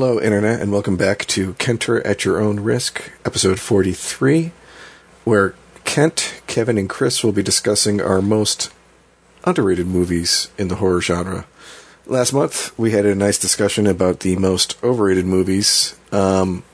Hello, 0.00 0.18
Internet, 0.18 0.62
and 0.62 0.72
welcome 0.72 0.96
back 0.96 1.26
to 1.26 1.52
Kenter 1.56 2.00
at 2.06 2.24
Your 2.24 2.40
Own 2.40 2.60
Risk, 2.60 3.12
episode 3.26 3.60
43, 3.60 4.50
where 5.24 5.54
Kent, 5.84 6.40
Kevin, 6.46 6.78
and 6.78 6.88
Chris 6.88 7.22
will 7.22 7.32
be 7.32 7.42
discussing 7.42 8.00
our 8.00 8.22
most 8.22 8.72
underrated 9.44 9.86
movies 9.86 10.50
in 10.56 10.68
the 10.68 10.76
horror 10.76 11.02
genre. 11.02 11.44
Last 12.06 12.32
month, 12.32 12.72
we 12.78 12.92
had 12.92 13.04
a 13.04 13.14
nice 13.14 13.36
discussion 13.36 13.86
about 13.86 14.20
the 14.20 14.36
most 14.36 14.82
overrated 14.82 15.26
movies. 15.26 15.94
Um, 16.12 16.64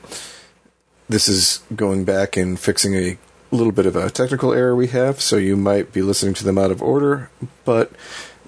this 1.09 1.27
is 1.27 1.59
going 1.75 2.05
back 2.05 2.37
and 2.37 2.57
fixing 2.57 2.95
a 2.95 3.17
little 3.51 3.73
bit 3.73 3.85
of 3.85 3.97
a 3.97 4.09
technical 4.09 4.53
error 4.53 4.73
we 4.73 4.87
have, 4.87 5.19
so 5.19 5.35
you 5.35 5.57
might 5.57 5.91
be 5.91 6.01
listening 6.01 6.33
to 6.35 6.45
them 6.45 6.57
out 6.57 6.71
of 6.71 6.81
order, 6.81 7.29
but 7.65 7.91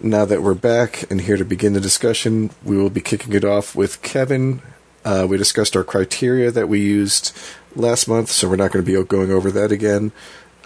now 0.02 0.26
that 0.26 0.42
we're 0.42 0.54
back 0.54 1.10
and 1.12 1.22
here 1.22 1.38
to 1.38 1.46
begin 1.46 1.74
the 1.74 1.82
discussion, 1.82 2.52
we 2.64 2.78
will 2.78 2.90
be 2.90 3.02
kicking 3.02 3.34
it 3.34 3.44
off 3.44 3.76
with 3.76 4.02
Kevin. 4.02 4.62
Uh, 5.04 5.26
we 5.30 5.38
discussed 5.38 5.76
our 5.76 5.84
criteria 5.84 6.52
that 6.52 6.68
we 6.70 6.80
used 6.80 7.36
last 7.76 8.08
month, 8.08 8.30
so 8.30 8.50
we're 8.50 8.56
not 8.56 8.72
going 8.72 8.84
to 8.84 8.92
be 8.92 9.04
going 9.06 9.32
over 9.32 9.52
that 9.52 9.72
again. 9.72 10.12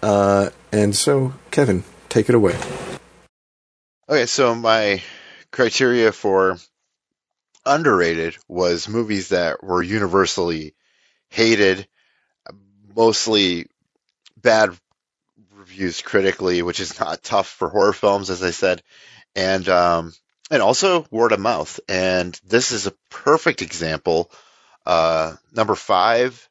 Uh, 0.02 0.50
and 0.72 0.96
so, 0.96 1.34
Kevin, 1.52 1.84
take 2.10 2.30
it 2.30 2.36
away. 2.36 2.58
Okay, 4.10 4.26
so 4.26 4.54
my 4.54 5.02
criteria 5.52 6.12
for 6.12 6.58
underrated 7.66 8.38
was 8.48 8.90
movies 8.90 9.30
that 9.30 9.64
were 9.64 9.82
universally 9.82 10.74
hated, 11.30 11.88
mostly 12.96 13.68
bad 14.38 14.78
reviews 15.54 16.02
critically, 16.02 16.62
which 16.62 16.80
is 16.80 17.00
not 17.00 17.24
tough 17.24 17.48
for 17.48 17.70
horror 17.70 17.94
films, 17.94 18.30
as 18.30 18.44
I 18.44 18.52
said, 18.52 18.84
and 19.36 19.68
um, 19.70 20.14
and 20.52 20.62
also 20.62 21.06
word 21.12 21.32
of 21.32 21.40
mouth. 21.40 21.80
And 21.88 22.40
this 22.46 22.72
is 22.72 22.88
a 22.88 22.94
perfect 23.10 23.62
example. 23.62 24.32
Uh, 24.86 25.36
number 25.54 25.76
five, 25.76 26.50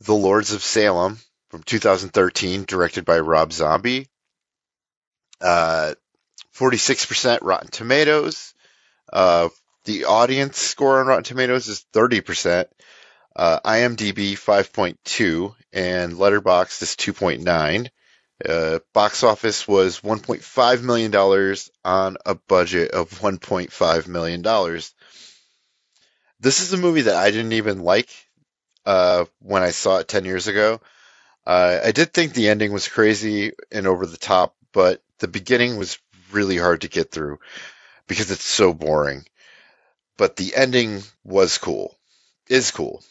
The 0.00 0.14
Lords 0.14 0.52
of 0.52 0.62
Salem 0.62 1.18
from 1.50 1.62
2013, 1.62 2.64
directed 2.64 3.04
by 3.04 3.20
Rob 3.20 3.52
Zombie. 3.52 4.08
Uh, 5.40 5.94
46% 6.56 7.38
Rotten 7.42 7.68
Tomatoes. 7.68 8.54
Uh, 9.12 9.48
the 9.84 10.04
audience 10.04 10.58
score 10.58 11.00
on 11.00 11.06
Rotten 11.06 11.24
Tomatoes 11.24 11.68
is 11.68 11.84
30%. 11.92 12.66
Uh, 13.34 13.60
IMDb 13.64 14.32
5.2 14.32 15.54
and 15.72 16.12
Letterboxd 16.14 16.82
is 16.82 16.96
2.9. 16.96 17.88
Uh, 18.46 18.80
box 18.92 19.22
office 19.22 19.68
was 19.68 20.00
$1.5 20.00 20.82
million 20.82 21.14
on 21.84 22.16
a 22.26 22.34
budget 22.34 22.90
of 22.90 23.10
$1.5 23.10 24.08
million. 24.08 24.42
This 26.40 26.60
is 26.60 26.72
a 26.72 26.76
movie 26.76 27.02
that 27.02 27.16
I 27.16 27.30
didn't 27.30 27.52
even 27.52 27.82
like 27.82 28.08
uh, 28.84 29.26
when 29.40 29.62
I 29.62 29.70
saw 29.70 29.98
it 29.98 30.08
10 30.08 30.24
years 30.24 30.48
ago. 30.48 30.80
Uh, 31.46 31.80
I 31.84 31.92
did 31.92 32.12
think 32.12 32.34
the 32.34 32.48
ending 32.48 32.72
was 32.72 32.88
crazy 32.88 33.52
and 33.70 33.86
over 33.86 34.06
the 34.06 34.16
top, 34.16 34.54
but 34.72 35.02
the 35.18 35.28
beginning 35.28 35.76
was 35.76 35.98
really 36.30 36.56
hard 36.56 36.82
to 36.82 36.88
get 36.88 37.10
through 37.10 37.38
because 38.06 38.30
it's 38.30 38.44
so 38.44 38.72
boring. 38.72 39.24
But 40.16 40.36
the 40.36 40.54
ending 40.54 41.02
was 41.24 41.58
cool, 41.58 41.96
is 42.48 42.70
cool. 42.70 43.02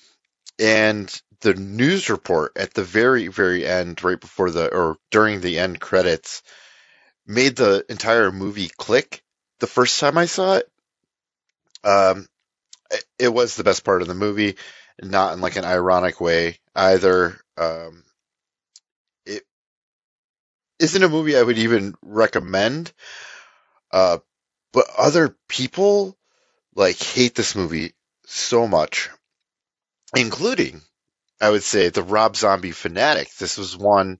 And 0.60 1.22
the 1.42 1.54
news 1.54 2.10
report 2.10 2.54
at 2.56 2.74
the 2.74 2.84
very, 2.84 3.28
very 3.28 3.66
end, 3.66 4.04
right 4.04 4.20
before 4.20 4.52
the, 4.52 4.74
or 4.74 4.98
during 5.10 5.42
the 5.42 5.60
end 5.60 5.80
credits, 5.80 6.44
made 7.26 7.56
the 7.56 7.86
entire 7.90 8.32
movie 8.32 8.70
click 8.78 9.24
the 9.60 9.68
first 9.68 10.00
time 10.00 10.18
I 10.18 10.26
saw 10.26 10.56
it. 10.56 10.70
Um, 11.84 12.28
it, 12.92 13.06
it 13.20 13.34
was 13.34 13.56
the 13.56 13.64
best 13.64 13.84
part 13.84 14.02
of 14.02 14.08
the 14.08 14.14
movie, 14.14 14.56
not 15.02 15.34
in 15.34 15.42
like 15.42 15.56
an 15.56 15.66
ironic 15.66 16.22
way 16.22 16.60
either. 16.76 17.40
Um, 17.58 18.04
it 19.26 19.44
isn't 20.80 21.04
a 21.04 21.10
movie 21.10 21.38
I 21.38 21.44
would 21.44 21.58
even 21.58 21.96
recommend. 22.02 22.92
Uh, 23.92 24.20
but 24.74 24.88
other 24.98 25.36
people 25.48 26.18
like 26.76 27.02
hate 27.02 27.36
this 27.36 27.56
movie 27.56 27.94
so 28.26 28.68
much, 28.68 29.10
including 30.16 30.82
I 31.42 31.50
would 31.50 31.64
say 31.64 31.90
the 31.90 32.04
Rob 32.04 32.36
Zombie 32.36 32.72
fanatic. 32.72 33.34
This 33.36 33.58
was 33.58 33.76
one 33.76 34.20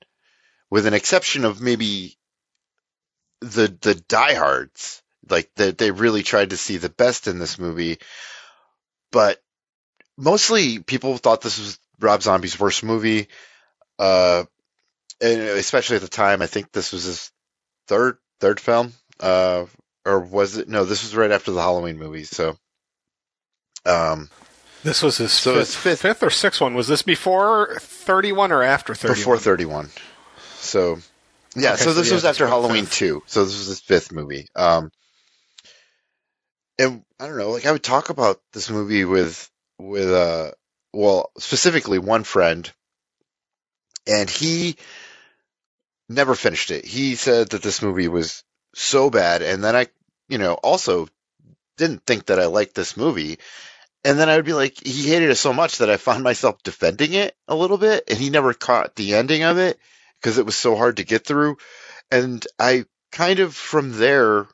with 0.72 0.88
an 0.88 0.96
exception 0.96 1.46
of 1.46 1.62
maybe 1.62 2.18
the 3.42 3.76
the 3.82 3.96
diehards, 3.96 5.04
like 5.30 5.52
that 5.56 5.78
they 5.78 5.92
really 5.92 6.24
tried 6.24 6.50
to 6.50 6.58
see 6.58 6.78
the 6.78 6.90
best 6.90 7.28
in 7.28 7.38
this 7.38 7.60
movie. 7.60 8.00
But 9.12 9.40
mostly 10.18 10.80
people 10.80 11.18
thought 11.18 11.42
this 11.42 11.60
was 11.60 11.80
Rob 12.00 12.24
Zombie's 12.24 12.60
worst 12.60 12.84
movie. 12.84 13.28
Uh, 14.00 14.46
and 15.22 15.42
especially 15.42 15.98
at 15.98 16.02
the 16.02 16.08
time, 16.08 16.42
I 16.42 16.48
think 16.48 16.72
this 16.72 16.92
was 16.92 17.04
his 17.04 17.32
third 17.88 18.18
third 18.40 18.60
film. 18.60 18.94
Uh, 19.20 19.66
or 20.06 20.20
was 20.20 20.58
it? 20.58 20.68
No, 20.68 20.86
this 20.86 21.04
was 21.04 21.16
right 21.16 21.32
after 21.32 21.52
the 21.52 21.62
Halloween 21.62 22.00
movies. 22.00 22.30
So, 22.30 22.58
um, 23.86 24.30
this 24.84 25.02
was 25.02 25.18
his 25.18 25.32
so 25.32 25.56
fifth, 25.56 25.76
fifth, 25.76 26.02
fifth, 26.02 26.24
or 26.24 26.30
sixth 26.30 26.62
one. 26.62 26.74
Was 26.74 26.88
this 26.88 27.02
before 27.02 27.78
31 27.80 28.52
or 28.52 28.64
after 28.64 28.96
31? 28.96 29.16
Before 29.18 29.38
31. 29.38 29.90
So, 30.56 31.00
yeah, 31.56 31.74
okay, 31.74 31.84
so 31.84 31.94
this 31.94 32.10
so 32.10 32.16
was 32.16 32.26
after 32.26 32.48
Halloween 32.48 32.86
fifth. 32.86 32.98
2. 32.98 33.24
So 33.26 33.46
this 33.46 33.58
was 33.58 33.68
his 33.68 33.82
fifth 33.82 34.12
movie. 34.12 34.48
Um, 34.56 34.92
and 36.80 37.04
I 37.20 37.28
don't 37.28 37.38
know, 37.38 37.52
like 37.52 37.66
I 37.66 37.72
would 37.72 37.84
talk 37.84 38.10
about 38.10 38.40
this 38.54 38.70
movie 38.70 39.06
with, 39.06 39.50
with, 39.78 40.12
uh, 40.12 40.52
well, 40.94 41.32
specifically 41.38 42.00
one 42.00 42.24
friend, 42.24 42.72
and 44.08 44.30
he 44.30 44.78
never 46.10 46.36
finished 46.36 46.72
it. 46.72 46.86
He 46.86 47.16
said 47.16 47.50
that 47.50 47.62
this 47.62 47.82
movie 47.82 48.08
was 48.08 48.44
so 48.74 49.10
bad, 49.10 49.42
and 49.42 49.64
then 49.64 49.76
I, 49.76 49.88
you 50.28 50.38
know, 50.38 50.54
also 50.54 51.08
didn't 51.78 52.06
think 52.06 52.26
that 52.28 52.40
I 52.40 52.46
liked 52.46 52.76
this 52.76 52.98
movie 52.98 53.40
and 54.04 54.18
then 54.18 54.30
I 54.30 54.36
would 54.36 54.46
be 54.46 54.54
like, 54.54 54.86
he 54.86 55.10
hated 55.10 55.30
it 55.30 55.36
so 55.36 55.54
much 55.54 55.78
that 55.78 55.90
I 55.90 55.98
found 55.98 56.24
myself 56.24 56.64
defending 56.64 57.14
it 57.14 57.36
a 57.48 57.56
little 57.56 57.78
bit, 57.78 58.06
and 58.08 58.18
he 58.18 58.30
never 58.30 58.54
caught 58.54 58.96
the 58.96 59.16
ending 59.16 59.44
of 59.44 59.58
it 59.58 59.80
because 60.20 60.38
it 60.38 60.46
was 60.46 60.56
so 60.56 60.76
hard 60.76 60.98
to 60.98 61.04
get 61.04 61.26
through. 61.26 61.58
And 62.10 62.46
I 62.60 62.86
kind 63.12 63.40
of 63.40 63.56
from 63.56 63.92
there 63.92 64.48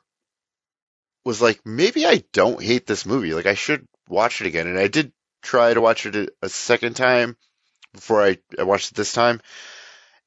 was 1.24 1.40
like, 1.40 1.60
maybe 1.64 2.06
I 2.06 2.24
don't 2.32 2.62
hate 2.62 2.86
this 2.86 3.06
movie. 3.06 3.34
Like 3.34 3.46
I 3.46 3.54
should 3.54 3.86
watch 4.08 4.40
it 4.40 4.46
again. 4.46 4.66
And 4.66 4.78
I 4.78 4.88
did 4.88 5.12
try 5.42 5.72
to 5.72 5.80
watch 5.80 6.06
it 6.06 6.30
a 6.42 6.48
second 6.48 6.94
time 6.94 7.36
before 7.92 8.22
I, 8.22 8.38
I 8.58 8.64
watched 8.64 8.92
it 8.92 8.94
this 8.96 9.12
time, 9.12 9.40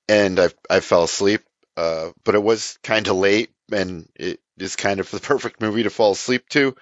and 0.10 0.40
I 0.40 0.50
I 0.70 0.80
fell 0.80 1.04
asleep. 1.04 1.42
Uh, 1.78 2.12
but 2.26 2.36
it 2.36 2.44
was 2.44 2.78
kind 2.84 3.08
of 3.08 3.16
late, 3.16 3.52
and 3.72 4.08
it 4.16 4.40
is 4.58 4.76
kind 4.76 5.00
of 5.00 5.10
the 5.10 5.20
perfect 5.32 5.62
movie 5.62 5.84
to 5.84 5.90
fall 5.90 6.12
asleep 6.12 6.50
to. 6.50 6.76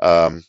Um, 0.00 0.44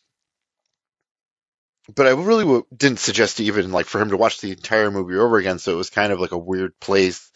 but 1.93 2.07
I 2.07 2.11
really 2.11 2.43
w- 2.43 2.65
didn't 2.75 2.99
suggest 2.99 3.39
even 3.39 3.71
like 3.71 3.85
for 3.85 3.99
him 4.01 4.09
to 4.09 4.17
watch 4.17 4.39
the 4.41 4.51
entire 4.51 4.91
movie 4.91 5.15
over 5.17 5.37
again. 5.37 5.59
So 5.59 5.71
it 5.73 5.77
was 5.77 5.89
kind 5.89 6.11
of 6.13 6.19
like 6.19 6.31
a 6.31 6.37
weird 6.37 6.79
place 6.79 7.31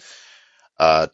uh, 0.80 1.08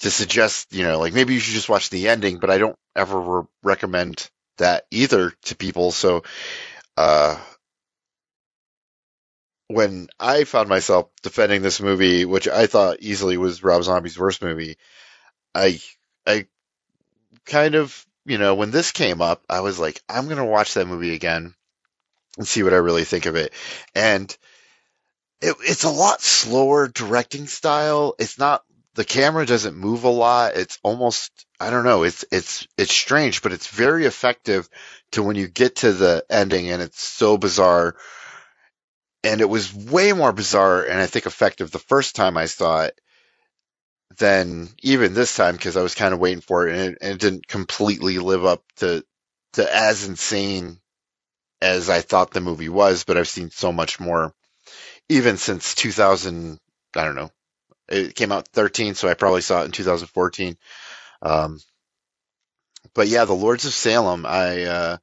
to 0.00 0.10
suggest, 0.10 0.72
you 0.74 0.84
know, 0.84 0.98
like 1.00 1.14
maybe 1.14 1.34
you 1.34 1.40
should 1.40 1.54
just 1.54 1.68
watch 1.70 1.90
the 1.90 2.08
ending. 2.08 2.38
But 2.38 2.50
I 2.50 2.58
don't 2.58 2.78
ever 2.96 3.20
re- 3.20 3.46
recommend 3.62 4.28
that 4.58 4.86
either 4.90 5.32
to 5.44 5.56
people. 5.56 5.92
So 5.92 6.24
uh, 6.96 7.38
when 9.68 10.08
I 10.20 10.44
found 10.44 10.68
myself 10.68 11.08
defending 11.22 11.62
this 11.62 11.80
movie, 11.80 12.24
which 12.24 12.48
I 12.48 12.66
thought 12.66 12.98
easily 13.00 13.36
was 13.36 13.62
Rob 13.62 13.82
Zombie's 13.82 14.18
worst 14.18 14.42
movie, 14.42 14.76
I 15.54 15.80
I 16.26 16.46
kind 17.46 17.74
of 17.74 18.06
you 18.24 18.38
know 18.38 18.54
when 18.54 18.70
this 18.70 18.92
came 18.92 19.20
up, 19.22 19.44
I 19.48 19.60
was 19.60 19.78
like, 19.78 20.00
I'm 20.08 20.28
gonna 20.28 20.46
watch 20.46 20.74
that 20.74 20.86
movie 20.88 21.14
again 21.14 21.54
and 22.38 22.46
see 22.46 22.62
what 22.62 22.74
I 22.74 22.78
really 22.78 23.04
think 23.04 23.26
of 23.26 23.36
it. 23.36 23.52
And 23.94 24.34
it, 25.40 25.56
it's 25.60 25.84
a 25.84 25.90
lot 25.90 26.22
slower 26.22 26.88
directing 26.88 27.46
style. 27.46 28.14
It's 28.18 28.38
not 28.38 28.62
the 28.94 29.04
camera 29.04 29.46
doesn't 29.46 29.76
move 29.76 30.04
a 30.04 30.10
lot. 30.10 30.56
It's 30.56 30.78
almost 30.82 31.30
I 31.60 31.70
don't 31.70 31.84
know. 31.84 32.02
It's 32.04 32.24
it's 32.30 32.66
it's 32.76 32.94
strange, 32.94 33.42
but 33.42 33.52
it's 33.52 33.66
very 33.66 34.06
effective 34.06 34.68
to 35.12 35.22
when 35.22 35.36
you 35.36 35.48
get 35.48 35.76
to 35.76 35.92
the 35.92 36.24
ending 36.30 36.70
and 36.70 36.82
it's 36.82 37.02
so 37.02 37.36
bizarre. 37.36 37.96
And 39.24 39.40
it 39.40 39.48
was 39.48 39.72
way 39.72 40.12
more 40.12 40.32
bizarre 40.32 40.82
and 40.82 41.00
I 41.00 41.06
think 41.06 41.26
effective 41.26 41.70
the 41.70 41.78
first 41.78 42.16
time 42.16 42.36
I 42.36 42.46
saw 42.46 42.82
it 42.82 43.00
than 44.18 44.68
even 44.82 45.14
this 45.14 45.34
time 45.36 45.56
because 45.56 45.76
I 45.76 45.82
was 45.82 45.94
kind 45.94 46.12
of 46.12 46.20
waiting 46.20 46.40
for 46.40 46.68
it 46.68 46.76
and 46.76 46.80
it, 46.80 46.98
and 47.00 47.12
it 47.14 47.20
didn't 47.20 47.46
completely 47.46 48.18
live 48.18 48.44
up 48.44 48.62
to 48.76 49.04
to 49.54 49.76
as 49.76 50.06
insane 50.06 50.81
as 51.62 51.88
I 51.88 52.00
thought 52.00 52.32
the 52.32 52.40
movie 52.40 52.68
was, 52.68 53.04
but 53.04 53.16
I've 53.16 53.28
seen 53.28 53.50
so 53.50 53.72
much 53.72 54.00
more 54.00 54.34
even 55.08 55.36
since 55.36 55.74
2000. 55.74 56.58
I 56.96 57.04
don't 57.04 57.14
know. 57.14 57.30
It 57.88 58.14
came 58.14 58.32
out 58.32 58.48
13, 58.48 58.94
so 58.94 59.08
I 59.08 59.14
probably 59.14 59.42
saw 59.42 59.62
it 59.62 59.66
in 59.66 59.70
2014. 59.70 60.56
Um, 61.22 61.60
but 62.94 63.08
yeah, 63.08 63.24
the 63.24 63.32
Lords 63.32 63.64
of 63.64 63.72
Salem, 63.72 64.26
I, 64.26 64.64
uh, 64.64 64.96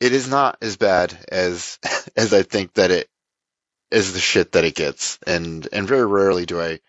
it 0.00 0.12
is 0.12 0.28
not 0.28 0.58
as 0.62 0.76
bad 0.76 1.16
as 1.30 1.78
as 2.16 2.32
I 2.32 2.42
think 2.42 2.74
that 2.74 2.90
it 2.90 3.08
is 3.90 4.12
the 4.12 4.20
shit 4.20 4.52
that 4.52 4.64
it 4.64 4.74
gets, 4.74 5.18
and 5.26 5.66
and 5.72 5.88
very 5.88 6.06
rarely 6.06 6.46
do 6.46 6.60
I, 6.60 6.80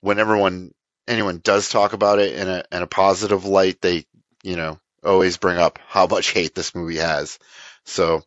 when 0.00 0.18
everyone 0.18 0.72
anyone 1.06 1.40
does 1.42 1.68
talk 1.68 1.92
about 1.92 2.18
it 2.18 2.34
in 2.34 2.48
a 2.48 2.64
in 2.72 2.82
a 2.82 2.86
positive 2.86 3.44
light, 3.44 3.80
they 3.80 4.06
you 4.42 4.56
know 4.56 4.80
always 5.06 5.36
bring 5.36 5.58
up 5.58 5.78
how 5.86 6.06
much 6.06 6.32
hate 6.32 6.54
this 6.54 6.74
movie 6.74 6.98
has. 6.98 7.38
So, 7.84 8.22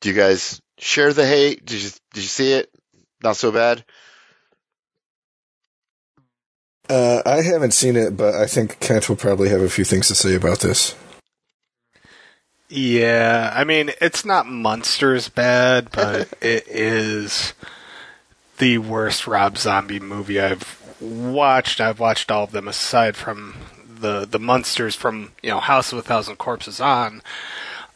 do 0.00 0.10
you 0.10 0.14
guys 0.14 0.60
share 0.78 1.12
the 1.12 1.26
hate? 1.26 1.64
Did 1.64 1.82
you 1.82 1.90
did 2.12 2.22
you 2.22 2.28
see 2.28 2.52
it? 2.52 2.70
Not 3.22 3.36
so 3.36 3.52
bad. 3.52 3.84
Uh, 6.88 7.22
I 7.24 7.42
haven't 7.42 7.72
seen 7.72 7.96
it, 7.96 8.16
but 8.16 8.34
I 8.34 8.46
think 8.46 8.80
Kent 8.80 9.08
will 9.08 9.16
probably 9.16 9.48
have 9.48 9.62
a 9.62 9.70
few 9.70 9.84
things 9.84 10.08
to 10.08 10.14
say 10.14 10.34
about 10.34 10.60
this. 10.60 10.94
Yeah, 12.68 13.52
I 13.54 13.64
mean, 13.64 13.92
it's 14.00 14.24
not 14.24 14.46
monsters 14.46 15.28
bad, 15.28 15.90
but 15.90 16.32
it 16.40 16.66
is 16.68 17.54
the 18.58 18.78
worst 18.78 19.26
Rob 19.26 19.58
Zombie 19.58 20.00
movie 20.00 20.40
I've 20.40 20.80
watched. 21.00 21.80
I've 21.80 22.00
watched 22.00 22.30
all 22.30 22.44
of 22.44 22.52
them 22.52 22.68
aside 22.68 23.16
from 23.16 23.54
the 24.02 24.26
the 24.26 24.38
monsters 24.38 24.94
from 24.94 25.32
you 25.42 25.50
know 25.50 25.60
House 25.60 25.92
of 25.92 25.98
a 25.98 26.02
Thousand 26.02 26.36
Corpses 26.36 26.80
on. 26.80 27.22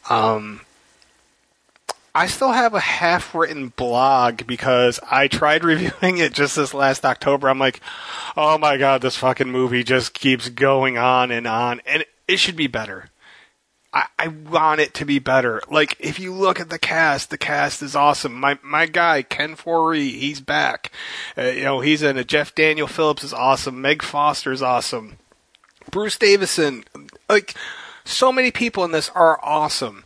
Um, 0.09 0.61
I 2.15 2.25
still 2.25 2.53
have 2.53 2.73
a 2.73 2.79
half 2.79 3.35
written 3.35 3.69
blog 3.69 4.47
because 4.47 4.99
I 5.11 5.27
tried 5.27 5.63
reviewing 5.63 6.17
it 6.17 6.33
just 6.33 6.55
this 6.55 6.73
last 6.73 7.05
October. 7.05 7.47
I'm 7.47 7.59
like, 7.59 7.79
oh 8.35 8.57
my 8.57 8.77
god, 8.77 9.03
this 9.03 9.17
fucking 9.17 9.51
movie 9.51 9.83
just 9.83 10.15
keeps 10.15 10.49
going 10.49 10.97
on 10.97 11.29
and 11.29 11.45
on, 11.45 11.81
and 11.85 12.03
it 12.27 12.37
should 12.37 12.55
be 12.55 12.67
better. 12.67 13.11
I, 13.93 14.27
want 14.27 14.81
it 14.81 14.93
to 14.95 15.05
be 15.05 15.19
better. 15.19 15.61
Like, 15.69 15.95
if 15.99 16.19
you 16.19 16.33
look 16.33 16.59
at 16.59 16.69
the 16.69 16.77
cast, 16.77 17.29
the 17.29 17.37
cast 17.37 17.81
is 17.81 17.95
awesome. 17.95 18.33
My 18.33 18.59
my 18.61 18.85
guy 18.85 19.21
Ken 19.23 19.55
Foree, 19.55 20.11
he's 20.11 20.41
back. 20.41 20.91
Uh, 21.37 21.43
you 21.43 21.63
know, 21.63 21.79
he's 21.79 22.03
in 22.03 22.17
it. 22.17 22.27
Jeff 22.27 22.53
Daniel 22.53 22.87
Phillips 22.87 23.23
is 23.23 23.33
awesome. 23.33 23.81
Meg 23.81 24.03
Foster 24.03 24.51
is 24.51 24.61
awesome. 24.61 25.17
Bruce 25.91 26.17
Davison, 26.17 26.83
like, 27.29 27.55
so 28.03 28.31
many 28.31 28.51
people 28.51 28.83
in 28.83 28.91
this 28.91 29.09
are 29.09 29.39
awesome, 29.43 30.05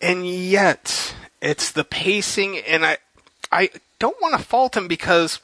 and 0.00 0.26
yet 0.26 1.14
it's 1.40 1.70
the 1.70 1.84
pacing, 1.84 2.58
and 2.58 2.84
I, 2.84 2.98
I 3.50 3.70
don't 3.98 4.20
want 4.20 4.36
to 4.36 4.44
fault 4.44 4.76
him 4.76 4.88
because 4.88 5.40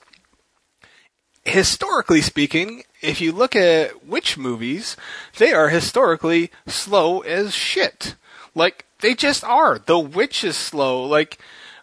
historically 1.44 2.20
speaking, 2.20 2.84
if 3.00 3.20
you 3.20 3.32
look 3.32 3.56
at 3.56 4.06
witch 4.06 4.36
movies, 4.36 4.96
they 5.38 5.52
are 5.52 5.68
historically 5.68 6.50
slow 6.66 7.20
as 7.20 7.54
shit. 7.54 8.14
Like 8.54 8.84
they 9.00 9.14
just 9.14 9.44
are. 9.44 9.78
The 9.78 9.98
witch 9.98 10.44
is 10.44 10.56
slow. 10.56 11.04
Like 11.04 11.38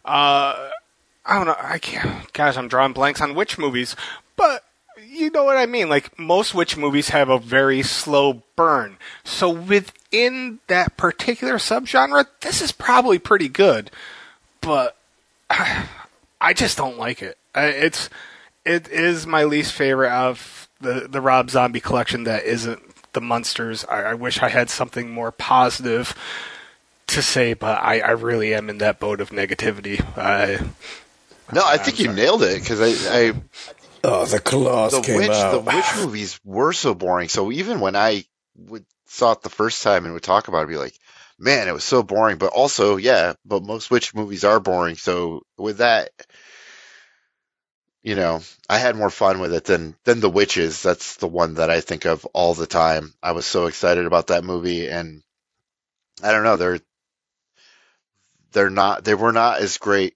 uh, 0.05 0.69
I 1.25 1.35
don't 1.35 1.45
know. 1.45 1.55
I 1.59 1.79
can't. 1.79 2.31
Gosh, 2.33 2.57
I'm 2.57 2.67
drawing 2.67 2.93
blanks 2.93 3.21
on 3.21 3.35
witch 3.35 3.57
movies, 3.57 3.95
but 4.35 4.63
you 5.17 5.29
know 5.31 5.43
what 5.43 5.57
I 5.57 5.65
mean. 5.65 5.89
Like 5.89 6.17
most 6.17 6.53
witch 6.53 6.77
movies 6.77 7.09
have 7.09 7.29
a 7.29 7.39
very 7.39 7.81
slow 7.83 8.43
burn. 8.55 8.97
So 9.23 9.49
within 9.49 10.59
that 10.67 10.97
particular 10.97 11.55
subgenre, 11.55 12.25
this 12.41 12.61
is 12.61 12.71
probably 12.71 13.19
pretty 13.19 13.49
good 13.49 13.91
but 14.67 14.97
I 15.49 16.53
just 16.53 16.77
don't 16.77 16.97
like 16.97 17.21
it. 17.21 17.37
It's 17.55 18.09
it 18.65 18.89
is 18.89 19.25
my 19.25 19.45
least 19.45 19.73
favorite 19.73 20.11
of 20.11 20.67
the 20.81 21.07
the 21.09 21.21
Rob 21.21 21.49
Zombie 21.49 21.79
collection 21.79 22.25
that 22.25 22.43
isn't 22.43 22.81
the 23.13 23.21
monsters. 23.21 23.85
I, 23.85 24.03
I 24.03 24.13
wish 24.13 24.41
I 24.41 24.49
had 24.49 24.69
something 24.69 25.09
more 25.09 25.31
positive 25.31 26.13
to 27.07 27.21
say, 27.21 27.53
but 27.53 27.81
I, 27.81 28.01
I 28.01 28.11
really 28.11 28.53
am 28.53 28.69
in 28.69 28.79
that 28.79 28.99
boat 28.99 29.21
of 29.21 29.29
negativity. 29.29 30.03
I, 30.17 30.59
no, 31.53 31.61
I 31.65 31.77
think 31.77 31.99
you 31.99 32.11
nailed 32.11 32.43
it 32.43 32.59
because 32.61 32.81
I, 32.81 33.29
I 33.29 33.33
oh 34.07 34.25
the 34.25 34.39
claws 34.39 34.93
the 34.93 35.01
came 35.01 35.17
witch, 35.17 35.29
out. 35.29 35.51
The 35.51 35.59
witch 35.59 35.85
movies 35.97 36.39
were 36.43 36.73
so 36.73 36.93
boring. 36.93 37.29
So 37.29 37.51
even 37.51 37.79
when 37.79 37.95
I 37.95 38.25
would 38.55 38.85
saw 39.05 39.33
it 39.33 39.41
the 39.41 39.49
first 39.49 39.83
time 39.83 40.05
and 40.05 40.13
would 40.13 40.23
talk 40.23 40.47
about 40.47 40.59
it, 40.59 40.61
I'd 40.63 40.69
be 40.69 40.77
like, 40.77 40.97
man, 41.37 41.67
it 41.67 41.73
was 41.73 41.83
so 41.83 42.03
boring. 42.03 42.37
But 42.37 42.53
also, 42.53 42.97
yeah, 42.97 43.33
but 43.45 43.63
most 43.63 43.91
witch 43.91 44.15
movies 44.15 44.43
are 44.43 44.59
boring. 44.59 44.95
So 44.95 45.41
with 45.57 45.77
that, 45.77 46.09
you 48.01 48.15
know, 48.15 48.41
I 48.69 48.77
had 48.77 48.95
more 48.95 49.09
fun 49.09 49.39
with 49.39 49.53
it 49.53 49.65
than 49.65 49.95
than 50.05 50.19
the 50.19 50.29
witches. 50.29 50.81
That's 50.81 51.17
the 51.17 51.27
one 51.27 51.55
that 51.55 51.69
I 51.69 51.81
think 51.81 52.05
of 52.05 52.25
all 52.27 52.53
the 52.53 52.67
time. 52.67 53.13
I 53.21 53.33
was 53.33 53.45
so 53.45 53.65
excited 53.65 54.05
about 54.05 54.27
that 54.27 54.43
movie, 54.43 54.87
and 54.87 55.21
I 56.23 56.31
don't 56.31 56.43
know, 56.43 56.55
they're 56.55 56.79
they're 58.53 58.69
not 58.69 59.03
they 59.03 59.13
were 59.13 59.33
not 59.33 59.59
as 59.59 59.77
great 59.77 60.15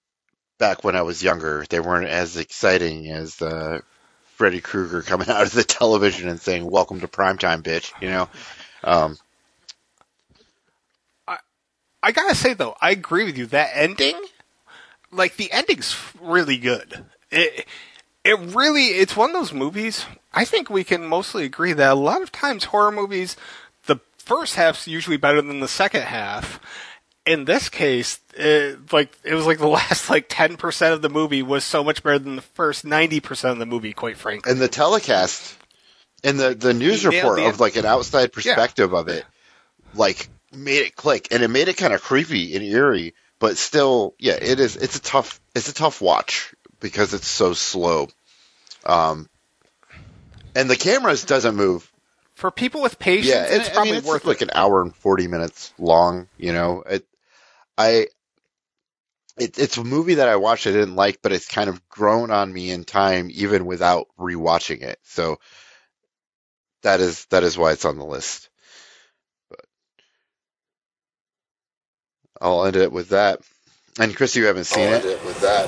back 0.58 0.84
when 0.84 0.96
I 0.96 1.02
was 1.02 1.22
younger. 1.22 1.64
They 1.68 1.80
weren't 1.80 2.08
as 2.08 2.36
exciting 2.36 3.10
as 3.10 3.40
uh, 3.42 3.80
Freddy 4.36 4.60
Krueger 4.60 5.02
coming 5.02 5.28
out 5.28 5.42
of 5.42 5.52
the 5.52 5.64
television 5.64 6.28
and 6.28 6.40
saying 6.40 6.68
"Welcome 6.68 7.00
to 7.00 7.08
primetime, 7.08 7.62
bitch." 7.62 7.92
You 8.00 8.10
know. 8.10 8.28
Um, 8.84 9.16
I 12.02 12.12
gotta 12.12 12.34
say 12.34 12.54
though, 12.54 12.74
I 12.80 12.90
agree 12.90 13.24
with 13.24 13.38
you. 13.38 13.46
That 13.46 13.70
ending, 13.74 14.16
like 15.12 15.36
the 15.36 15.52
ending's 15.52 15.96
really 16.20 16.58
good. 16.58 17.04
It 17.30 17.66
it 18.24 18.38
really 18.38 18.86
it's 18.86 19.16
one 19.16 19.30
of 19.30 19.34
those 19.34 19.52
movies. 19.52 20.06
I 20.32 20.44
think 20.44 20.68
we 20.68 20.82
can 20.82 21.06
mostly 21.06 21.44
agree 21.44 21.72
that 21.74 21.92
a 21.92 21.94
lot 21.94 22.22
of 22.22 22.32
times 22.32 22.64
horror 22.64 22.90
movies, 22.90 23.36
the 23.86 24.00
first 24.18 24.56
half's 24.56 24.88
usually 24.88 25.16
better 25.16 25.40
than 25.40 25.60
the 25.60 25.68
second 25.68 26.02
half. 26.02 26.58
In 27.24 27.44
this 27.44 27.68
case, 27.68 28.18
it, 28.34 28.92
like 28.92 29.16
it 29.24 29.34
was 29.34 29.46
like 29.46 29.58
the 29.58 29.68
last 29.68 30.10
like 30.10 30.26
ten 30.28 30.56
percent 30.56 30.94
of 30.94 31.02
the 31.02 31.08
movie 31.08 31.42
was 31.42 31.64
so 31.64 31.84
much 31.84 32.02
better 32.02 32.18
than 32.18 32.36
the 32.36 32.42
first 32.42 32.84
ninety 32.84 33.20
percent 33.20 33.52
of 33.52 33.58
the 33.58 33.66
movie. 33.66 33.92
Quite 33.92 34.16
frankly, 34.16 34.50
and 34.50 34.60
the 34.60 34.68
telecast 34.68 35.56
and 36.24 36.38
the 36.38 36.54
the 36.54 36.74
news 36.74 37.04
report 37.04 37.40
of 37.40 37.60
like 37.60 37.76
an 37.76 37.86
outside 37.86 38.32
perspective 38.32 38.92
yeah. 38.92 38.98
of 38.98 39.08
it, 39.08 39.24
like 39.94 40.28
made 40.52 40.86
it 40.86 40.96
click, 40.96 41.28
and 41.30 41.42
it 41.42 41.48
made 41.48 41.68
it 41.68 41.76
kind 41.76 41.92
of 41.92 42.02
creepy 42.02 42.54
and 42.54 42.64
eerie, 42.64 43.14
but 43.38 43.56
still, 43.56 44.14
yeah, 44.18 44.38
it 44.40 44.60
is. 44.60 44.76
It's 44.76 44.96
a 44.96 45.02
tough. 45.02 45.40
It's 45.54 45.68
a 45.68 45.74
tough 45.74 46.00
watch 46.00 46.54
because 46.80 47.14
it's 47.14 47.26
so 47.26 47.54
slow. 47.54 48.08
Um, 48.84 49.28
and 50.54 50.68
the 50.68 50.76
cameras 50.76 51.24
doesn't 51.24 51.56
move. 51.56 51.90
For 52.34 52.50
people 52.50 52.82
with 52.82 52.98
patience, 52.98 53.28
yeah, 53.28 53.44
it's 53.44 53.68
I 53.68 53.72
probably 53.72 53.92
mean, 53.92 53.98
it's 53.98 54.08
worth 54.08 54.24
like 54.24 54.42
an 54.42 54.50
hour 54.54 54.82
and 54.82 54.94
forty 54.94 55.28
minutes 55.28 55.72
long. 55.78 56.28
You 56.38 56.52
know, 56.52 56.82
it. 56.82 57.06
I. 57.78 58.06
It, 59.38 59.58
it's 59.58 59.78
a 59.78 59.84
movie 59.84 60.14
that 60.16 60.28
I 60.28 60.36
watched 60.36 60.66
I 60.66 60.72
didn't 60.72 60.94
like, 60.94 61.20
but 61.22 61.32
it's 61.32 61.48
kind 61.48 61.70
of 61.70 61.88
grown 61.88 62.30
on 62.30 62.52
me 62.52 62.70
in 62.70 62.84
time, 62.84 63.30
even 63.32 63.64
without 63.64 64.06
rewatching 64.18 64.82
it. 64.82 64.98
So 65.04 65.38
that 66.82 67.00
is 67.00 67.24
that 67.30 67.42
is 67.42 67.56
why 67.56 67.72
it's 67.72 67.86
on 67.86 67.96
the 67.96 68.04
list. 68.04 68.50
But 69.48 69.60
I'll 72.40 72.66
end 72.66 72.76
it 72.76 72.92
with 72.92 73.10
that. 73.10 73.40
And 73.98 74.14
Chris, 74.14 74.36
you 74.36 74.44
haven't 74.46 74.64
seen 74.64 74.88
I'll 74.88 74.94
it. 74.94 74.96
end 74.96 75.04
it 75.06 75.24
with 75.24 75.40
that. 75.40 75.66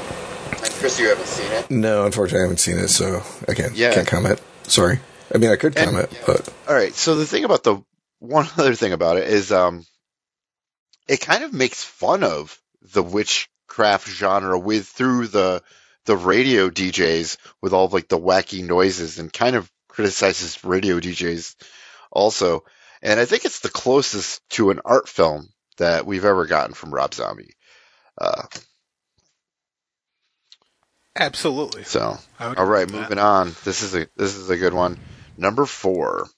And 0.65 0.73
Chris, 0.75 0.99
you 0.99 1.09
haven't 1.09 1.27
seen 1.27 1.51
it. 1.53 1.71
No, 1.71 2.05
unfortunately, 2.05 2.41
I 2.41 2.43
haven't 2.43 2.59
seen 2.61 2.79
it, 2.79 2.89
so 2.89 3.23
I 3.49 3.55
can't 3.55 3.75
Yeah. 3.75 3.95
can't 3.95 4.07
comment. 4.09 4.41
Sorry. 4.65 5.01
I 5.35 5.39
mean, 5.39 5.51
I 5.51 5.57
could 5.57 5.77
And- 5.77 5.87
comment, 5.91 6.11
but 6.27 6.53
All 6.69 6.75
right. 6.75 6.95
So 6.95 7.15
the 7.17 7.27
thing 7.27 7.45
about 7.45 7.63
the 7.65 7.83
one 8.19 8.47
other 8.59 8.75
thing 8.75 8.93
about 8.93 9.17
it 9.19 9.29
is, 9.29 9.53
um, 9.53 9.85
it 11.09 11.21
kind 11.21 11.45
of 11.45 11.53
makes 11.53 11.83
fun 11.85 12.23
of 12.25 12.59
the 12.93 13.03
witchcraft 13.03 14.09
genre 14.09 14.59
with 14.59 14.87
through 14.87 15.29
the 15.29 15.63
the 16.07 16.17
radio 16.17 16.69
DJs 16.69 17.39
with 17.63 17.73
all 17.73 17.87
of, 17.87 17.93
like 17.93 18.09
the 18.09 18.19
wacky 18.19 18.63
noises 18.65 19.19
and 19.19 19.33
kind 19.33 19.57
of 19.57 19.71
criticizes 19.89 20.63
radio 20.65 21.01
DJs 21.01 21.55
also. 22.13 22.65
And 23.03 23.19
I 23.19 23.25
think 23.25 23.45
it's 23.45 23.61
the 23.61 23.71
closest 23.71 24.47
to 24.51 24.71
an 24.71 24.81
art 24.85 25.09
film 25.09 25.49
that 25.79 26.07
we've 26.07 26.25
ever 26.25 26.47
gotten 26.47 26.75
from 26.75 26.93
Rob 26.95 27.15
Zombie. 27.15 27.55
Uh, 28.19 28.43
Absolutely. 31.17 31.85
so 31.85 32.01
all 32.01 32.19
right, 32.41 32.49
would 32.49 32.59
All 32.59 32.65
agree 32.65 32.75
right, 32.75 32.87
with 32.87 32.93
that. 32.93 33.01
moving 33.01 33.19
on. 33.19 33.55
This 33.65 33.83
is 33.83 33.95
a 33.95 34.07
this 34.17 34.35
is 34.37 34.51
a 34.51 34.57
good 34.57 34.75
one. 34.75 34.99
Number 35.37 35.65
four, 35.67 36.29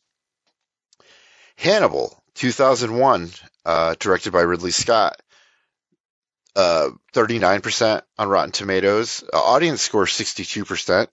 Hannibal, 1.57 2.23
2001, 2.35 3.31
uh, 3.67 3.97
directed 3.99 4.33
by 4.33 4.43
Ridley 4.43 4.71
Scott. 4.71 5.21
Uh, 6.55 6.91
39% 7.13 8.01
on 8.17 8.29
Rotten 8.29 8.53
Tomatoes. 8.53 9.25
Uh, 9.31 9.43
audience 9.43 9.83
score 9.83 10.07
62%. 10.07 11.09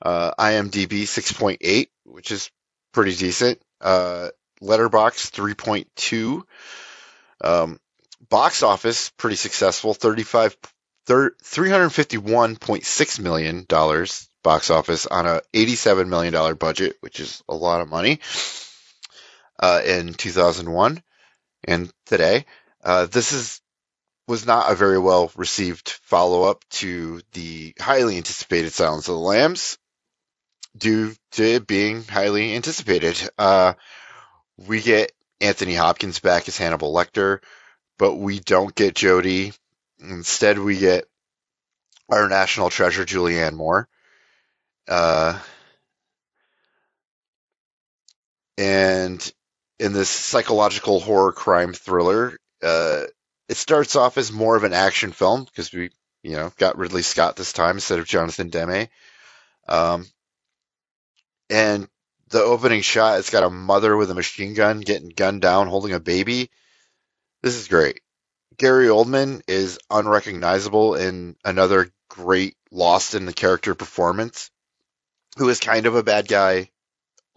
Uh, 0.00 0.30
IMDb 0.38 1.02
6.8, 1.02 1.88
which 2.04 2.30
is 2.30 2.50
pretty 2.92 3.14
decent. 3.14 3.60
Uh, 3.80 4.28
Letterboxd 4.62 5.32
3.2. 5.32 6.42
Um, 7.42 7.80
box 8.30 8.62
office 8.62 9.10
pretty 9.10 9.36
successful. 9.36 9.92
35 9.92 10.56
thir- 11.06 11.34
$351.6 11.42 13.20
million 13.20 13.66
box 14.42 14.70
office 14.70 15.06
on 15.06 15.26
a 15.26 15.42
$87 15.52 16.08
million 16.08 16.54
budget, 16.54 16.96
which 17.00 17.18
is 17.20 17.42
a 17.48 17.54
lot 17.54 17.80
of 17.80 17.88
money, 17.88 18.20
uh, 19.58 19.82
in 19.84 20.14
2001 20.14 21.02
and 21.64 21.90
today. 22.06 22.46
Uh, 22.82 23.06
this 23.06 23.32
is 23.32 23.60
was 24.26 24.46
not 24.46 24.70
a 24.70 24.76
very 24.76 24.98
well 24.98 25.30
received 25.36 25.88
follow 26.04 26.44
up 26.44 26.64
to 26.70 27.20
the 27.32 27.74
highly 27.80 28.16
anticipated 28.16 28.72
Silence 28.72 29.08
of 29.08 29.14
the 29.14 29.20
Lambs 29.20 29.76
due 30.76 31.14
to 31.32 31.42
it 31.42 31.66
being 31.66 32.04
highly 32.04 32.54
anticipated. 32.54 33.20
Uh, 33.36 33.74
we 34.56 34.80
get 34.80 35.12
Anthony 35.40 35.74
Hopkins 35.74 36.20
back 36.20 36.46
as 36.48 36.56
Hannibal 36.56 36.94
Lecter, 36.94 37.40
but 37.98 38.14
we 38.14 38.38
don't 38.40 38.74
get 38.74 38.94
Jodie. 38.94 39.56
Instead, 39.98 40.58
we 40.58 40.78
get 40.78 41.06
our 42.08 42.28
national 42.28 42.70
treasure, 42.70 43.04
Julianne 43.04 43.54
Moore. 43.54 43.88
Uh, 44.88 45.38
and 48.56 49.32
in 49.80 49.94
this 49.94 50.10
psychological 50.10 51.00
horror 51.00 51.32
crime 51.32 51.72
thriller, 51.72 52.36
uh, 52.62 53.04
it 53.48 53.56
starts 53.56 53.96
off 53.96 54.18
as 54.18 54.30
more 54.30 54.54
of 54.54 54.64
an 54.64 54.74
action 54.74 55.10
film 55.10 55.44
because 55.44 55.72
we, 55.72 55.90
you 56.22 56.32
know, 56.32 56.52
got 56.58 56.76
Ridley 56.76 57.00
Scott 57.00 57.34
this 57.34 57.54
time 57.54 57.76
instead 57.76 57.98
of 57.98 58.06
Jonathan 58.06 58.50
Demme. 58.50 58.88
Um, 59.66 60.06
and 61.48 61.88
the 62.28 62.42
opening 62.42 62.82
shot, 62.82 63.18
it's 63.18 63.30
got 63.30 63.42
a 63.42 63.50
mother 63.50 63.96
with 63.96 64.10
a 64.10 64.14
machine 64.14 64.52
gun 64.52 64.80
getting 64.80 65.08
gunned 65.08 65.40
down, 65.40 65.66
holding 65.66 65.94
a 65.94 66.00
baby. 66.00 66.50
This 67.42 67.56
is 67.56 67.66
great. 67.66 68.02
Gary 68.58 68.88
Oldman 68.88 69.40
is 69.48 69.78
unrecognizable 69.90 70.94
in 70.94 71.36
another 71.42 71.90
great 72.10 72.54
lost 72.70 73.14
in 73.14 73.24
the 73.24 73.32
character 73.32 73.74
performance, 73.74 74.50
who 75.38 75.48
is 75.48 75.58
kind 75.58 75.86
of 75.86 75.94
a 75.96 76.02
bad 76.02 76.28
guy 76.28 76.69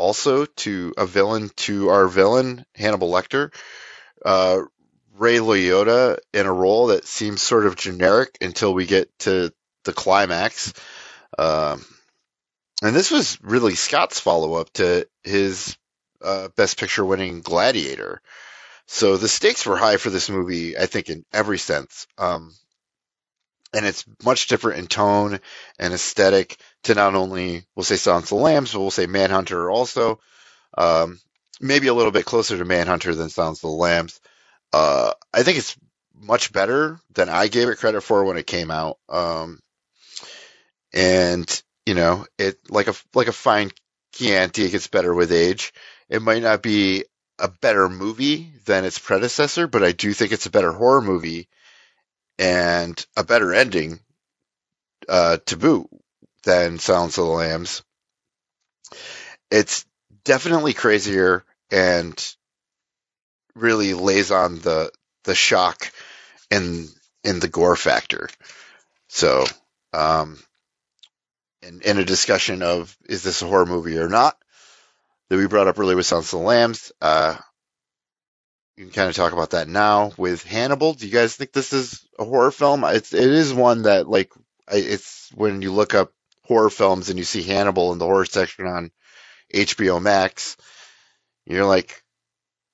also 0.03 0.45
to 0.45 0.93
a 0.97 1.05
villain 1.05 1.49
to 1.55 1.87
our 1.87 2.09
villain, 2.09 2.65
Hannibal 2.75 3.09
Lecter. 3.09 3.53
Uh, 4.23 4.63
Ray 5.15 5.37
Liotta 5.37 6.17
in 6.33 6.45
a 6.45 6.51
role 6.51 6.87
that 6.87 7.05
seems 7.05 7.41
sort 7.41 7.65
of 7.65 7.77
generic 7.77 8.37
until 8.41 8.73
we 8.73 8.85
get 8.85 9.17
to 9.19 9.53
the 9.85 9.93
climax. 9.93 10.73
Um, 11.39 11.85
and 12.81 12.93
this 12.93 13.11
was 13.11 13.39
really 13.41 13.75
Scott's 13.75 14.19
follow 14.19 14.55
up 14.55 14.73
to 14.73 15.07
his 15.23 15.77
uh, 16.21 16.49
Best 16.57 16.77
Picture 16.77 17.05
winning 17.05 17.39
Gladiator. 17.39 18.21
So 18.87 19.15
the 19.15 19.29
stakes 19.29 19.65
were 19.65 19.77
high 19.77 19.95
for 19.95 20.09
this 20.09 20.29
movie, 20.29 20.77
I 20.77 20.85
think, 20.85 21.09
in 21.09 21.23
every 21.31 21.59
sense. 21.59 22.07
Um, 22.17 22.53
and 23.73 23.85
it's 23.85 24.05
much 24.23 24.47
different 24.47 24.79
in 24.79 24.87
tone 24.87 25.39
and 25.79 25.93
aesthetic 25.93 26.57
to 26.83 26.95
not 26.95 27.15
only 27.15 27.65
we'll 27.75 27.83
say 27.83 27.95
Silence 27.95 28.31
of 28.31 28.37
the 28.37 28.43
Lambs, 28.43 28.73
but 28.73 28.79
we'll 28.79 28.91
say 28.91 29.07
Manhunter 29.07 29.69
also. 29.69 30.19
Um, 30.77 31.19
maybe 31.59 31.87
a 31.87 31.93
little 31.93 32.11
bit 32.11 32.25
closer 32.25 32.57
to 32.57 32.65
Manhunter 32.65 33.15
than 33.15 33.29
Silence 33.29 33.59
of 33.63 33.69
the 33.69 33.75
Lambs. 33.75 34.19
Uh, 34.71 35.13
I 35.33 35.43
think 35.43 35.57
it's 35.57 35.75
much 36.15 36.51
better 36.53 36.99
than 37.13 37.29
I 37.29 37.47
gave 37.47 37.69
it 37.69 37.77
credit 37.77 38.01
for 38.01 38.23
when 38.23 38.37
it 38.37 38.47
came 38.47 38.71
out. 38.71 38.97
Um, 39.09 39.59
and 40.93 41.63
you 41.85 41.95
know, 41.95 42.25
it 42.37 42.57
like 42.69 42.87
a 42.87 42.95
like 43.13 43.27
a 43.27 43.33
fine 43.33 43.71
Chianti, 44.13 44.65
it 44.65 44.71
gets 44.71 44.87
better 44.87 45.13
with 45.13 45.31
age. 45.31 45.73
It 46.09 46.21
might 46.21 46.43
not 46.43 46.61
be 46.61 47.05
a 47.39 47.47
better 47.47 47.89
movie 47.89 48.53
than 48.65 48.85
its 48.85 48.99
predecessor, 48.99 49.67
but 49.67 49.83
I 49.83 49.91
do 49.91 50.13
think 50.13 50.31
it's 50.31 50.45
a 50.45 50.51
better 50.51 50.71
horror 50.71 51.01
movie 51.01 51.49
and 52.37 53.05
a 53.15 53.23
better 53.23 53.53
ending 53.53 53.99
uh, 55.07 55.37
to 55.45 55.57
boot 55.57 55.87
than 56.43 56.79
Silence 56.79 57.17
of 57.17 57.25
the 57.25 57.31
Lambs. 57.31 57.83
It's 59.51 59.85
definitely 60.23 60.73
crazier 60.73 61.43
and 61.71 62.35
really 63.55 63.93
lays 63.93 64.31
on 64.31 64.59
the 64.59 64.91
the 65.25 65.35
shock 65.35 65.91
and 66.51 66.89
in 67.23 67.39
the 67.39 67.47
gore 67.47 67.75
factor. 67.75 68.29
So, 69.07 69.45
um, 69.93 70.39
in, 71.61 71.81
in 71.81 71.99
a 71.99 72.05
discussion 72.05 72.61
of 72.61 72.95
is 73.05 73.23
this 73.23 73.41
a 73.41 73.47
horror 73.47 73.65
movie 73.65 73.97
or 73.97 74.09
not 74.09 74.37
that 75.29 75.37
we 75.37 75.47
brought 75.47 75.67
up 75.67 75.79
earlier 75.79 75.95
with 75.95 76.05
Silence 76.05 76.33
of 76.33 76.39
the 76.39 76.45
Lambs, 76.45 76.91
uh, 77.01 77.37
you 78.77 78.85
can 78.85 78.93
kind 78.93 79.09
of 79.09 79.15
talk 79.15 79.33
about 79.33 79.51
that 79.51 79.67
now 79.67 80.11
with 80.17 80.43
Hannibal. 80.43 80.93
Do 80.93 81.05
you 81.05 81.13
guys 81.13 81.35
think 81.35 81.51
this 81.51 81.73
is 81.73 82.05
a 82.17 82.25
horror 82.25 82.51
film? 82.51 82.83
It's 82.85 83.13
it 83.13 83.29
is 83.29 83.53
one 83.53 83.83
that 83.83 84.07
like 84.07 84.31
it's 84.71 85.29
when 85.35 85.61
you 85.61 85.71
look 85.71 85.93
up 85.93 86.11
horror 86.45 86.69
films 86.69 87.09
and 87.09 87.19
you 87.19 87.25
see 87.25 87.43
Hannibal 87.43 87.91
in 87.93 87.99
the 87.99 88.05
horror 88.05 88.25
section 88.25 88.65
on 88.65 88.91
HBO 89.53 90.01
Max, 90.01 90.57
you're 91.45 91.65
like, 91.65 92.03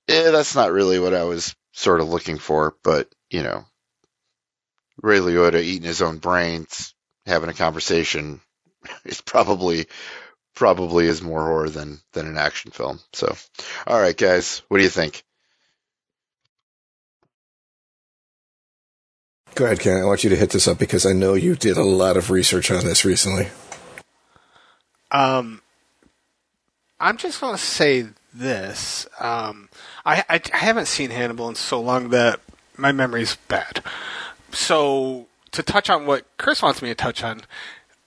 eh, 0.08 0.32
that's 0.32 0.56
not 0.56 0.72
really 0.72 1.00
what 1.00 1.14
I 1.14 1.24
was 1.24 1.56
sort 1.74 2.00
of 2.00 2.10
looking 2.10 2.38
for. 2.38 2.76
But 2.82 3.14
you 3.30 3.44
know, 3.44 3.66
Ray 5.02 5.20
Liotta 5.20 5.62
eating 5.62 5.88
his 5.88 6.02
own 6.02 6.20
brains, 6.20 6.94
having 7.26 7.50
a 7.50 7.54
conversation, 7.54 8.40
is 9.06 9.20
probably 9.20 9.88
probably 10.56 11.08
is 11.08 11.22
more 11.22 11.44
horror 11.44 11.70
than 11.70 12.00
than 12.14 12.28
an 12.28 12.38
action 12.38 12.72
film. 12.72 13.02
So, 13.12 13.36
all 13.86 14.00
right, 14.00 14.16
guys, 14.16 14.62
what 14.70 14.78
do 14.78 14.84
you 14.84 14.90
think? 14.90 15.24
Go 19.60 19.66
ahead, 19.66 19.82
Ken. 19.82 19.98
I 19.98 20.06
want 20.06 20.24
you 20.24 20.30
to 20.30 20.38
hit 20.38 20.52
this 20.52 20.70
up 20.70 20.80
because 20.80 21.06
I 21.06 21.12
know 21.12 21.34
you 21.34 21.54
did 21.54 21.76
a 21.76 21.84
lot 21.84 22.16
of 22.16 22.32
research 22.32 22.72
on 22.72 22.86
this 22.86 23.04
recently. 23.04 23.50
Um, 25.12 25.62
I'm 26.98 27.18
just 27.18 27.42
going 27.42 27.58
to 27.58 27.62
say 27.62 28.08
this. 28.34 29.06
Um, 29.20 29.68
I, 30.06 30.24
I, 30.30 30.40
I 30.54 30.58
haven't 30.58 30.86
seen 30.86 31.10
Hannibal 31.10 31.50
in 31.50 31.56
so 31.56 31.82
long 31.82 32.12
that 32.12 32.40
my 32.78 32.94
memory's 32.94 33.36
bad. 33.50 33.84
So 34.54 35.28
to 35.52 35.62
touch 35.62 35.90
on 35.90 36.06
what 36.06 36.26
Chris 36.38 36.62
wants 36.62 36.82
me 36.82 36.88
to 36.88 36.96
touch 36.96 37.22
on, 37.22 37.42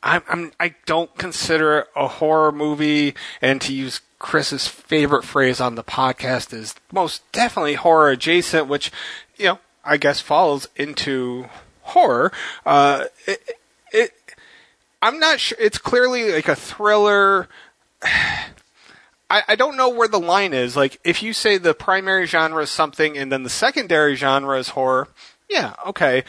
I'm, 0.02 0.22
I'm 0.30 0.52
I 0.58 0.74
don't 0.86 1.14
consider 1.18 1.80
it 1.80 1.88
a 1.94 2.08
horror 2.08 2.50
movie, 2.50 3.14
and 3.42 3.60
to 3.60 3.74
use 3.74 4.00
Chris's 4.18 4.68
favorite 4.68 5.24
phrase 5.24 5.60
on 5.60 5.74
the 5.74 5.84
podcast 5.84 6.54
is 6.54 6.76
most 6.90 7.30
definitely 7.30 7.74
horror 7.74 8.08
adjacent, 8.08 8.68
which 8.68 8.90
you 9.36 9.44
know 9.44 9.58
I 9.84 9.96
guess 9.96 10.20
falls 10.20 10.68
into 10.76 11.46
horror. 11.82 12.32
Uh, 12.64 13.04
it, 13.26 13.58
it, 13.92 14.12
I'm 15.00 15.18
not 15.18 15.40
sure. 15.40 15.58
It's 15.60 15.78
clearly 15.78 16.32
like 16.32 16.48
a 16.48 16.56
thriller. 16.56 17.48
I, 18.02 19.42
I 19.48 19.54
don't 19.56 19.78
know 19.78 19.88
where 19.88 20.08
the 20.08 20.20
line 20.20 20.52
is. 20.52 20.76
Like, 20.76 21.00
if 21.04 21.22
you 21.22 21.32
say 21.32 21.56
the 21.56 21.72
primary 21.72 22.26
genre 22.26 22.62
is 22.62 22.70
something 22.70 23.16
and 23.16 23.32
then 23.32 23.44
the 23.44 23.50
secondary 23.50 24.14
genre 24.14 24.58
is 24.58 24.70
horror, 24.70 25.08
yeah, 25.48 25.74
okay. 25.86 26.24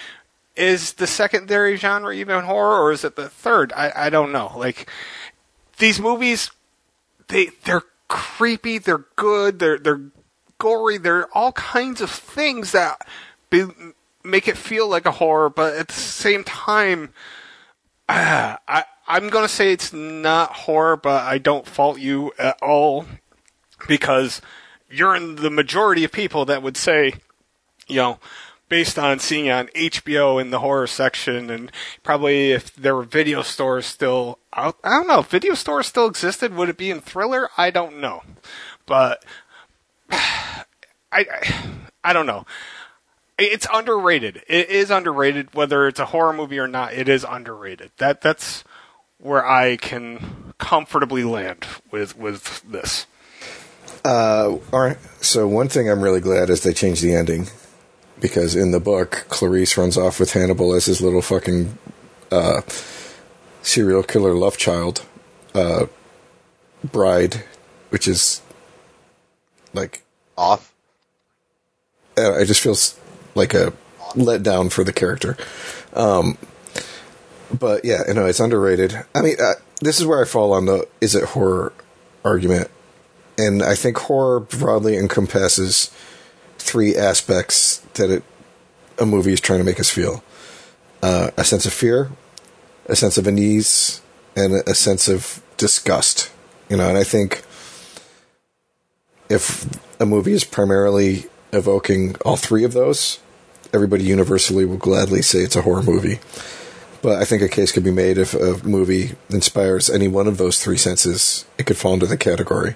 Is 0.55 0.93
the 0.93 1.07
secondary 1.07 1.75
genre 1.75 2.13
even 2.13 2.45
horror 2.45 2.81
or 2.81 2.91
is 2.93 3.03
it 3.03 3.17
the 3.17 3.27
third? 3.27 3.73
I, 3.73 3.91
I 3.93 4.09
don't 4.09 4.31
know. 4.31 4.53
Like, 4.55 4.89
these 5.79 5.99
movies, 5.99 6.51
they, 7.27 7.47
they're 7.65 7.83
creepy, 8.07 8.77
they're 8.77 9.05
good, 9.17 9.59
they're, 9.59 9.79
they're 9.79 10.01
gory, 10.57 10.97
they're 10.97 11.27
all 11.37 11.51
kinds 11.51 11.99
of 11.99 12.09
things 12.09 12.71
that 12.71 13.05
make 14.23 14.47
it 14.47 14.57
feel 14.57 14.87
like 14.87 15.05
a 15.05 15.11
horror, 15.11 15.49
but 15.49 15.75
at 15.75 15.87
the 15.87 15.93
same 15.93 16.43
time, 16.43 17.13
uh, 18.09 18.57
I 18.67 18.85
I'm 19.07 19.29
gonna 19.29 19.47
say 19.47 19.71
it's 19.71 19.91
not 19.91 20.53
horror, 20.53 20.97
but 20.97 21.23
I 21.23 21.37
don't 21.37 21.67
fault 21.67 21.99
you 21.99 22.31
at 22.39 22.57
all 22.61 23.05
because 23.87 24.41
you're 24.89 25.15
in 25.15 25.35
the 25.35 25.49
majority 25.49 26.03
of 26.03 26.11
people 26.11 26.45
that 26.45 26.63
would 26.63 26.77
say, 26.77 27.13
you 27.87 27.97
know, 27.97 28.19
based 28.69 28.97
on 28.97 29.19
seeing 29.19 29.49
on 29.49 29.67
HBO 29.67 30.39
in 30.41 30.51
the 30.51 30.59
horror 30.59 30.87
section, 30.87 31.49
and 31.49 31.71
probably 32.01 32.51
if 32.51 32.73
there 32.75 32.95
were 32.95 33.03
video 33.03 33.41
stores 33.41 33.85
still 33.85 34.39
I 34.53 34.71
don't 34.83 35.07
know, 35.07 35.19
if 35.19 35.27
video 35.27 35.53
stores 35.53 35.87
still 35.87 36.07
existed, 36.07 36.55
would 36.55 36.69
it 36.69 36.77
be 36.77 36.91
in 36.91 37.01
thriller? 37.01 37.49
I 37.57 37.71
don't 37.71 37.99
know, 37.99 38.23
but 38.85 39.23
I, 40.11 40.65
I, 41.11 41.63
I 42.03 42.13
don't 42.13 42.25
know. 42.25 42.45
It's 43.37 43.67
underrated. 43.73 44.43
It 44.47 44.69
is 44.69 44.91
underrated, 44.91 45.53
whether 45.53 45.87
it's 45.87 45.99
a 45.99 46.05
horror 46.05 46.33
movie 46.33 46.59
or 46.59 46.67
not. 46.67 46.93
It 46.93 47.09
is 47.09 47.25
underrated. 47.27 47.91
That 47.97 48.21
that's 48.21 48.63
where 49.17 49.45
I 49.45 49.77
can 49.77 50.53
comfortably 50.57 51.23
land 51.23 51.65
with 51.91 52.17
with 52.17 52.61
this. 52.63 53.07
Uh, 54.05 54.57
all 54.71 54.79
right. 54.79 54.97
So 55.21 55.47
one 55.47 55.69
thing 55.69 55.89
I'm 55.89 56.01
really 56.01 56.19
glad 56.19 56.49
is 56.49 56.61
they 56.61 56.73
changed 56.73 57.01
the 57.01 57.15
ending 57.15 57.47
because 58.19 58.55
in 58.55 58.71
the 58.71 58.79
book, 58.79 59.25
Clarice 59.29 59.77
runs 59.77 59.97
off 59.97 60.19
with 60.19 60.33
Hannibal 60.33 60.73
as 60.73 60.85
his 60.85 61.01
little 61.01 61.21
fucking 61.21 61.77
uh, 62.31 62.61
serial 63.61 64.03
killer 64.03 64.33
love 64.33 64.57
child 64.57 65.05
uh, 65.55 65.87
bride, 66.83 67.43
which 67.89 68.07
is 68.07 68.41
like 69.73 70.03
off. 70.37 70.73
Uh, 72.17 72.33
it 72.33 72.45
just 72.45 72.61
feels 72.61 72.99
like 73.35 73.53
a 73.53 73.73
letdown 74.13 74.71
for 74.71 74.83
the 74.83 74.93
character. 74.93 75.37
Um, 75.93 76.37
but 77.57 77.85
yeah, 77.85 78.01
you 78.07 78.13
know, 78.13 78.25
it's 78.25 78.39
underrated. 78.39 79.05
I 79.13 79.21
mean, 79.21 79.35
uh, 79.41 79.53
this 79.81 79.99
is 79.99 80.05
where 80.05 80.21
I 80.21 80.25
fall 80.25 80.53
on 80.53 80.65
the 80.65 80.87
is 81.01 81.15
it 81.15 81.23
horror 81.23 81.73
argument, 82.23 82.69
and 83.37 83.61
I 83.61 83.75
think 83.75 83.97
horror 83.97 84.39
broadly 84.39 84.97
encompasses 84.97 85.91
three 86.57 86.95
aspects 86.95 87.77
that 87.95 88.09
it, 88.09 88.23
a 88.97 89.05
movie 89.05 89.33
is 89.33 89.41
trying 89.41 89.59
to 89.59 89.65
make 89.65 89.79
us 89.79 89.89
feel: 89.89 90.23
uh, 91.01 91.31
a 91.37 91.43
sense 91.43 91.65
of 91.65 91.73
fear, 91.73 92.09
a 92.87 92.95
sense 92.95 93.17
of 93.17 93.27
unease, 93.27 94.01
and 94.35 94.53
a, 94.53 94.69
a 94.71 94.75
sense 94.75 95.07
of 95.07 95.43
disgust. 95.57 96.31
You 96.69 96.77
know, 96.77 96.89
and 96.89 96.97
I 96.97 97.03
think 97.03 97.43
if 99.29 99.67
a 99.99 100.05
movie 100.05 100.33
is 100.33 100.43
primarily 100.43 101.25
evoking 101.51 102.15
all 102.25 102.35
three 102.35 102.63
of 102.63 102.73
those, 102.73 103.19
everybody 103.73 104.03
universally 104.03 104.65
will 104.65 104.77
gladly 104.77 105.21
say 105.21 105.39
it's 105.39 105.55
a 105.55 105.63
horror 105.63 105.83
movie. 105.83 106.19
But 107.01 107.21
I 107.21 107.25
think 107.25 107.41
a 107.41 107.49
case 107.49 107.71
could 107.71 107.83
be 107.83 107.91
made 107.91 108.17
if 108.17 108.33
a 108.33 108.65
movie 108.65 109.15
inspires 109.29 109.89
any 109.89 110.07
one 110.07 110.27
of 110.27 110.37
those 110.37 110.63
three 110.63 110.77
senses, 110.77 111.45
it 111.57 111.65
could 111.65 111.75
fall 111.75 111.95
into 111.95 112.05
the 112.05 112.15
category. 112.15 112.75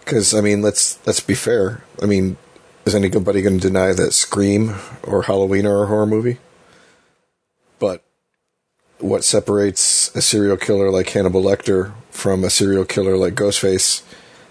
Because 0.00 0.34
I 0.34 0.40
mean, 0.40 0.60
let's 0.60 1.04
let's 1.06 1.20
be 1.20 1.34
fair. 1.34 1.82
I 2.02 2.06
mean, 2.06 2.36
is 2.84 2.94
anybody 2.94 3.40
going 3.40 3.58
to 3.58 3.66
deny 3.66 3.92
that 3.92 4.12
Scream 4.12 4.74
or 5.02 5.22
Halloween 5.22 5.66
are 5.66 5.84
a 5.84 5.86
horror 5.86 6.06
movie? 6.06 6.38
But 7.78 8.04
what 8.98 9.24
separates 9.24 10.14
a 10.14 10.22
serial 10.22 10.56
killer 10.56 10.90
like 10.90 11.08
Hannibal 11.08 11.42
Lecter 11.42 11.92
from 12.10 12.44
a 12.44 12.50
serial 12.50 12.84
killer 12.84 13.16
like 13.16 13.34
Ghostface 13.34 14.02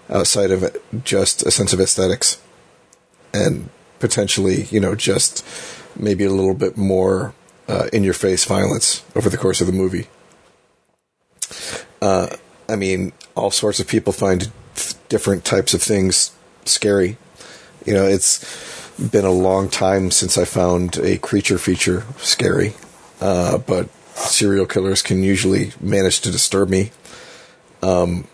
outside 0.08 0.50
of 0.50 0.76
just 1.04 1.44
a 1.44 1.50
sense 1.50 1.72
of 1.72 1.80
aesthetics 1.80 2.40
and 3.32 3.68
potentially, 3.98 4.64
you 4.64 4.80
know, 4.80 4.94
just 4.94 5.44
maybe 5.96 6.24
a 6.24 6.30
little 6.30 6.54
bit 6.54 6.76
more 6.76 7.34
uh, 7.68 7.88
in 7.92 8.04
your 8.04 8.14
face 8.14 8.44
violence 8.44 9.02
over 9.14 9.28
the 9.28 9.36
course 9.36 9.60
of 9.60 9.66
the 9.66 9.72
movie. 9.72 10.06
Uh, 12.00 12.28
I 12.68 12.76
mean, 12.76 13.12
all 13.34 13.50
sorts 13.50 13.80
of 13.80 13.88
people 13.88 14.12
find 14.12 14.50
different 15.08 15.44
types 15.44 15.74
of 15.74 15.82
things 15.82 16.32
scary. 16.64 17.16
You 17.84 17.94
know, 17.94 18.04
it's 18.06 18.44
been 18.98 19.24
a 19.24 19.32
long 19.32 19.68
time 19.68 20.10
since 20.10 20.36
I 20.36 20.44
found 20.44 20.98
a 20.98 21.18
creature 21.18 21.58
feature 21.58 22.04
scary, 22.18 22.74
uh, 23.20 23.58
but 23.58 23.88
serial 24.14 24.66
killers 24.66 25.02
can 25.02 25.22
usually 25.22 25.72
manage 25.80 26.20
to 26.22 26.30
disturb 26.30 26.68
me. 26.68 26.90
Um, 27.82 28.26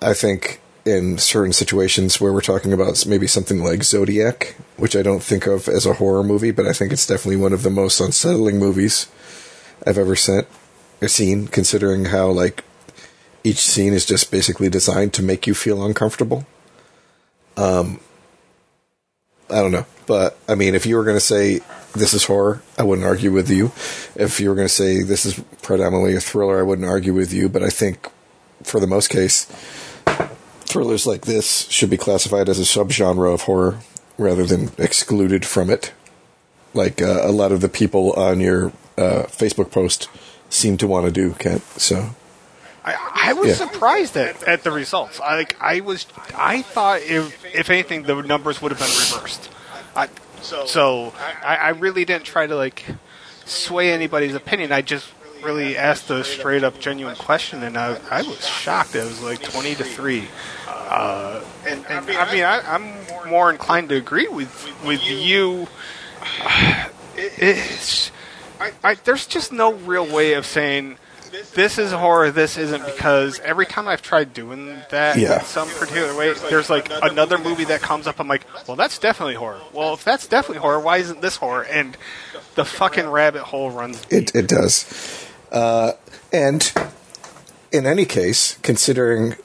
I 0.00 0.14
think 0.14 0.60
in 0.84 1.18
certain 1.18 1.52
situations 1.52 2.20
where 2.20 2.32
we're 2.32 2.40
talking 2.40 2.72
about 2.72 3.04
maybe 3.06 3.26
something 3.26 3.62
like 3.62 3.84
Zodiac, 3.84 4.56
which 4.76 4.96
I 4.96 5.02
don't 5.02 5.22
think 5.22 5.46
of 5.46 5.68
as 5.68 5.86
a 5.86 5.94
horror 5.94 6.24
movie, 6.24 6.50
but 6.50 6.66
I 6.66 6.72
think 6.72 6.92
it's 6.92 7.06
definitely 7.06 7.36
one 7.36 7.52
of 7.52 7.62
the 7.62 7.70
most 7.70 8.00
unsettling 8.00 8.58
movies 8.58 9.06
I've 9.86 9.98
ever 9.98 10.16
sent, 10.16 10.46
seen, 11.06 11.48
considering 11.48 12.06
how 12.06 12.28
like 12.28 12.64
each 13.44 13.58
scene 13.58 13.92
is 13.92 14.06
just 14.06 14.30
basically 14.30 14.68
designed 14.68 15.12
to 15.14 15.22
make 15.22 15.46
you 15.46 15.54
feel 15.54 15.84
uncomfortable. 15.84 16.46
Um, 17.56 18.00
I 19.50 19.56
don't 19.56 19.72
know, 19.72 19.86
but 20.06 20.38
I 20.48 20.54
mean, 20.54 20.74
if 20.74 20.86
you 20.86 20.96
were 20.96 21.04
going 21.04 21.16
to 21.16 21.20
say 21.20 21.60
this 21.94 22.14
is 22.14 22.24
horror, 22.24 22.62
I 22.78 22.84
wouldn't 22.84 23.06
argue 23.06 23.32
with 23.32 23.50
you. 23.50 23.72
If 24.14 24.40
you 24.40 24.48
were 24.48 24.54
going 24.54 24.68
to 24.68 24.72
say 24.72 25.02
this 25.02 25.26
is 25.26 25.42
predominantly 25.62 26.14
a 26.14 26.20
thriller, 26.20 26.58
I 26.58 26.62
wouldn't 26.62 26.88
argue 26.88 27.12
with 27.12 27.32
you. 27.32 27.48
But 27.48 27.62
I 27.62 27.68
think, 27.68 28.08
for 28.62 28.78
the 28.78 28.86
most 28.86 29.08
case, 29.08 29.46
thrillers 30.70 31.06
like 31.06 31.22
this 31.22 31.68
should 31.70 31.90
be 31.90 31.96
classified 31.96 32.48
as 32.48 32.58
a 32.58 32.62
subgenre 32.62 33.32
of 33.32 33.42
horror 33.42 33.80
rather 34.18 34.44
than 34.44 34.70
excluded 34.78 35.44
from 35.44 35.70
it. 35.70 35.92
Like 36.74 37.02
uh, 37.02 37.20
a 37.22 37.32
lot 37.32 37.52
of 37.52 37.60
the 37.60 37.68
people 37.68 38.12
on 38.12 38.40
your 38.40 38.66
uh, 38.96 39.24
Facebook 39.28 39.70
post 39.70 40.08
seem 40.48 40.76
to 40.78 40.86
want 40.86 41.06
to 41.06 41.12
do, 41.12 41.32
Kent. 41.34 41.62
So 41.80 42.10
I, 42.84 42.94
I 43.30 43.32
was 43.32 43.48
Yeah. 43.48 43.66
surprised 43.66 44.16
at, 44.16 44.42
at 44.44 44.62
the 44.62 44.70
results. 44.70 45.20
I, 45.20 45.36
like 45.36 45.56
I 45.60 45.80
was, 45.80 46.06
I 46.34 46.62
thought 46.62 47.00
if 47.02 47.44
if 47.54 47.70
anything, 47.70 48.04
the 48.04 48.20
numbers 48.22 48.62
would 48.62 48.72
have 48.72 48.78
been 48.78 48.88
reversed. 48.88 49.50
I, 49.96 50.08
so 50.42 51.12
I, 51.42 51.56
I 51.56 51.68
really 51.70 52.04
didn't 52.04 52.24
try 52.24 52.46
to 52.46 52.54
like 52.56 52.84
sway 53.44 53.92
anybody's 53.92 54.34
opinion. 54.34 54.70
I 54.72 54.82
just 54.82 55.08
really 55.42 55.76
asked 55.76 56.08
a 56.10 56.22
straight 56.22 56.62
up, 56.62 56.78
genuine 56.78 57.16
question, 57.16 57.62
and 57.62 57.76
I, 57.76 57.98
I 58.10 58.22
was 58.22 58.46
shocked. 58.46 58.94
It 58.94 59.04
was 59.04 59.22
like 59.22 59.42
twenty 59.42 59.74
to 59.74 59.84
three. 59.84 60.28
Uh, 60.90 61.40
and, 61.68 61.86
and 61.86 62.10
I 62.10 62.32
mean, 62.32 62.42
I, 62.42 62.60
I'm 62.74 63.28
more 63.30 63.48
inclined 63.50 63.88
to 63.90 63.94
agree 63.94 64.26
with 64.26 64.50
with 64.84 65.00
you. 65.06 65.68
It's, 67.16 68.10
I, 68.58 68.72
I, 68.82 68.94
there's 68.94 69.26
just 69.26 69.52
no 69.52 69.72
real 69.74 70.06
way 70.06 70.32
of 70.34 70.46
saying 70.46 70.96
this 71.54 71.78
is 71.78 71.92
horror, 71.92 72.30
this 72.32 72.56
isn't, 72.58 72.84
because 72.84 73.38
every 73.40 73.66
time 73.66 73.86
I've 73.86 74.02
tried 74.02 74.34
doing 74.34 74.66
that 74.90 75.16
Yeah. 75.16 75.38
in 75.38 75.44
some 75.44 75.68
particular 75.68 76.16
way, 76.16 76.32
there's 76.48 76.68
like 76.68 76.90
another 77.02 77.38
movie 77.38 77.64
that 77.66 77.80
comes 77.82 78.06
up. 78.08 78.18
I'm 78.18 78.26
like, 78.28 78.44
well, 78.66 78.76
that's 78.76 78.98
definitely 78.98 79.34
horror. 79.36 79.60
Well, 79.72 79.94
if 79.94 80.02
that's 80.02 80.26
definitely 80.26 80.58
horror, 80.60 80.80
why 80.80 80.96
isn't 80.98 81.20
this 81.20 81.36
horror? 81.36 81.64
And 81.64 81.96
the 82.56 82.64
fucking 82.64 83.08
rabbit 83.08 83.42
hole 83.42 83.70
runs. 83.70 84.02
It 84.10 84.34
it 84.34 84.48
does, 84.48 85.24
uh, 85.52 85.92
and 86.32 86.72
in 87.70 87.86
any 87.86 88.04
case, 88.06 88.58
considering 88.62 89.36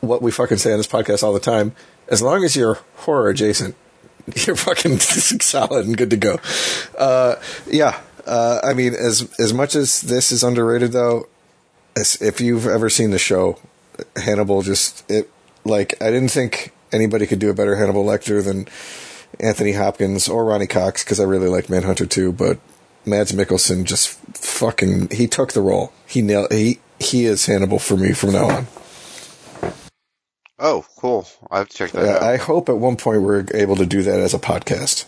what 0.00 0.22
we 0.22 0.30
fucking 0.30 0.58
say 0.58 0.72
on 0.72 0.78
this 0.78 0.86
podcast 0.86 1.22
all 1.22 1.32
the 1.32 1.40
time, 1.40 1.74
as 2.08 2.22
long 2.22 2.44
as 2.44 2.56
you're 2.56 2.78
horror 2.96 3.30
adjacent, 3.30 3.74
you're 4.46 4.56
fucking 4.56 4.98
solid 5.00 5.86
and 5.86 5.96
good 5.96 6.10
to 6.10 6.16
go. 6.16 6.38
Uh, 6.96 7.36
yeah, 7.66 8.00
uh, 8.26 8.60
I 8.62 8.74
mean, 8.74 8.94
as 8.94 9.32
as 9.38 9.52
much 9.52 9.74
as 9.74 10.02
this 10.02 10.32
is 10.32 10.42
underrated, 10.42 10.92
though, 10.92 11.28
if 11.96 12.40
you've 12.40 12.66
ever 12.66 12.90
seen 12.90 13.10
the 13.10 13.18
show, 13.18 13.58
Hannibal 14.16 14.62
just 14.62 15.08
it 15.10 15.30
like 15.64 16.00
I 16.02 16.10
didn't 16.10 16.30
think 16.30 16.72
anybody 16.92 17.26
could 17.26 17.38
do 17.38 17.50
a 17.50 17.54
better 17.54 17.76
Hannibal 17.76 18.04
Lecter 18.04 18.44
than 18.44 18.68
Anthony 19.40 19.72
Hopkins 19.72 20.28
or 20.28 20.44
Ronnie 20.44 20.66
Cox 20.66 21.04
because 21.04 21.20
I 21.20 21.24
really 21.24 21.48
like 21.48 21.68
Manhunter 21.68 22.06
too, 22.06 22.32
but 22.32 22.58
Mads 23.04 23.32
Mikkelsen 23.32 23.84
just 23.84 24.10
fucking 24.36 25.10
he 25.10 25.26
took 25.26 25.52
the 25.52 25.60
role. 25.60 25.92
He 26.06 26.22
nailed 26.22 26.52
he 26.52 26.80
he 27.00 27.24
is 27.24 27.46
Hannibal 27.46 27.78
for 27.78 27.96
me 27.96 28.12
from 28.12 28.32
now 28.32 28.48
on. 28.50 28.66
Oh, 30.58 30.84
cool. 30.98 31.26
I 31.50 31.58
have 31.58 31.68
to 31.68 31.76
check 31.76 31.92
that 31.92 32.04
Uh, 32.04 32.16
out. 32.16 32.22
I 32.22 32.36
hope 32.36 32.68
at 32.68 32.76
one 32.78 32.96
point 32.96 33.22
we're 33.22 33.44
able 33.54 33.76
to 33.76 33.86
do 33.86 34.02
that 34.02 34.18
as 34.20 34.34
a 34.34 34.38
podcast. 34.38 35.04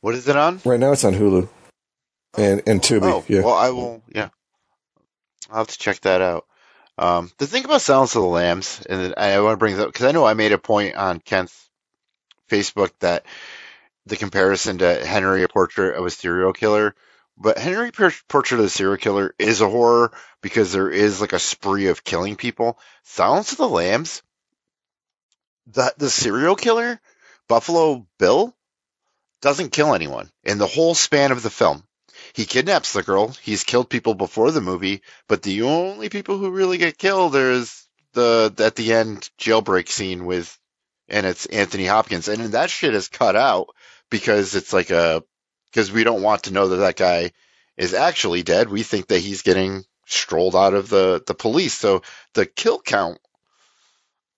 what 0.00 0.14
is 0.14 0.28
it 0.28 0.36
on? 0.36 0.60
Right 0.64 0.80
now 0.80 0.92
it's 0.92 1.04
on 1.04 1.14
Hulu 1.14 1.48
and 2.36 2.62
and 2.66 2.80
Tubi. 2.80 3.02
Oh, 3.04 3.24
yeah, 3.28 3.42
well, 3.42 3.54
I 3.54 3.70
will. 3.70 4.02
Yeah, 4.12 4.28
I'll 5.50 5.58
have 5.58 5.68
to 5.68 5.78
check 5.78 6.00
that 6.00 6.20
out. 6.20 6.46
Um, 6.98 7.30
the 7.38 7.46
thing 7.46 7.64
about 7.64 7.80
Silence 7.80 8.14
of 8.16 8.22
the 8.22 8.28
Lambs, 8.28 8.84
and 8.88 9.14
I 9.16 9.40
want 9.40 9.54
to 9.54 9.56
bring 9.58 9.74
this 9.74 9.82
up 9.84 9.92
because 9.92 10.06
I 10.06 10.12
know 10.12 10.24
I 10.24 10.34
made 10.34 10.52
a 10.52 10.58
point 10.58 10.94
on 10.96 11.20
Kent's 11.20 11.56
Facebook 12.50 12.90
that 13.00 13.24
the 14.06 14.16
comparison 14.16 14.78
to 14.78 15.04
Henry, 15.06 15.42
a 15.42 15.48
portrait 15.48 15.96
of 15.96 16.04
a 16.04 16.10
serial 16.10 16.52
killer, 16.52 16.94
but 17.38 17.58
Henry 17.58 17.92
Por- 17.92 18.12
Portrait 18.28 18.58
of 18.58 18.66
a 18.66 18.70
Serial 18.70 18.96
Killer 18.98 19.34
is 19.38 19.60
a 19.60 19.68
horror 19.68 20.12
because 20.42 20.72
there 20.72 20.90
is 20.90 21.20
like 21.20 21.32
a 21.32 21.38
spree 21.38 21.86
of 21.86 22.04
killing 22.04 22.36
people. 22.36 22.78
Silence 23.04 23.52
of 23.52 23.58
the 23.58 23.68
Lambs, 23.68 24.22
the 25.66 25.94
the 25.96 26.10
serial 26.10 26.56
killer, 26.56 27.00
Buffalo 27.48 28.06
Bill, 28.18 28.54
doesn't 29.40 29.72
kill 29.72 29.94
anyone 29.94 30.30
in 30.44 30.58
the 30.58 30.66
whole 30.66 30.94
span 30.94 31.32
of 31.32 31.42
the 31.42 31.50
film. 31.50 31.84
He 32.34 32.44
kidnaps 32.44 32.92
the 32.92 33.02
girl. 33.02 33.28
He's 33.42 33.64
killed 33.64 33.90
people 33.90 34.14
before 34.14 34.50
the 34.50 34.60
movie, 34.60 35.02
but 35.28 35.42
the 35.42 35.62
only 35.62 36.08
people 36.08 36.38
who 36.38 36.50
really 36.50 36.78
get 36.78 36.98
killed 36.98 37.34
is 37.36 37.86
the 38.14 38.52
at 38.58 38.76
the 38.76 38.92
end 38.92 39.28
jailbreak 39.38 39.88
scene 39.88 40.24
with, 40.24 40.58
and 41.08 41.26
it's 41.26 41.46
Anthony 41.46 41.86
Hopkins, 41.86 42.28
and 42.28 42.42
that 42.52 42.70
shit 42.70 42.94
is 42.94 43.08
cut 43.08 43.36
out 43.36 43.68
because 44.10 44.54
it's 44.54 44.72
like 44.72 44.90
a 44.90 45.22
because 45.70 45.90
we 45.92 46.04
don't 46.04 46.22
want 46.22 46.44
to 46.44 46.52
know 46.52 46.68
that 46.68 46.76
that 46.76 46.96
guy 46.96 47.32
is 47.76 47.94
actually 47.94 48.42
dead. 48.42 48.68
We 48.68 48.82
think 48.82 49.08
that 49.08 49.20
he's 49.20 49.42
getting 49.42 49.84
strolled 50.12 50.56
out 50.56 50.74
of 50.74 50.88
the 50.88 51.22
the 51.26 51.34
police. 51.34 51.74
So 51.74 52.02
the 52.34 52.46
kill 52.46 52.80
count 52.80 53.18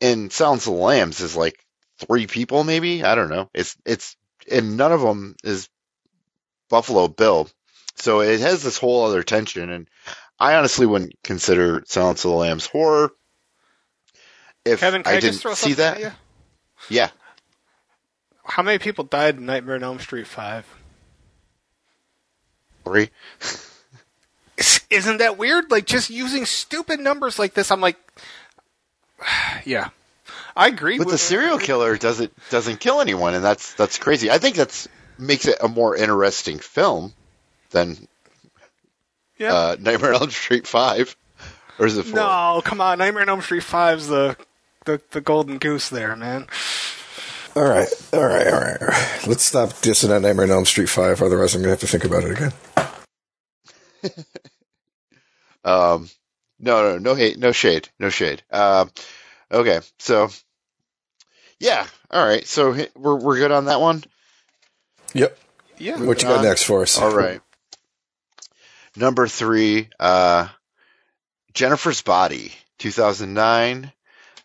in 0.00 0.30
Silence 0.30 0.66
of 0.66 0.74
the 0.74 0.80
Lambs 0.80 1.20
is 1.20 1.36
like 1.36 1.58
three 2.00 2.26
people, 2.26 2.64
maybe. 2.64 3.04
I 3.04 3.14
don't 3.14 3.30
know. 3.30 3.50
It's 3.54 3.76
it's 3.86 4.16
and 4.50 4.76
none 4.76 4.92
of 4.92 5.00
them 5.00 5.36
is 5.44 5.68
Buffalo 6.70 7.08
Bill. 7.08 7.48
So 7.96 8.20
it 8.20 8.40
has 8.40 8.62
this 8.62 8.78
whole 8.78 9.04
other 9.04 9.22
tension, 9.22 9.70
and 9.70 9.88
I 10.38 10.56
honestly 10.56 10.86
wouldn't 10.86 11.14
consider 11.22 11.82
Silence 11.86 12.24
of 12.24 12.30
the 12.32 12.36
Lambs 12.36 12.66
horror. 12.66 13.12
If 14.64 14.80
Kevin, 14.80 15.02
I, 15.04 15.12
I 15.12 15.20
didn't 15.20 15.32
just 15.32 15.42
throw 15.42 15.54
see 15.54 15.74
that, 15.74 15.96
at 15.96 16.00
you? 16.02 16.12
yeah, 16.88 17.10
How 18.44 18.62
many 18.62 18.78
people 18.78 19.04
died 19.04 19.36
in 19.36 19.46
Nightmare 19.46 19.76
on 19.76 19.82
Elm 19.84 19.98
Street 20.00 20.26
5? 20.26 20.66
three. 22.84 23.10
Isn't 24.94 25.18
that 25.18 25.36
weird? 25.38 25.70
Like, 25.70 25.86
just 25.86 26.10
using 26.10 26.46
stupid 26.46 27.00
numbers 27.00 27.38
like 27.38 27.54
this, 27.54 27.70
I'm 27.70 27.80
like, 27.80 27.96
yeah. 29.64 29.88
I 30.56 30.68
agree 30.68 30.98
But 30.98 31.06
with 31.08 31.14
the 31.14 31.18
serial 31.18 31.58
killer 31.58 31.96
doesn't 31.96 32.32
doesn't 32.50 32.78
kill 32.78 33.00
anyone, 33.00 33.34
and 33.34 33.44
that's 33.44 33.74
that's 33.74 33.98
crazy. 33.98 34.30
I 34.30 34.38
think 34.38 34.54
that's 34.54 34.86
makes 35.18 35.46
it 35.46 35.58
a 35.60 35.66
more 35.68 35.96
interesting 35.96 36.58
film 36.60 37.12
than 37.70 38.06
Yeah. 39.36 39.52
uh, 39.52 39.76
Nightmare 39.80 40.14
on 40.14 40.20
Elm 40.22 40.30
Street 40.30 40.66
Five, 40.68 41.16
or 41.78 41.86
is 41.86 41.98
it 41.98 42.04
four? 42.04 42.14
No, 42.16 42.62
come 42.64 42.80
on. 42.80 42.98
Nightmare 42.98 43.22
on 43.22 43.28
Elm 43.30 43.42
Street 43.42 43.64
5's 43.64 44.06
the 44.06 44.36
the, 44.84 45.00
the 45.10 45.20
golden 45.20 45.58
goose 45.58 45.88
there, 45.88 46.14
man. 46.14 46.46
All 47.56 47.64
right, 47.64 47.88
all 48.12 48.24
right, 48.24 48.46
all 48.46 48.60
right, 48.60 48.80
all 48.80 48.88
right. 48.88 49.26
Let's 49.26 49.42
stop 49.44 49.70
dissing 49.70 50.14
on 50.14 50.22
Nightmare 50.22 50.44
on 50.44 50.50
Elm 50.52 50.64
Street 50.66 50.88
5, 50.88 51.20
otherwise 51.22 51.54
I'm 51.56 51.62
going 51.62 51.76
to 51.76 51.80
have 51.80 51.80
to 51.80 51.86
think 51.86 52.04
about 52.04 52.24
it 52.24 52.30
again. 52.30 52.52
Um, 55.64 56.08
no, 56.58 56.92
no, 56.92 56.98
no 56.98 57.14
hate, 57.14 57.38
no 57.38 57.52
shade, 57.52 57.88
no 57.98 58.10
shade. 58.10 58.42
Um, 58.50 58.90
okay, 59.50 59.80
so 59.98 60.28
yeah, 61.58 61.86
all 62.10 62.24
right. 62.24 62.46
So 62.46 62.76
we're 62.94 63.16
we're 63.16 63.38
good 63.38 63.52
on 63.52 63.66
that 63.66 63.80
one. 63.80 64.04
Yep. 65.14 65.38
Yeah. 65.78 66.02
What 66.02 66.22
you 66.22 66.28
got 66.28 66.38
on. 66.38 66.44
next 66.44 66.64
for 66.64 66.82
us? 66.82 66.98
All 66.98 67.14
right. 67.14 67.40
Number 68.96 69.26
three, 69.26 69.88
uh, 69.98 70.48
Jennifer's 71.52 72.02
Body, 72.02 72.52
2009, 72.78 73.92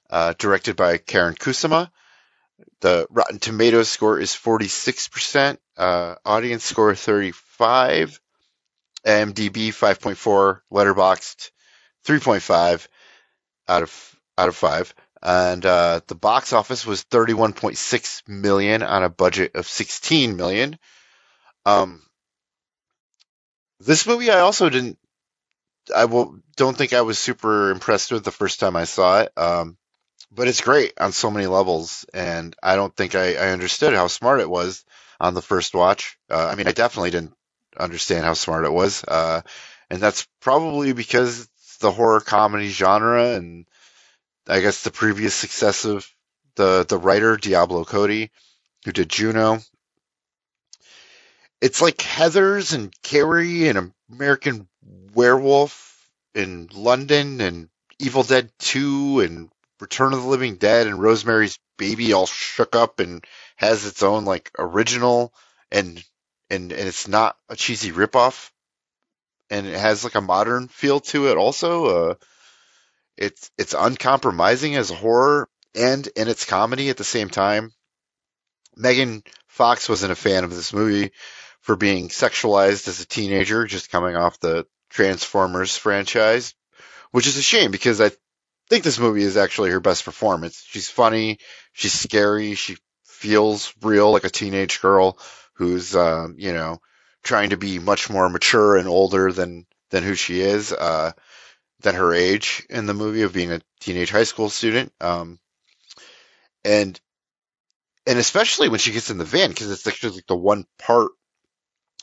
uh, 0.10 0.34
directed 0.38 0.76
by 0.76 0.98
Karyn 0.98 1.38
Kusama. 1.38 1.92
The 2.82 3.06
Rotten 3.10 3.40
Tomatoes 3.40 3.90
score 3.90 4.20
is 4.20 4.32
46%, 4.32 5.58
uh, 5.78 6.16
audience 6.26 6.64
score 6.64 6.96
35, 6.96 8.20
IMDb 9.06 9.70
5.4, 9.70 10.62
Letterboxd 10.72 11.52
3.5 12.06 12.88
out 13.68 13.84
of 13.84 14.16
out 14.38 14.50
of 14.50 14.56
five, 14.56 14.94
and 15.22 15.66
uh, 15.66 16.00
the 16.08 16.16
box 16.16 16.54
office 16.54 16.86
was 16.86 17.04
31.6 17.04 18.28
million 18.28 18.84
on 18.84 19.04
a 19.04 19.10
budget 19.10 19.56
of 19.56 19.68
16 19.68 20.38
million. 20.38 20.78
Um, 21.66 22.02
this 23.80 24.08
movie, 24.08 24.32
I 24.32 24.40
also 24.40 24.70
didn't. 24.70 24.98
I 25.94 26.06
will, 26.06 26.40
don't 26.56 26.78
think 26.78 26.94
I 26.94 27.02
was 27.02 27.18
super 27.18 27.72
impressed 27.72 28.12
with 28.12 28.24
the 28.24 28.32
first 28.32 28.60
time 28.60 28.76
I 28.76 28.84
saw 28.84 29.22
it. 29.22 29.32
Um, 29.36 29.78
but 30.32 30.48
it's 30.48 30.62
great 30.62 30.94
on 31.00 31.12
so 31.12 31.32
many 31.32 31.48
levels, 31.48 32.06
and 32.14 32.56
I 32.62 32.76
don't 32.76 32.96
think 32.96 33.16
I, 33.16 33.34
I 33.34 33.50
understood 33.50 33.94
how 33.94 34.08
smart 34.08 34.42
it 34.42 34.50
was 34.50 34.86
on 35.20 35.34
the 35.34 35.42
first 35.42 35.74
watch. 35.74 36.18
Uh, 36.30 36.48
I 36.52 36.56
mean, 36.56 36.68
I 36.68 36.72
definitely 36.72 37.12
didn't 37.12 37.34
understand 37.78 38.26
how 38.26 38.34
smart 38.34 38.66
it 38.66 38.74
was, 38.74 39.04
uh, 39.04 39.42
and 39.90 40.02
that's 40.02 40.28
probably 40.42 40.94
because 40.94 41.42
it's 41.42 41.78
the 41.78 41.92
horror 41.92 42.22
comedy 42.22 42.70
genre, 42.70 43.34
and 43.34 43.66
I 44.48 44.62
guess 44.62 44.84
the 44.84 44.92
previous 44.92 45.34
success 45.34 45.86
of 45.86 46.08
the 46.56 46.86
the 46.88 46.98
writer 46.98 47.38
Diablo 47.38 47.86
Cody, 47.86 48.32
who 48.86 48.92
did 48.92 49.10
Juno, 49.10 49.60
it's 51.62 51.82
like 51.82 52.02
Heather's 52.02 52.74
and 52.74 52.94
Carrie 53.02 53.68
and 53.68 53.94
American 54.12 54.68
Werewolf 55.14 56.10
in 56.34 56.70
London 56.74 57.42
and 57.42 57.70
Evil 58.00 58.24
Dead 58.24 58.52
2 58.60 59.20
and 59.22 59.50
Return 59.80 60.14
of 60.14 60.22
the 60.22 60.28
Living 60.28 60.56
Dead 60.56 60.88
and 60.88 61.02
Rosemary's 61.02 61.60
Baby 61.78 62.12
all 62.12 62.26
shook 62.26 62.76
up 62.76 63.00
and 63.00 63.24
has 63.56 63.86
its 63.86 64.04
own 64.04 64.26
like 64.26 64.52
original 64.60 65.34
and 65.72 66.04
and 66.50 66.72
and 66.72 66.88
it's 66.88 67.08
not 67.08 67.36
a 67.50 67.56
cheesy 67.56 67.92
ripoff 67.92 68.52
and 69.50 69.68
it 69.68 69.78
has 69.78 70.04
like 70.04 70.16
a 70.16 70.22
modern 70.22 70.68
feel 70.68 71.00
to 71.00 71.28
it 71.28 71.38
also 71.38 71.86
uh 71.86 72.16
it's 73.18 73.52
it's 73.58 73.76
uncompromising 73.78 74.76
as 74.76 74.92
a 74.92 74.96
horror 74.96 75.50
and 75.76 76.08
in 76.16 76.28
its 76.28 76.46
comedy 76.46 76.90
at 76.90 76.98
the 76.98 77.04
same 77.04 77.30
time 77.30 77.72
Megan 78.76 79.24
Fox 79.48 79.90
wasn't 79.90 80.12
a 80.12 80.16
fan 80.16 80.44
of 80.44 80.56
this 80.56 80.74
movie 80.74 81.12
for 81.60 81.76
being 81.76 82.08
sexualized 82.08 82.88
as 82.88 83.02
a 83.02 83.06
teenager, 83.06 83.66
just 83.66 83.92
coming 83.92 84.16
off 84.16 84.40
the 84.40 84.66
Transformers 84.90 85.78
franchise, 85.78 86.56
which 87.12 87.28
is 87.28 87.38
a 87.38 87.42
shame 87.42 87.70
because 87.70 88.00
I 88.00 88.12
think 88.70 88.84
this 88.84 89.00
movie 89.00 89.24
is 89.24 89.38
actually 89.38 89.72
her 89.72 89.82
best 89.82 90.06
performance. 90.06 90.64
She's 90.66 90.90
funny, 90.90 91.40
she's 91.74 91.94
scary, 91.94 92.56
she 92.56 92.78
feels 93.06 93.74
real 93.82 94.12
like 94.12 94.24
a 94.24 94.30
teenage 94.30 94.80
girl 94.82 95.20
who's, 95.60 95.96
um, 95.96 96.36
you 96.38 96.54
know, 96.54 96.80
trying 97.22 97.50
to 97.52 97.58
be 97.58 97.80
much 97.80 98.10
more 98.10 98.30
mature 98.30 98.78
and 98.78 98.88
older 98.88 99.32
than 99.32 99.68
than 99.92 100.04
who 100.04 100.16
she 100.16 100.40
is, 100.40 100.72
uh, 100.72 101.12
than 101.82 101.96
her 101.96 102.14
age 102.14 102.66
in 102.70 102.86
the 102.86 102.94
movie 102.94 103.24
of 103.24 103.34
being 103.34 103.52
a 103.52 103.62
teenage 103.82 104.10
high 104.10 104.24
school 104.24 104.50
student. 104.50 104.92
Um, 105.02 105.38
and 106.64 107.00
and 108.08 108.18
especially 108.18 108.70
when 108.70 108.80
she 108.80 108.94
gets 108.94 109.10
in 109.10 109.18
the 109.18 109.26
van 109.26 109.50
because 109.50 109.70
it's 109.70 109.86
actually 109.86 110.16
like 110.16 110.28
the 110.28 110.36
one 110.36 110.66
part 110.78 111.12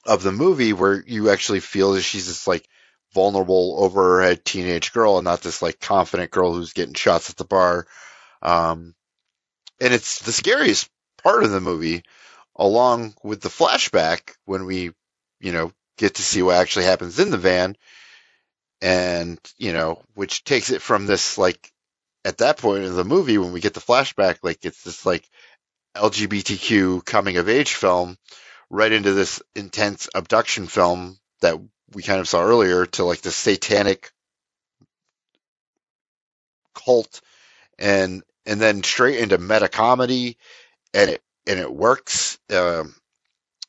of 0.04 0.22
the 0.22 0.32
movie 0.32 0.74
where 0.74 1.02
you 1.06 1.30
actually 1.30 1.60
feel 1.60 1.92
that 1.92 2.02
she's 2.02 2.26
this 2.26 2.46
like 2.46 2.68
vulnerable 3.14 3.76
over 3.78 4.02
her 4.02 4.22
head 4.22 4.44
teenage 4.44 4.92
girl 4.92 5.16
and 5.16 5.24
not 5.24 5.40
this 5.40 5.62
like 5.62 5.80
confident 5.80 6.30
girl 6.30 6.52
who's 6.52 6.74
getting 6.74 6.94
shots 6.94 7.30
at 7.30 7.36
the 7.36 7.44
bar 7.44 7.86
um 8.42 8.94
and 9.80 9.94
it's 9.94 10.20
the 10.20 10.32
scariest 10.32 10.90
part 11.22 11.42
of 11.42 11.50
the 11.50 11.60
movie 11.60 12.04
along 12.56 13.14
with 13.22 13.40
the 13.40 13.48
flashback 13.48 14.32
when 14.44 14.64
we 14.64 14.92
you 15.40 15.52
know 15.52 15.72
get 15.98 16.16
to 16.16 16.22
see 16.22 16.42
what 16.42 16.56
actually 16.56 16.84
happens 16.84 17.18
in 17.18 17.30
the 17.30 17.38
van 17.38 17.76
and 18.82 19.38
you 19.58 19.72
know 19.72 20.02
which 20.14 20.44
takes 20.44 20.70
it 20.70 20.82
from 20.82 21.06
this 21.06 21.38
like 21.38 21.72
at 22.24 22.38
that 22.38 22.58
point 22.58 22.84
in 22.84 22.96
the 22.96 23.04
movie 23.04 23.38
when 23.38 23.52
we 23.52 23.60
get 23.60 23.74
the 23.74 23.80
flashback 23.80 24.38
like 24.42 24.64
it's 24.64 24.82
this 24.82 25.06
like 25.06 25.28
LGBTQ 25.96 27.04
coming 27.04 27.38
of 27.38 27.48
age 27.48 27.74
film 27.74 28.16
right 28.70 28.92
into 28.92 29.12
this 29.12 29.42
intense 29.54 30.08
abduction 30.14 30.66
film 30.66 31.18
that 31.40 31.58
we 31.94 32.02
kind 32.02 32.20
of 32.20 32.28
saw 32.28 32.42
earlier 32.42 32.86
to 32.86 33.04
like 33.04 33.22
the 33.22 33.30
satanic 33.30 34.10
cult 36.74 37.20
and 37.78 38.22
and 38.44 38.60
then 38.60 38.82
straight 38.82 39.18
into 39.18 39.38
meta 39.38 39.68
comedy 39.68 40.36
and 40.94 41.10
it 41.10 41.22
and 41.46 41.58
it 41.60 41.72
works 41.72 42.38
um 42.52 42.94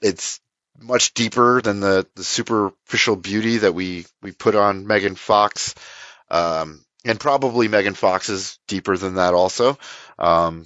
it's 0.02 0.40
much 0.80 1.13
deeper 1.13 1.62
than 1.62 1.80
the 1.80 2.08
the 2.16 2.24
superficial 2.24 3.16
beauty 3.16 3.58
that 3.58 3.74
we 3.74 4.06
we 4.22 4.32
put 4.32 4.56
on 4.56 4.88
Megan 4.88 5.16
Fox 5.16 5.74
um 6.30 6.84
and 7.06 7.20
probably 7.20 7.68
Megan 7.68 7.94
Fox 7.94 8.30
is 8.30 8.60
deeper 8.68 8.98
than 8.98 9.16
that 9.16 9.34
also 9.34 9.78
um 10.20 10.66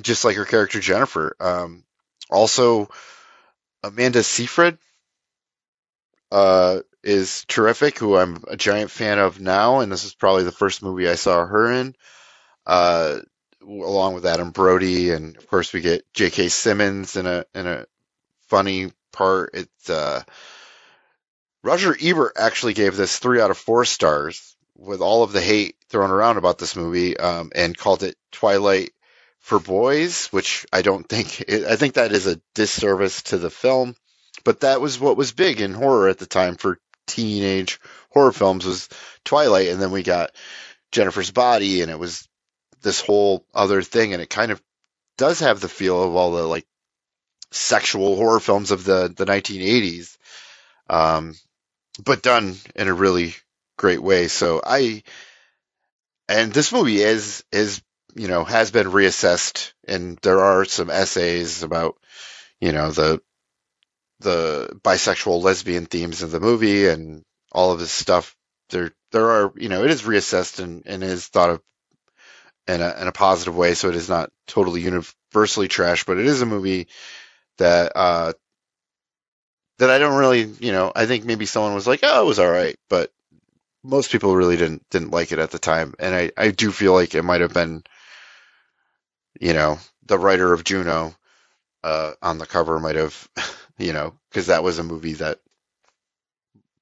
just 0.00 0.24
like 0.24 0.36
her 0.36 0.44
character 0.44 0.80
Jennifer 0.80 1.34
um 1.40 1.84
also 2.30 2.88
Amanda 3.82 4.22
Seyfried 4.22 4.78
uh, 6.30 6.80
is 7.02 7.44
terrific, 7.46 7.98
who 7.98 8.16
I'm 8.16 8.42
a 8.48 8.56
giant 8.56 8.90
fan 8.90 9.18
of 9.18 9.40
now, 9.40 9.80
and 9.80 9.90
this 9.90 10.04
is 10.04 10.14
probably 10.14 10.44
the 10.44 10.52
first 10.52 10.82
movie 10.82 11.08
I 11.08 11.14
saw 11.14 11.46
her 11.46 11.72
in, 11.72 11.94
uh, 12.66 13.20
along 13.62 14.14
with 14.14 14.26
Adam 14.26 14.50
Brody, 14.50 15.10
and 15.10 15.36
of 15.36 15.46
course 15.48 15.72
we 15.72 15.80
get 15.80 16.12
J.K. 16.12 16.48
Simmons 16.48 17.16
in 17.16 17.26
a 17.26 17.44
in 17.54 17.66
a 17.66 17.86
funny 18.48 18.92
part. 19.12 19.50
It's 19.54 19.90
uh, 19.90 20.22
Roger 21.62 21.96
Ebert 22.00 22.34
actually 22.38 22.74
gave 22.74 22.96
this 22.96 23.18
three 23.18 23.40
out 23.40 23.50
of 23.50 23.58
four 23.58 23.84
stars 23.84 24.56
with 24.76 25.00
all 25.00 25.22
of 25.22 25.32
the 25.32 25.40
hate 25.40 25.76
thrown 25.88 26.10
around 26.10 26.36
about 26.36 26.58
this 26.58 26.76
movie, 26.76 27.16
um, 27.16 27.50
and 27.54 27.76
called 27.76 28.02
it 28.02 28.16
Twilight 28.30 28.92
for 29.38 29.58
boys, 29.58 30.26
which 30.28 30.66
I 30.72 30.82
don't 30.82 31.08
think 31.08 31.44
I 31.48 31.76
think 31.76 31.94
that 31.94 32.12
is 32.12 32.26
a 32.26 32.40
disservice 32.54 33.22
to 33.24 33.38
the 33.38 33.50
film. 33.50 33.94
But 34.44 34.60
that 34.60 34.80
was 34.80 35.00
what 35.00 35.16
was 35.16 35.32
big 35.32 35.60
in 35.60 35.72
horror 35.72 36.08
at 36.08 36.18
the 36.18 36.26
time 36.26 36.56
for 36.56 36.78
teenage 37.06 37.80
horror 38.10 38.32
films 38.32 38.64
was 38.64 38.88
Twilight, 39.24 39.68
and 39.68 39.80
then 39.80 39.90
we 39.90 40.02
got 40.02 40.30
Jennifer's 40.92 41.30
Body, 41.30 41.82
and 41.82 41.90
it 41.90 41.98
was 41.98 42.25
this 42.86 43.00
whole 43.00 43.44
other 43.52 43.82
thing, 43.82 44.12
and 44.12 44.22
it 44.22 44.30
kind 44.30 44.52
of 44.52 44.62
does 45.18 45.40
have 45.40 45.58
the 45.58 45.68
feel 45.68 46.04
of 46.04 46.14
all 46.14 46.30
the 46.30 46.44
like 46.44 46.64
sexual 47.50 48.14
horror 48.14 48.38
films 48.38 48.70
of 48.70 48.84
the 48.84 49.12
the 49.14 49.26
1980s, 49.26 50.16
um, 50.88 51.34
but 52.04 52.22
done 52.22 52.54
in 52.76 52.86
a 52.86 52.94
really 52.94 53.34
great 53.76 54.00
way. 54.00 54.28
So 54.28 54.60
I 54.64 55.02
and 56.28 56.52
this 56.52 56.72
movie 56.72 57.02
is 57.02 57.42
is 57.50 57.82
you 58.14 58.28
know 58.28 58.44
has 58.44 58.70
been 58.70 58.86
reassessed, 58.86 59.72
and 59.88 60.16
there 60.22 60.38
are 60.38 60.64
some 60.64 60.88
essays 60.88 61.64
about 61.64 61.96
you 62.60 62.70
know 62.70 62.92
the 62.92 63.20
the 64.20 64.78
bisexual 64.84 65.42
lesbian 65.42 65.86
themes 65.86 66.22
of 66.22 66.30
the 66.30 66.38
movie 66.38 66.86
and 66.86 67.24
all 67.50 67.72
of 67.72 67.80
this 67.80 67.90
stuff. 67.90 68.36
There 68.70 68.92
there 69.10 69.28
are 69.28 69.52
you 69.56 69.68
know 69.68 69.82
it 69.82 69.90
is 69.90 70.02
reassessed 70.02 70.62
and, 70.62 70.84
and 70.86 71.02
is 71.02 71.26
thought 71.26 71.50
of 71.50 71.62
in 72.68 72.80
a 72.80 72.96
in 73.00 73.08
a 73.08 73.12
positive 73.12 73.56
way, 73.56 73.74
so 73.74 73.88
it 73.88 73.96
is 73.96 74.08
not 74.08 74.30
totally 74.46 74.82
universally 74.82 75.68
trash, 75.68 76.04
but 76.04 76.18
it 76.18 76.26
is 76.26 76.42
a 76.42 76.46
movie 76.46 76.88
that 77.58 77.92
uh 77.94 78.32
that 79.78 79.90
I 79.90 79.98
don't 79.98 80.16
really 80.18 80.42
you 80.42 80.72
know 80.72 80.92
I 80.94 81.06
think 81.06 81.24
maybe 81.24 81.46
someone 81.46 81.74
was 81.74 81.86
like 81.86 82.00
oh 82.02 82.22
it 82.22 82.26
was 82.26 82.38
all 82.38 82.50
right, 82.50 82.76
but 82.88 83.12
most 83.84 84.10
people 84.10 84.36
really 84.36 84.56
didn't 84.56 84.88
didn't 84.90 85.12
like 85.12 85.32
it 85.32 85.38
at 85.38 85.50
the 85.50 85.58
time, 85.58 85.94
and 85.98 86.14
I 86.14 86.32
I 86.36 86.50
do 86.50 86.72
feel 86.72 86.92
like 86.92 87.14
it 87.14 87.22
might 87.22 87.40
have 87.40 87.54
been 87.54 87.84
you 89.40 89.52
know 89.52 89.78
the 90.06 90.18
writer 90.18 90.52
of 90.52 90.64
Juno 90.64 91.14
uh 91.84 92.12
on 92.22 92.38
the 92.38 92.46
cover 92.46 92.78
might 92.80 92.96
have 92.96 93.28
you 93.78 93.92
know 93.92 94.14
because 94.30 94.48
that 94.48 94.64
was 94.64 94.78
a 94.78 94.84
movie 94.84 95.14
that 95.14 95.40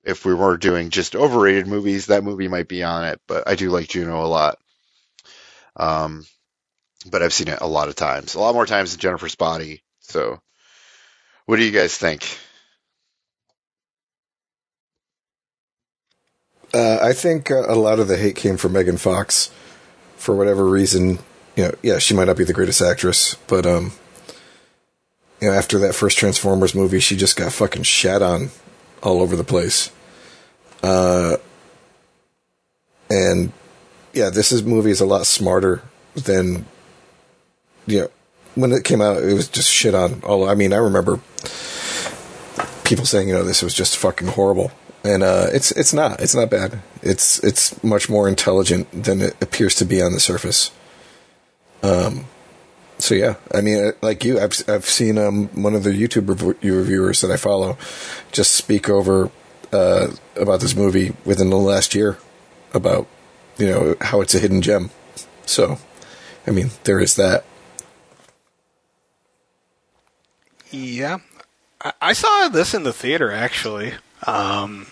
if 0.04 0.24
we 0.24 0.34
were 0.34 0.56
doing 0.56 0.90
just 0.90 1.16
overrated 1.16 1.66
movies 1.66 2.06
that 2.06 2.24
movie 2.24 2.48
might 2.48 2.68
be 2.68 2.82
on 2.82 3.04
it, 3.04 3.20
but 3.26 3.48
I 3.48 3.54
do 3.54 3.70
like 3.70 3.88
Juno 3.88 4.24
a 4.24 4.28
lot. 4.28 4.58
Um, 5.76 6.24
but 7.10 7.22
I've 7.22 7.32
seen 7.32 7.48
it 7.48 7.58
a 7.60 7.66
lot 7.66 7.88
of 7.88 7.96
times, 7.96 8.34
a 8.34 8.40
lot 8.40 8.54
more 8.54 8.66
times 8.66 8.92
than 8.92 9.00
Jennifer's 9.00 9.34
Body. 9.34 9.82
So, 10.00 10.40
what 11.46 11.56
do 11.56 11.64
you 11.64 11.70
guys 11.70 11.96
think? 11.96 12.38
Uh, 16.72 16.98
I 17.00 17.12
think 17.12 17.50
uh, 17.50 17.66
a 17.68 17.76
lot 17.76 18.00
of 18.00 18.08
the 18.08 18.16
hate 18.16 18.36
came 18.36 18.56
from 18.56 18.72
Megan 18.72 18.96
Fox 18.96 19.50
for 20.16 20.34
whatever 20.34 20.64
reason. 20.64 21.18
You 21.56 21.64
know, 21.64 21.74
yeah, 21.82 21.98
she 21.98 22.14
might 22.14 22.24
not 22.24 22.36
be 22.36 22.44
the 22.44 22.52
greatest 22.52 22.82
actress, 22.82 23.36
but 23.46 23.64
um, 23.64 23.92
you 25.40 25.48
know, 25.48 25.54
after 25.54 25.78
that 25.80 25.94
first 25.94 26.18
Transformers 26.18 26.74
movie, 26.74 27.00
she 27.00 27.16
just 27.16 27.36
got 27.36 27.52
fucking 27.52 27.84
shat 27.84 28.22
on 28.22 28.50
all 29.02 29.20
over 29.20 29.36
the 29.36 29.44
place. 29.44 29.92
Uh, 30.82 31.36
and 33.08 33.52
yeah, 34.14 34.30
this 34.30 34.52
is 34.52 34.62
movie 34.62 34.90
is 34.90 35.00
a 35.00 35.06
lot 35.06 35.26
smarter 35.26 35.82
than 36.14 36.66
you 37.86 38.00
know 38.00 38.10
when 38.54 38.72
it 38.72 38.84
came 38.84 39.00
out. 39.00 39.22
It 39.22 39.34
was 39.34 39.48
just 39.48 39.70
shit 39.70 39.94
on 39.94 40.22
all. 40.22 40.48
I 40.48 40.54
mean, 40.54 40.72
I 40.72 40.76
remember 40.76 41.20
people 42.84 43.06
saying, 43.06 43.28
you 43.28 43.34
know, 43.34 43.44
this 43.44 43.62
was 43.62 43.74
just 43.74 43.96
fucking 43.96 44.28
horrible 44.28 44.70
and 45.04 45.22
uh, 45.22 45.48
it's 45.52 45.70
it's 45.72 45.92
not 45.92 46.20
it's 46.20 46.34
not 46.34 46.50
bad. 46.50 46.80
It's 47.02 47.38
it's 47.44 47.82
much 47.84 48.08
more 48.08 48.26
intelligent 48.26 49.04
than 49.04 49.20
it 49.20 49.36
appears 49.40 49.74
to 49.76 49.84
be 49.84 50.00
on 50.00 50.12
the 50.12 50.20
surface. 50.20 50.70
Um, 51.82 52.24
so 52.98 53.14
yeah, 53.14 53.34
I 53.54 53.60
mean, 53.60 53.84
uh, 53.84 53.92
like 54.00 54.24
you, 54.24 54.40
I've 54.40 54.54
I've 54.68 54.86
seen 54.86 55.18
um, 55.18 55.48
one 55.48 55.74
of 55.74 55.84
the 55.84 55.90
YouTube 55.90 56.28
reviewers 56.62 57.20
that 57.20 57.30
I 57.30 57.36
follow 57.36 57.76
just 58.32 58.52
speak 58.52 58.88
over 58.88 59.30
uh, 59.72 60.08
about 60.36 60.60
this 60.60 60.74
movie 60.74 61.14
within 61.24 61.50
the 61.50 61.56
last 61.56 61.94
year 61.94 62.16
about 62.72 63.06
you 63.58 63.66
know 63.66 63.96
how 64.00 64.20
it's 64.20 64.34
a 64.34 64.38
hidden 64.38 64.62
gem. 64.62 64.90
So, 65.46 65.78
I 66.46 66.50
mean, 66.50 66.70
there 66.84 67.00
is 67.00 67.16
that. 67.16 67.44
Yeah, 70.70 71.18
I 72.00 72.12
saw 72.14 72.48
this 72.48 72.74
in 72.74 72.82
the 72.82 72.92
theater 72.92 73.30
actually. 73.30 73.94
Um, 74.26 74.86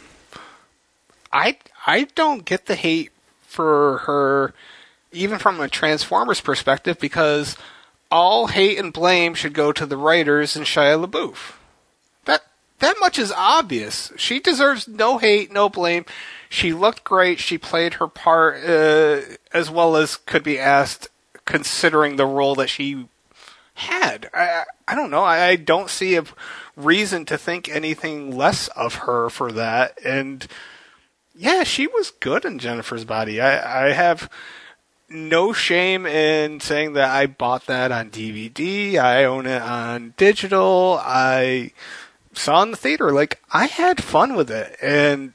I 1.33 1.57
I 1.87 2.05
don't 2.15 2.45
get 2.45 2.67
the 2.67 2.77
hate 2.77 3.11
for 3.43 3.99
her, 3.99 4.55
even 5.11 5.39
from 5.39 5.61
a 5.61 5.69
Transformers 5.69 6.41
perspective, 6.41 6.99
because 7.01 7.57
all 8.11 8.49
hate 8.49 8.79
and 8.79 8.93
blame 8.93 9.35
should 9.35 9.55
go 9.55 9.73
to 9.73 9.87
the 9.87 9.97
writers 9.97 10.55
and 10.55 10.67
Shia 10.67 11.05
LaBeouf. 11.05 11.55
That 12.83 12.97
much 12.99 13.17
is 13.17 13.31
obvious. 13.31 14.11
She 14.17 14.41
deserves 14.41 14.89
no 14.89 15.19
hate, 15.19 15.53
no 15.53 15.69
blame. 15.69 16.05
She 16.49 16.73
looked 16.73 17.05
great. 17.05 17.39
She 17.39 17.57
played 17.57 17.95
her 17.95 18.09
part 18.09 18.57
uh, 18.65 19.21
as 19.53 19.71
well 19.71 19.95
as 19.95 20.17
could 20.17 20.43
be 20.43 20.59
asked, 20.59 21.09
considering 21.45 22.17
the 22.17 22.27
role 22.27 22.57
that 22.57 22.69
she 22.69 23.07
had. 23.75 24.29
I 24.35 24.65
I 24.89 24.97
don't 24.97 25.13
know. 25.13 25.23
I, 25.23 25.47
I 25.47 25.57
don't 25.57 25.91
see 25.91 26.17
a 26.17 26.25
reason 26.77 27.25
to 27.27 27.39
think 27.39 27.69
anything 27.69 28.37
less 28.37 28.67
of 28.69 28.97
her 29.07 29.31
for 29.31 29.53
that. 29.53 29.97
And 30.05 30.49
yeah, 31.37 31.63
she 31.63 31.87
was 31.87 32.11
good 32.11 32.45
in 32.45 32.59
Jennifer's 32.59 33.05
Body. 33.05 33.41
I, 33.41 33.91
I 33.91 33.93
have 33.93 34.29
no 35.09 35.53
shame 35.53 36.05
in 36.05 36.59
saying 36.59 36.95
that 36.95 37.11
I 37.11 37.27
bought 37.27 37.67
that 37.67 37.93
on 37.93 38.11
DVD. 38.11 38.97
I 38.97 39.25
own 39.25 39.47
it 39.47 39.63
on 39.63 40.15
digital. 40.17 40.99
I 41.01 41.71
saw 42.33 42.63
in 42.63 42.71
the 42.71 42.77
theater. 42.77 43.11
Like 43.13 43.41
I 43.53 43.67
had 43.67 44.03
fun 44.03 44.35
with 44.35 44.51
it, 44.51 44.77
and 44.83 45.33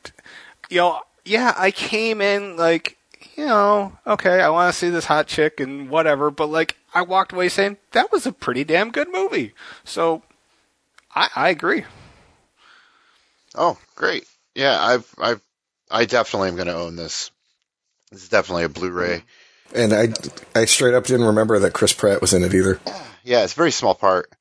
you 0.69 0.77
know, 0.77 1.01
yeah, 1.25 1.53
I 1.57 1.71
came 1.71 2.21
in 2.21 2.57
like 2.57 2.97
you 3.35 3.45
know, 3.45 3.97
okay, 4.05 4.41
I 4.41 4.49
want 4.49 4.73
to 4.73 4.77
see 4.77 4.89
this 4.89 5.05
hot 5.05 5.27
chick 5.27 5.59
and 5.59 5.89
whatever, 5.89 6.31
but 6.31 6.47
like 6.47 6.75
I 6.93 7.03
walked 7.03 7.33
away 7.33 7.49
saying 7.49 7.77
that 7.91 8.11
was 8.11 8.25
a 8.25 8.31
pretty 8.31 8.63
damn 8.63 8.91
good 8.91 9.11
movie. 9.11 9.53
So 9.83 10.23
I, 11.13 11.29
I 11.35 11.49
agree. 11.49 11.85
Oh, 13.55 13.77
great. 13.95 14.25
Yeah, 14.55 14.77
I've 14.79 15.13
I've 15.19 15.41
I 15.89 16.05
definitely 16.05 16.49
am 16.49 16.55
going 16.55 16.67
to 16.67 16.75
own 16.75 16.95
this. 16.95 17.31
This 18.11 18.23
is 18.23 18.29
definitely 18.29 18.63
a 18.63 18.69
Blu-ray. 18.69 19.23
And 19.75 19.93
I, 19.93 20.13
I 20.55 20.65
straight 20.65 20.93
up 20.93 21.05
didn't 21.05 21.27
remember 21.27 21.59
that 21.59 21.73
Chris 21.73 21.93
Pratt 21.93 22.21
was 22.21 22.33
in 22.33 22.43
it 22.43 22.53
either. 22.53 22.79
Yeah, 23.23 23.43
it's 23.43 23.53
a 23.53 23.55
very 23.55 23.71
small 23.71 23.95
part. 23.95 24.31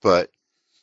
But 0.00 0.30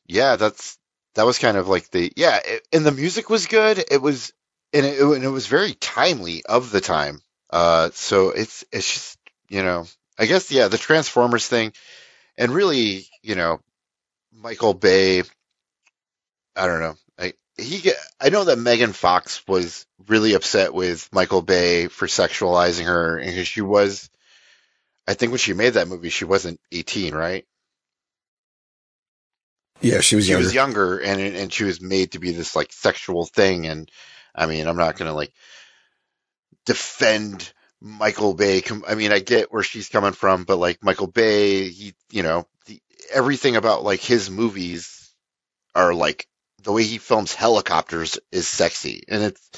yeah, 0.08 0.36
that's 0.36 0.78
that 1.16 1.26
was 1.26 1.40
kind 1.40 1.58
of 1.58 1.68
like 1.68 1.90
the 1.90 2.12
yeah, 2.16 2.40
it, 2.44 2.68
and 2.74 2.86
the 2.86 2.92
music 2.92 3.30
was 3.30 3.48
good. 3.48 3.84
It 3.92 4.02
was 4.02 4.34
and 4.74 4.86
it, 4.86 5.02
and 5.02 5.24
it 5.24 5.30
was 5.30 5.48
very 5.48 5.74
timely 5.74 6.44
of 6.46 6.72
the 6.72 6.82
time. 6.82 7.22
Uh, 7.50 7.90
so 7.94 8.30
it's 8.30 8.64
it's 8.72 8.94
just 8.94 9.18
you 9.50 9.64
know, 9.64 9.86
I 10.18 10.26
guess 10.26 10.52
yeah, 10.52 10.68
the 10.68 10.78
Transformers 10.78 11.48
thing, 11.48 11.74
and 12.38 12.52
really 12.52 13.06
you 13.22 13.36
know, 13.36 13.60
Michael 14.32 14.74
Bay. 14.74 15.24
I 16.56 16.68
don't 16.68 16.82
know 16.82 16.96
I 17.18 17.34
he 17.58 17.92
I 18.20 18.30
know 18.30 18.44
that 18.46 18.58
Megan 18.58 18.94
Fox 18.94 19.46
was 19.48 19.86
really 20.08 20.34
upset 20.34 20.74
with 20.74 21.10
Michael 21.12 21.42
Bay 21.42 21.88
for 21.88 22.08
sexualizing 22.08 22.86
her 22.86 23.18
and 23.18 23.46
she 23.48 23.62
was 23.62 24.10
I 25.08 25.14
think 25.14 25.32
when 25.32 25.40
she 25.40 25.54
made 25.54 25.74
that 25.74 25.88
movie 25.88 26.10
she 26.10 26.26
wasn't 26.26 26.60
18, 26.72 27.14
right? 27.14 27.46
Yeah, 29.84 30.02
she 30.02 30.16
was 30.16 30.26
she 30.26 30.32
younger. 30.32 30.46
was 30.46 30.54
younger 30.54 30.98
and 31.00 31.22
and 31.22 31.54
she 31.54 31.64
was 31.64 31.82
made 31.82 32.14
to 32.14 32.20
be 32.20 32.32
this 32.32 32.56
like 32.56 32.72
sexual 32.72 33.26
thing 33.26 33.68
and 33.68 33.90
I 34.36 34.46
mean, 34.48 34.68
I'm 34.68 34.78
not 34.78 34.98
going 34.98 35.10
to 35.10 35.16
like 35.16 35.32
defend 36.66 37.52
Michael 37.80 38.34
Bay. 38.34 38.64
I 38.88 38.96
mean, 38.96 39.12
I 39.12 39.20
get 39.20 39.52
where 39.52 39.64
she's 39.64 39.90
coming 39.90 40.14
from, 40.14 40.44
but 40.44 40.58
like 40.58 40.84
Michael 40.84 41.08
Bay, 41.08 41.70
he, 41.70 41.94
you 42.12 42.24
know, 42.24 42.48
the, 42.66 42.82
everything 43.14 43.56
about 43.56 43.84
like 43.84 44.02
his 44.02 44.30
movies 44.30 45.14
are 45.76 45.94
like 45.94 46.28
the 46.64 46.72
way 46.72 46.84
he 46.84 46.98
films 46.98 47.34
helicopters 47.34 48.18
is 48.32 48.48
sexy 48.48 49.04
and 49.08 49.24
it's 49.24 49.50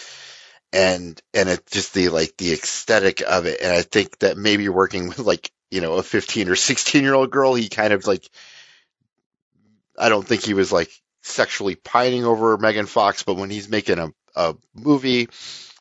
and 0.74 1.22
and 1.34 1.50
it's 1.50 1.72
just 1.72 1.94
the 1.94 2.10
like 2.10 2.36
the 2.38 2.52
aesthetic 2.54 3.22
of 3.22 3.46
it 3.46 3.62
and 3.62 3.72
i 3.72 3.82
think 3.82 4.18
that 4.20 4.38
maybe 4.38 4.68
working 4.70 5.08
with 5.10 5.20
like 5.20 5.52
you 5.70 5.82
know 5.82 5.94
a 5.94 6.04
15 6.04 6.50
or 6.50 6.56
16 6.56 7.04
year 7.04 7.14
old 7.14 7.30
girl 7.32 7.54
he 7.54 7.70
kind 7.70 7.94
of 7.94 8.08
like 8.08 8.28
i 9.98 10.10
don't 10.10 10.28
think 10.28 10.44
he 10.44 10.54
was 10.54 10.72
like 10.72 10.90
sexually 11.22 11.76
pining 11.76 12.26
over 12.26 12.58
megan 12.58 12.86
fox 12.86 13.24
but 13.24 13.36
when 13.36 13.50
he's 13.50 13.70
making 13.70 14.00
a, 14.00 14.12
a 14.36 14.56
movie 14.74 15.28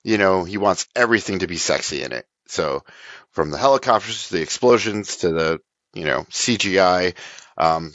you 0.02 0.18
know 0.18 0.44
he 0.44 0.58
wants 0.58 0.86
everything 0.96 1.40
to 1.40 1.46
be 1.46 1.56
sexy 1.56 2.02
in 2.02 2.12
it 2.12 2.26
so 2.46 2.82
from 3.30 3.50
the 3.50 3.58
helicopters 3.58 4.28
to 4.28 4.34
the 4.34 4.42
explosions 4.42 5.18
to 5.18 5.32
the 5.32 5.60
you 5.92 6.04
know 6.04 6.22
cgi 6.30 7.14
um, 7.56 7.92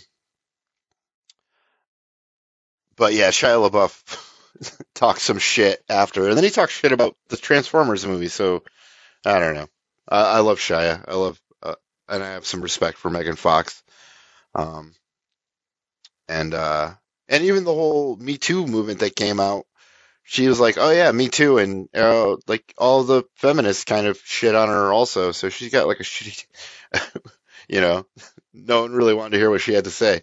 but 2.99 3.13
yeah, 3.13 3.29
Shia 3.29 3.69
LaBeouf 3.69 4.83
talks 4.93 5.23
some 5.23 5.39
shit 5.39 5.83
after, 5.89 6.27
and 6.27 6.37
then 6.37 6.43
he 6.43 6.49
talks 6.49 6.73
shit 6.73 6.91
about 6.91 7.15
the 7.29 7.37
Transformers 7.37 8.05
movie. 8.05 8.27
So 8.27 8.63
I 9.25 9.39
don't 9.39 9.55
know. 9.55 9.67
I, 10.07 10.37
I 10.37 10.39
love 10.39 10.59
Shia. 10.59 11.03
I 11.07 11.15
love, 11.15 11.41
uh, 11.63 11.75
and 12.07 12.21
I 12.21 12.31
have 12.31 12.45
some 12.45 12.61
respect 12.61 12.97
for 12.97 13.09
Megan 13.09 13.37
Fox. 13.37 13.81
Um, 14.53 14.93
and 16.29 16.53
uh, 16.53 16.91
and 17.27 17.43
even 17.43 17.65
the 17.65 17.73
whole 17.73 18.15
Me 18.15 18.37
Too 18.37 18.65
movement 18.65 18.99
that 18.99 19.15
came 19.15 19.39
out, 19.39 19.65
she 20.23 20.47
was 20.47 20.59
like, 20.59 20.77
"Oh 20.77 20.91
yeah, 20.91 21.11
Me 21.11 21.27
Too," 21.27 21.57
and 21.57 21.89
uh, 21.93 22.37
like 22.47 22.73
all 22.77 23.03
the 23.03 23.23
feminists 23.35 23.83
kind 23.83 24.07
of 24.07 24.21
shit 24.23 24.55
on 24.55 24.69
her 24.69 24.93
also. 24.93 25.31
So 25.31 25.49
she's 25.49 25.71
got 25.71 25.87
like 25.87 25.99
a 25.99 26.03
shitty, 26.03 26.45
you 27.67 27.81
know, 27.81 28.05
no 28.53 28.83
one 28.83 28.93
really 28.93 29.15
wanted 29.15 29.31
to 29.31 29.37
hear 29.37 29.49
what 29.49 29.61
she 29.61 29.73
had 29.73 29.85
to 29.85 29.91
say. 29.91 30.21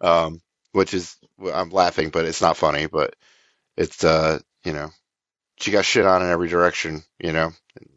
Um, 0.00 0.40
which 0.72 0.94
is 0.94 1.16
I'm 1.52 1.70
laughing, 1.70 2.10
but 2.10 2.24
it's 2.24 2.40
not 2.40 2.56
funny. 2.56 2.86
But 2.86 3.16
it's 3.76 4.04
uh, 4.04 4.38
you 4.64 4.72
know, 4.72 4.90
she 5.60 5.72
got 5.72 5.84
shit 5.84 6.06
on 6.06 6.22
in 6.22 6.30
every 6.30 6.48
direction. 6.48 7.02
You 7.18 7.32
know, 7.32 7.50
and, 7.76 7.90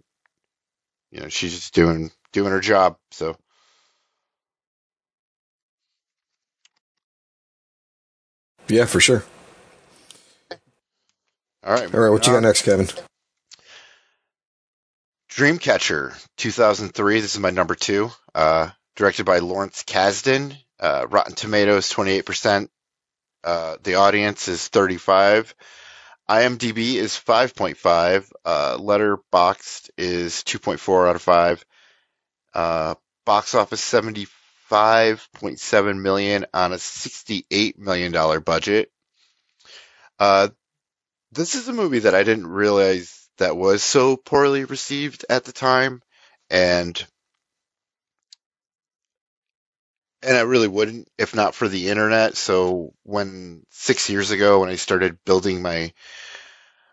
you 1.12 1.19
know, 1.21 1.29
she's 1.29 1.53
just 1.53 1.73
doing 1.75 2.12
doing 2.34 2.51
her 2.51 2.60
job. 2.60 2.97
So. 3.12 3.38
Yeah, 8.67 8.86
for 8.86 8.99
sure. 8.99 9.23
All 11.63 11.73
right. 11.73 11.93
All 11.93 11.99
right. 11.99 12.10
What 12.10 12.25
you 12.28 12.34
got 12.34 12.43
next, 12.43 12.63
Kevin? 12.63 12.88
Dreamcatcher, 15.32 16.13
2003. 16.38 17.19
This 17.19 17.34
is 17.36 17.39
my 17.39 17.49
number 17.49 17.75
two. 17.75 18.10
Uh, 18.34 18.69
directed 18.95 19.25
by 19.25 19.39
Lawrence 19.39 19.84
Kasdan. 19.84 20.56
Uh, 20.80 21.08
Rotten 21.10 21.36
Tomatoes 21.36 21.91
28%. 21.91 22.69
Uh, 23.43 23.78
the 23.84 23.95
audience 23.95 24.47
is 24.47 24.67
35. 24.67 25.54
IMDb 26.30 26.95
is 26.95 27.12
5.5. 27.13 28.32
Uh, 28.43 28.78
Letterboxd 28.78 29.89
is 29.97 30.43
2.4 30.43 31.10
out 31.10 31.15
of 31.15 31.21
5. 31.21 31.65
Uh, 32.54 32.95
box 33.25 33.56
office 33.56 33.84
75.7 34.75 36.01
million 36.01 36.45
on 36.53 36.73
a 36.73 36.77
68 36.77 37.79
million 37.79 38.11
dollar 38.11 38.39
budget. 38.39 38.91
Uh, 40.19 40.49
this 41.31 41.55
is 41.55 41.67
a 41.67 41.73
movie 41.73 41.99
that 41.99 42.15
I 42.15 42.23
didn't 42.23 42.47
realize 42.47 43.27
that 43.38 43.57
was 43.57 43.83
so 43.83 44.15
poorly 44.15 44.65
received 44.65 45.25
at 45.29 45.43
the 45.43 45.51
time, 45.51 46.01
and 46.49 47.05
and 50.23 50.38
I 50.38 50.41
really 50.41 50.67
wouldn't 50.67 51.07
if 51.17 51.35
not 51.35 51.55
for 51.55 51.67
the 51.67 51.89
internet. 51.89 52.35
So 52.35 52.93
when 53.03 53.65
six 53.71 54.09
years 54.09 54.31
ago, 54.31 54.61
when 54.61 54.69
I 54.69 54.75
started 54.75 55.23
building 55.25 55.61
my 55.61 55.93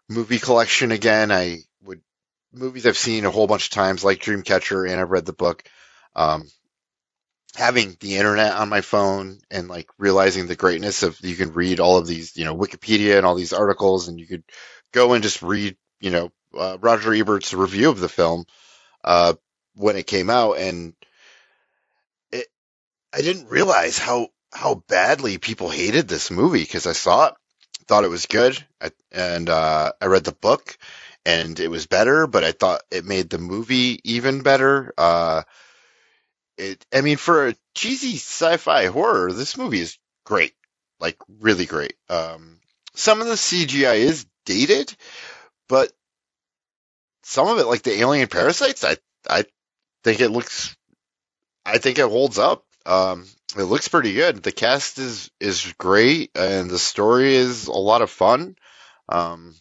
movie 0.09 0.38
collection 0.38 0.92
again, 0.92 1.33
I 1.33 1.59
would 1.83 2.01
movies 2.53 2.87
I've 2.87 2.99
seen 2.99 3.25
a 3.25 3.31
whole 3.31 3.47
bunch 3.47 3.66
of 3.66 3.71
times, 3.73 4.05
like 4.05 4.21
Dreamcatcher, 4.21 4.88
and 4.90 5.01
I've 5.01 5.11
read 5.11 5.27
the 5.27 5.33
book. 5.33 5.62
Um, 6.14 6.49
having 7.57 7.97
the 8.01 8.17
internet 8.17 8.55
on 8.55 8.69
my 8.69 8.81
phone 8.81 9.38
and 9.51 9.69
like 9.69 9.88
realizing 9.99 10.47
the 10.47 10.57
greatness 10.57 11.03
of 11.03 11.19
you 11.21 11.37
can 11.37 11.53
read 11.53 11.81
all 11.81 11.99
of 11.99 12.07
these, 12.07 12.37
you 12.37 12.45
know, 12.45 12.57
Wikipedia 12.57 13.17
and 13.17 13.27
all 13.27 13.35
these 13.35 13.53
articles, 13.53 14.09
and 14.09 14.19
you 14.19 14.27
could 14.27 14.45
go 14.93 15.12
and 15.12 15.23
just 15.23 15.43
read, 15.43 15.77
you 16.01 16.11
know, 16.11 16.33
uh, 16.57 16.79
Roger 16.81 17.12
Ebert's 17.12 17.53
review 17.55 17.91
of 17.91 18.01
the 18.01 18.09
film 18.09 18.45
uh, 19.05 19.35
when 19.75 19.97
it 19.97 20.07
came 20.07 20.31
out, 20.31 20.59
and 20.59 20.95
it, 22.31 22.47
I 23.15 23.23
didn't 23.23 23.51
realize 23.51 23.99
how 23.99 24.29
how 24.53 24.85
badly 24.88 25.38
people 25.38 25.71
hated 25.71 26.09
this 26.09 26.31
movie 26.31 26.62
because 26.62 26.87
I 26.87 26.93
saw 26.93 27.29
it, 27.29 27.35
thought 27.87 28.05
it 28.05 28.11
was 28.11 28.27
good, 28.27 28.62
I, 28.81 28.91
and 29.11 29.49
uh, 29.49 29.93
I 30.01 30.07
read 30.07 30.25
the 30.25 30.33
book, 30.33 30.77
and 31.25 31.59
it 31.59 31.69
was 31.69 31.87
better, 31.87 32.27
but 32.27 32.45
I 32.45 32.53
thought 32.53 32.83
it 32.91 33.05
made 33.05 33.31
the 33.31 33.38
movie 33.38 34.01
even 34.05 34.43
better. 34.43 34.93
Uh, 34.99 35.43
it, 36.59 36.85
I 36.93 37.01
mean, 37.01 37.17
for 37.17 37.49
a 37.49 37.57
cheesy 37.75 38.17
sci-fi 38.17 38.87
horror, 38.87 39.33
this 39.33 39.57
movie 39.57 39.81
is 39.81 39.99
great, 40.25 40.55
like 41.01 41.17
really 41.41 41.67
great. 41.67 41.95
Um, 42.09 42.59
some 42.95 43.21
of 43.21 43.27
the 43.27 43.35
CGI 43.35 43.97
is 43.97 44.27
dated, 44.45 44.95
but 45.69 45.93
some 47.23 47.49
of 47.49 47.59
it, 47.59 47.67
like 47.67 47.83
the 47.83 47.99
alien 47.99 48.29
parasites, 48.29 48.85
I 48.85 48.97
I 49.29 49.45
think 50.05 50.21
it 50.21 50.31
looks, 50.31 50.77
I 51.65 51.79
think 51.79 51.99
it 51.99 52.09
holds 52.09 52.38
up. 52.38 52.65
Um, 52.85 53.27
it 53.57 53.62
looks 53.62 53.88
pretty 53.88 54.15
good. 54.15 54.43
The 54.43 54.53
cast 54.53 54.99
is 54.99 55.31
is 55.41 55.73
great, 55.79 56.31
and 56.35 56.71
the 56.71 56.79
story 56.79 57.35
is 57.35 57.67
a 57.67 57.73
lot 57.73 58.03
of 58.03 58.11
fun. 58.11 58.57
Um, 59.09 59.55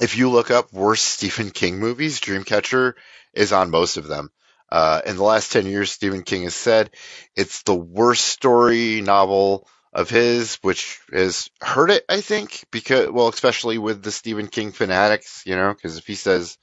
if 0.00 0.16
you 0.16 0.30
look 0.30 0.50
up 0.50 0.72
worst 0.72 1.04
Stephen 1.04 1.50
King 1.50 1.78
movies, 1.78 2.20
Dreamcatcher 2.20 2.94
is 3.32 3.52
on 3.52 3.70
most 3.70 3.96
of 3.96 4.06
them. 4.06 4.30
Uh, 4.70 5.00
in 5.06 5.16
the 5.16 5.22
last 5.22 5.52
10 5.52 5.66
years, 5.66 5.90
Stephen 5.90 6.22
King 6.22 6.42
has 6.42 6.54
said 6.54 6.90
it's 7.34 7.62
the 7.62 7.74
worst 7.74 8.24
story 8.24 9.00
novel 9.00 9.66
of 9.92 10.10
his, 10.10 10.56
which 10.56 11.00
has 11.12 11.48
hurt 11.60 11.90
it, 11.90 12.04
I 12.08 12.20
think, 12.20 12.64
because, 12.70 13.08
well, 13.10 13.28
especially 13.28 13.78
with 13.78 14.02
the 14.02 14.12
Stephen 14.12 14.48
King 14.48 14.72
fanatics, 14.72 15.42
you 15.46 15.56
know, 15.56 15.72
because 15.72 15.96
if 15.96 16.06
he 16.06 16.14
says 16.14 16.58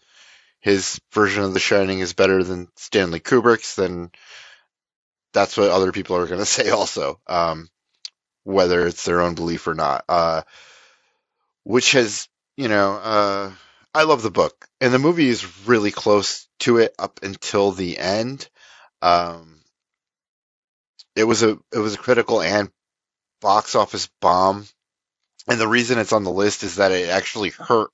his 0.59 0.99
version 1.11 1.43
of 1.43 1.53
The 1.53 1.59
Shining 1.59 1.99
is 1.99 2.13
better 2.13 2.43
than 2.43 2.67
Stanley 2.75 3.19
Kubrick's, 3.19 3.75
then 3.75 4.11
that's 5.33 5.57
what 5.57 5.71
other 5.71 5.91
people 5.91 6.15
are 6.17 6.27
going 6.27 6.39
to 6.39 6.45
say 6.45 6.69
also, 6.69 7.19
um, 7.27 7.69
whether 8.43 8.85
it's 8.85 9.05
their 9.05 9.21
own 9.21 9.35
belief 9.35 9.67
or 9.67 9.73
not. 9.73 10.05
Uh, 10.07 10.41
which 11.63 11.93
has, 11.93 12.29
you 12.57 12.67
know, 12.67 12.93
uh, 12.93 13.51
I 13.95 14.03
love 14.03 14.21
the 14.21 14.29
book, 14.29 14.67
and 14.81 14.93
the 14.93 14.99
movie 14.99 15.29
is 15.29 15.65
really 15.65 15.89
close 15.89 16.49
to 16.60 16.79
it 16.79 16.93
up 16.99 17.21
until 17.23 17.71
the 17.71 17.97
end. 17.97 18.45
Um, 19.01 19.62
it 21.15 21.23
was 21.23 21.43
a 21.43 21.58
it 21.71 21.79
was 21.79 21.93
a 21.93 21.97
critical 21.97 22.41
and 22.41 22.69
box 23.39 23.73
office 23.73 24.10
bomb, 24.19 24.67
and 25.47 25.62
the 25.62 25.67
reason 25.69 25.97
it's 25.97 26.12
on 26.12 26.25
the 26.25 26.29
list 26.29 26.63
is 26.63 26.75
that 26.75 26.91
it 26.91 27.08
actually 27.08 27.51
hurt 27.51 27.91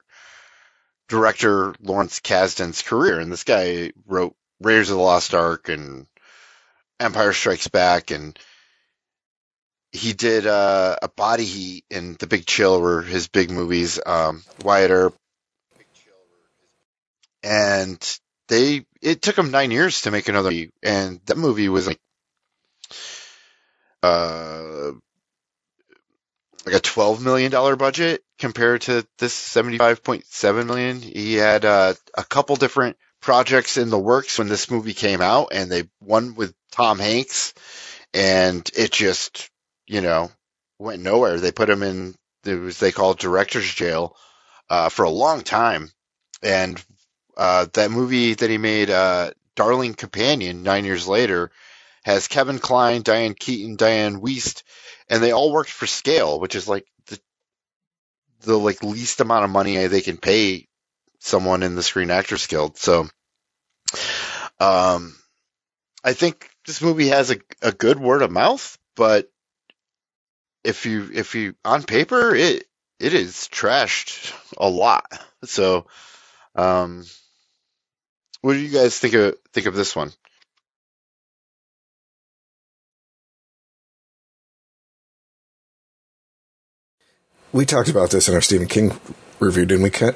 director 1.08 1.76
Lawrence 1.80 2.20
Kasdan's 2.20 2.82
career. 2.82 3.20
And 3.20 3.32
this 3.32 3.44
guy 3.44 3.92
wrote 4.08 4.36
Raiders 4.60 4.90
of 4.90 4.98
the 4.98 5.04
Lost 5.04 5.36
Ark 5.36 5.70
and 5.70 6.08
Empire 7.00 7.32
Strikes 7.32 7.68
Back, 7.68 8.10
and 8.10 8.40
he 9.92 10.14
did 10.14 10.48
uh, 10.48 10.96
a 11.00 11.10
Body 11.10 11.46
Heat 11.46 11.86
and 11.92 12.18
The 12.18 12.26
Big 12.26 12.48
Chill 12.48 12.82
were 12.82 13.04
his 13.04 13.28
big 13.28 13.52
movies. 13.52 14.00
Um, 14.04 14.44
Wyatt 14.64 14.90
Earp, 14.90 15.16
and 17.44 18.20
they 18.48 18.86
it 19.02 19.22
took 19.22 19.36
them 19.36 19.52
nine 19.52 19.72
years 19.72 20.02
to 20.02 20.12
make 20.12 20.28
another 20.28 20.52
movie, 20.52 20.72
and 20.84 21.20
that 21.26 21.38
movie 21.38 21.70
was 21.70 21.88
like 21.88 22.00
uh 24.04 24.92
like 26.66 26.76
a 26.76 26.80
twelve 26.80 27.24
million 27.24 27.52
dollar 27.52 27.76
budget 27.76 28.24
compared 28.40 28.82
to 28.82 29.06
this 29.18 29.34
seventy 29.34 29.78
five 29.78 30.04
point 30.04 30.26
seven 30.28 30.68
million. 30.68 31.02
He 31.02 31.36
had 31.36 31.66
uh, 31.66 31.94
a 32.16 32.24
couple 32.24 32.56
different 32.56 32.98
projects 33.22 33.78
in 33.78 33.90
the 33.90 34.00
works 34.00 34.38
when 34.38 34.48
this 34.48 34.70
movie 34.70 34.94
came 34.94 35.22
out, 35.22 35.50
and 35.52 35.72
they 35.72 35.90
one 36.00 36.36
with 36.36 36.54
Tom 36.72 37.00
Hanks, 37.00 37.54
and 38.14 38.70
it 38.76 38.92
just 38.92 39.50
you 39.88 40.02
know 40.02 40.32
went 40.78 41.02
nowhere. 41.02 41.40
They 41.40 41.52
put 41.52 41.70
him 41.70 41.84
in 41.84 42.16
it 42.46 42.56
was 42.56 42.80
they 42.80 42.92
called 42.92 43.20
director's 43.20 43.72
jail 43.72 44.16
uh, 44.70 44.90
for 44.90 45.04
a 45.04 45.10
long 45.10 45.42
time, 45.42 45.92
and 46.42 46.84
uh, 47.38 47.68
that 47.74 47.92
movie 47.92 48.34
that 48.34 48.50
he 48.50 48.58
made, 48.58 48.90
uh, 48.90 49.32
Darling 49.56 49.94
Companion, 49.94 50.64
nine 50.64 50.86
years 50.86 51.08
later, 51.08 51.52
has 52.04 52.28
Kevin 52.28 52.60
Kline, 52.60 53.02
Diane 53.02 53.34
Keaton, 53.34 53.78
Dianne 53.78 54.22
Wiest, 54.22 54.64
and 55.10 55.22
they 55.22 55.32
all 55.32 55.52
worked 55.52 55.70
for 55.70 55.88
scale, 55.88 56.40
which 56.40 56.56
is 56.56 56.68
like 56.68 56.86
the 57.08 57.20
the 58.42 58.58
like 58.58 58.84
least 58.84 59.20
amount 59.22 59.46
of 59.46 59.52
money 59.52 59.88
they 59.88 60.02
can 60.02 60.18
pay 60.18 60.68
someone 61.20 61.64
in 61.64 61.76
the 61.76 61.84
Screen 61.84 62.10
Actors 62.12 62.48
Guild. 62.48 62.78
So, 62.78 63.08
um, 64.60 65.16
I 66.04 66.14
think 66.14 66.50
this 66.66 66.82
movie 66.82 67.10
has 67.10 67.32
a 67.32 67.38
a 67.62 67.72
good 67.72 68.00
word 68.00 68.22
of 68.22 68.32
mouth, 68.32 68.78
but 68.96 69.30
if 70.64 70.86
you 70.86 71.10
if 71.14 71.36
you 71.36 71.56
on 71.66 71.84
paper 71.84 72.36
it 72.36 72.66
it 73.00 73.14
is 73.14 73.50
trashed 73.52 74.34
a 74.58 74.70
lot. 74.70 75.06
So, 75.44 75.88
um, 76.54 77.04
what 78.42 78.54
do 78.54 78.60
you 78.60 78.70
guys 78.70 78.98
think 79.00 79.14
of 79.14 79.36
think 79.54 79.68
of 79.68 79.76
this 79.76 79.96
one? 79.96 80.12
We 87.52 87.66
talked 87.66 87.90
about 87.90 88.12
this 88.12 88.30
in 88.30 88.36
our 88.36 88.42
Stephen 88.42 88.68
King 88.68 89.00
review, 89.40 89.66
didn't 89.66 89.84
we, 89.84 89.90
Kent? 89.90 90.16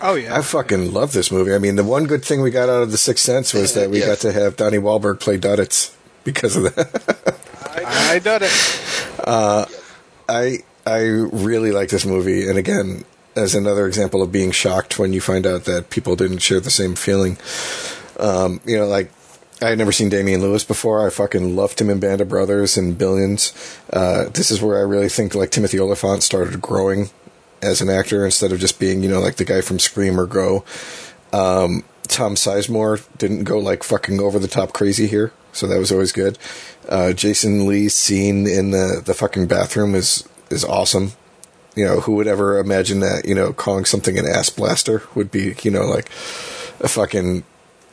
Oh 0.00 0.14
yeah, 0.14 0.36
I 0.36 0.42
fucking 0.42 0.92
love 0.92 1.12
this 1.12 1.30
movie. 1.30 1.54
I 1.54 1.58
mean, 1.58 1.76
the 1.76 1.84
one 1.84 2.06
good 2.06 2.24
thing 2.24 2.40
we 2.42 2.50
got 2.50 2.68
out 2.68 2.82
of 2.82 2.90
The 2.90 2.98
Sixth 2.98 3.24
Sense 3.24 3.54
was 3.54 3.74
that 3.74 3.90
we 3.90 3.98
Yes. 3.98 4.06
got 4.08 4.18
to 4.28 4.32
have 4.32 4.56
Donnie 4.56 4.78
Wahlberg 4.78 5.20
play 5.20 5.38
Duddits 5.38 5.94
because 6.24 6.56
of 6.56 6.64
that. 6.74 7.36
I, 7.66 8.14
I 8.14 8.18
did 8.18 8.42
it. 8.42 9.20
Uh, 9.20 9.66
I 10.28 10.58
I 10.86 11.00
really 11.02 11.72
like 11.72 11.90
this 11.90 12.04
movie, 12.04 12.48
and 12.48 12.58
again, 12.58 13.04
as 13.34 13.54
another 13.54 13.86
example 13.86 14.22
of 14.22 14.32
being 14.32 14.50
shocked 14.50 14.98
when 14.98 15.12
you 15.12 15.20
find 15.20 15.46
out 15.46 15.64
that 15.64 15.90
people 15.90 16.16
didn't 16.16 16.38
share 16.38 16.60
the 16.60 16.70
same 16.70 16.94
feeling. 16.94 17.38
Um, 18.18 18.60
you 18.64 18.76
know, 18.76 18.86
like 18.86 19.10
I 19.62 19.68
had 19.68 19.78
never 19.78 19.92
seen 19.92 20.08
Damian 20.08 20.40
Lewis 20.40 20.64
before. 20.64 21.06
I 21.06 21.10
fucking 21.10 21.54
loved 21.54 21.80
him 21.80 21.88
in 21.88 22.00
Band 22.00 22.20
of 22.20 22.28
Brothers 22.28 22.76
and 22.76 22.98
Billions. 22.98 23.52
Uh, 23.92 24.24
this 24.28 24.50
is 24.50 24.60
where 24.60 24.78
I 24.78 24.82
really 24.82 25.08
think 25.08 25.34
like 25.34 25.50
Timothy 25.50 25.78
Olyphant 25.78 26.22
started 26.22 26.60
growing 26.60 27.10
as 27.62 27.80
an 27.80 27.88
actor 27.88 28.24
instead 28.24 28.50
of 28.50 28.58
just 28.58 28.80
being 28.80 29.02
you 29.02 29.08
know 29.08 29.20
like 29.20 29.36
the 29.36 29.44
guy 29.44 29.60
from 29.60 29.78
Scream 29.78 30.18
or 30.18 30.26
Go. 30.26 30.64
Um, 31.32 31.84
Tom 32.08 32.34
Sizemore 32.34 33.06
didn't 33.16 33.44
go 33.44 33.58
like 33.58 33.84
fucking 33.84 34.20
over 34.20 34.38
the 34.38 34.48
top 34.48 34.72
crazy 34.72 35.06
here, 35.06 35.32
so 35.52 35.66
that 35.66 35.78
was 35.78 35.92
always 35.92 36.12
good. 36.12 36.38
Uh, 36.88 37.12
Jason 37.12 37.66
Lee's 37.66 37.94
scene 37.94 38.46
in 38.46 38.72
the 38.72 39.00
the 39.04 39.14
fucking 39.14 39.46
bathroom 39.46 39.94
is 39.94 40.28
is 40.50 40.64
awesome. 40.64 41.12
You 41.74 41.86
know, 41.86 42.00
who 42.00 42.16
would 42.16 42.26
ever 42.26 42.58
imagine 42.58 43.00
that? 43.00 43.24
You 43.24 43.34
know, 43.34 43.52
calling 43.52 43.84
something 43.84 44.18
an 44.18 44.26
ass 44.26 44.50
blaster 44.50 45.02
would 45.14 45.30
be 45.30 45.54
you 45.62 45.70
know 45.70 45.86
like 45.86 46.10
a 46.80 46.88
fucking 46.88 47.44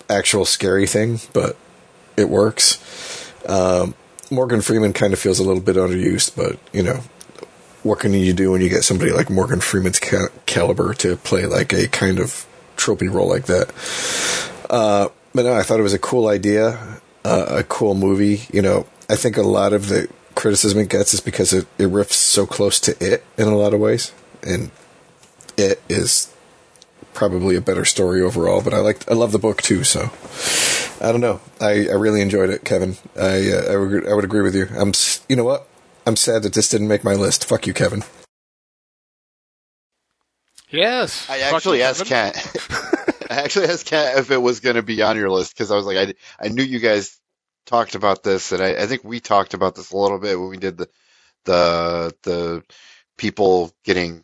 actual 0.10 0.46
scary 0.46 0.88
thing, 0.88 1.20
but 1.34 1.56
it 2.18 2.30
works. 2.30 3.32
Um, 3.48 3.96
Morgan 4.32 4.62
Freeman 4.62 4.94
kind 4.94 5.14
of 5.14 5.20
feels 5.20 5.40
a 5.40 5.44
little 5.44 5.62
bit 5.62 5.76
underused, 5.76 6.36
but 6.36 6.60
you 6.74 6.84
know, 6.84 7.02
what 7.84 8.00
can 8.00 8.14
you 8.14 8.34
do 8.34 8.52
when 8.52 8.62
you 8.62 8.70
get 8.70 8.84
somebody 8.84 9.12
like 9.12 9.30
Morgan 9.30 9.62
Freeman's 9.62 10.00
ca- 10.00 10.30
caliber 10.46 10.94
to 10.96 11.16
play 11.18 11.46
like 11.46 11.74
a 11.74 11.88
kind 11.88 12.20
of 12.20 12.46
tropey 12.78 13.12
role 13.12 13.30
like 13.30 13.46
that? 13.46 13.72
Uh, 14.70 15.10
but 15.34 15.46
no, 15.46 15.54
I 15.54 15.64
thought 15.64 15.80
it 15.80 15.84
was 15.84 15.94
a 15.94 16.00
cool 16.00 16.28
idea, 16.28 17.00
uh, 17.24 17.46
a 17.50 17.64
cool 17.64 17.96
movie. 17.96 18.42
You 18.52 18.62
know, 18.62 18.86
I 19.10 19.16
think 19.16 19.38
a 19.38 19.42
lot 19.42 19.74
of 19.74 19.88
the 19.88 20.10
criticism 20.40 20.80
it 20.80 20.90
gets 20.90 21.14
is 21.14 21.20
because 21.20 21.52
it, 21.52 21.68
it 21.78 21.90
riffs 21.90 22.14
so 22.14 22.46
close 22.46 22.80
to 22.80 22.96
it 23.06 23.26
in 23.38 23.48
a 23.50 23.56
lot 23.56 23.74
of 23.74 23.80
ways, 23.82 24.14
and 24.42 24.72
it 25.58 25.82
is 25.90 26.34
probably 27.14 27.58
a 27.58 27.62
better 27.62 27.84
story 27.84 28.22
overall. 28.22 28.62
But 28.62 28.74
I 28.74 28.80
like 28.80 29.10
I 29.12 29.16
love 29.16 29.34
the 29.34 29.38
book 29.40 29.62
too, 29.62 29.84
so 29.84 30.10
I 31.06 31.12
don't 31.12 31.20
know. 31.20 31.42
I, 31.60 31.90
I 31.90 31.96
really 31.96 32.22
enjoyed 32.22 32.50
it, 32.50 32.64
Kevin. 32.64 32.96
I 33.18 33.52
uh, 33.52 33.74
I, 33.74 33.78
would, 33.78 34.08
I 34.08 34.14
would 34.14 34.24
agree 34.24 34.42
with 34.42 34.56
you. 34.56 34.68
I'm 34.78 34.94
you 35.28 35.36
know 35.36 35.44
what? 35.44 35.68
I'm 36.08 36.16
sad 36.16 36.44
that 36.44 36.54
this 36.54 36.70
didn't 36.70 36.88
make 36.88 37.04
my 37.04 37.16
list. 37.16 37.46
Fuck 37.46 37.68
you, 37.68 37.74
Kevin. 37.74 38.04
Yes. 40.70 41.30
I 41.30 41.40
actually 41.40 41.84
asked 41.84 42.06
Kat. 42.06 42.36
I 43.30 43.42
actually 43.42 43.68
asked 43.68 43.88
Kat 43.88 44.18
if 44.18 44.32
it 44.32 44.38
was 44.38 44.60
going 44.60 44.76
to 44.76 44.84
be 44.84 45.02
on 45.02 45.18
your 45.18 45.30
list 45.30 45.54
because 45.54 45.72
I 45.72 45.76
was 45.76 45.86
like, 45.86 45.98
I, 45.98 46.14
I 46.40 46.48
knew 46.48 46.64
you 46.64 46.80
guys 46.80 47.19
talked 47.70 47.96
about 47.96 48.24
this, 48.24 48.52
and 48.52 48.62
I, 48.64 48.84
I 48.84 48.88
think 48.88 49.04
we 49.04 49.20
talked 49.20 49.54
about 49.54 49.76
this 49.76 49.92
a 49.92 49.98
little 49.98 50.18
bit 50.18 50.40
when 50.40 50.50
we 50.50 50.58
did 50.58 50.78
the 50.78 50.90
the 51.46 52.14
the 52.24 52.64
people 53.18 53.72
getting 53.86 54.24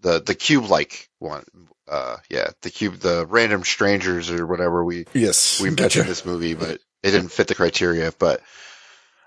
the 0.00 0.20
the 0.20 0.34
cube 0.34 0.66
like 0.70 1.08
one. 1.18 1.44
Uh, 1.88 2.16
yeah, 2.30 2.50
the 2.62 2.70
cube, 2.70 2.94
the 3.00 3.26
random 3.26 3.64
strangers 3.64 4.30
or 4.30 4.46
whatever 4.46 4.84
we 4.84 5.04
Yes. 5.12 5.60
we 5.60 5.68
gotcha. 5.70 5.82
mentioned 5.82 6.08
this 6.08 6.24
movie, 6.24 6.54
but 6.54 6.78
it 7.02 7.10
didn't 7.10 7.32
fit 7.32 7.48
the 7.48 7.54
criteria. 7.56 8.12
But 8.16 8.40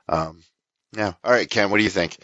um, 0.08 0.42
yeah. 0.96 1.14
All 1.24 1.32
right, 1.32 1.50
Ken, 1.50 1.70
what 1.70 1.78
do 1.78 1.84
you 1.84 1.90
think? 1.90 2.18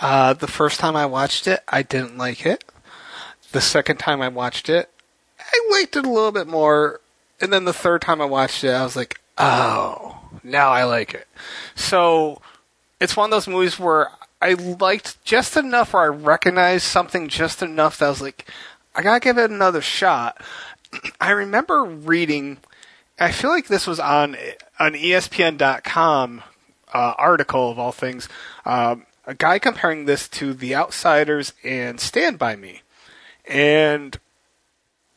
Uh, 0.00 0.34
the 0.34 0.46
first 0.46 0.78
time 0.80 0.96
I 0.96 1.06
watched 1.06 1.46
it, 1.46 1.60
I 1.66 1.82
didn't 1.82 2.18
like 2.18 2.44
it. 2.44 2.62
The 3.52 3.60
second 3.62 3.98
time 3.98 4.20
I 4.20 4.28
watched 4.28 4.68
it, 4.68 4.90
I 5.40 5.68
liked 5.70 5.96
it 5.96 6.04
a 6.04 6.10
little 6.10 6.32
bit 6.32 6.46
more. 6.46 7.00
And 7.40 7.52
then 7.52 7.64
the 7.64 7.72
third 7.72 8.02
time 8.02 8.20
I 8.20 8.24
watched 8.26 8.64
it, 8.64 8.70
I 8.70 8.82
was 8.84 8.96
like, 8.96 9.20
oh, 9.38 10.20
now 10.42 10.70
I 10.70 10.84
like 10.84 11.14
it. 11.14 11.26
So 11.74 12.40
it's 13.00 13.16
one 13.16 13.26
of 13.26 13.30
those 13.30 13.48
movies 13.48 13.78
where 13.78 14.10
I 14.40 14.54
liked 14.54 15.22
just 15.24 15.56
enough 15.56 15.92
where 15.94 16.04
I 16.04 16.08
recognized 16.08 16.84
something 16.84 17.28
just 17.28 17.62
enough 17.62 17.98
that 17.98 18.06
I 18.06 18.10
was 18.10 18.20
like, 18.20 18.50
I 18.94 19.02
gotta 19.02 19.20
give 19.20 19.38
it 19.38 19.50
another 19.50 19.80
shot. 19.80 20.40
I 21.20 21.30
remember 21.30 21.82
reading, 21.82 22.58
I 23.18 23.32
feel 23.32 23.50
like 23.50 23.68
this 23.68 23.86
was 23.86 23.98
on 23.98 24.36
an 24.78 24.92
ESPN.com 24.92 26.42
uh, 26.92 27.14
article 27.18 27.70
of 27.70 27.78
all 27.78 27.92
things. 27.92 28.28
Um, 28.64 29.06
a 29.26 29.34
guy 29.34 29.58
comparing 29.58 30.04
this 30.04 30.28
to 30.28 30.52
The 30.52 30.74
Outsiders 30.74 31.54
and 31.62 31.98
Stand 31.98 32.38
By 32.38 32.56
Me. 32.56 32.82
And 33.46 34.18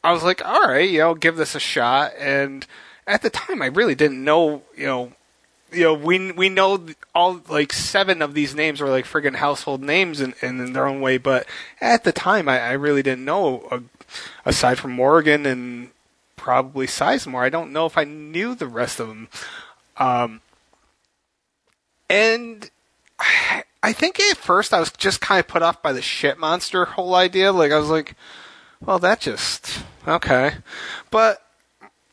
I 0.04 0.12
was 0.12 0.24
like, 0.24 0.44
all 0.46 0.70
right, 0.70 0.90
you 0.90 1.00
know, 1.00 1.14
give 1.16 1.36
this 1.36 1.56
a 1.56 1.60
shot. 1.60 2.14
And 2.18 2.66
at 3.08 3.22
the 3.22 3.30
time, 3.30 3.62
I 3.62 3.68
really 3.68 3.96
didn't 3.96 4.24
know, 4.24 4.64
you 4.76 4.86
know, 4.86 5.14
you 5.72 5.84
know, 5.84 5.94
we 5.94 6.32
we 6.32 6.50
know 6.50 6.86
all 7.16 7.42
like 7.50 7.74
seven 7.74 8.22
of 8.22 8.34
these 8.34 8.56
names 8.56 8.82
are 8.82 8.90
like 8.90 9.06
friggin' 9.06 9.36
household 9.36 9.82
names 9.82 10.22
in, 10.22 10.34
in 10.42 10.74
their 10.74 10.88
own 10.88 11.02
way, 11.02 11.18
but 11.18 11.46
at 11.82 12.04
the 12.04 12.12
time, 12.12 12.48
I, 12.48 12.60
I 12.60 12.72
really 12.74 13.04
didn't 13.04 13.26
know. 13.26 13.68
Uh, 13.72 13.80
aside 14.46 14.80
from 14.80 14.92
Morgan 14.92 15.46
and 15.46 15.90
probably 16.38 16.88
Sizemore, 16.88 17.44
I 17.44 17.50
don't 17.50 17.74
know 17.74 17.86
if 17.86 17.98
I 17.98 18.06
knew 18.06 18.56
the 18.56 18.68
rest 18.68 19.02
of 19.02 19.10
them. 19.10 19.28
Um, 19.98 20.42
and 22.10 22.70
I, 23.20 23.64
I 23.84 23.92
think 23.92 24.20
at 24.20 24.38
first 24.38 24.74
I 24.74 24.80
was 24.80 24.92
just 24.92 25.20
kind 25.20 25.40
of 25.40 25.48
put 25.48 25.62
off 25.62 25.82
by 25.82 25.92
the 25.92 26.02
shit 26.02 26.38
monster 26.38 26.86
whole 26.86 27.16
idea. 27.16 27.52
Like 27.52 27.72
I 27.72 27.80
was 27.80 27.90
like, 27.90 28.16
well, 28.86 29.00
that 29.00 29.20
just 29.20 29.84
okay, 30.08 30.54
but 31.12 31.47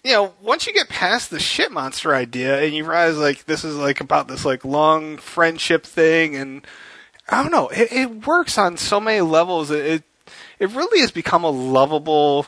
you 0.04 0.12
know, 0.12 0.34
once 0.42 0.66
you 0.66 0.74
get 0.74 0.90
past 0.90 1.30
the 1.30 1.40
shit 1.40 1.72
monster 1.72 2.14
idea 2.14 2.62
and 2.62 2.74
you 2.74 2.84
realize 2.84 3.16
like 3.16 3.46
this 3.46 3.64
is 3.64 3.76
like 3.76 4.00
about 4.00 4.28
this 4.28 4.44
like 4.44 4.64
long 4.64 5.16
friendship 5.16 5.84
thing, 5.84 6.36
and 6.36 6.66
I 7.28 7.42
don't 7.42 7.50
know, 7.50 7.68
it, 7.68 7.90
it 7.90 8.26
works 8.26 8.58
on 8.58 8.76
so 8.76 9.00
many 9.00 9.22
levels. 9.22 9.70
It 9.70 9.86
it, 9.86 10.02
it 10.58 10.70
really 10.70 11.00
has 11.00 11.10
become 11.10 11.42
a 11.42 11.50
lovable 11.50 12.46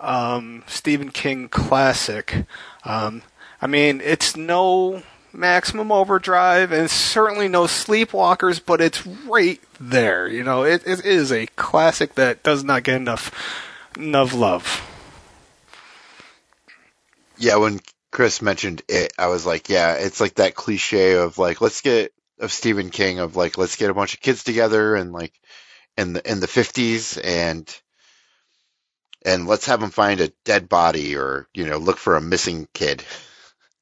um, 0.00 0.62
Stephen 0.66 1.10
King 1.10 1.48
classic. 1.48 2.46
Um, 2.84 3.22
I 3.60 3.66
mean, 3.66 4.02
it's 4.02 4.36
no 4.36 5.02
maximum 5.32 5.90
overdrive 5.90 6.72
and 6.72 6.90
certainly 6.90 7.48
no 7.48 7.64
sleepwalkers, 7.64 8.60
but 8.64 8.80
it's 8.82 9.06
right 9.06 9.60
there. 9.80 10.28
You 10.28 10.44
know, 10.44 10.62
it, 10.62 10.86
it 10.86 11.04
is 11.06 11.32
a 11.32 11.46
classic 11.46 12.14
that 12.16 12.42
does 12.42 12.64
not 12.64 12.82
get 12.82 12.96
enough 12.96 13.32
enough 13.96 14.34
love. 14.34 14.97
Yeah, 17.38 17.56
when 17.56 17.80
Chris 18.10 18.42
mentioned 18.42 18.82
it, 18.88 19.12
I 19.18 19.28
was 19.28 19.46
like, 19.46 19.68
yeah, 19.68 19.94
it's 19.94 20.20
like 20.20 20.34
that 20.34 20.54
cliche 20.54 21.14
of 21.14 21.38
like, 21.38 21.60
let's 21.60 21.80
get 21.80 22.12
of 22.40 22.52
Stephen 22.52 22.90
King 22.90 23.18
of 23.18 23.36
like, 23.36 23.58
let's 23.58 23.76
get 23.76 23.90
a 23.90 23.94
bunch 23.94 24.14
of 24.14 24.20
kids 24.20 24.44
together 24.44 24.94
and 24.94 25.12
like 25.12 25.32
in 25.96 26.12
the 26.14 26.30
in 26.30 26.40
the 26.40 26.46
fifties 26.46 27.18
and 27.18 27.68
and 29.24 29.46
let's 29.46 29.66
have 29.66 29.80
them 29.80 29.90
find 29.90 30.20
a 30.20 30.32
dead 30.44 30.68
body 30.68 31.16
or 31.16 31.48
you 31.54 31.66
know 31.66 31.78
look 31.78 31.98
for 31.98 32.16
a 32.16 32.20
missing 32.20 32.68
kid. 32.74 33.02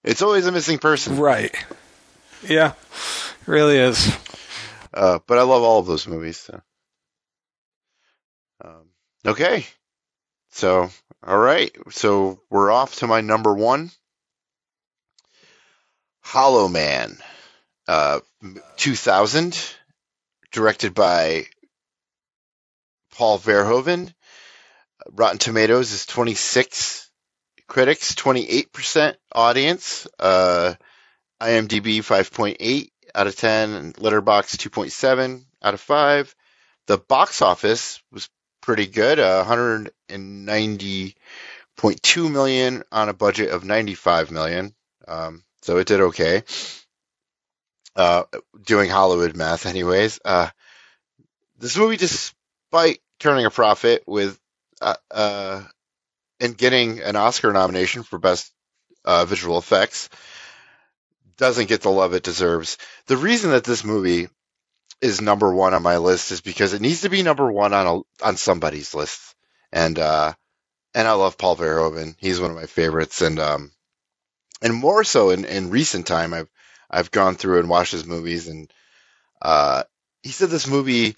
It's 0.05 0.23
always 0.23 0.47
a 0.47 0.53
missing 0.53 0.79
person. 0.79 1.19
Right. 1.19 1.53
Yeah, 2.47 2.75
it 2.75 3.49
really 3.49 3.77
is. 3.77 4.09
Uh, 4.95 5.19
but 5.27 5.39
I 5.39 5.43
love 5.43 5.65
all 5.65 5.81
of 5.81 5.87
those 5.87 6.07
movies. 6.07 6.37
So. 6.37 6.63
Um, 8.65 8.85
okay. 9.27 9.67
So, 10.51 10.91
all 11.23 11.39
right. 11.39 11.75
So 11.91 12.41
we're 12.51 12.71
off 12.71 12.97
to 12.97 13.07
my 13.07 13.21
number 13.21 13.55
one. 13.55 13.91
Hollow 16.23 16.67
Man, 16.67 17.19
uh, 17.87 18.21
2000, 18.77 19.57
directed 20.51 20.93
by 20.93 21.47
Paul 23.13 23.39
Verhoeven. 23.39 24.13
Rotten 25.09 25.39
Tomatoes 25.39 25.93
is 25.93 26.05
26 26.07 27.11
critics, 27.69 28.15
28% 28.15 29.15
audience. 29.33 30.07
Uh, 30.19 30.75
IMDb 31.41 31.99
5.8 31.99 32.91
out 33.15 33.27
of 33.27 33.37
10, 33.37 33.71
and 33.71 33.95
Letterboxd 33.95 34.57
2.7 34.57 35.45
out 35.63 35.75
of 35.75 35.81
5. 35.81 36.35
The 36.87 36.99
box 36.99 37.43
office 37.43 38.01
was 38.11 38.29
pretty 38.67 38.87
good, 38.89 39.21
uh, 39.21 39.45
190.2 39.45 42.33
million 42.33 42.83
on 42.91 43.09
a 43.09 43.15
budget 43.15 43.51
of 43.51 43.65
95 43.65 44.33
million. 44.33 44.75
Um, 45.07 45.45
so 45.63 45.79
it 45.79 45.87
did 45.87 46.01
okay. 46.01 46.43
Uh, 47.95 48.25
doing 48.65 48.91
Hollywood 48.91 49.37
math, 49.37 49.67
anyways. 49.67 50.19
Uh, 50.25 50.49
this 51.59 51.77
movie, 51.77 51.97
despite 51.97 52.99
turning 53.21 53.47
a 53.47 53.51
profit 53.51 54.03
with 54.05 54.37
uh, 54.83 54.97
uh, 55.13 55.63
and 56.41 56.59
getting 56.59 56.99
an 57.01 57.15
Oscar 57.15 57.53
nomination 57.53 58.03
for 58.03 58.19
best 58.19 58.51
uh, 59.05 59.27
visual 59.27 59.59
effects, 59.59 60.09
doesn't 61.37 61.69
get 61.69 61.83
the 61.83 61.91
love 61.91 62.15
it 62.15 62.25
deserves. 62.25 62.79
The 63.07 63.17
reason 63.17 63.53
that 63.53 63.63
this 63.63 63.85
movie 63.85 64.27
is 65.01 65.21
number 65.21 65.53
one 65.53 65.75
on 65.75 65.83
my 65.83 65.99
list 65.99 66.33
is 66.33 66.41
because 66.41 66.73
it 66.73 66.81
needs 66.81 67.03
to 67.03 67.11
be 67.11 67.23
number 67.23 67.51
one 67.51 67.73
on 67.73 67.87
a, 67.87 68.25
on 68.25 68.37
somebody's 68.37 68.95
list, 68.95 69.35
and 69.73 69.99
uh, 69.99 70.33
and 70.95 71.07
I 71.07 71.13
love 71.13 71.39
Paul 71.39 71.57
Verhoeven. 71.57 72.17
He's 72.19 72.41
one 72.41 72.51
of 72.51 72.57
my 72.57 72.67
favorites, 72.67 73.23
and 73.23 73.39
um, 73.39 73.73
and 74.63 74.75
more 74.75 75.05
so 75.05 75.31
in, 75.31 75.45
in 75.45 75.71
recent 75.71 76.07
time, 76.07 76.33
I've 76.35 76.51
I've 76.91 77.11
gone 77.11 77.35
through 77.35 77.61
and 77.61 77.69
watched 77.69 77.93
his 77.93 78.07
movies, 78.07 78.49
and 78.49 78.73
uh, 79.43 79.85
he 80.23 80.31
said 80.31 80.51
this 80.51 80.67
movie 80.67 81.17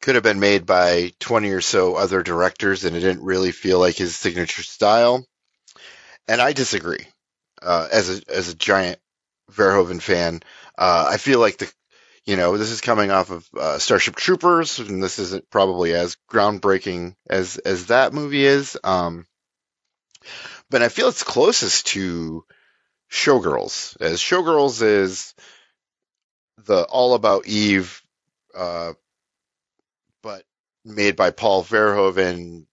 could 0.00 0.14
have 0.14 0.24
been 0.24 0.40
made 0.40 0.66
by 0.66 1.12
20 1.20 1.50
or 1.50 1.60
so 1.60 1.94
other 1.94 2.22
directors 2.22 2.84
and 2.84 2.96
it 2.96 3.00
didn't 3.00 3.24
really 3.24 3.52
feel 3.52 3.78
like 3.78 3.96
his 3.96 4.16
signature 4.16 4.62
style. 4.62 5.24
And 6.28 6.40
I 6.40 6.52
disagree. 6.52 7.06
Uh, 7.62 7.88
as 7.92 8.18
a, 8.18 8.22
as 8.32 8.48
a 8.48 8.54
giant 8.54 8.98
Verhoeven 9.52 10.00
fan, 10.00 10.40
uh, 10.78 11.08
I 11.10 11.18
feel 11.18 11.40
like 11.40 11.58
the, 11.58 11.70
you 12.26 12.36
know, 12.36 12.56
this 12.56 12.70
is 12.70 12.80
coming 12.80 13.10
off 13.10 13.30
of, 13.30 13.48
uh, 13.58 13.78
Starship 13.78 14.16
Troopers 14.16 14.78
and 14.78 15.02
this 15.02 15.18
isn't 15.18 15.50
probably 15.50 15.94
as 15.94 16.16
groundbreaking 16.30 17.14
as, 17.28 17.58
as 17.58 17.86
that 17.86 18.12
movie 18.12 18.44
is. 18.44 18.76
Um, 18.84 19.26
but 20.68 20.82
I 20.82 20.88
feel 20.88 21.08
it's 21.08 21.22
closest 21.22 21.88
to 21.88 22.44
Showgirls 23.10 24.00
as 24.00 24.20
Showgirls 24.20 24.82
is 24.82 25.34
the 26.64 26.84
all 26.84 27.14
about 27.14 27.46
Eve, 27.46 28.02
uh, 28.54 28.92
but 30.22 30.44
made 30.84 31.16
by 31.16 31.30
Paul 31.30 31.64
Verhoeven, 31.64 32.66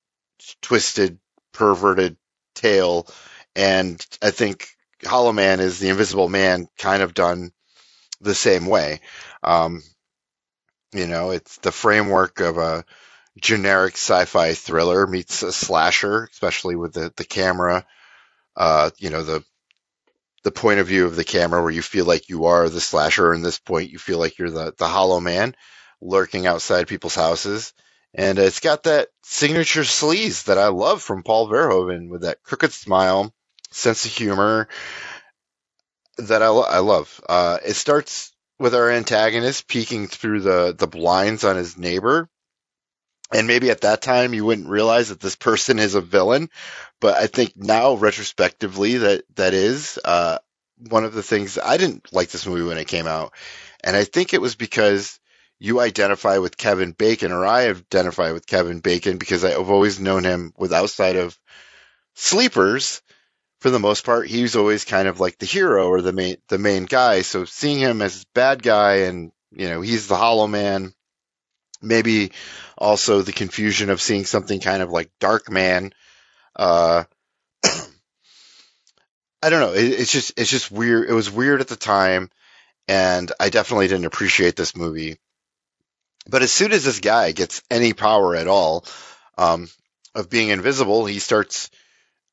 twisted, 0.62 1.20
perverted 1.54 2.18
tale. 2.54 3.08
And 3.56 4.06
I 4.22 4.32
think 4.32 4.70
Hollow 5.04 5.32
Man 5.32 5.60
is 5.60 5.80
the 5.80 5.90
Invisible 5.90 6.30
Man 6.30 6.68
kind 6.78 7.02
of 7.02 7.14
done 7.14 7.52
the 8.22 8.36
same 8.36 8.68
way. 8.68 9.02
Um, 9.48 9.82
you 10.94 11.08
know, 11.08 11.32
it's 11.32 11.58
the 11.60 11.72
framework 11.72 12.42
of 12.42 12.58
a 12.58 12.84
generic 13.40 13.94
sci-fi 13.94 14.54
thriller 14.54 15.08
meets 15.08 15.42
a 15.42 15.54
slasher, 15.54 16.28
especially 16.32 16.76
with 16.76 16.94
the, 16.94 17.14
the 17.16 17.24
camera, 17.24 17.86
uh, 18.58 18.90
you 18.98 19.10
know, 19.10 19.24
the, 19.24 19.44
the 20.44 20.52
point 20.52 20.80
of 20.80 20.88
view 20.88 21.06
of 21.06 21.16
the 21.16 21.24
camera 21.24 21.62
where 21.62 21.72
you 21.72 21.82
feel 21.82 22.06
like 22.06 22.30
you 22.30 22.46
are 22.46 22.68
the 22.68 22.82
slasher. 22.82 23.32
And 23.32 23.44
this 23.44 23.60
point, 23.60 23.92
you 23.92 24.00
feel 24.00 24.20
like 24.20 24.38
you're 24.38 24.50
the, 24.50 24.74
the 24.78 24.88
hollow 24.88 25.20
man 25.22 25.56
lurking 26.02 26.46
outside 26.46 26.88
people's 26.88 27.16
houses. 27.16 27.74
And 28.14 28.40
it's 28.40 28.60
got 28.60 28.84
that 28.84 29.08
signature 29.24 29.82
sleaze 29.82 30.46
that 30.46 30.58
I 30.58 30.68
love 30.68 31.02
from 31.02 31.24
Paul 31.24 31.48
Verhoeven 31.48 32.10
with 32.10 32.22
that 32.22 32.44
crooked 32.44 32.74
smile, 32.74 33.34
sense 33.72 34.06
of 34.06 34.12
humor 34.12 34.68
that 36.18 36.42
I, 36.42 36.48
lo- 36.50 36.64
I 36.68 36.80
love. 36.80 37.22
Uh, 37.30 37.60
it 37.64 37.76
starts 37.76 38.34
with 38.60 38.76
our 38.76 38.90
antagonist 38.92 39.68
peeking 39.68 40.08
through 40.08 40.42
the, 40.42 40.76
the 40.78 40.88
blinds 40.88 41.44
on 41.44 41.56
his 41.58 41.78
neighbor 41.78 42.30
And 43.34 43.46
maybe 43.48 43.70
at 43.72 43.82
that 43.82 44.02
time 44.02 44.34
you 44.34 44.46
wouldn't 44.46 44.70
realize 44.70 45.10
that 45.10 45.20
this 45.20 45.36
person 45.36 45.80
is 45.80 45.96
a 45.96 46.02
villain, 46.02 46.50
but 47.02 47.18
I 47.18 47.28
think 47.28 47.54
now 47.58 47.96
retrospectively 47.96 48.98
that 49.00 49.24
that 49.36 49.54
is 49.54 50.00
uh, 50.06 50.38
one 50.90 51.04
of 51.04 51.14
the 51.14 51.24
things 51.24 51.58
I 51.58 51.76
didn't 51.78 52.14
like 52.14 52.30
this 52.30 52.48
movie 52.48 52.64
when 52.64 52.78
it 52.78 52.88
came 52.88 53.06
out, 53.08 53.34
and 53.84 53.98
I 53.98 54.06
think 54.06 54.34
it 54.34 54.42
was 54.42 54.56
because 54.56 55.20
you 55.60 55.82
identify 55.82 56.38
with 56.38 56.56
Kevin 56.56 56.94
Bacon, 56.94 57.34
or 57.34 57.46
I 57.46 57.68
identify 57.68 58.32
with 58.32 58.48
Kevin 58.48 58.80
Bacon 58.80 59.18
because 59.18 59.44
I've 59.44 59.70
always 59.70 60.00
known 60.00 60.24
him 60.24 60.54
with 60.58 60.72
outside 60.72 61.18
of 61.18 61.38
Sleepers. 62.16 63.02
For 63.60 63.70
the 63.72 63.80
most 63.80 64.06
part, 64.06 64.28
he's 64.28 64.56
always 64.56 64.86
kind 64.86 65.08
of 65.08 65.20
like 65.20 65.40
the 65.40 65.48
hero 65.48 65.88
or 65.88 66.02
the 66.02 66.14
main 66.14 66.38
the 66.48 66.60
main 66.60 66.86
guy. 66.86 67.22
So 67.24 67.46
seeing 67.46 67.80
him 67.80 68.02
as 68.02 68.26
bad 68.34 68.62
guy, 68.62 68.98
and 69.08 69.32
you 69.52 69.68
know 69.68 69.82
he's 69.82 70.08
the 70.08 70.16
Hollow 70.16 70.48
Man. 70.48 70.94
Maybe 71.82 72.32
also 72.78 73.22
the 73.22 73.34
confusion 73.34 73.90
of 73.90 74.02
seeing 74.02 74.26
something 74.26 74.60
kind 74.60 74.82
of 74.82 74.90
like 74.90 75.12
Darkman. 75.20 75.92
Uh, 76.56 77.04
I 77.64 79.50
don't 79.50 79.60
know. 79.60 79.74
It, 79.74 79.86
it's 79.86 80.12
just 80.12 80.34
it's 80.38 80.50
just 80.50 80.72
weird. 80.72 81.10
It 81.10 81.14
was 81.14 81.32
weird 81.32 81.62
at 81.62 81.68
the 81.68 81.76
time, 81.76 82.30
and 82.88 83.32
I 83.40 83.50
definitely 83.50 83.88
didn't 83.88 84.06
appreciate 84.06 84.56
this 84.56 84.76
movie. 84.76 85.18
But 86.30 86.42
as 86.44 86.52
soon 86.52 86.72
as 86.74 86.84
this 86.84 87.00
guy 87.00 87.32
gets 87.32 87.64
any 87.72 87.94
power 87.94 88.36
at 88.36 88.48
all 88.48 88.86
um, 89.38 89.70
of 90.14 90.30
being 90.30 90.50
invisible, 90.50 91.06
he 91.06 91.20
starts 91.20 91.70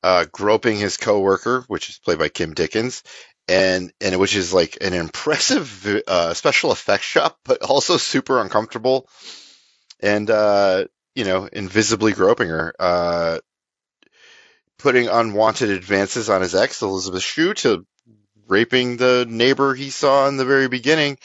uh, 0.05 0.25
groping 0.31 0.77
his 0.77 0.97
coworker, 0.97 1.65
which 1.67 1.89
is 1.89 1.97
played 1.97 2.19
by 2.19 2.29
Kim 2.29 2.53
Dickens, 2.53 3.01
and 3.47 3.91
and 3.99 4.19
which 4.19 4.35
is 4.35 4.53
like 4.53 4.77
an 4.79 4.93
impressive 4.93 6.03
uh, 6.07 6.35
special 6.35 6.71
effects 6.71 7.05
shot, 7.05 7.35
but 7.43 7.63
also 7.63 7.97
super 7.97 8.39
uncomfortable, 8.39 9.09
and 10.01 10.29
uh, 10.29 10.85
you 11.15 11.23
know, 11.23 11.49
invisibly 11.51 12.13
groping 12.13 12.49
her. 12.49 12.75
Uh, 12.79 13.39
putting 14.77 15.07
unwanted 15.07 15.71
advances 15.71 16.29
on 16.29 16.41
his 16.41 16.53
ex, 16.53 16.83
Elizabeth 16.83 17.23
Shue, 17.23 17.55
to 17.55 17.83
raping 18.47 18.97
the 18.97 19.25
neighbor 19.27 19.73
he 19.73 19.89
saw 19.89 20.27
in 20.27 20.37
the 20.37 20.45
very 20.45 20.67
beginning. 20.67 21.17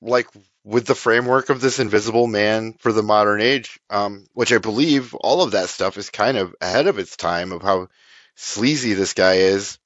Like 0.00 0.26
with 0.68 0.84
the 0.84 0.94
framework 0.94 1.48
of 1.48 1.62
this 1.62 1.78
invisible 1.78 2.26
man 2.26 2.74
for 2.74 2.92
the 2.92 3.02
modern 3.02 3.40
age, 3.40 3.80
um, 3.88 4.26
which 4.34 4.52
I 4.52 4.58
believe 4.58 5.14
all 5.14 5.40
of 5.40 5.52
that 5.52 5.70
stuff 5.70 5.96
is 5.96 6.10
kind 6.10 6.36
of 6.36 6.54
ahead 6.60 6.86
of 6.86 6.98
its 6.98 7.16
time 7.16 7.52
of 7.52 7.62
how 7.62 7.88
sleazy 8.36 8.92
this 8.92 9.14
guy 9.14 9.36
is 9.36 9.78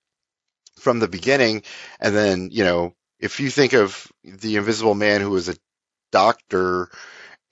from 0.80 0.98
the 0.98 1.06
beginning. 1.06 1.62
And 2.00 2.16
then, 2.16 2.48
you 2.50 2.64
know, 2.64 2.96
if 3.20 3.38
you 3.38 3.48
think 3.48 3.74
of 3.74 4.10
the 4.24 4.56
invisible 4.56 4.96
man 4.96 5.20
who 5.20 5.30
was 5.30 5.48
a 5.48 5.54
doctor 6.10 6.90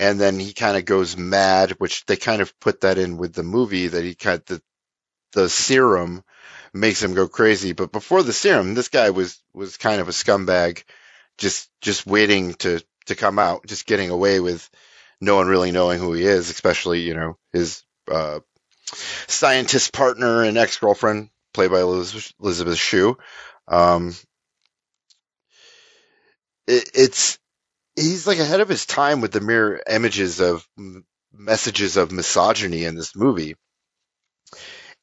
and 0.01 0.19
then 0.21 0.41
he 0.41 0.53
kind 0.53 0.77
of 0.77 0.85
goes 0.85 1.17
mad, 1.17 1.77
which 1.79 2.05
they 2.07 2.17
kind 2.17 2.43
of 2.43 2.59
put 2.59 2.81
that 2.81 2.99
in 2.99 3.17
with 3.17 3.33
the 3.33 3.45
movie 3.45 3.87
that 3.87 4.03
he 4.03 4.17
of, 4.29 4.45
the, 4.47 4.61
the 5.35 5.49
serum 5.49 6.25
makes 6.75 7.01
him 7.01 7.15
go 7.15 7.29
crazy. 7.29 7.75
But 7.75 7.93
before 7.93 8.25
the 8.25 8.33
serum, 8.33 8.75
this 8.75 8.89
guy 8.89 9.11
was, 9.11 9.41
was 9.55 9.77
kind 9.77 10.01
of 10.01 10.09
a 10.09 10.13
scumbag, 10.13 10.83
just, 11.39 11.71
just 11.81 12.09
waiting 12.09 12.55
to, 12.55 12.81
to 13.11 13.17
come 13.17 13.39
out, 13.39 13.67
just 13.67 13.87
getting 13.87 14.11
away 14.11 14.41
with 14.41 14.69
no 15.21 15.37
one 15.37 15.47
really 15.47 15.71
knowing 15.71 16.01
who 16.01 16.13
he 16.15 16.25
is, 16.25 16.51
especially, 16.51 17.03
you 17.03 17.15
know, 17.15 17.37
his, 17.53 17.85
uh, 18.11 18.41
scientist 19.29 19.93
partner 19.93 20.43
and 20.43 20.59
ex-girlfriend 20.59 21.31
played 21.55 21.71
by 21.71 21.81
Elizabeth, 21.81 22.79
Shue. 22.79 23.17
Um, 23.69 24.17
it, 26.67 26.91
it's, 26.95 27.39
he's 27.95 28.27
like 28.27 28.39
ahead 28.39 28.61
of 28.61 28.69
his 28.69 28.87
time 28.87 29.21
with 29.21 29.33
the 29.33 29.41
mirror 29.41 29.81
images 29.89 30.41
of 30.41 30.67
messages 31.33 31.97
of 31.97 32.11
misogyny 32.13 32.85
in 32.85 32.95
this 32.97 33.15
movie. 33.15 33.55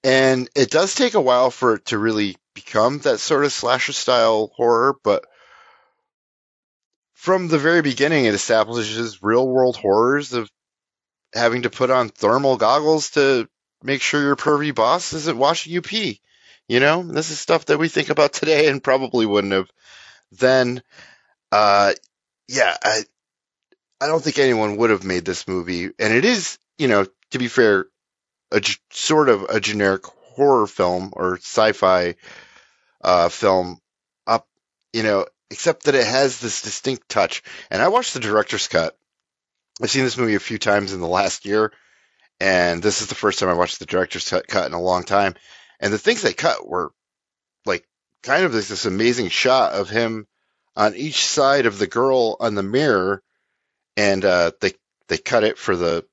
And 0.03 0.49
it 0.55 0.69
does 0.69 0.95
take 0.95 1.13
a 1.13 1.21
while 1.21 1.51
for 1.51 1.75
it 1.75 1.85
to 1.85 1.97
really 1.97 2.35
become 2.53 2.99
that 2.99 3.19
sort 3.19 3.45
of 3.45 3.51
slasher 3.51 3.93
style 3.93 4.51
horror, 4.55 4.95
but 5.03 5.25
from 7.27 7.49
the 7.49 7.57
very 7.57 7.81
beginning, 7.81 8.23
it 8.23 8.33
establishes 8.33 9.21
real 9.21 9.45
world 9.45 9.75
horrors 9.75 10.31
of 10.31 10.49
having 11.33 11.63
to 11.63 11.69
put 11.69 11.89
on 11.89 12.07
thermal 12.07 12.55
goggles 12.55 13.09
to 13.09 13.49
make 13.83 14.01
sure 14.01 14.21
your 14.21 14.37
pervy 14.37 14.73
boss 14.73 15.11
isn't 15.11 15.37
watching 15.37 15.73
you 15.73 15.81
pee. 15.81 16.21
You 16.69 16.79
know, 16.79 17.03
this 17.03 17.29
is 17.29 17.37
stuff 17.37 17.65
that 17.65 17.79
we 17.79 17.89
think 17.89 18.09
about 18.09 18.31
today 18.31 18.69
and 18.69 18.81
probably 18.81 19.25
wouldn't 19.25 19.51
have 19.51 19.69
then. 20.31 20.81
Uh, 21.51 21.91
yeah, 22.47 22.77
I, 22.81 23.01
I 23.99 24.07
don't 24.07 24.23
think 24.23 24.39
anyone 24.39 24.77
would 24.77 24.89
have 24.89 25.03
made 25.03 25.25
this 25.25 25.49
movie. 25.49 25.83
And 25.99 26.13
it 26.13 26.23
is, 26.23 26.57
you 26.77 26.87
know, 26.87 27.07
to 27.31 27.39
be 27.39 27.49
fair, 27.49 27.87
a 28.53 28.61
sort 28.91 29.27
of 29.27 29.43
a 29.49 29.59
generic 29.59 30.05
horror 30.05 30.65
film 30.65 31.11
or 31.11 31.35
sci-fi, 31.35 32.15
uh, 33.01 33.27
film 33.27 33.79
up, 34.25 34.47
you 34.93 35.03
know, 35.03 35.25
except 35.49 35.83
that 35.83 35.95
it 35.95 36.05
has 36.05 36.39
this 36.39 36.61
distinct 36.61 37.09
touch. 37.09 37.43
And 37.71 37.81
I 37.81 37.87
watched 37.87 38.13
the 38.13 38.19
director's 38.19 38.67
cut. 38.67 38.97
I've 39.81 39.91
seen 39.91 40.03
this 40.03 40.17
movie 40.17 40.35
a 40.35 40.39
few 40.39 40.57
times 40.57 40.93
in 40.93 40.99
the 40.99 41.07
last 41.07 41.45
year, 41.45 41.71
and 42.39 42.81
this 42.81 43.01
is 43.01 43.07
the 43.07 43.15
first 43.15 43.39
time 43.39 43.49
I 43.49 43.53
watched 43.53 43.79
the 43.79 43.85
director's 43.85 44.29
cut, 44.29 44.65
in 44.67 44.73
a 44.73 44.81
long 44.81 45.03
time. 45.03 45.35
And 45.79 45.93
the 45.93 45.99
things 45.99 46.21
they 46.21 46.33
cut 46.33 46.67
were 46.67 46.91
like 47.65 47.85
kind 48.23 48.43
of 48.43 48.51
this, 48.51 48.69
this 48.69 48.85
amazing 48.85 49.29
shot 49.29 49.73
of 49.73 49.89
him 49.89 50.27
on 50.75 50.95
each 50.95 51.25
side 51.25 51.65
of 51.65 51.79
the 51.79 51.87
girl 51.87 52.37
on 52.39 52.55
the 52.55 52.63
mirror, 52.63 53.23
and 53.95 54.23
uh, 54.23 54.51
they 54.61 54.73
they 55.07 55.17
cut 55.17 55.43
it 55.43 55.57
for 55.57 55.75
the 55.75 56.05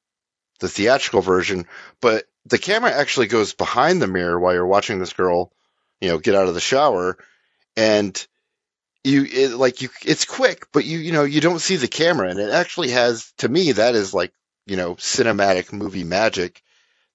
the 0.60 0.68
theatrical 0.68 1.20
version, 1.20 1.66
but 2.00 2.24
the 2.46 2.58
camera 2.58 2.90
actually 2.90 3.26
goes 3.26 3.54
behind 3.54 4.00
the 4.00 4.06
mirror 4.06 4.38
while 4.38 4.54
you're 4.54 4.66
watching 4.66 4.98
this 4.98 5.12
girl, 5.12 5.52
you 6.00 6.08
know, 6.08 6.18
get 6.18 6.34
out 6.34 6.48
of 6.48 6.54
the 6.54 6.60
shower, 6.60 7.18
and 7.76 8.26
you 9.04 9.24
it, 9.24 9.52
like 9.52 9.82
you 9.82 9.90
it's 10.04 10.24
quick, 10.24 10.66
but 10.72 10.84
you 10.84 10.98
you 10.98 11.12
know 11.12 11.24
you 11.24 11.40
don't 11.40 11.60
see 11.60 11.76
the 11.76 11.88
camera, 11.88 12.30
and 12.30 12.40
it 12.40 12.50
actually 12.50 12.90
has 12.90 13.32
to 13.38 13.48
me 13.48 13.72
that 13.72 13.94
is 13.94 14.14
like 14.14 14.32
you 14.66 14.76
know 14.76 14.94
cinematic 14.96 15.72
movie 15.72 16.04
magic 16.04 16.62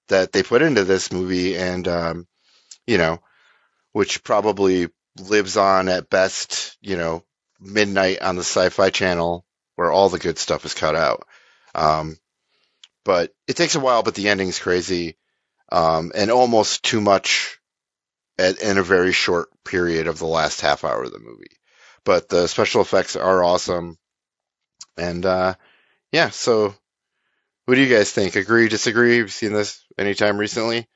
that 0.08 0.32
they 0.32 0.42
put 0.42 0.62
into 0.62 0.84
this 0.84 1.12
movie, 1.12 1.56
and 1.56 1.86
um, 1.88 2.26
you 2.86 2.98
know, 2.98 3.20
which 3.92 4.22
probably 4.22 4.88
lives 5.18 5.56
on 5.56 5.88
at 5.88 6.10
best, 6.10 6.76
you 6.80 6.96
know, 6.96 7.24
midnight 7.60 8.22
on 8.22 8.36
the 8.36 8.42
Sci-Fi 8.42 8.90
Channel 8.90 9.44
where 9.76 9.90
all 9.90 10.08
the 10.08 10.18
good 10.18 10.38
stuff 10.38 10.64
is 10.64 10.74
cut 10.74 10.94
out. 10.94 11.26
Um, 11.74 12.16
but 13.04 13.32
it 13.48 13.56
takes 13.56 13.76
a 13.76 13.80
while, 13.80 14.02
but 14.02 14.14
the 14.14 14.28
ending's 14.28 14.58
crazy, 14.58 15.16
um, 15.72 16.12
and 16.14 16.30
almost 16.30 16.82
too 16.82 17.00
much 17.00 17.58
at, 18.38 18.60
in 18.60 18.76
a 18.76 18.82
very 18.82 19.12
short 19.12 19.48
period 19.64 20.06
of 20.06 20.18
the 20.18 20.26
last 20.26 20.60
half 20.60 20.84
hour 20.84 21.04
of 21.04 21.12
the 21.12 21.18
movie. 21.18 21.59
But 22.04 22.28
the 22.28 22.46
special 22.46 22.80
effects 22.80 23.16
are 23.16 23.44
awesome. 23.44 23.98
And, 24.96 25.24
uh, 25.24 25.54
yeah, 26.12 26.30
so 26.30 26.74
what 27.66 27.74
do 27.74 27.82
you 27.82 27.94
guys 27.94 28.10
think? 28.10 28.36
Agree, 28.36 28.68
disagree? 28.68 29.18
Have 29.18 29.26
you 29.26 29.28
seen 29.28 29.52
this 29.52 29.84
anytime 29.98 30.38
recently? 30.38 30.88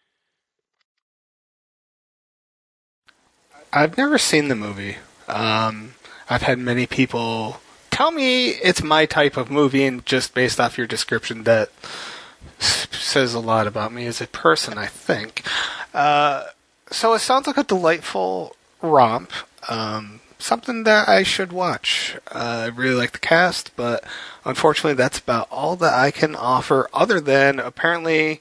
I've 3.73 3.97
never 3.97 4.19
seen 4.19 4.49
the 4.49 4.55
movie. 4.55 4.97
Um, 5.29 5.95
I've 6.31 6.43
had 6.43 6.59
many 6.59 6.87
people 6.87 7.61
tell 7.91 8.11
me 8.11 8.49
it's 8.49 8.83
my 8.83 9.07
type 9.07 9.37
of 9.37 9.51
movie, 9.51 9.85
and 9.85 10.05
just 10.05 10.35
based 10.35 10.59
off 10.59 10.77
your 10.77 10.87
description, 10.87 11.45
that 11.45 11.71
says 12.59 13.35
a 13.35 13.41
lot 13.41 13.67
about 13.67 13.93
me 13.93 14.07
as 14.07 14.21
a 14.21 14.27
person, 14.27 14.79
I 14.79 14.87
think. 14.87 15.45
Uh, 15.93 16.47
so 16.91 17.15
it 17.15 17.21
sounds 17.21 17.47
like 17.47 17.57
a 17.57 17.65
delightful 17.65 18.57
romp. 18.83 19.33
Um, 19.69 20.21
something 20.45 20.84
that 20.84 21.09
I 21.09 21.22
should 21.22 21.53
watch. 21.53 22.16
Uh, 22.30 22.64
I 22.64 22.66
really 22.66 22.95
like 22.95 23.12
the 23.12 23.18
cast, 23.18 23.74
but 23.76 24.05
unfortunately, 24.45 24.95
that's 24.95 25.18
about 25.18 25.49
all 25.51 25.74
that 25.76 25.95
I 25.95 26.11
can 26.11 26.36
offer. 26.36 26.88
Other 26.92 27.20
than 27.20 27.59
apparently, 27.59 28.40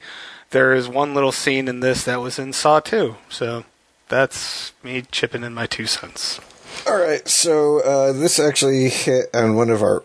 there 0.51 0.73
is 0.73 0.87
one 0.87 1.13
little 1.13 1.31
scene 1.31 1.67
in 1.67 1.79
this 1.79 2.03
that 2.03 2.21
was 2.21 2.37
in 2.37 2.51
Saw 2.51 2.81
2. 2.81 3.15
So 3.29 3.63
that's 4.09 4.73
me 4.83 5.03
chipping 5.11 5.43
in 5.43 5.53
my 5.53 5.65
two 5.65 5.87
cents. 5.87 6.39
All 6.87 6.97
right, 6.97 7.25
so 7.27 7.79
uh, 7.79 8.11
this 8.11 8.39
actually 8.39 8.89
hit 8.89 9.29
on 9.33 9.55
one 9.55 9.69
of 9.69 9.81
our 9.81 10.03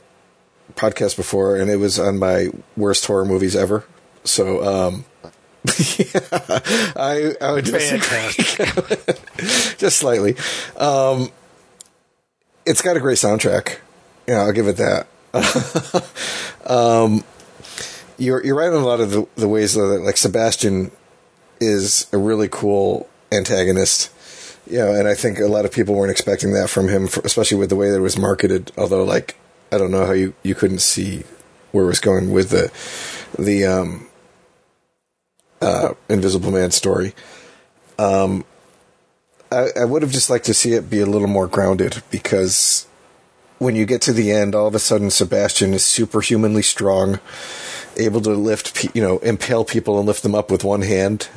podcasts 0.74 1.16
before, 1.16 1.56
and 1.56 1.70
it 1.70 1.76
was 1.76 1.98
on 1.98 2.18
my 2.18 2.48
worst 2.76 3.06
horror 3.06 3.24
movies 3.24 3.56
ever. 3.56 3.84
So, 4.22 4.62
um, 4.62 5.04
yeah, 5.98 6.20
I, 6.94 7.34
I 7.40 7.52
would 7.52 7.68
Fantastic. 7.68 9.76
just 9.78 9.96
slightly. 9.96 10.36
Um, 10.76 11.30
it's 12.68 12.82
got 12.82 12.96
a 12.96 13.00
great 13.00 13.16
soundtrack. 13.16 13.78
Yeah, 14.26 14.42
I'll 14.42 14.52
give 14.52 14.68
it 14.68 14.76
that. 14.76 15.06
um, 16.66 17.24
you're 18.18 18.44
you're 18.44 18.56
right 18.56 18.68
on 18.68 18.82
a 18.82 18.86
lot 18.86 19.00
of 19.00 19.10
the, 19.10 19.26
the 19.36 19.48
ways 19.48 19.74
that 19.74 19.80
like 19.80 20.18
Sebastian 20.18 20.90
is 21.60 22.06
a 22.12 22.18
really 22.18 22.48
cool 22.48 23.08
antagonist. 23.32 24.12
You 24.70 24.78
know, 24.78 24.92
and 24.92 25.08
I 25.08 25.14
think 25.14 25.38
a 25.38 25.46
lot 25.46 25.64
of 25.64 25.72
people 25.72 25.94
weren't 25.94 26.10
expecting 26.10 26.52
that 26.52 26.68
from 26.68 26.88
him, 26.88 27.04
especially 27.24 27.56
with 27.56 27.70
the 27.70 27.76
way 27.76 27.90
that 27.90 27.96
it 27.96 28.00
was 28.00 28.18
marketed. 28.18 28.70
Although, 28.76 29.02
like, 29.02 29.36
I 29.72 29.78
don't 29.78 29.90
know 29.90 30.04
how 30.04 30.12
you, 30.12 30.34
you 30.42 30.54
couldn't 30.54 30.80
see 30.80 31.24
where 31.72 31.84
it 31.84 31.88
was 31.88 32.00
going 32.00 32.32
with 32.32 32.50
the 32.50 32.70
the 33.42 33.64
um, 33.64 34.08
uh, 35.62 35.94
Invisible 36.10 36.50
Man 36.50 36.70
story. 36.70 37.14
Um, 37.98 38.44
I, 39.50 39.68
I 39.76 39.84
would 39.84 40.02
have 40.02 40.12
just 40.12 40.30
liked 40.30 40.46
to 40.46 40.54
see 40.54 40.72
it 40.72 40.90
be 40.90 41.00
a 41.00 41.06
little 41.06 41.28
more 41.28 41.46
grounded 41.46 42.02
because 42.10 42.86
when 43.58 43.74
you 43.74 43.86
get 43.86 44.02
to 44.02 44.12
the 44.12 44.30
end, 44.30 44.54
all 44.54 44.66
of 44.66 44.74
a 44.74 44.78
sudden 44.78 45.10
Sebastian 45.10 45.74
is 45.74 45.84
superhumanly 45.84 46.62
strong, 46.62 47.18
able 47.96 48.20
to 48.22 48.30
lift, 48.30 48.94
you 48.94 49.02
know, 49.02 49.18
impale 49.18 49.64
people 49.64 49.98
and 49.98 50.06
lift 50.06 50.22
them 50.22 50.34
up 50.34 50.50
with 50.50 50.64
one 50.64 50.82
hand, 50.82 51.28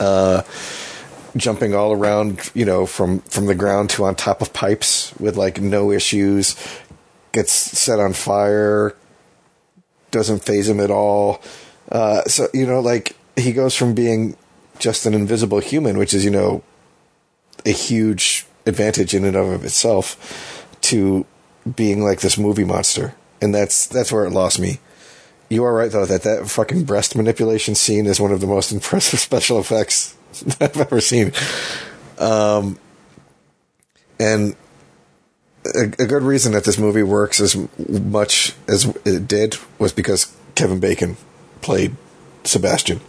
uh, 0.00 0.42
jumping 1.36 1.74
all 1.74 1.92
around, 1.92 2.50
you 2.54 2.64
know, 2.64 2.86
from 2.86 3.20
from 3.20 3.46
the 3.46 3.54
ground 3.54 3.90
to 3.90 4.04
on 4.04 4.14
top 4.14 4.42
of 4.42 4.52
pipes 4.52 5.14
with 5.20 5.36
like 5.36 5.60
no 5.60 5.90
issues. 5.90 6.56
Gets 7.32 7.52
set 7.52 8.00
on 8.00 8.12
fire, 8.12 8.96
doesn't 10.10 10.42
phase 10.42 10.68
him 10.68 10.80
at 10.80 10.90
all. 10.90 11.40
Uh, 11.92 12.22
so 12.22 12.48
you 12.52 12.66
know, 12.66 12.80
like 12.80 13.14
he 13.36 13.52
goes 13.52 13.76
from 13.76 13.94
being 13.94 14.36
just 14.80 15.06
an 15.06 15.14
invisible 15.14 15.60
human, 15.60 15.96
which 15.96 16.12
is 16.12 16.24
you 16.24 16.30
know 16.30 16.64
a 17.66 17.70
huge 17.70 18.46
advantage 18.66 19.14
in 19.14 19.24
and 19.24 19.36
of 19.36 19.64
itself, 19.64 20.66
to 20.82 21.26
being 21.76 22.02
like 22.02 22.20
this 22.20 22.38
movie 22.38 22.64
monster, 22.64 23.14
and 23.40 23.54
that's 23.54 23.86
that's 23.86 24.12
where 24.12 24.24
it 24.24 24.30
lost 24.30 24.58
me. 24.58 24.78
You 25.48 25.64
are 25.64 25.74
right 25.74 25.90
though 25.90 26.06
that 26.06 26.22
that 26.22 26.48
fucking 26.48 26.84
breast 26.84 27.16
manipulation 27.16 27.74
scene 27.74 28.06
is 28.06 28.20
one 28.20 28.32
of 28.32 28.40
the 28.40 28.46
most 28.46 28.72
impressive 28.72 29.20
special 29.20 29.58
effects 29.58 30.16
I've 30.60 30.76
ever 30.76 31.00
seen. 31.00 31.32
Um, 32.18 32.78
and 34.18 34.54
a, 35.64 35.84
a 35.98 36.06
good 36.06 36.22
reason 36.22 36.52
that 36.52 36.64
this 36.64 36.78
movie 36.78 37.02
works 37.02 37.40
as 37.40 37.56
much 37.88 38.54
as 38.68 38.86
it 39.04 39.26
did 39.26 39.56
was 39.78 39.92
because 39.92 40.34
Kevin 40.54 40.80
Bacon 40.80 41.16
played 41.62 41.96
Sebastian. 42.44 43.00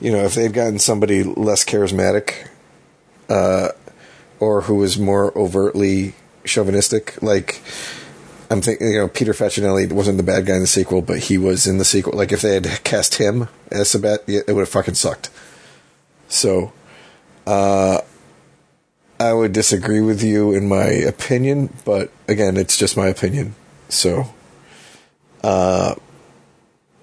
You 0.00 0.12
know, 0.12 0.24
if 0.24 0.34
they'd 0.34 0.52
gotten 0.52 0.78
somebody 0.78 1.22
less 1.22 1.64
charismatic, 1.64 2.48
uh, 3.28 3.68
or 4.40 4.62
who 4.62 4.76
was 4.76 4.98
more 4.98 5.36
overtly 5.38 6.14
chauvinistic, 6.44 7.22
like 7.22 7.60
I'm 8.50 8.60
thinking, 8.60 8.90
you 8.90 8.98
know, 8.98 9.08
Peter 9.08 9.32
Facinelli 9.32 9.92
wasn't 9.92 10.16
the 10.16 10.24
bad 10.24 10.46
guy 10.46 10.54
in 10.54 10.62
the 10.62 10.66
sequel, 10.66 11.02
but 11.02 11.18
he 11.18 11.38
was 11.38 11.66
in 11.66 11.78
the 11.78 11.84
sequel. 11.84 12.14
Like 12.14 12.32
if 12.32 12.42
they 12.42 12.54
had 12.54 12.82
cast 12.82 13.16
him 13.16 13.48
as 13.70 13.90
Sebastian, 13.90 14.42
it 14.48 14.52
would 14.52 14.62
have 14.62 14.68
fucking 14.68 14.94
sucked. 14.94 15.30
So, 16.28 16.72
uh, 17.46 18.00
I 19.20 19.32
would 19.32 19.52
disagree 19.52 20.00
with 20.00 20.22
you 20.22 20.54
in 20.54 20.66
my 20.66 20.86
opinion, 20.86 21.72
but 21.84 22.10
again, 22.26 22.56
it's 22.56 22.76
just 22.76 22.96
my 22.96 23.06
opinion. 23.06 23.54
So, 23.88 24.32
uh, 25.44 25.94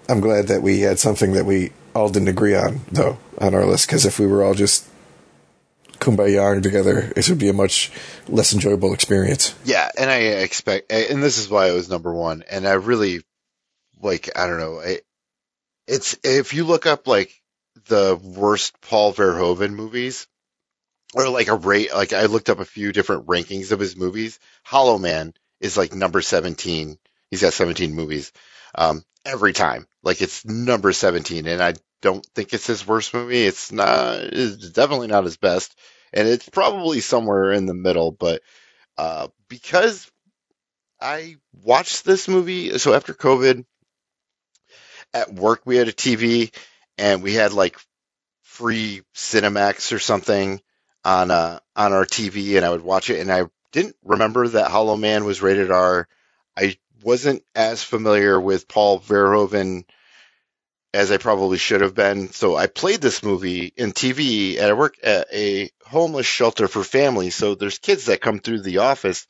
I'm 0.09 0.19
glad 0.19 0.47
that 0.47 0.61
we 0.61 0.79
had 0.81 0.99
something 0.99 1.33
that 1.33 1.45
we 1.45 1.71
all 1.93 2.09
didn't 2.09 2.29
agree 2.29 2.55
on, 2.55 2.81
though, 2.91 3.17
on 3.39 3.53
our 3.53 3.65
list, 3.65 3.87
because 3.87 4.05
if 4.05 4.19
we 4.19 4.25
were 4.25 4.43
all 4.43 4.53
just 4.53 4.87
kumbaya 5.99 6.61
together, 6.61 7.11
it 7.15 7.29
would 7.29 7.39
be 7.39 7.49
a 7.49 7.53
much 7.53 7.91
less 8.27 8.53
enjoyable 8.53 8.93
experience. 8.93 9.53
Yeah, 9.65 9.89
and 9.97 10.09
I 10.09 10.17
expect, 10.17 10.91
and 10.91 11.21
this 11.21 11.37
is 11.37 11.49
why 11.49 11.69
it 11.69 11.73
was 11.73 11.89
number 11.89 12.13
one. 12.13 12.43
And 12.49 12.67
I 12.67 12.73
really, 12.73 13.21
like, 14.01 14.29
I 14.35 14.47
don't 14.47 14.59
know, 14.59 14.81
it's 15.87 16.17
if 16.23 16.53
you 16.53 16.65
look 16.65 16.85
up 16.85 17.07
like 17.07 17.33
the 17.87 18.19
worst 18.21 18.79
Paul 18.81 19.13
Verhoeven 19.13 19.71
movies, 19.71 20.27
or 21.13 21.29
like 21.29 21.47
a 21.47 21.55
rate, 21.55 21.93
like 21.93 22.11
I 22.11 22.25
looked 22.25 22.49
up 22.49 22.59
a 22.59 22.65
few 22.65 22.91
different 22.91 23.27
rankings 23.27 23.71
of 23.71 23.79
his 23.79 23.95
movies. 23.95 24.39
Hollow 24.63 24.97
Man 24.97 25.33
is 25.61 25.77
like 25.77 25.95
number 25.95 26.21
seventeen. 26.21 26.97
He's 27.31 27.41
got 27.41 27.53
seventeen 27.53 27.93
movies. 27.93 28.33
Um, 28.75 29.05
every 29.25 29.53
time, 29.53 29.87
like 30.03 30.21
it's 30.21 30.43
number 30.43 30.91
seventeen, 30.91 31.47
and 31.47 31.63
I 31.63 31.75
don't 32.01 32.25
think 32.35 32.53
it's 32.53 32.67
his 32.67 32.87
worst 32.87 33.13
movie. 33.13 33.43
It's 33.43 33.71
not. 33.71 34.19
It's 34.19 34.69
definitely 34.69 35.07
not 35.07 35.23
his 35.23 35.37
best, 35.37 35.77
and 36.13 36.27
it's 36.27 36.47
probably 36.49 36.99
somewhere 36.99 37.51
in 37.51 37.65
the 37.65 37.73
middle. 37.73 38.11
But 38.11 38.41
uh, 38.97 39.27
because 39.49 40.09
I 41.01 41.37
watched 41.53 42.05
this 42.05 42.27
movie, 42.27 42.77
so 42.77 42.93
after 42.93 43.13
COVID, 43.13 43.65
at 45.13 45.33
work 45.33 45.61
we 45.65 45.77
had 45.77 45.87
a 45.87 45.93
TV, 45.93 46.53
and 46.97 47.23
we 47.23 47.33
had 47.33 47.53
like 47.53 47.77
free 48.43 49.01
Cinemax 49.15 49.93
or 49.93 49.99
something 49.99 50.61
on 51.03 51.31
uh, 51.31 51.59
on 51.75 51.93
our 51.93 52.05
TV, 52.05 52.57
and 52.57 52.65
I 52.65 52.69
would 52.69 52.83
watch 52.83 53.09
it, 53.09 53.19
and 53.19 53.31
I 53.31 53.43
didn't 53.71 53.95
remember 54.03 54.47
that 54.47 54.71
Hollow 54.71 54.97
Man 54.97 55.25
was 55.25 55.41
rated 55.41 55.71
R. 55.71 56.07
I 56.57 56.77
wasn't 57.03 57.43
as 57.55 57.83
familiar 57.83 58.39
with 58.39 58.67
Paul 58.67 58.99
Verhoeven 58.99 59.83
as 60.97 61.11
I 61.11 61.17
probably 61.17 61.59
should 61.59 61.81
have 61.81 61.93
been. 61.93 62.31
So 62.31 62.55
I 62.55 62.65
played 62.65 63.01
this 63.01 63.21
movie 63.21 63.71
in 63.77 63.91
TV 63.91 64.57
and 64.57 64.65
I 64.65 64.73
work 64.73 64.95
at 65.03 65.27
a 65.31 65.69
homeless 65.85 66.25
shelter 66.25 66.67
for 66.67 66.83
families. 66.83 67.35
So 67.35 67.53
there's 67.53 67.77
kids 67.77 68.05
that 68.05 68.19
come 68.19 68.39
through 68.39 68.63
the 68.63 68.79
office 68.79 69.27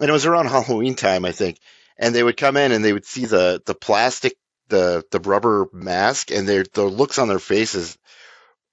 and 0.00 0.08
it 0.08 0.12
was 0.12 0.24
around 0.24 0.46
Halloween 0.48 0.94
time, 0.94 1.26
I 1.26 1.32
think. 1.32 1.58
And 1.98 2.14
they 2.14 2.22
would 2.22 2.38
come 2.38 2.56
in 2.56 2.72
and 2.72 2.82
they 2.82 2.94
would 2.94 3.04
see 3.04 3.26
the, 3.26 3.60
the 3.66 3.74
plastic, 3.74 4.38
the, 4.68 5.04
the 5.10 5.20
rubber 5.20 5.68
mask 5.70 6.30
and 6.30 6.48
their, 6.48 6.64
the 6.72 6.84
looks 6.84 7.18
on 7.18 7.28
their 7.28 7.38
faces. 7.38 7.98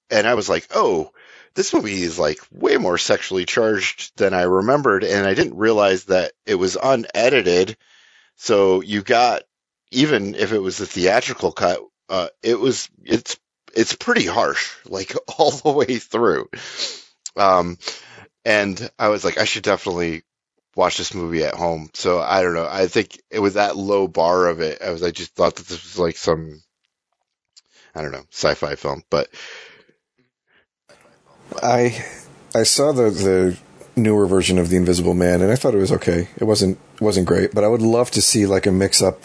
And 0.09 0.25
I 0.25 0.35
was 0.35 0.47
like, 0.47 0.65
Oh, 0.73 1.11
this 1.55 1.73
movie 1.73 2.03
is 2.03 2.17
like 2.17 2.39
way 2.53 2.77
more 2.77 2.97
sexually 2.97 3.43
charged 3.43 4.17
than 4.17 4.33
I 4.33 4.43
remembered. 4.43 5.03
And 5.03 5.27
I 5.27 5.33
didn't 5.33 5.57
realize 5.57 6.05
that 6.05 6.31
it 6.45 6.55
was 6.55 6.77
unedited. 6.81 7.75
So 8.37 8.79
you 8.79 9.01
got, 9.01 9.41
even 9.91 10.35
if 10.35 10.53
it 10.53 10.59
was 10.59 10.77
the 10.77 10.85
theatrical 10.85 11.51
cut, 11.51 11.81
uh, 12.09 12.27
it 12.43 12.59
was 12.59 12.89
it's 13.03 13.37
it's 13.75 13.95
pretty 13.95 14.25
harsh, 14.25 14.75
like 14.85 15.13
all 15.37 15.51
the 15.51 15.71
way 15.71 15.97
through. 15.97 16.49
Um, 17.35 17.77
and 18.45 18.89
I 18.97 19.09
was 19.09 19.23
like, 19.23 19.37
I 19.37 19.45
should 19.45 19.63
definitely 19.63 20.23
watch 20.75 20.97
this 20.97 21.13
movie 21.13 21.43
at 21.43 21.53
home. 21.53 21.89
So 21.93 22.19
I 22.19 22.41
don't 22.41 22.53
know. 22.53 22.67
I 22.69 22.87
think 22.87 23.21
it 23.29 23.39
was 23.39 23.55
that 23.55 23.77
low 23.77 24.07
bar 24.07 24.47
of 24.47 24.61
it. 24.61 24.81
I 24.81 24.91
was 24.91 25.03
I 25.03 25.11
just 25.11 25.35
thought 25.35 25.55
that 25.55 25.67
this 25.67 25.83
was 25.83 25.99
like 25.99 26.17
some 26.17 26.61
I 27.93 28.01
don't 28.01 28.11
know 28.11 28.25
sci-fi 28.31 28.75
film, 28.75 29.03
but 29.09 29.29
I 31.61 32.05
I 32.55 32.63
saw 32.63 32.91
the 32.91 33.09
the 33.09 33.57
newer 33.95 34.25
version 34.25 34.57
of 34.57 34.69
the 34.69 34.77
Invisible 34.77 35.13
Man, 35.13 35.41
and 35.41 35.51
I 35.51 35.55
thought 35.55 35.75
it 35.75 35.79
was 35.79 35.91
okay. 35.91 36.29
It 36.37 36.45
wasn't 36.45 36.79
wasn't 36.99 37.27
great, 37.27 37.53
but 37.53 37.63
I 37.63 37.67
would 37.67 37.81
love 37.81 38.11
to 38.11 38.21
see 38.21 38.45
like 38.45 38.65
a 38.65 38.71
mix 38.71 39.01
up 39.01 39.23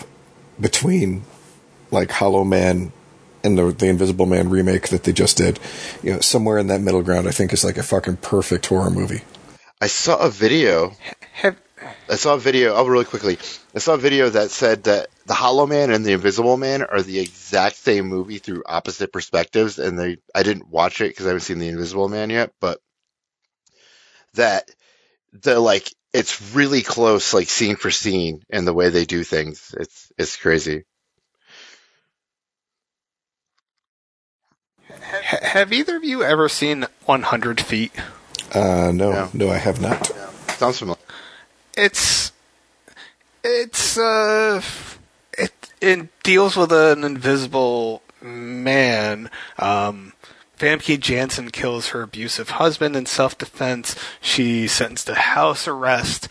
between 0.61 1.25
like 1.91 2.11
Hollow 2.11 2.45
Man 2.45 2.93
and 3.45 3.59
the 3.59 3.71
the 3.71 3.87
Invisible 3.87 4.27
Man 4.27 4.49
remake 4.49 4.89
that 4.89 5.05
they 5.05 5.13
just 5.13 5.37
did. 5.37 5.61
You 6.03 6.15
know, 6.15 6.21
somewhere 6.21 6.59
in 6.59 6.69
that 6.69 6.81
middle 6.81 7.03
ground, 7.03 7.29
I 7.29 7.31
think 7.31 7.53
is 7.53 7.65
like 7.65 7.77
a 7.77 7.83
fucking 7.83 8.17
perfect 8.17 8.67
horror 8.67 8.91
movie. 8.91 9.23
I 9.81 9.87
saw 9.87 10.19
a 10.19 10.31
video. 10.31 10.93
Have, 11.35 11.57
I 12.09 12.17
saw 12.17 12.35
a 12.35 12.39
video. 12.39 12.75
Oh, 12.75 12.87
really 12.87 13.05
quickly. 13.05 13.39
I 13.75 13.79
saw 13.79 13.95
a 13.95 13.99
video 13.99 14.31
that 14.31 14.51
said 14.51 14.85
that 14.85 15.09
the 15.27 15.35
Hollow 15.35 15.67
Man 15.67 15.91
and 15.91 16.05
the 16.05 16.13
Invisible 16.13 16.57
Man 16.57 16.83
are 16.83 17.03
the 17.03 17.21
exact 17.21 17.77
same 17.77 18.07
movie 18.07 18.39
through 18.39 18.63
opposite 18.67 19.13
perspectives, 19.13 19.79
and 19.79 19.99
they. 19.99 20.17
I 20.35 20.43
didn't 20.43 20.69
watch 20.69 21.01
it 21.01 21.11
because 21.11 21.27
I 21.27 21.31
haven't 21.31 21.43
seen 21.43 21.59
the 21.59 21.69
Invisible 21.69 22.09
Man 22.09 22.31
yet, 22.31 22.53
but 22.61 22.81
that 24.35 24.71
the 25.33 25.61
like 25.61 25.93
it's 26.13 26.55
really 26.55 26.83
close, 26.83 27.35
like 27.35 27.49
scene 27.49 27.77
for 27.77 27.91
scene, 27.91 28.43
in 28.49 28.65
the 28.65 28.73
way 28.73 28.89
they 28.89 29.05
do 29.05 29.25
things. 29.25 29.75
It's 29.79 30.13
it's 30.17 30.37
crazy. 30.37 30.85
Ha- 35.23 35.39
have 35.49 35.73
either 35.73 35.97
of 35.97 36.05
you 36.05 36.23
ever 36.23 36.49
seen 36.49 36.87
100 37.07 37.61
Feet? 37.61 37.93
Uh, 38.53 38.91
no, 38.93 39.13
No. 39.13 39.31
no, 39.33 39.51
I 39.51 39.57
have 39.59 39.81
not. 39.81 40.07
Sounds 40.53 40.79
familiar. 40.79 41.01
It's 41.77 42.31
it's 43.43 43.99
uh 43.99 44.63
it 45.37 45.53
it 45.81 46.23
deals 46.23 46.57
with 46.57 46.71
an 46.73 47.03
invisible 47.05 48.03
man. 48.23 49.29
Um, 49.59 50.13
Famke 50.59 51.01
Janssen 51.01 51.51
kills 51.51 51.89
her 51.89 52.01
abusive 52.03 52.51
husband 52.51 52.95
in 52.95 53.07
self-defense. 53.07 53.97
She's 54.21 54.71
sentenced 54.71 55.09
to 55.09 55.15
house 55.15 55.67
arrest, 55.67 56.29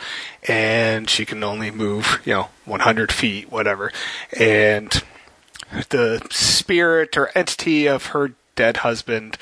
and 0.48 1.10
she 1.10 1.26
can 1.26 1.44
only 1.44 1.72
move, 1.72 2.22
you 2.26 2.34
know, 2.34 2.50
100 2.64 3.12
feet, 3.12 3.52
whatever. 3.52 3.92
And 4.40 5.04
the 5.90 6.26
spirit 6.32 7.18
or 7.18 7.32
entity 7.36 7.86
of 7.88 8.08
her 8.08 8.32
dead 8.56 8.78
husband 8.78 9.38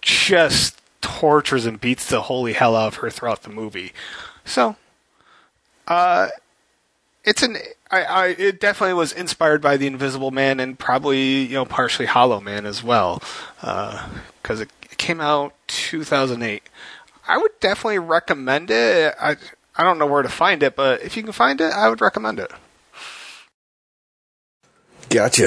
just 0.00 0.80
tortures 1.00 1.66
and 1.66 1.80
beats 1.80 2.06
the 2.08 2.22
holy 2.22 2.52
hell 2.54 2.74
out 2.76 2.88
of 2.88 2.94
her 2.96 3.10
throughout 3.10 3.42
the 3.42 3.50
movie. 3.50 3.92
So, 4.44 4.76
uh, 5.88 6.28
it's 7.24 7.42
an 7.42 7.56
I, 7.90 8.02
I 8.04 8.26
it 8.28 8.60
definitely 8.60 8.94
was 8.94 9.12
inspired 9.12 9.60
by 9.62 9.76
the 9.76 9.86
Invisible 9.86 10.30
Man 10.30 10.60
and 10.60 10.78
probably 10.78 11.42
you 11.42 11.54
know 11.54 11.64
partially 11.64 12.06
Hollow 12.06 12.40
Man 12.40 12.66
as 12.66 12.82
well, 12.82 13.22
because 13.60 14.60
it, 14.60 14.70
it 14.90 14.98
came 14.98 15.20
out 15.20 15.52
2008. 15.68 16.62
I 17.28 17.38
would 17.38 17.58
definitely 17.60 17.98
recommend 17.98 18.70
it. 18.70 19.14
I 19.20 19.36
I 19.76 19.82
don't 19.84 19.98
know 19.98 20.06
where 20.06 20.22
to 20.22 20.28
find 20.28 20.62
it, 20.62 20.76
but 20.76 21.02
if 21.02 21.16
you 21.16 21.22
can 21.22 21.32
find 21.32 21.60
it, 21.60 21.72
I 21.72 21.88
would 21.88 22.00
recommend 22.00 22.38
it. 22.38 22.50
Gotcha. 25.10 25.44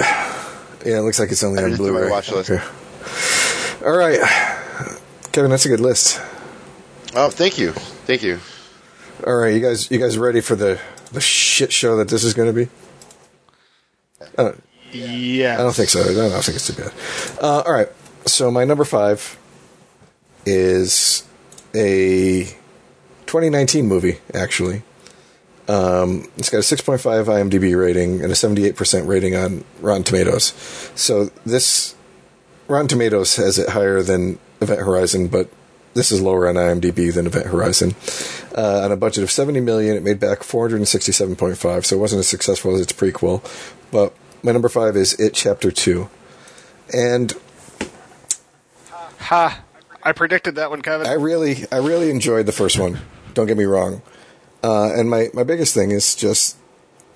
Yeah, 0.86 1.00
it 1.00 1.02
looks 1.02 1.20
like 1.20 1.32
it's 1.32 1.44
only 1.44 1.60
on 1.60 1.66
Added 1.66 1.76
it 1.76 1.78
to 1.78 1.84
my 1.84 1.90
Blu-ray. 1.90 2.10
watch 2.12 2.32
list. 2.32 2.50
Okay. 2.52 2.64
All 3.86 3.96
right, 3.96 4.20
Kevin, 5.32 5.52
that's 5.52 5.66
a 5.66 5.70
good 5.70 5.80
list. 5.80 6.20
Oh, 7.16 7.30
thank 7.30 7.58
you, 7.58 7.72
thank 7.72 8.24
you. 8.24 8.40
All 9.26 9.36
right, 9.36 9.54
you 9.54 9.60
guys, 9.62 9.90
you 9.92 10.00
guys 10.00 10.18
ready 10.18 10.42
for 10.42 10.56
the 10.56 10.80
the 11.12 11.22
shit 11.22 11.72
show 11.74 11.98
that 11.98 12.08
this 12.10 12.24
is 12.24 12.34
going 12.34 12.54
to 12.54 12.66
be? 12.66 12.70
Uh, 14.38 14.52
Yeah. 14.92 15.56
I 15.60 15.64
don't 15.64 15.76
think 15.76 15.90
so. 15.90 16.02
I 16.02 16.14
don't 16.30 16.44
think 16.44 16.56
it's 16.56 16.68
too 16.68 16.74
bad. 16.82 16.94
Uh, 17.42 17.62
all 17.66 17.74
right. 17.74 17.90
So 18.26 18.52
my 18.52 18.64
number 18.66 18.84
five 18.86 19.38
is 20.46 21.24
a 21.74 22.44
2019 23.26 23.88
movie. 23.88 24.20
Actually, 24.34 24.84
um, 25.68 26.28
it's 26.38 26.50
got 26.50 26.58
a 26.58 26.62
6.5 26.62 27.00
IMDb 27.26 27.80
rating 27.80 28.22
and 28.22 28.32
a 28.32 28.36
78% 28.36 29.08
rating 29.08 29.36
on 29.36 29.64
Rotten 29.82 30.04
Tomatoes. 30.04 30.54
So 30.96 31.26
this 31.46 31.96
Rotten 32.70 32.88
Tomatoes 32.88 33.36
has 33.38 33.58
it 33.58 33.70
higher 33.70 34.04
than 34.04 34.38
Event 34.62 34.80
Horizon, 34.80 35.28
but 35.28 35.50
this 35.96 36.12
is 36.12 36.22
lower 36.22 36.48
on 36.48 36.54
IMDb 36.54 37.12
than 37.12 37.26
Event 37.26 37.48
Horizon. 37.48 37.96
Uh, 38.56 38.82
on 38.84 38.92
a 38.92 38.96
budget 38.96 39.24
of 39.24 39.32
70 39.32 39.60
million, 39.60 39.98
it 39.98 40.04
made 40.04 40.20
back 40.20 40.42
467.5, 40.42 41.86
so 41.86 41.96
it 41.96 42.00
wasn't 42.00 42.20
as 42.20 42.28
successful 42.28 42.76
as 42.76 42.82
its 42.82 42.94
prequel. 42.94 43.44
But 43.92 44.14
my 44.44 44.52
number 44.52 44.70
five 44.70 44.96
is 44.96 45.20
It 45.20 45.34
Chapter 45.34 45.72
Two, 45.72 46.10
and 46.94 47.34
Ha! 49.18 49.64
I 50.04 50.12
predicted 50.12 50.56
that 50.56 50.70
one, 50.70 50.84
Kevin. 50.84 51.08
I 51.08 51.14
really, 51.14 51.66
I 51.72 51.78
really 51.78 52.12
enjoyed 52.12 52.46
the 52.46 52.52
first 52.52 52.78
one. 52.78 53.00
Don't 53.34 53.48
get 53.48 53.58
me 53.58 53.66
wrong. 53.66 54.04
Uh, 54.64 54.94
and 54.94 55.10
my, 55.10 55.30
my 55.34 55.44
biggest 55.44 55.74
thing 55.74 55.90
is 55.90 56.16
just, 56.16 56.56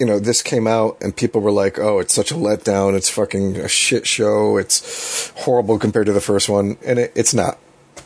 you 0.03 0.07
know, 0.09 0.19
this 0.19 0.41
came 0.41 0.67
out 0.67 0.97
and 0.99 1.15
people 1.15 1.39
were 1.39 1.49
like, 1.49 1.79
oh, 1.79 1.99
it's 1.99 2.13
such 2.13 2.29
a 2.29 2.33
letdown. 2.33 2.93
It's 2.93 3.09
fucking 3.09 3.55
a 3.55 3.69
shit 3.69 4.05
show. 4.05 4.57
It's 4.57 5.29
horrible 5.29 5.79
compared 5.79 6.07
to 6.07 6.11
the 6.11 6.19
first 6.19 6.49
one. 6.49 6.75
And 6.85 6.99
it, 6.99 7.13
it's 7.15 7.33
not. 7.33 7.57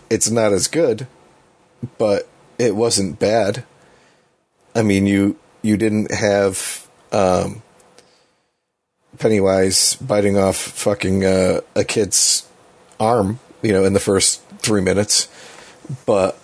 It's 0.07 0.29
not 0.29 0.53
as 0.53 0.67
good, 0.67 1.07
but 1.97 2.29
it 2.59 2.75
wasn't 2.75 3.17
bad. 3.17 3.63
I 4.75 4.83
mean, 4.83 5.07
you, 5.07 5.39
you 5.63 5.75
didn't 5.75 6.11
have, 6.11 6.87
um, 7.11 7.63
Pennywise 9.17 9.95
biting 9.95 10.37
off 10.37 10.57
fucking, 10.57 11.25
uh, 11.25 11.61
a 11.75 11.83
kid's 11.83 12.47
arm, 12.99 13.39
you 13.63 13.71
know, 13.71 13.85
in 13.85 13.93
the 13.93 13.99
first 13.99 14.43
three 14.59 14.81
minutes, 14.81 15.29
but 16.05 16.37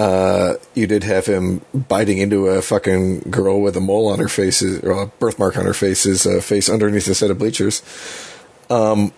uh, 0.00 0.56
you 0.74 0.86
did 0.86 1.04
have 1.04 1.26
him 1.26 1.60
biting 1.74 2.16
into 2.16 2.46
a 2.46 2.62
fucking 2.62 3.20
girl 3.30 3.60
with 3.60 3.76
a 3.76 3.82
mole 3.82 4.08
on 4.08 4.18
her 4.18 4.28
face, 4.28 4.62
or 4.62 4.92
a 4.92 5.06
birthmark 5.06 5.58
on 5.58 5.66
her 5.66 5.74
face's 5.74 6.26
uh, 6.26 6.40
face 6.40 6.70
underneath 6.70 7.06
a 7.06 7.14
set 7.14 7.30
of 7.30 7.38
bleachers. 7.38 7.82
Um, 8.70 9.12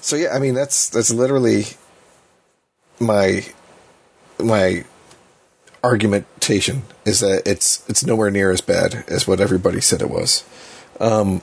so 0.00 0.16
yeah, 0.16 0.34
I 0.34 0.40
mean 0.40 0.54
that's 0.54 0.88
that's 0.88 1.12
literally 1.12 1.66
my 2.98 3.46
my 4.40 4.84
argumentation 5.84 6.82
is 7.04 7.20
that 7.20 7.46
it's 7.46 7.88
it's 7.88 8.04
nowhere 8.04 8.32
near 8.32 8.50
as 8.50 8.60
bad 8.60 9.04
as 9.06 9.28
what 9.28 9.38
everybody 9.38 9.80
said 9.80 10.02
it 10.02 10.10
was. 10.10 10.42
Um, 10.98 11.42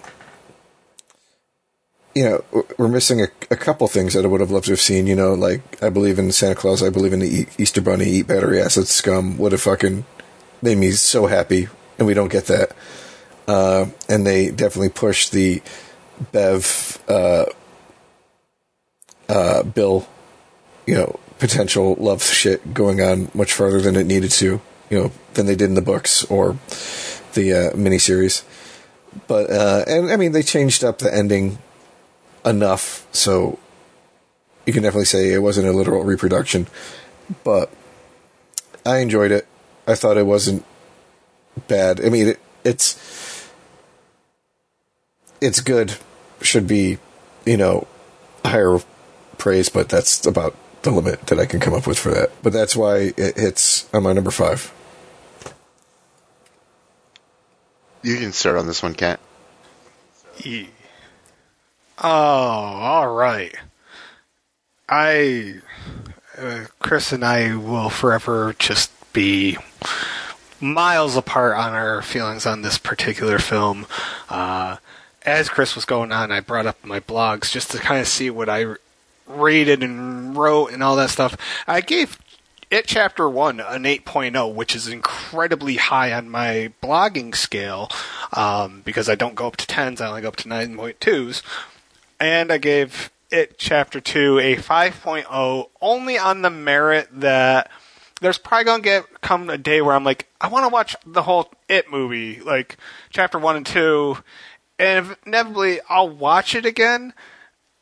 you 2.13 2.23
know, 2.23 2.65
we're 2.77 2.87
missing 2.87 3.21
a, 3.21 3.27
a 3.49 3.55
couple 3.55 3.87
things 3.87 4.13
that 4.13 4.25
I 4.25 4.27
would 4.27 4.41
have 4.41 4.51
loved 4.51 4.65
to 4.65 4.71
have 4.71 4.81
seen. 4.81 5.07
You 5.07 5.15
know, 5.15 5.33
like 5.33 5.81
I 5.81 5.89
believe 5.89 6.19
in 6.19 6.31
Santa 6.31 6.55
Claus, 6.55 6.83
I 6.83 6.89
believe 6.89 7.13
in 7.13 7.19
the 7.19 7.41
E- 7.41 7.47
Easter 7.57 7.81
Bunny, 7.81 8.05
eat 8.05 8.27
battery 8.27 8.61
acid 8.61 8.87
scum. 8.87 9.37
Would 9.37 9.51
have 9.53 9.61
fucking 9.61 10.05
made 10.61 10.77
me 10.77 10.91
so 10.91 11.27
happy, 11.27 11.67
and 11.97 12.07
we 12.07 12.13
don't 12.13 12.31
get 12.31 12.45
that. 12.45 12.71
Uh, 13.47 13.87
and 14.09 14.25
they 14.25 14.49
definitely 14.49 14.89
push 14.89 15.29
the 15.29 15.61
Bev 16.31 16.99
uh, 17.07 17.45
uh, 19.29 19.63
Bill, 19.63 20.07
you 20.85 20.95
know, 20.95 21.19
potential 21.39 21.95
love 21.95 22.23
shit 22.23 22.73
going 22.73 23.01
on 23.01 23.31
much 23.33 23.53
further 23.53 23.81
than 23.81 23.95
it 23.95 24.05
needed 24.05 24.31
to. 24.31 24.61
You 24.89 25.03
know, 25.03 25.11
than 25.35 25.45
they 25.45 25.55
did 25.55 25.69
in 25.69 25.75
the 25.75 25.81
books 25.81 26.25
or 26.25 26.57
the 27.33 27.53
uh, 27.53 27.71
miniseries. 27.71 28.43
But 29.27 29.49
uh, 29.49 29.85
and 29.87 30.11
I 30.11 30.17
mean, 30.17 30.33
they 30.33 30.43
changed 30.43 30.83
up 30.83 30.99
the 30.99 31.13
ending 31.13 31.57
enough 32.45 33.07
so 33.11 33.59
you 34.65 34.73
can 34.73 34.83
definitely 34.83 35.05
say 35.05 35.33
it 35.33 35.39
wasn't 35.39 35.67
a 35.67 35.71
literal 35.71 36.03
reproduction 36.03 36.67
but 37.43 37.71
i 38.85 38.97
enjoyed 38.97 39.31
it. 39.31 39.47
I 39.87 39.95
thought 39.95 40.17
it 40.17 40.25
wasn't 40.25 40.65
bad. 41.67 42.03
I 42.03 42.09
mean 42.09 42.29
it, 42.29 42.39
it's 42.63 43.49
it's 45.39 45.59
good 45.59 45.95
should 46.41 46.67
be 46.67 46.97
you 47.45 47.57
know 47.57 47.87
higher 48.45 48.79
praise 49.37 49.69
but 49.69 49.89
that's 49.89 50.25
about 50.25 50.55
the 50.83 50.91
limit 50.91 51.27
that 51.27 51.39
i 51.39 51.45
can 51.45 51.59
come 51.59 51.73
up 51.73 51.87
with 51.87 51.99
for 51.99 52.11
that. 52.11 52.31
But 52.41 52.53
that's 52.53 52.75
why 52.75 53.13
it 53.17 53.37
hits 53.37 53.91
on 53.93 54.03
my 54.03 54.13
number 54.13 54.31
five. 54.31 54.73
You 58.03 58.17
can 58.17 58.31
start 58.31 58.57
on 58.57 58.65
this 58.65 58.81
one, 58.81 58.95
Kat. 58.95 59.19
Oh, 62.03 62.07
all 62.07 63.13
right. 63.13 63.55
I, 64.89 65.61
uh, 66.35 66.65
Chris 66.79 67.11
and 67.11 67.23
I 67.23 67.55
will 67.55 67.91
forever 67.91 68.55
just 68.57 68.91
be 69.13 69.57
miles 70.59 71.15
apart 71.15 71.55
on 71.57 71.73
our 71.73 72.01
feelings 72.01 72.47
on 72.47 72.63
this 72.63 72.79
particular 72.79 73.37
film. 73.37 73.85
Uh, 74.29 74.77
as 75.23 75.47
Chris 75.47 75.75
was 75.75 75.85
going 75.85 76.11
on, 76.11 76.31
I 76.31 76.39
brought 76.39 76.65
up 76.65 76.83
my 76.83 76.99
blogs 76.99 77.51
just 77.51 77.69
to 77.71 77.77
kind 77.77 78.01
of 78.01 78.07
see 78.07 78.31
what 78.31 78.49
I 78.49 78.65
rated 79.27 79.83
and 79.83 80.35
wrote 80.35 80.71
and 80.71 80.81
all 80.81 80.95
that 80.95 81.11
stuff. 81.11 81.37
I 81.67 81.81
gave 81.81 82.17
it 82.71 82.87
chapter 82.87 83.29
1 83.29 83.59
an 83.59 83.83
8.0 83.83 84.55
which 84.55 84.75
is 84.75 84.87
incredibly 84.87 85.75
high 85.75 86.13
on 86.13 86.29
my 86.29 86.71
blogging 86.81 87.35
scale 87.35 87.89
um, 88.31 88.81
because 88.85 89.09
i 89.09 89.15
don't 89.15 89.35
go 89.35 89.45
up 89.45 89.57
to 89.57 89.65
10s 89.65 89.99
i 89.99 90.07
only 90.07 90.21
go 90.21 90.29
up 90.29 90.37
to 90.37 90.47
9.2s 90.47 91.41
and 92.21 92.51
i 92.51 92.57
gave 92.57 93.11
it 93.29 93.57
chapter 93.57 93.99
2 93.99 94.39
a 94.39 94.55
5.0 94.55 95.69
only 95.81 96.17
on 96.17 96.41
the 96.41 96.49
merit 96.49 97.07
that 97.11 97.69
there's 98.21 98.37
probably 98.37 98.65
gonna 98.65 98.83
get 98.83 99.21
come 99.21 99.49
a 99.49 99.57
day 99.57 99.81
where 99.81 99.95
i'm 99.95 100.03
like 100.03 100.27
i 100.39 100.47
want 100.47 100.63
to 100.63 100.69
watch 100.69 100.95
the 101.05 101.23
whole 101.23 101.51
it 101.67 101.91
movie 101.91 102.39
like 102.39 102.77
chapter 103.09 103.37
1 103.37 103.57
and 103.57 103.65
2 103.65 104.17
and 104.79 105.17
inevitably 105.25 105.79
i'll 105.89 106.09
watch 106.09 106.55
it 106.55 106.65
again 106.65 107.13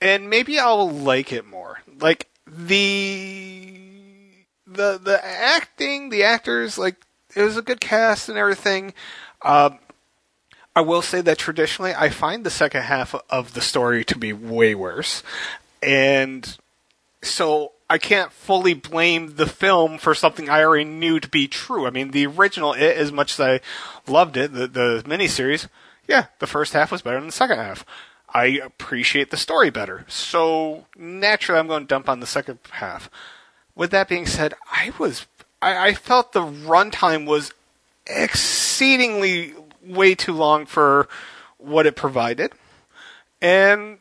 and 0.01 0.29
maybe 0.29 0.57
i'll 0.57 0.89
like 0.89 1.31
it 1.31 1.45
more 1.45 1.81
like 1.99 2.27
the 2.47 3.79
the 4.69 4.99
the 5.01 5.19
acting, 5.25 6.09
the 6.09 6.23
actors, 6.23 6.77
like 6.77 6.95
it 7.35 7.41
was 7.41 7.57
a 7.57 7.61
good 7.61 7.81
cast 7.81 8.29
and 8.29 8.37
everything. 8.37 8.93
Um, 9.41 9.79
I 10.79 10.81
will 10.81 11.01
say 11.01 11.19
that 11.19 11.37
traditionally, 11.37 11.93
I 11.93 12.07
find 12.07 12.45
the 12.45 12.49
second 12.49 12.83
half 12.83 13.13
of 13.29 13.53
the 13.53 13.59
story 13.59 14.05
to 14.05 14.17
be 14.17 14.31
way 14.31 14.73
worse, 14.75 15.23
and 15.83 16.57
so 17.21 17.73
I 17.89 17.97
can't 17.97 18.31
fully 18.31 18.73
blame 18.73 19.35
the 19.35 19.45
film 19.45 19.97
for 19.97 20.15
something 20.15 20.49
I 20.49 20.63
already 20.63 20.85
knew 20.85 21.19
to 21.19 21.27
be 21.27 21.49
true. 21.49 21.85
I 21.85 21.89
mean, 21.89 22.11
the 22.11 22.25
original, 22.27 22.71
it, 22.71 22.95
as 22.95 23.11
much 23.11 23.33
as 23.33 23.41
I 23.41 23.59
loved 24.09 24.37
it, 24.37 24.53
the 24.53 24.67
the 24.67 25.03
miniseries, 25.05 25.67
yeah, 26.07 26.27
the 26.39 26.47
first 26.47 26.71
half 26.71 26.93
was 26.93 27.01
better 27.01 27.19
than 27.19 27.27
the 27.27 27.33
second 27.33 27.57
half. 27.57 27.85
I 28.33 28.45
appreciate 28.45 29.31
the 29.31 29.35
story 29.35 29.69
better, 29.69 30.05
so 30.07 30.85
naturally, 30.97 31.59
I'm 31.59 31.67
going 31.67 31.83
to 31.83 31.87
dump 31.87 32.07
on 32.07 32.21
the 32.21 32.25
second 32.25 32.59
half 32.71 33.09
with 33.75 33.91
that 33.91 34.07
being 34.07 34.25
said, 34.25 34.53
I 34.71 34.93
was 34.97 35.27
I, 35.61 35.89
I 35.89 35.93
felt 35.93 36.31
the 36.31 36.39
runtime 36.39 37.25
was 37.25 37.53
exceedingly 38.07 39.53
way 39.83 40.15
too 40.15 40.33
long 40.33 40.65
for 40.65 41.07
what 41.57 41.85
it 41.85 41.95
provided, 41.95 42.51
and 43.41 43.99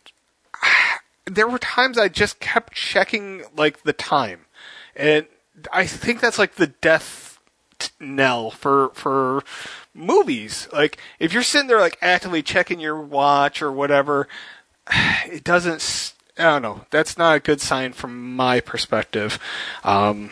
there 1.26 1.48
were 1.48 1.58
times 1.58 1.98
I 1.98 2.08
just 2.08 2.40
kept 2.40 2.74
checking 2.74 3.44
like 3.56 3.82
the 3.82 3.92
time, 3.92 4.46
and 4.96 5.26
I 5.72 5.86
think 5.86 6.20
that's 6.20 6.38
like 6.38 6.54
the 6.54 6.68
death 6.68 7.38
knell 8.00 8.50
for 8.50 8.90
for 8.94 9.44
movies. 9.94 10.68
Like 10.72 10.98
if 11.18 11.32
you're 11.32 11.42
sitting 11.42 11.68
there 11.68 11.80
like 11.80 11.98
actively 12.00 12.42
checking 12.42 12.80
your 12.80 13.00
watch 13.00 13.62
or 13.62 13.72
whatever, 13.72 14.28
it 15.26 15.44
doesn't 15.44 16.14
I 16.38 16.44
don't 16.44 16.62
know. 16.62 16.86
That's 16.90 17.18
not 17.18 17.36
a 17.36 17.40
good 17.40 17.60
sign 17.60 17.92
from 17.92 18.36
my 18.36 18.60
perspective. 18.60 19.40
Um, 19.82 20.30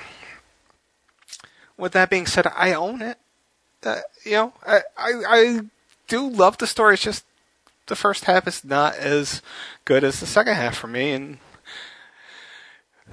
with 1.77 1.93
that 1.93 2.11
being 2.11 2.27
said, 2.27 2.47
I 2.57 2.73
own 2.73 3.03
it. 3.03 3.19
Uh, 3.87 4.01
you 4.25 4.33
know, 4.33 4.53
I, 4.67 4.81
I, 4.97 5.13
I 5.29 5.61
do 6.09 6.29
love 6.29 6.59
the 6.59 6.67
story. 6.67 6.95
It's 6.95 7.03
just 7.03 7.25
the 7.87 7.97
first 7.97 8.25
half 8.25 8.49
is 8.49 8.65
not 8.65 8.97
as 8.97 9.43
good 9.85 10.03
as 10.05 10.21
the 10.21 10.27
second 10.27 10.55
half 10.55 10.77
for 10.77 10.89
me, 10.89 11.13
and 11.13 11.39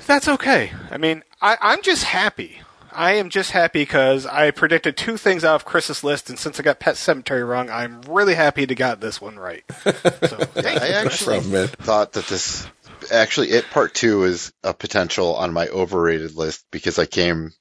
that's 0.08 0.28
okay. 0.28 0.72
I 0.90 0.98
mean, 0.98 1.24
I, 1.42 1.58
I'm 1.62 1.82
just 1.82 2.06
happy. 2.06 2.60
I 2.92 3.14
am 3.14 3.30
just 3.30 3.52
happy 3.52 3.82
because 3.82 4.26
I 4.26 4.52
predicted 4.52 4.96
two 4.98 5.18
things 5.18 5.44
out 5.44 5.56
of 5.56 5.66
Chris's 5.66 6.04
list, 6.04 6.30
and 6.30 6.38
since 6.38 6.60
I 6.60 6.64
got 6.64 6.80
Pet 6.80 6.96
Sematary 6.96 7.48
wrong, 7.48 7.70
I'm 7.70 8.02
really 8.04 8.36
happy 8.36 8.68
to 8.68 8.76
got 8.76 9.00
this 9.00 9.20
one 9.20 9.38
right. 9.38 9.64
So, 9.84 10.40
Yeah, 10.56 10.80
I 10.82 10.90
actually 10.90 11.40
problem, 11.40 11.52
man. 11.52 11.68
thought 11.68 12.14
that 12.14 12.28
this 12.28 12.68
actually 13.12 13.50
it 13.50 13.66
part 13.70 13.94
two 13.94 14.24
is 14.24 14.54
a 14.64 14.74
potential 14.74 15.36
on 15.36 15.54
my 15.54 15.68
overrated 15.68 16.36
list 16.36 16.66
because 16.72 16.98
I 17.00 17.06
came 17.06 17.52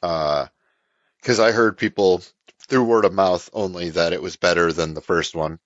because 0.00 1.40
I 1.40 1.52
heard 1.52 1.78
people 1.78 2.22
through 2.68 2.84
word 2.84 3.04
of 3.04 3.12
mouth 3.12 3.48
only 3.52 3.90
that 3.90 4.12
it 4.12 4.22
was 4.22 4.36
better 4.36 4.72
than 4.72 4.94
the 4.94 5.00
first 5.00 5.34
one, 5.34 5.58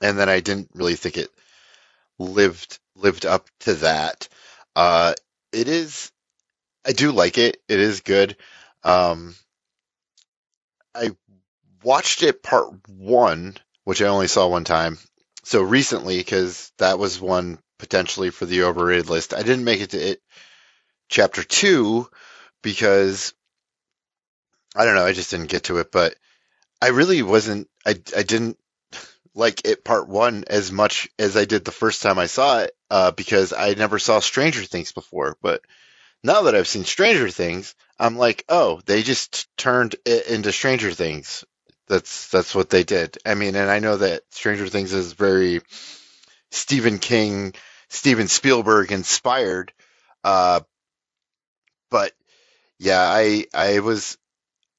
and 0.00 0.18
then 0.18 0.28
I 0.28 0.40
didn't 0.40 0.70
really 0.74 0.96
think 0.96 1.16
it 1.16 1.30
lived 2.18 2.78
lived 2.96 3.26
up 3.26 3.48
to 3.60 3.74
that. 3.74 4.28
Uh, 4.76 5.14
it 5.52 5.68
is, 5.68 6.12
I 6.86 6.92
do 6.92 7.12
like 7.12 7.38
it. 7.38 7.60
It 7.68 7.80
is 7.80 8.00
good. 8.00 8.36
Um, 8.84 9.34
I 10.94 11.16
watched 11.82 12.22
it 12.22 12.42
part 12.42 12.88
one, 12.88 13.56
which 13.84 14.02
I 14.02 14.06
only 14.06 14.28
saw 14.28 14.48
one 14.48 14.64
time. 14.64 14.98
So 15.44 15.62
recently, 15.62 16.18
because 16.18 16.72
that 16.78 16.98
was 16.98 17.20
one 17.20 17.58
potentially 17.78 18.30
for 18.30 18.46
the 18.46 18.64
overrated 18.64 19.08
list. 19.08 19.32
I 19.34 19.42
didn't 19.42 19.64
make 19.64 19.80
it 19.80 19.90
to 19.90 19.98
it 19.98 20.20
chapter 21.08 21.42
two 21.42 22.08
because 22.62 23.32
I 24.78 24.84
don't 24.84 24.94
know. 24.94 25.04
I 25.04 25.12
just 25.12 25.32
didn't 25.32 25.50
get 25.50 25.64
to 25.64 25.78
it, 25.78 25.90
but 25.90 26.14
I 26.80 26.88
really 26.88 27.22
wasn't. 27.22 27.68
I 27.84 28.00
I 28.16 28.22
didn't 28.22 28.58
like 29.34 29.62
it 29.64 29.84
part 29.84 30.08
one 30.08 30.44
as 30.48 30.70
much 30.70 31.08
as 31.18 31.36
I 31.36 31.44
did 31.44 31.64
the 31.64 31.72
first 31.72 32.00
time 32.00 32.18
I 32.18 32.26
saw 32.26 32.60
it 32.60 32.76
uh, 32.90 33.10
because 33.10 33.52
I 33.52 33.74
never 33.74 33.98
saw 33.98 34.20
Stranger 34.20 34.62
Things 34.62 34.92
before. 34.92 35.36
But 35.42 35.62
now 36.22 36.42
that 36.42 36.54
I've 36.54 36.68
seen 36.68 36.84
Stranger 36.84 37.28
Things, 37.28 37.74
I'm 37.98 38.16
like, 38.16 38.44
oh, 38.48 38.80
they 38.86 39.02
just 39.02 39.48
turned 39.56 39.96
it 40.04 40.28
into 40.28 40.52
Stranger 40.52 40.92
Things. 40.92 41.44
That's 41.88 42.28
that's 42.30 42.54
what 42.54 42.70
they 42.70 42.84
did. 42.84 43.18
I 43.26 43.34
mean, 43.34 43.56
and 43.56 43.68
I 43.70 43.80
know 43.80 43.96
that 43.96 44.22
Stranger 44.30 44.68
Things 44.68 44.92
is 44.92 45.12
very 45.12 45.60
Stephen 46.52 46.98
King, 46.98 47.54
Steven 47.88 48.28
Spielberg 48.28 48.92
inspired. 48.92 49.72
Uh, 50.22 50.60
but 51.90 52.12
yeah, 52.78 53.00
I 53.00 53.46
I 53.52 53.80
was 53.80 54.18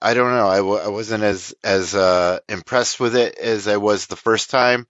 I 0.01 0.13
don't 0.13 0.31
know. 0.31 0.47
I 0.47 0.57
w- 0.57 0.79
I 0.79 0.87
wasn't 0.87 1.23
as 1.23 1.53
as 1.63 1.93
uh, 1.95 2.39
impressed 2.47 2.99
with 2.99 3.15
it 3.15 3.37
as 3.37 3.67
I 3.67 3.77
was 3.77 4.07
the 4.07 4.15
first 4.15 4.49
time. 4.49 4.87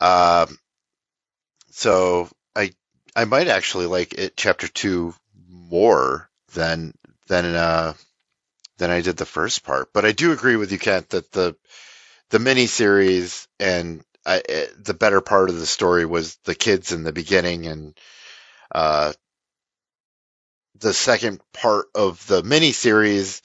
Um, 0.00 0.58
so 1.70 2.28
I 2.54 2.72
I 3.14 3.24
might 3.24 3.48
actually 3.48 3.86
like 3.86 4.14
it 4.14 4.36
chapter 4.36 4.68
two 4.68 5.14
more 5.48 6.28
than 6.54 6.94
than 7.28 7.44
uh 7.54 7.94
than 8.78 8.90
I 8.90 9.02
did 9.02 9.16
the 9.16 9.26
first 9.26 9.64
part. 9.64 9.92
But 9.92 10.04
I 10.06 10.12
do 10.12 10.32
agree 10.32 10.56
with 10.56 10.72
you, 10.72 10.78
Kent, 10.78 11.10
that 11.10 11.32
the 11.32 11.56
the 12.30 12.38
mini 12.38 12.66
series 12.66 13.48
and 13.60 14.04
I, 14.26 14.42
eh, 14.48 14.66
the 14.78 14.94
better 14.94 15.20
part 15.20 15.50
of 15.50 15.58
the 15.58 15.66
story 15.66 16.06
was 16.06 16.36
the 16.44 16.54
kids 16.54 16.92
in 16.92 17.04
the 17.04 17.12
beginning 17.12 17.66
and 17.66 17.98
uh 18.74 19.12
the 20.80 20.92
second 20.92 21.40
part 21.52 21.86
of 21.94 22.26
the 22.26 22.42
mini 22.42 22.72
series 22.72 23.42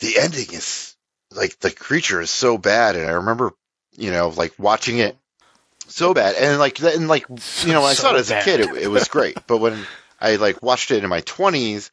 the 0.00 0.18
ending 0.18 0.52
is 0.52 0.96
like 1.32 1.58
the 1.60 1.70
creature 1.70 2.20
is 2.20 2.30
so 2.30 2.58
bad 2.58 2.96
and 2.96 3.06
I 3.06 3.12
remember 3.12 3.52
you 3.96 4.10
know 4.10 4.28
like 4.28 4.52
watching 4.58 4.98
it 4.98 5.16
so 5.88 6.14
bad. 6.14 6.36
And 6.36 6.58
like 6.58 6.80
and 6.80 7.08
like 7.08 7.26
you 7.28 7.72
know 7.72 7.82
when 7.82 7.90
I 7.90 7.94
So 7.94 8.02
saw 8.02 8.14
it 8.14 8.20
as 8.20 8.30
a 8.30 8.42
kid 8.42 8.60
it, 8.60 8.82
it 8.82 8.88
was 8.88 9.08
great. 9.08 9.36
But 9.46 9.58
when 9.58 9.86
I 10.20 10.36
like 10.36 10.62
watched 10.62 10.90
it 10.90 11.02
in 11.02 11.10
my 11.10 11.22
20s 11.22 11.90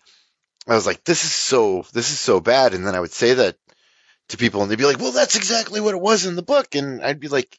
I 0.68 0.76
was 0.76 0.86
like 0.86 1.04
this 1.04 1.24
is 1.26 1.32
so 1.32 1.86
this 1.94 2.12
is 2.12 2.20
so 2.20 2.40
bad. 2.40 2.74
And 2.74 2.86
then 2.86 2.96
I 2.96 3.00
would 3.00 3.14
say 3.14 3.34
that 3.36 3.58
to 4.30 4.38
people 4.38 4.62
and 4.62 4.72
they'd 4.72 4.78
be 4.78 4.86
like 4.86 5.00
well 5.00 5.12
that's 5.12 5.36
exactly 5.36 5.82
what 5.82 5.96
it 5.96 6.02
was 6.02 6.26
in 6.26 6.36
the 6.36 6.42
book. 6.42 6.76
And 6.76 7.02
I'd 7.02 7.20
be 7.20 7.28
like 7.28 7.58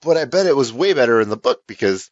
but 0.00 0.16
I 0.16 0.26
bet 0.26 0.46
it 0.46 0.56
was 0.56 0.72
way 0.72 0.92
better 0.92 1.20
in 1.20 1.28
the 1.28 1.36
book 1.36 1.62
because 1.66 2.10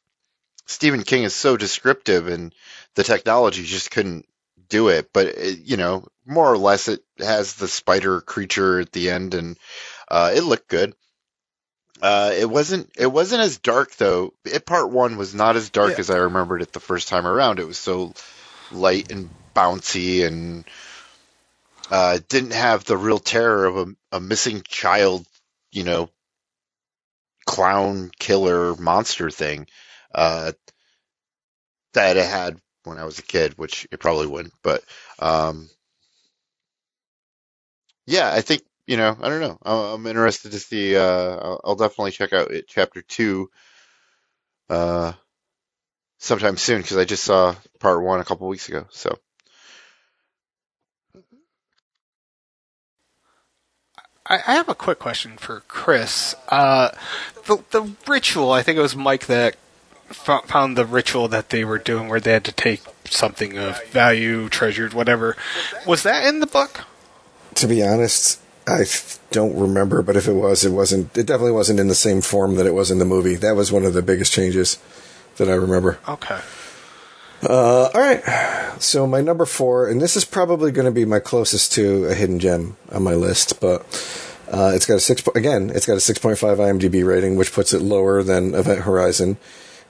Stephen 0.66 1.02
King 1.02 1.22
is 1.22 1.34
so 1.34 1.56
descriptive 1.56 2.26
and 2.26 2.52
the 2.94 3.04
technology 3.04 3.62
just 3.62 3.90
couldn't 3.90 4.26
do 4.68 4.88
it. 4.88 5.10
But 5.12 5.26
it, 5.26 5.58
you 5.60 5.76
know, 5.76 6.06
more 6.26 6.50
or 6.50 6.58
less, 6.58 6.88
it 6.88 7.00
has 7.18 7.54
the 7.54 7.68
spider 7.68 8.20
creature 8.20 8.80
at 8.80 8.92
the 8.92 9.10
end, 9.10 9.34
and 9.34 9.58
uh, 10.08 10.32
it 10.34 10.42
looked 10.42 10.68
good. 10.68 10.94
Uh, 12.02 12.32
it 12.36 12.48
wasn't. 12.48 12.90
It 12.98 13.06
wasn't 13.06 13.42
as 13.42 13.58
dark 13.58 13.94
though. 13.96 14.32
It 14.44 14.66
part 14.66 14.90
one 14.90 15.16
was 15.16 15.34
not 15.34 15.56
as 15.56 15.70
dark 15.70 15.92
Yeah. 15.92 16.00
as 16.00 16.10
I 16.10 16.16
remembered 16.16 16.62
it 16.62 16.72
the 16.72 16.80
first 16.80 17.08
time 17.08 17.26
around. 17.26 17.58
It 17.58 17.66
was 17.66 17.78
so 17.78 18.12
light 18.70 19.10
and 19.10 19.30
bouncy, 19.54 20.26
and 20.26 20.64
uh, 21.90 22.18
didn't 22.28 22.52
have 22.52 22.84
the 22.84 22.96
real 22.98 23.18
terror 23.18 23.64
of 23.64 23.76
a, 23.76 23.86
a 24.16 24.20
missing 24.20 24.62
child. 24.66 25.26
You 25.72 25.84
know, 25.84 26.10
clown 27.46 28.10
killer 28.18 28.74
monster 28.76 29.30
thing 29.30 29.66
uh, 30.14 30.52
that 31.94 32.16
it 32.16 32.26
had 32.26 32.60
when 32.86 32.98
I 32.98 33.04
was 33.04 33.18
a 33.18 33.22
kid, 33.22 33.58
which 33.58 33.86
it 33.90 34.00
probably 34.00 34.26
wouldn't. 34.26 34.54
But 34.62 34.82
um, 35.18 35.68
yeah, 38.06 38.30
I 38.32 38.40
think 38.40 38.62
you 38.86 38.96
know. 38.96 39.16
I 39.20 39.28
don't 39.28 39.40
know. 39.40 39.58
I'm 39.64 40.06
interested 40.06 40.52
to 40.52 40.60
see. 40.60 40.96
Uh, 40.96 41.56
I'll, 41.64 41.74
definitely 41.74 42.12
check 42.12 42.32
out 42.32 42.50
it, 42.50 42.66
chapter 42.68 43.02
two 43.02 43.50
uh, 44.70 45.12
sometime 46.18 46.56
soon 46.56 46.82
because 46.82 46.96
I 46.96 47.04
just 47.04 47.24
saw 47.24 47.54
part 47.80 48.02
one 48.02 48.20
a 48.20 48.24
couple 48.24 48.48
weeks 48.48 48.68
ago. 48.68 48.86
So 48.90 49.18
I, 54.28 54.54
have 54.54 54.68
a 54.68 54.74
quick 54.74 54.98
question 54.98 55.36
for 55.36 55.60
Chris. 55.68 56.34
Uh, 56.48 56.90
the 57.46 57.62
the 57.70 57.92
ritual. 58.08 58.50
I 58.50 58.62
think 58.62 58.78
it 58.78 58.82
was 58.82 58.96
Mike 58.96 59.26
that 59.26 59.56
found 60.08 60.76
the 60.76 60.84
ritual 60.84 61.28
that 61.28 61.50
they 61.50 61.64
were 61.64 61.78
doing, 61.78 62.08
where 62.08 62.20
they 62.20 62.32
had 62.32 62.44
to 62.44 62.52
take 62.52 62.82
something 63.04 63.58
of 63.58 63.82
value, 63.86 64.48
treasured, 64.48 64.94
whatever. 64.94 65.36
Was 65.86 66.02
that 66.02 66.26
in 66.26 66.40
the 66.40 66.46
book? 66.46 66.84
To 67.56 67.66
be 67.66 67.82
honest, 67.82 68.40
I 68.66 68.84
don't 69.30 69.56
remember, 69.56 70.02
but 70.02 70.16
if 70.16 70.26
it 70.26 70.32
was, 70.32 70.64
it 70.64 70.72
wasn't. 70.72 71.16
It 71.16 71.26
definitely 71.26 71.52
wasn't 71.52 71.80
in 71.80 71.88
the 71.88 71.94
same 71.94 72.20
form 72.20 72.56
that 72.56 72.66
it 72.66 72.74
was 72.74 72.90
in 72.90 72.98
the 72.98 73.04
movie. 73.04 73.36
That 73.36 73.56
was 73.56 73.70
one 73.70 73.84
of 73.84 73.94
the 73.94 74.02
biggest 74.02 74.32
changes 74.32 74.78
that 75.36 75.48
I 75.48 75.54
remember. 75.54 75.98
Okay. 76.08 76.40
Uh, 77.42 77.90
all 77.94 78.00
right. 78.00 78.22
So 78.78 79.06
my 79.06 79.20
number 79.20 79.44
four, 79.44 79.88
and 79.88 80.00
this 80.00 80.16
is 80.16 80.24
probably 80.24 80.70
going 80.72 80.86
to 80.86 80.90
be 80.90 81.04
my 81.04 81.20
closest 81.20 81.72
to 81.72 82.06
a 82.06 82.14
hidden 82.14 82.38
gem 82.38 82.76
on 82.90 83.02
my 83.02 83.14
list, 83.14 83.60
but 83.60 83.82
uh, 84.50 84.72
it's 84.74 84.86
got 84.86 84.94
a 84.94 85.00
six. 85.00 85.26
Again, 85.34 85.70
it's 85.74 85.86
got 85.86 85.96
a 85.96 86.00
six 86.00 86.18
point 86.18 86.38
five 86.38 86.58
IMDb 86.58 87.06
rating, 87.06 87.36
which 87.36 87.52
puts 87.52 87.72
it 87.72 87.82
lower 87.82 88.22
than 88.22 88.54
Event 88.54 88.80
Horizon. 88.80 89.36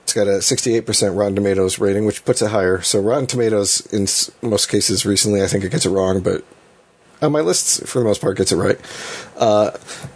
It's 0.06 0.14
got 0.14 0.28
a 0.28 0.40
sixty 0.40 0.76
eight 0.76 0.86
percent 0.86 1.16
Rotten 1.16 1.34
Tomatoes 1.34 1.80
rating, 1.80 2.06
which 2.06 2.24
puts 2.24 2.40
it 2.40 2.52
higher. 2.52 2.80
So 2.80 3.00
Rotten 3.00 3.26
Tomatoes, 3.26 3.80
in 3.86 4.06
most 4.48 4.68
cases 4.68 5.04
recently, 5.04 5.42
I 5.42 5.48
think 5.48 5.64
it 5.64 5.72
gets 5.72 5.84
it 5.84 5.90
wrong, 5.90 6.20
but 6.20 6.44
on 7.20 7.32
my 7.32 7.40
lists, 7.40 7.84
for 7.90 7.98
the 7.98 8.04
most 8.04 8.20
part, 8.20 8.36
gets 8.36 8.52
it 8.52 8.56
right. 8.56 8.78
Uh, 9.36 9.72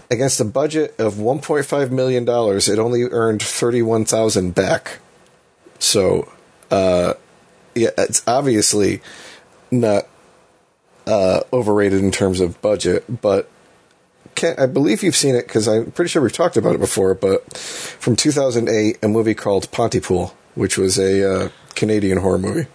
against 0.08 0.38
a 0.38 0.44
budget 0.44 0.94
of 1.00 1.18
one 1.18 1.40
point 1.40 1.66
five 1.66 1.90
million 1.90 2.24
dollars, 2.24 2.68
it 2.68 2.78
only 2.78 3.02
earned 3.02 3.42
thirty 3.42 3.82
one 3.82 4.04
thousand 4.04 4.54
back. 4.54 5.00
So 5.80 6.30
uh, 6.70 7.14
yeah, 7.74 7.90
it's 7.98 8.22
obviously 8.28 9.00
not 9.72 10.06
uh, 11.04 11.40
overrated 11.52 11.98
in 11.98 12.12
terms 12.12 12.38
of 12.38 12.62
budget, 12.62 13.20
but 13.20 13.50
Kent, 14.34 14.58
I 14.58 14.66
believe 14.66 15.02
you've 15.02 15.16
seen 15.16 15.34
it 15.34 15.46
because 15.46 15.66
I'm 15.68 15.90
pretty 15.90 16.08
sure 16.08 16.22
we've 16.22 16.32
talked 16.32 16.56
about 16.56 16.74
it 16.74 16.80
before. 16.80 17.14
But 17.14 17.56
from 17.56 18.16
2008, 18.16 18.98
a 19.02 19.08
movie 19.08 19.34
called 19.34 19.70
Pontypool, 19.70 20.34
which 20.54 20.78
was 20.78 20.98
a 20.98 21.44
uh, 21.46 21.48
Canadian 21.74 22.18
horror 22.18 22.38
movie. 22.38 22.66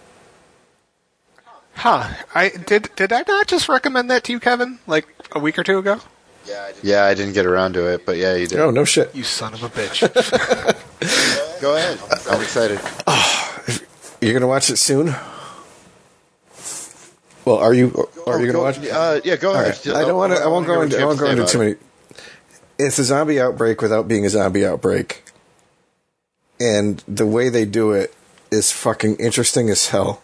Huh. 1.74 2.08
I 2.34 2.48
did. 2.50 2.90
Did 2.96 3.12
I 3.12 3.22
not 3.26 3.46
just 3.46 3.68
recommend 3.68 4.10
that 4.10 4.24
to 4.24 4.32
you, 4.32 4.40
Kevin, 4.40 4.78
like 4.86 5.06
a 5.32 5.38
week 5.38 5.58
or 5.58 5.62
two 5.62 5.78
ago? 5.78 6.00
Yeah, 6.46 6.62
I 6.68 6.72
did. 6.72 6.84
yeah, 6.84 7.04
I 7.04 7.14
didn't 7.14 7.34
get 7.34 7.44
around 7.44 7.72
to 7.74 7.92
it, 7.92 8.06
but 8.06 8.16
yeah, 8.16 8.34
you 8.36 8.46
did. 8.46 8.60
Oh 8.60 8.70
no 8.70 8.84
shit! 8.84 9.14
You 9.14 9.24
son 9.24 9.52
of 9.52 9.62
a 9.62 9.68
bitch. 9.68 10.00
Go 11.60 11.76
ahead. 11.76 11.98
I'm 12.30 12.40
excited. 12.40 12.80
You're 14.20 14.32
gonna 14.32 14.46
watch 14.46 14.70
it 14.70 14.76
soon. 14.76 15.14
Well, 17.46 17.56
are 17.58 17.72
you? 17.72 18.08
Are 18.26 18.40
you 18.40 18.48
Oh, 18.48 18.52
gonna 18.52 18.60
watch? 18.60 18.78
Uh, 18.84 19.20
yeah, 19.24 19.36
go 19.36 19.52
ahead. 19.54 19.78
right. 19.86 19.96
I 19.96 20.02
don't 20.02 20.16
want 20.16 20.34
to. 20.34 20.42
I 20.42 20.48
won't 20.48 20.66
go 20.66 20.82
into. 20.82 21.00
I 21.00 21.04
won't 21.04 21.18
go 21.18 21.26
into 21.30 21.46
too 21.46 21.58
many. 21.58 21.74
It's 22.78 22.98
a 22.98 23.04
zombie 23.04 23.40
outbreak 23.40 23.80
without 23.80 24.08
being 24.08 24.26
a 24.26 24.28
zombie 24.28 24.66
outbreak, 24.66 25.22
and 26.60 27.02
the 27.06 27.26
way 27.26 27.48
they 27.48 27.64
do 27.64 27.92
it 27.92 28.12
is 28.50 28.72
fucking 28.72 29.16
interesting 29.16 29.70
as 29.70 29.88
hell. 29.88 30.22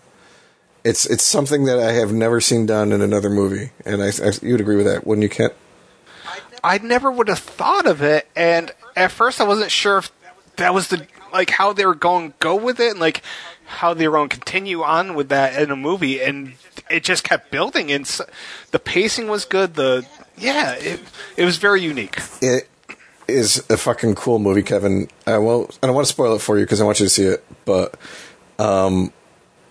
It's 0.84 1.06
it's 1.06 1.22
something 1.24 1.64
that 1.66 1.78
I 1.78 1.92
have 1.92 2.12
never 2.12 2.40
seen 2.40 2.66
done 2.66 2.90
in 2.92 3.00
another 3.00 3.30
movie, 3.30 3.70
and 3.86 4.02
I, 4.02 4.08
I 4.08 4.32
you'd 4.42 4.60
agree 4.60 4.76
with 4.76 4.86
that, 4.86 5.06
wouldn't 5.06 5.22
you, 5.22 5.28
Kent? 5.28 5.52
I 6.64 6.78
never 6.78 7.10
would 7.10 7.28
have 7.28 7.38
thought 7.38 7.86
of 7.86 8.02
it, 8.02 8.26
and 8.34 8.72
at 8.96 9.12
first 9.12 9.40
I 9.40 9.44
wasn't 9.44 9.70
sure 9.70 9.98
if 9.98 10.10
that 10.56 10.74
was 10.74 10.88
the 10.88 11.06
like 11.32 11.50
how 11.50 11.72
they 11.72 11.86
were 11.86 11.94
going 11.94 12.30
to 12.32 12.36
go 12.40 12.56
with 12.56 12.80
it, 12.80 12.90
and 12.90 13.00
like 13.00 13.22
how 13.80 13.94
they 13.94 14.06
were 14.08 14.18
going 14.18 14.28
to 14.28 14.36
continue 14.36 14.82
on 14.82 15.14
with 15.14 15.28
that 15.30 15.60
in 15.60 15.70
a 15.70 15.76
movie, 15.76 16.22
and 16.22 16.54
it 16.90 17.02
just 17.04 17.24
kept 17.24 17.50
building. 17.50 17.90
And 17.90 18.04
s 18.06 18.20
the 18.70 18.78
pacing 18.78 19.28
was 19.28 19.44
good. 19.44 19.74
The 19.74 20.06
yeah, 20.36 20.74
it 20.74 21.00
it 21.36 21.44
was 21.44 21.56
very 21.56 21.82
unique. 21.82 22.18
It 22.40 22.68
is 23.28 23.64
a 23.70 23.76
fucking 23.76 24.14
cool 24.14 24.38
movie, 24.38 24.62
Kevin. 24.62 25.08
I 25.26 25.38
won't. 25.38 25.78
I 25.82 25.86
don't 25.86 25.94
want 25.94 26.06
to 26.06 26.12
spoil 26.12 26.36
it 26.36 26.40
for 26.40 26.58
you 26.58 26.64
because 26.64 26.80
I 26.80 26.84
want 26.84 27.00
you 27.00 27.06
to 27.06 27.10
see 27.10 27.24
it. 27.24 27.44
But, 27.64 27.96
um, 28.58 29.12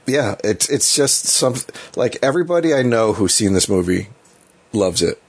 yeah, 0.08 0.36
it's 0.44 0.70
it's 0.70 0.96
just 0.96 1.26
some 1.26 1.56
like 1.96 2.18
everybody 2.22 2.74
I 2.74 2.84
know 2.84 3.14
who's 3.14 3.34
seen 3.34 3.54
this 3.54 3.70
movie 3.70 4.10
loves 4.74 5.02
it. 5.02 5.22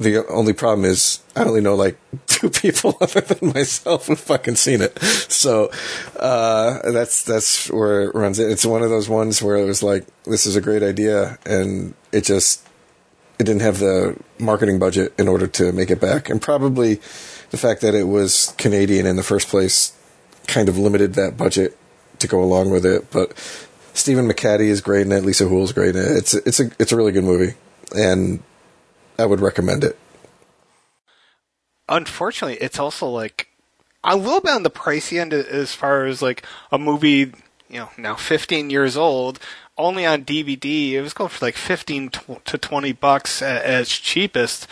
The 0.00 0.26
only 0.28 0.52
problem 0.52 0.84
is 0.84 1.20
I 1.34 1.44
only 1.44 1.60
know 1.60 1.74
like 1.74 1.98
two 2.26 2.50
people 2.50 2.96
other 3.00 3.20
than 3.20 3.52
myself 3.52 4.06
who've 4.06 4.18
fucking 4.18 4.56
seen 4.56 4.80
it. 4.80 4.98
So 5.00 5.70
uh, 6.18 6.90
that's 6.90 7.24
that's 7.24 7.70
where 7.70 8.04
it 8.04 8.14
runs. 8.14 8.38
It's 8.38 8.64
one 8.64 8.82
of 8.82 8.90
those 8.90 9.08
ones 9.08 9.42
where 9.42 9.56
it 9.56 9.64
was 9.64 9.82
like 9.82 10.06
this 10.24 10.46
is 10.46 10.56
a 10.56 10.60
great 10.60 10.82
idea, 10.82 11.38
and 11.44 11.94
it 12.12 12.24
just 12.24 12.66
it 13.38 13.44
didn't 13.44 13.62
have 13.62 13.78
the 13.78 14.16
marketing 14.38 14.78
budget 14.78 15.14
in 15.18 15.28
order 15.28 15.46
to 15.46 15.72
make 15.72 15.90
it 15.90 16.00
back, 16.00 16.28
and 16.28 16.40
probably 16.40 16.96
the 17.50 17.56
fact 17.56 17.80
that 17.80 17.94
it 17.94 18.04
was 18.04 18.54
Canadian 18.58 19.06
in 19.06 19.16
the 19.16 19.22
first 19.22 19.48
place 19.48 19.92
kind 20.46 20.68
of 20.68 20.78
limited 20.78 21.14
that 21.14 21.36
budget 21.36 21.76
to 22.18 22.26
go 22.26 22.42
along 22.42 22.70
with 22.70 22.84
it. 22.84 23.10
But 23.10 23.36
Stephen 23.94 24.28
McHattie 24.28 24.68
is 24.68 24.80
great 24.80 25.06
in 25.06 25.12
it. 25.12 25.24
Lisa 25.24 25.48
Houle's 25.48 25.72
great 25.72 25.96
in 25.96 26.02
it. 26.02 26.16
It's 26.16 26.34
it's 26.34 26.60
a 26.60 26.70
it's 26.78 26.92
a 26.92 26.96
really 26.96 27.12
good 27.12 27.24
movie, 27.24 27.54
and 27.96 28.42
I 29.18 29.26
would 29.26 29.40
recommend 29.40 29.84
it. 29.84 29.98
Unfortunately, 31.88 32.58
it's 32.58 32.78
also 32.78 33.06
like 33.06 33.48
a 34.04 34.16
little 34.16 34.40
bit 34.40 34.52
on 34.52 34.62
the 34.62 34.70
pricey 34.70 35.20
end 35.20 35.32
as 35.32 35.74
far 35.74 36.04
as 36.04 36.22
like 36.22 36.44
a 36.70 36.78
movie, 36.78 37.32
you 37.68 37.80
know, 37.80 37.90
now 37.96 38.14
15 38.14 38.70
years 38.70 38.96
old, 38.96 39.38
only 39.76 40.04
on 40.04 40.24
DVD. 40.24 40.92
It 40.92 41.02
was 41.02 41.14
going 41.14 41.30
for 41.30 41.44
like 41.44 41.56
15 41.56 42.10
to 42.44 42.58
20 42.58 42.92
bucks 42.92 43.42
as 43.42 43.88
cheapest 43.88 44.66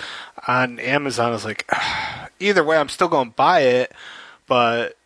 on 0.46 0.78
Amazon. 0.78 1.28
I 1.28 1.30
was 1.30 1.44
like, 1.44 1.64
ugh. 1.72 2.30
either 2.40 2.64
way, 2.64 2.76
I'm 2.76 2.88
still 2.88 3.08
going 3.08 3.30
to 3.30 3.34
buy 3.34 3.60
it, 3.60 3.92
but 4.46 4.96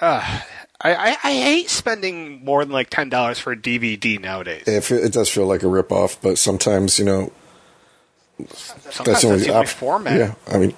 uh, 0.00 0.40
I, 0.80 0.94
I, 0.94 1.16
I, 1.22 1.32
hate 1.32 1.70
spending 1.70 2.44
more 2.44 2.64
than 2.64 2.72
like 2.72 2.90
ten 2.90 3.08
dollars 3.08 3.38
for 3.38 3.52
a 3.52 3.56
DVD 3.56 4.20
nowadays. 4.20 4.64
It, 4.66 4.90
it 4.90 5.12
does 5.12 5.30
feel 5.30 5.46
like 5.46 5.62
a 5.62 5.66
ripoff, 5.66 6.18
but 6.20 6.38
sometimes 6.38 6.98
you 6.98 7.04
know 7.04 7.32
Sometimes 8.48 9.04
that's 9.04 9.22
the 9.22 9.28
only, 9.28 9.44
that's 9.44 9.72
the 9.72 9.78
format. 9.78 10.18
Yeah, 10.18 10.34
I 10.46 10.58
mean, 10.58 10.74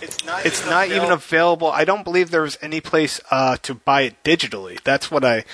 it's 0.00 0.24
not, 0.24 0.46
it's 0.46 0.60
even, 0.60 0.70
not 0.70 0.84
available. 0.86 1.04
even 1.04 1.12
available. 1.12 1.70
I 1.70 1.84
don't 1.84 2.04
believe 2.04 2.30
there's 2.30 2.58
any 2.62 2.80
place 2.80 3.20
uh, 3.30 3.56
to 3.62 3.74
buy 3.74 4.02
it 4.02 4.22
digitally. 4.24 4.82
That's 4.82 5.10
what 5.10 5.24
I 5.24 5.44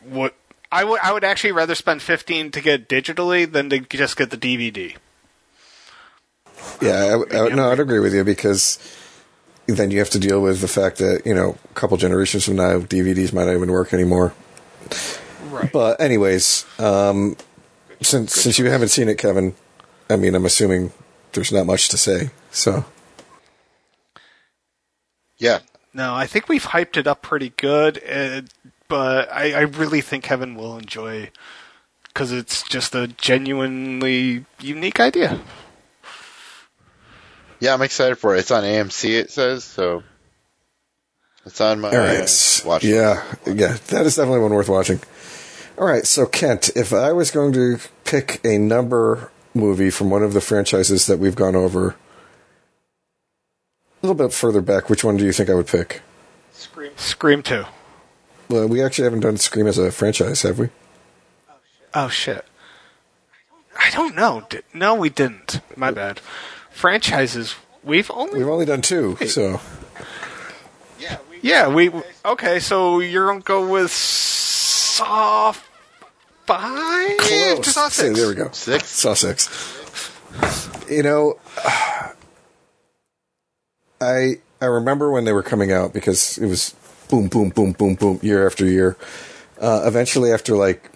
what 0.00 0.34
I 0.70 0.84
would 0.84 1.00
I 1.02 1.12
would 1.12 1.24
actually 1.24 1.52
rather 1.52 1.74
spend 1.74 2.02
fifteen 2.02 2.50
to 2.50 2.60
get 2.60 2.88
digitally 2.88 3.50
than 3.50 3.70
to 3.70 3.80
just 3.80 4.16
get 4.16 4.30
the 4.30 4.36
DVD. 4.36 4.96
Yeah, 6.80 7.22
I, 7.30 7.36
I, 7.36 7.48
no, 7.48 7.70
I'd 7.70 7.80
agree 7.80 8.00
with 8.00 8.14
you 8.14 8.22
because 8.22 8.78
then 9.66 9.90
you 9.90 9.98
have 9.98 10.10
to 10.10 10.18
deal 10.18 10.40
with 10.42 10.60
the 10.60 10.68
fact 10.68 10.98
that 10.98 11.22
you 11.24 11.34
know 11.34 11.56
a 11.70 11.74
couple 11.74 11.96
generations 11.96 12.44
from 12.44 12.56
now 12.56 12.80
DVDs 12.80 13.32
might 13.32 13.46
not 13.46 13.54
even 13.54 13.70
work 13.70 13.94
anymore. 13.94 14.34
Right. 15.50 15.72
But 15.72 16.00
anyways, 16.00 16.66
um, 16.78 17.36
since 18.00 18.34
since 18.34 18.58
you 18.58 18.66
haven't 18.66 18.88
seen 18.88 19.08
it, 19.08 19.18
Kevin, 19.18 19.54
I 20.12 20.16
mean, 20.16 20.34
I'm 20.34 20.46
assuming 20.46 20.92
there's 21.32 21.52
not 21.52 21.66
much 21.66 21.88
to 21.88 21.98
say. 21.98 22.30
So. 22.50 22.84
Yeah. 25.38 25.60
No, 25.94 26.14
I 26.14 26.26
think 26.26 26.48
we've 26.48 26.64
hyped 26.64 26.96
it 26.96 27.06
up 27.06 27.22
pretty 27.22 27.50
good, 27.50 28.02
uh, 28.08 28.42
but 28.88 29.30
I, 29.32 29.52
I 29.52 29.60
really 29.62 30.00
think 30.00 30.24
Kevin 30.24 30.54
will 30.54 30.78
enjoy 30.78 31.30
because 32.04 32.32
it's 32.32 32.62
just 32.62 32.94
a 32.94 33.08
genuinely 33.08 34.44
unique 34.60 35.00
idea. 35.00 35.40
Yeah, 37.60 37.74
I'm 37.74 37.82
excited 37.82 38.16
for 38.16 38.34
it. 38.34 38.40
It's 38.40 38.50
on 38.50 38.64
AMC. 38.64 39.10
It 39.10 39.30
says 39.30 39.64
so. 39.64 40.02
It's 41.44 41.60
on 41.60 41.80
my 41.80 41.90
All 41.90 41.96
right. 41.96 42.20
uh, 42.20 42.68
watch. 42.68 42.84
Yeah, 42.84 43.22
yeah, 43.46 43.76
that 43.88 44.06
is 44.06 44.16
definitely 44.16 44.40
one 44.40 44.54
worth 44.54 44.68
watching. 44.68 45.00
All 45.78 45.86
right, 45.86 46.06
so 46.06 46.26
Kent, 46.26 46.70
if 46.76 46.92
I 46.92 47.12
was 47.12 47.30
going 47.30 47.52
to 47.54 47.78
pick 48.04 48.40
a 48.44 48.58
number 48.58 49.30
movie 49.54 49.90
from 49.90 50.10
one 50.10 50.22
of 50.22 50.32
the 50.32 50.40
franchises 50.40 51.06
that 51.06 51.18
we've 51.18 51.36
gone 51.36 51.56
over 51.56 51.90
a 54.02 54.06
little 54.06 54.14
bit 54.14 54.32
further 54.32 54.60
back, 54.60 54.90
which 54.90 55.04
one 55.04 55.16
do 55.16 55.24
you 55.24 55.32
think 55.32 55.48
I 55.48 55.54
would 55.54 55.66
pick? 55.66 56.02
Scream. 56.52 56.92
Scream 56.96 57.42
2. 57.42 57.64
Well, 58.48 58.68
we 58.68 58.82
actually 58.82 59.04
haven't 59.04 59.20
done 59.20 59.36
Scream 59.36 59.66
as 59.66 59.78
a 59.78 59.92
franchise, 59.92 60.42
have 60.42 60.58
we? 60.58 60.68
Oh, 61.94 62.08
shit. 62.08 62.44
I 63.78 63.90
don't 63.90 64.14
know. 64.14 64.46
No, 64.74 64.94
we 64.94 65.08
didn't. 65.08 65.60
My 65.76 65.90
bad 65.90 66.20
franchises. 66.70 67.54
We've 67.82 68.10
only 68.10 68.38
we've 68.38 68.48
only 68.48 68.64
done 68.64 68.80
two, 68.82 69.16
Wait. 69.20 69.30
so 69.30 69.60
yeah, 71.00 71.18
we, 71.28 71.38
yeah, 71.42 71.68
we 71.68 71.90
okay. 72.24 72.60
So 72.60 73.00
you're 73.00 73.26
gonna 73.26 73.40
go 73.40 73.68
with 73.68 73.90
Saw 73.90 75.52
five? 76.46 77.18
Close. 77.18 77.66
Saw 77.74 77.88
six. 77.88 78.18
there 78.18 78.28
we 78.28 78.34
go. 78.34 78.50
Six. 78.52 78.88
Saw 78.88 79.14
six. 79.14 79.48
You 80.88 81.02
know, 81.02 81.38
I 84.00 84.40
I 84.60 84.66
remember 84.66 85.10
when 85.10 85.24
they 85.24 85.32
were 85.32 85.42
coming 85.42 85.72
out 85.72 85.92
because 85.92 86.38
it 86.38 86.46
was 86.46 86.74
boom, 87.08 87.28
boom, 87.28 87.50
boom, 87.50 87.72
boom, 87.72 87.94
boom, 87.94 88.18
year 88.22 88.46
after 88.46 88.64
year. 88.64 88.96
Uh, 89.60 89.82
eventually, 89.84 90.32
after 90.32 90.56
like 90.56 90.90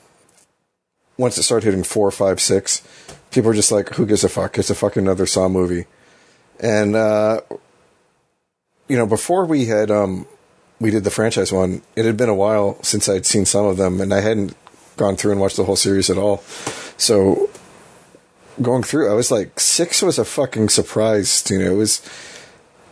once 1.19 1.39
it 1.39 1.43
started 1.45 1.67
hitting 1.67 1.85
four, 1.85 2.11
five, 2.11 2.41
six, 2.41 2.83
people 3.31 3.49
were 3.49 3.55
just 3.55 3.73
like, 3.73 3.91
"Who 3.95 4.07
gives 4.07 4.25
a 4.25 4.29
fuck? 4.29 4.59
It's 4.59 4.71
a 4.71 4.75
fucking 4.75 5.03
another 5.03 5.27
Saw 5.27 5.49
movie." 5.49 5.87
And 6.61 6.97
uh, 6.97 7.41
you 8.89 8.97
know, 8.97 9.07
before 9.07 9.45
we 9.47 9.67
had 9.67 9.91
um, 9.91 10.27
we 10.81 10.91
did 10.91 11.05
the 11.05 11.11
franchise 11.11 11.53
one, 11.53 11.83
it 11.95 12.05
had 12.05 12.17
been 12.17 12.29
a 12.29 12.35
while 12.35 12.83
since 12.83 13.09
I'd 13.09 13.27
seen 13.27 13.45
some 13.45 13.67
of 13.67 13.77
them, 13.77 14.01
and 14.01 14.13
I 14.13 14.21
hadn't 14.21 14.57
gone 14.97 15.17
through 15.17 15.33
and 15.33 15.41
watched 15.41 15.57
the 15.57 15.65
whole 15.65 15.77
series 15.77 16.11
at 16.11 16.19
all. 16.19 16.39
So 16.97 17.51
going 18.63 18.83
through, 18.83 19.11
I 19.11 19.15
was 19.15 19.31
like, 19.31 19.61
six 19.61 20.03
was 20.03 20.19
a 20.19 20.25
fucking 20.25 20.69
surprise. 20.71 21.45
You 21.51 21.59
know, 21.59 21.73
it 21.73 21.77
was 21.77 22.01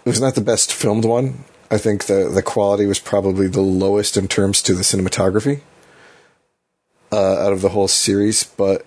it 0.04 0.08
was 0.08 0.20
not 0.20 0.34
the 0.34 0.40
best 0.40 0.72
filmed 0.72 1.04
one. 1.04 1.44
I 1.70 1.78
think 1.78 2.04
the 2.04 2.28
the 2.28 2.42
quality 2.42 2.86
was 2.86 2.98
probably 2.98 3.48
the 3.48 3.62
lowest 3.62 4.16
in 4.16 4.28
terms 4.28 4.62
to 4.62 4.74
the 4.74 4.82
cinematography 4.82 5.60
uh, 7.10 7.38
out 7.46 7.52
of 7.52 7.62
the 7.62 7.70
whole 7.70 7.88
series, 7.88 8.44
but 8.44 8.84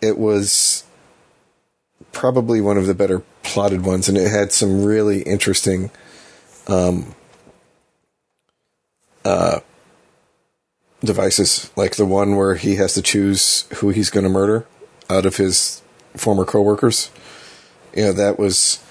it 0.00 0.18
was 0.18 0.84
probably 2.12 2.60
one 2.60 2.76
of 2.76 2.86
the 2.86 2.94
better 2.94 3.22
plotted 3.42 3.84
ones, 3.84 4.08
and 4.08 4.18
it 4.18 4.30
had 4.30 4.52
some 4.52 4.84
really 4.84 5.22
interesting 5.22 5.90
um, 6.66 7.14
uh, 9.24 9.60
devices, 11.00 11.70
like 11.76 11.96
the 11.96 12.06
one 12.06 12.36
where 12.36 12.54
he 12.54 12.76
has 12.76 12.94
to 12.94 13.02
choose 13.02 13.66
who 13.76 13.90
he's 13.90 14.10
going 14.10 14.24
to 14.24 14.30
murder 14.30 14.66
out 15.08 15.26
of 15.26 15.36
his 15.36 15.82
former 16.14 16.44
coworkers. 16.44 17.10
You 17.94 18.04
know, 18.04 18.12
that 18.12 18.38
was, 18.38 18.82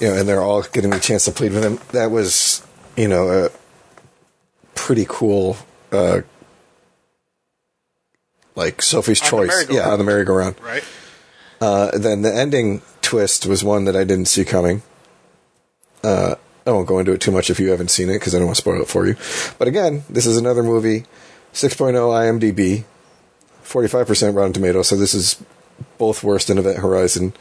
you 0.00 0.08
know, 0.08 0.14
and 0.16 0.28
they're 0.28 0.42
all 0.42 0.62
getting 0.62 0.90
the 0.90 1.00
chance 1.00 1.24
to 1.26 1.30
plead 1.30 1.52
with 1.52 1.64
him. 1.64 1.78
That 1.92 2.10
was, 2.10 2.66
you 2.96 3.08
know, 3.08 3.28
a 3.28 3.50
pretty 4.74 5.06
cool 5.08 5.56
uh, 5.92 6.22
like 8.54 8.82
Sophie's 8.82 9.22
on 9.22 9.28
Choice. 9.28 9.70
Yeah, 9.70 9.90
on 9.90 9.98
the 9.98 10.04
merry-go-round. 10.04 10.56
Right. 10.60 10.84
Uh, 11.60 11.96
then 11.96 12.22
the 12.22 12.34
ending 12.34 12.82
twist 13.02 13.46
was 13.46 13.62
one 13.62 13.84
that 13.84 13.96
I 13.96 14.04
didn't 14.04 14.26
see 14.26 14.44
coming. 14.44 14.82
Uh, 16.02 16.34
I 16.66 16.70
won't 16.70 16.88
go 16.88 16.98
into 16.98 17.12
it 17.12 17.20
too 17.20 17.30
much 17.30 17.48
if 17.48 17.60
you 17.60 17.70
haven't 17.70 17.90
seen 17.90 18.10
it 18.10 18.14
because 18.14 18.34
I 18.34 18.38
don't 18.38 18.48
want 18.48 18.56
to 18.56 18.62
spoil 18.62 18.82
it 18.82 18.88
for 18.88 19.06
you. 19.06 19.16
But 19.58 19.68
again, 19.68 20.02
this 20.10 20.26
is 20.26 20.36
another 20.36 20.62
movie, 20.62 21.04
6.0 21.56 21.94
IMDb, 21.94 22.84
45% 23.64 24.34
Rotten 24.36 24.52
Tomatoes. 24.52 24.88
So 24.88 24.96
this 24.96 25.14
is 25.14 25.42
both 25.96 26.22
worse 26.22 26.44
than 26.44 26.58
Event 26.58 26.80
Horizon. 26.80 27.32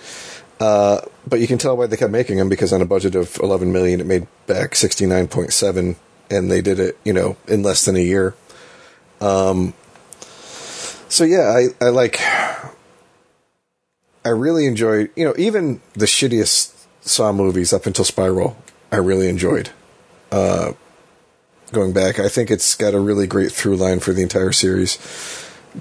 Uh, 0.58 1.02
but 1.28 1.42
you 1.42 1.48
can 1.48 1.58
tell 1.58 1.76
why 1.76 1.86
they 1.86 1.98
kept 1.98 2.14
making 2.14 2.38
them 2.38 2.48
because 2.48 2.72
on 2.72 2.82
a 2.82 2.86
budget 2.86 3.14
of 3.14 3.38
11 3.44 3.74
million, 3.74 4.00
it 4.00 4.06
made 4.06 4.26
back 4.48 4.72
69.7, 4.72 5.98
and 6.32 6.50
they 6.50 6.62
did 6.62 6.80
it, 6.80 6.98
you 7.04 7.12
know, 7.12 7.36
in 7.50 7.62
less 7.62 7.84
than 7.84 7.98
a 7.98 8.00
year. 8.00 8.36
Um, 9.20 9.74
so 11.10 11.26
yeah, 11.26 11.50
I, 11.50 11.86
I 11.86 11.90
like. 11.90 12.22
I 14.24 14.30
really 14.30 14.66
enjoyed, 14.66 15.12
you 15.18 15.26
know, 15.26 15.36
even 15.38 15.82
the 15.92 16.06
shittiest 16.06 16.72
Saw 17.02 17.34
movies 17.34 17.74
up 17.74 17.86
until 17.86 18.06
Spiral, 18.06 18.58
I 18.94 18.96
really 18.96 19.28
enjoyed. 19.28 19.72
Uh, 20.32 20.72
going 21.72 21.94
back, 21.94 22.20
I 22.20 22.30
think 22.30 22.52
it's 22.52 22.76
got 22.76 22.94
a 22.94 23.00
really 23.00 23.28
great 23.28 23.52
through 23.52 23.78
line 23.78 24.00
for 24.00 24.14
the 24.14 24.22
entire 24.22 24.52
series. 24.52 24.98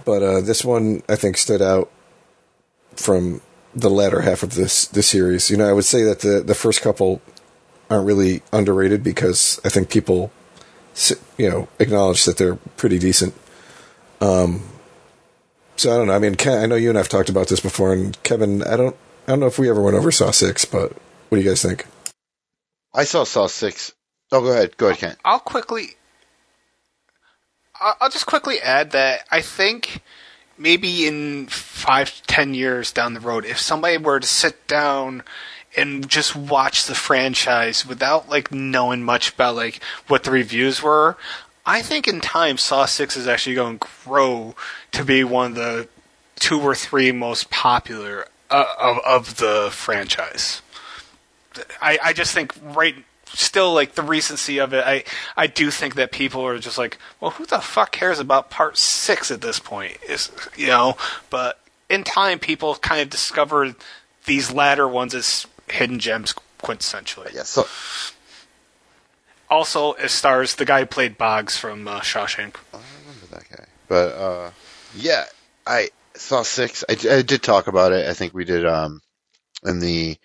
But 0.05 0.23
uh, 0.23 0.41
this 0.41 0.65
one, 0.65 1.03
I 1.09 1.17
think, 1.17 1.37
stood 1.37 1.63
out 1.63 1.91
from 2.97 3.41
the 3.75 3.91
latter 3.91 4.21
half 4.23 4.43
of 4.43 4.55
this 4.55 4.87
this 4.87 5.09
series. 5.09 5.51
You 5.51 5.57
know, 5.57 5.69
I 5.69 5.73
would 5.73 5.85
say 5.85 6.03
that 6.05 6.21
the 6.21 6.41
the 6.41 6.55
first 6.55 6.81
couple 6.81 7.21
aren't 7.91 8.07
really 8.07 8.43
underrated 8.53 9.03
because 9.05 9.61
I 9.65 9.69
think 9.69 9.91
people, 9.91 10.33
you 11.37 11.51
know, 11.51 11.69
acknowledge 11.79 12.25
that 12.25 12.39
they're 12.39 12.57
pretty 12.77 12.99
decent. 12.99 13.35
Um, 14.21 14.63
So 15.77 15.93
I 15.93 15.97
don't 15.97 16.07
know. 16.07 16.15
I 16.15 16.21
mean, 16.21 16.37
Ken, 16.37 16.63
I 16.63 16.67
know 16.67 16.77
you 16.77 16.89
and 16.89 16.99
I've 16.99 17.09
talked 17.09 17.29
about 17.29 17.49
this 17.49 17.61
before, 17.61 17.93
and 17.93 18.21
Kevin, 18.23 18.63
I 18.63 18.77
don't, 18.77 18.97
I 19.27 19.33
don't 19.33 19.41
know 19.41 19.47
if 19.47 19.59
we 19.59 19.69
ever 19.69 19.83
went 19.83 19.97
over 19.97 20.13
Saw 20.13 20.31
Six, 20.31 20.65
but 20.65 20.93
what 21.29 21.39
do 21.39 21.43
you 21.43 21.49
guys 21.49 21.63
think? 21.63 21.87
I 22.95 23.05
saw 23.05 23.25
Saw 23.25 23.49
Six. 23.49 23.93
Oh, 24.35 24.41
go 24.41 24.51
ahead. 24.51 24.77
Go 24.77 24.89
ahead, 24.89 24.99
Kent. 24.99 25.19
I'll 25.25 25.39
quickly. 25.39 25.91
I'll 27.81 28.11
just 28.11 28.27
quickly 28.27 28.59
add 28.59 28.91
that 28.91 29.25
I 29.31 29.41
think 29.41 30.03
maybe 30.59 31.07
in 31.07 31.47
five 31.47 32.21
ten 32.27 32.53
years 32.53 32.91
down 32.91 33.15
the 33.15 33.21
road, 33.21 33.45
if 33.45 33.61
somebody 33.61 33.97
were 33.97 34.19
to 34.19 34.27
sit 34.27 34.67
down 34.67 35.23
and 35.77 36.09
just 36.09 36.35
watch 36.35 36.87
the 36.87 36.97
franchise 36.97 37.87
without 37.87 38.29
like 38.29 38.51
knowing 38.51 39.05
much 39.05 39.35
about 39.35 39.55
like 39.55 39.81
what 40.09 40.25
the 40.25 40.33
reviews 40.33 40.83
were, 40.83 41.17
I 41.65 41.81
think 41.81 42.09
in 42.09 42.21
time 42.21 42.59
Saw 42.59 42.87
Six 42.87 43.17
is 43.17 43.29
actually 43.29 43.55
going 43.55 43.79
to 43.79 43.87
grow 44.05 44.57
to 44.91 45.05
be 45.05 45.23
one 45.23 45.53
of 45.53 45.57
the 45.57 45.89
two 46.35 46.61
or 46.61 46.75
three 46.75 47.13
most 47.13 47.51
popular 47.51 48.27
uh, 48.51 48.65
of 48.81 48.99
of 49.07 49.37
the 49.37 49.69
franchise. 49.71 50.61
I, 51.81 52.01
I 52.03 52.13
just 52.13 52.35
think 52.35 52.53
right 52.61 52.97
still 53.35 53.73
like 53.73 53.95
the 53.95 54.03
recency 54.03 54.59
of 54.59 54.73
it 54.73 54.85
I 54.87 55.05
I 55.37 55.47
do 55.47 55.71
think 55.71 55.95
that 55.97 56.13
people 56.13 56.45
are 56.47 56.59
just 56.59 56.79
like 56.79 56.99
well 57.21 57.33
who 57.33 57.47
the 57.47 57.61
fuck 57.61 57.93
cares 57.93 58.19
about 58.19 58.51
part 58.51 58.77
6 58.79 59.31
at 59.31 59.41
this 59.41 59.59
point 59.59 59.99
is 60.09 60.31
you 60.57 60.69
know 60.69 60.97
but 61.31 61.61
in 61.89 62.05
time 62.05 62.39
people 62.39 62.75
kind 62.77 63.01
of 63.01 63.11
discovered 63.11 63.75
these 64.27 64.53
latter 64.53 64.89
ones 64.89 65.15
as 65.15 65.47
hidden 65.69 65.99
gems 65.99 66.35
quintessentially 66.63 67.33
Yeah. 67.35 67.43
So 67.43 67.67
also 69.51 69.93
it 69.95 70.11
stars 70.11 70.55
the 70.55 70.65
guy 70.65 70.81
who 70.81 70.87
played 70.87 71.19
Bogs 71.19 71.57
from 71.57 71.87
uh, 71.87 72.01
Shawshank 72.01 72.57
I 72.73 72.79
remember 73.01 73.27
that 73.33 73.49
guy. 73.51 73.65
But 73.89 74.13
uh, 74.15 74.51
yeah, 74.97 75.25
I 75.67 75.91
saw 76.15 76.43
six. 76.43 76.85
I, 76.89 76.93
I 76.93 77.23
did 77.23 77.43
talk 77.43 77.67
about 77.67 77.93
it. 77.93 78.09
I 78.09 78.15
think 78.15 78.35
we 78.35 78.45
did 78.45 78.65
um 78.67 79.01
in 79.65 79.79
the 79.79 80.17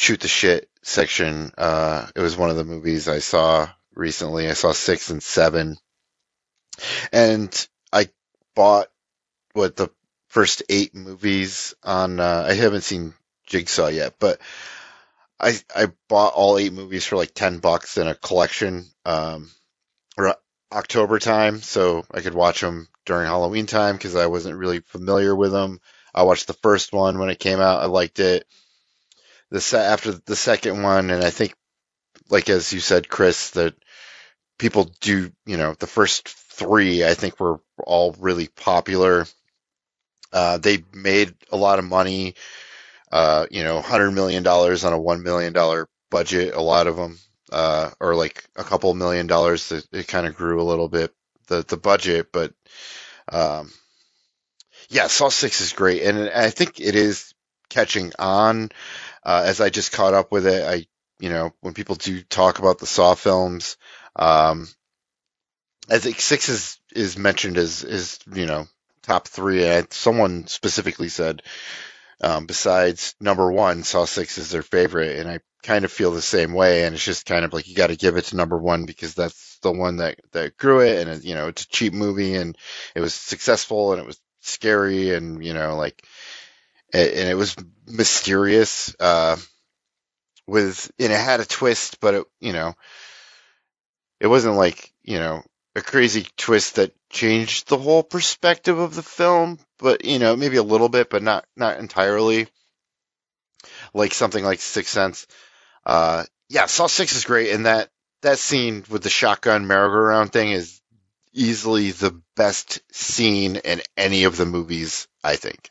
shoot 0.00 0.20
the 0.20 0.28
shit 0.28 0.70
section. 0.82 1.52
Uh, 1.58 2.06
it 2.16 2.20
was 2.20 2.34
one 2.36 2.48
of 2.48 2.56
the 2.56 2.64
movies 2.64 3.06
I 3.06 3.18
saw 3.18 3.68
recently. 3.94 4.48
I 4.48 4.54
saw 4.54 4.72
six 4.72 5.10
and 5.10 5.22
seven, 5.22 5.76
and 7.12 7.68
I 7.92 8.08
bought 8.56 8.88
what 9.52 9.76
the 9.76 9.90
first 10.28 10.62
eight 10.70 10.94
movies 10.94 11.74
on. 11.82 12.18
Uh, 12.18 12.46
I 12.48 12.54
haven't 12.54 12.82
seen 12.82 13.14
Jigsaw 13.46 13.88
yet, 13.88 14.14
but. 14.18 14.40
I 15.42 15.58
I 15.74 15.86
bought 16.06 16.34
all 16.34 16.58
eight 16.58 16.74
movies 16.74 17.06
for 17.06 17.16
like 17.16 17.32
ten 17.32 17.60
bucks 17.60 17.96
in 17.96 18.06
a 18.06 18.14
collection. 18.14 18.84
Um, 19.06 19.50
October 20.70 21.18
time, 21.18 21.62
so 21.62 22.04
I 22.12 22.20
could 22.20 22.34
watch 22.34 22.60
them 22.60 22.88
during 23.06 23.26
Halloween 23.26 23.64
time 23.64 23.96
because 23.96 24.14
I 24.14 24.26
wasn't 24.26 24.58
really 24.58 24.80
familiar 24.80 25.34
with 25.34 25.50
them. 25.50 25.80
I 26.14 26.24
watched 26.24 26.46
the 26.46 26.52
first 26.52 26.92
one 26.92 27.18
when 27.18 27.30
it 27.30 27.38
came 27.38 27.58
out. 27.58 27.80
I 27.80 27.86
liked 27.86 28.20
it. 28.20 28.46
The 29.50 29.78
after 29.78 30.12
the 30.12 30.36
second 30.36 30.82
one, 30.82 31.10
and 31.10 31.24
I 31.24 31.30
think, 31.30 31.54
like 32.28 32.48
as 32.48 32.72
you 32.72 32.80
said, 32.80 33.08
Chris, 33.08 33.50
that 33.50 33.74
people 34.58 34.92
do, 35.00 35.32
you 35.46 35.56
know, 35.56 35.74
the 35.74 35.86
first 35.86 36.28
three 36.28 37.04
I 37.04 37.14
think 37.14 37.40
were 37.40 37.60
all 37.78 38.14
really 38.18 38.48
popular. 38.48 39.26
Uh, 40.32 40.58
they 40.58 40.84
made 40.92 41.34
a 41.50 41.56
lot 41.56 41.78
of 41.78 41.84
money. 41.84 42.34
Uh, 43.10 43.46
you 43.50 43.64
know, 43.64 43.80
hundred 43.80 44.12
million 44.12 44.44
dollars 44.44 44.84
on 44.84 44.92
a 44.92 45.00
one 45.00 45.22
million 45.22 45.52
dollar 45.52 45.88
budget. 46.10 46.54
A 46.54 46.60
lot 46.60 46.86
of 46.86 46.96
them 46.96 47.18
uh, 47.52 47.90
or 48.00 48.14
like 48.14 48.44
a 48.56 48.64
couple 48.64 48.92
million 48.94 49.26
dollars. 49.26 49.72
It, 49.72 49.86
it 49.92 50.08
kind 50.08 50.26
of 50.26 50.36
grew 50.36 50.60
a 50.60 50.64
little 50.64 50.88
bit 50.88 51.12
the 51.48 51.64
the 51.66 51.76
budget, 51.76 52.28
but 52.32 52.52
um, 53.30 53.70
yeah, 54.88 55.06
Saw 55.08 55.28
Six 55.28 55.60
is 55.60 55.72
great, 55.72 56.02
and 56.02 56.30
I 56.30 56.50
think 56.50 56.80
it 56.80 56.94
is 56.94 57.34
catching 57.68 58.12
on. 58.18 58.70
Uh, 59.22 59.42
as 59.46 59.60
I 59.60 59.70
just 59.70 59.92
caught 59.92 60.14
up 60.14 60.32
with 60.32 60.46
it, 60.46 60.64
I 60.64 60.86
you 61.18 61.30
know 61.30 61.52
when 61.60 61.74
people 61.74 61.94
do 61.96 62.22
talk 62.22 62.58
about 62.58 62.78
the 62.78 62.86
Saw 62.86 63.14
films, 63.14 63.76
um, 64.16 64.68
I 65.90 65.98
think 65.98 66.20
six 66.20 66.48
is 66.48 66.78
is 66.94 67.18
mentioned 67.18 67.58
as 67.58 67.84
is 67.84 68.18
you 68.32 68.46
know 68.46 68.66
top 69.02 69.28
three. 69.28 69.66
And 69.66 69.92
someone 69.92 70.46
specifically 70.46 71.08
said 71.08 71.42
um, 72.20 72.46
besides 72.46 73.14
number 73.20 73.50
one, 73.50 73.82
Saw 73.82 74.04
Six 74.04 74.38
is 74.38 74.50
their 74.50 74.62
favorite, 74.62 75.18
and 75.18 75.28
I 75.30 75.40
kind 75.62 75.84
of 75.84 75.92
feel 75.92 76.10
the 76.10 76.22
same 76.22 76.52
way. 76.52 76.84
And 76.84 76.94
it's 76.94 77.04
just 77.04 77.26
kind 77.26 77.44
of 77.44 77.52
like 77.52 77.66
you 77.68 77.74
got 77.74 77.88
to 77.88 77.96
give 77.96 78.16
it 78.16 78.26
to 78.26 78.36
number 78.36 78.58
one 78.58 78.84
because 78.84 79.14
that's 79.14 79.58
the 79.62 79.72
one 79.72 79.96
that 79.96 80.20
that 80.32 80.56
grew 80.56 80.80
it, 80.80 81.00
and 81.00 81.10
it, 81.10 81.24
you 81.24 81.34
know 81.34 81.48
it's 81.48 81.62
a 81.62 81.68
cheap 81.68 81.94
movie, 81.94 82.34
and 82.34 82.56
it 82.94 83.00
was 83.00 83.14
successful, 83.14 83.92
and 83.92 84.00
it 84.00 84.06
was 84.06 84.20
scary, 84.40 85.14
and 85.14 85.44
you 85.44 85.54
know 85.54 85.76
like, 85.76 86.02
and, 86.92 87.28
it 87.28 87.36
was 87.36 87.56
mysterious. 87.86 88.94
Uh, 88.98 89.36
with 90.46 90.90
and 90.98 91.12
it 91.12 91.20
had 91.20 91.40
a 91.40 91.46
twist, 91.46 92.00
but 92.00 92.14
it 92.14 92.26
you 92.40 92.52
know, 92.52 92.74
it 94.18 94.26
wasn't 94.26 94.56
like 94.56 94.92
you 95.02 95.18
know 95.18 95.42
a 95.76 95.80
crazy 95.80 96.26
twist 96.36 96.76
that 96.76 96.92
changed 97.08 97.68
the 97.68 97.78
whole 97.78 98.02
perspective 98.02 98.78
of 98.78 98.94
the 98.94 99.02
film, 99.02 99.58
but 99.78 100.04
you 100.04 100.18
know, 100.18 100.36
maybe 100.36 100.56
a 100.56 100.62
little 100.62 100.88
bit, 100.88 101.10
but 101.10 101.22
not 101.22 101.46
not 101.56 101.78
entirely. 101.78 102.48
Like 103.94 104.14
something 104.14 104.44
like 104.44 104.60
Sixth 104.60 104.92
Sense. 104.92 105.26
Uh, 105.84 106.24
yeah, 106.48 106.66
Saw 106.66 106.86
Six 106.86 107.14
is 107.14 107.24
great, 107.24 107.52
and 107.52 107.66
that 107.66 107.90
that 108.22 108.38
scene 108.38 108.84
with 108.90 109.02
the 109.02 109.10
shotgun 109.10 109.66
merry-go-round 109.66 110.32
thing 110.32 110.50
is 110.50 110.80
easily 111.32 111.90
the 111.92 112.20
best 112.36 112.80
scene 112.92 113.56
in 113.56 113.82
any 113.96 114.24
of 114.24 114.36
the 114.36 114.46
movies. 114.46 115.06
I 115.22 115.36
think. 115.36 115.70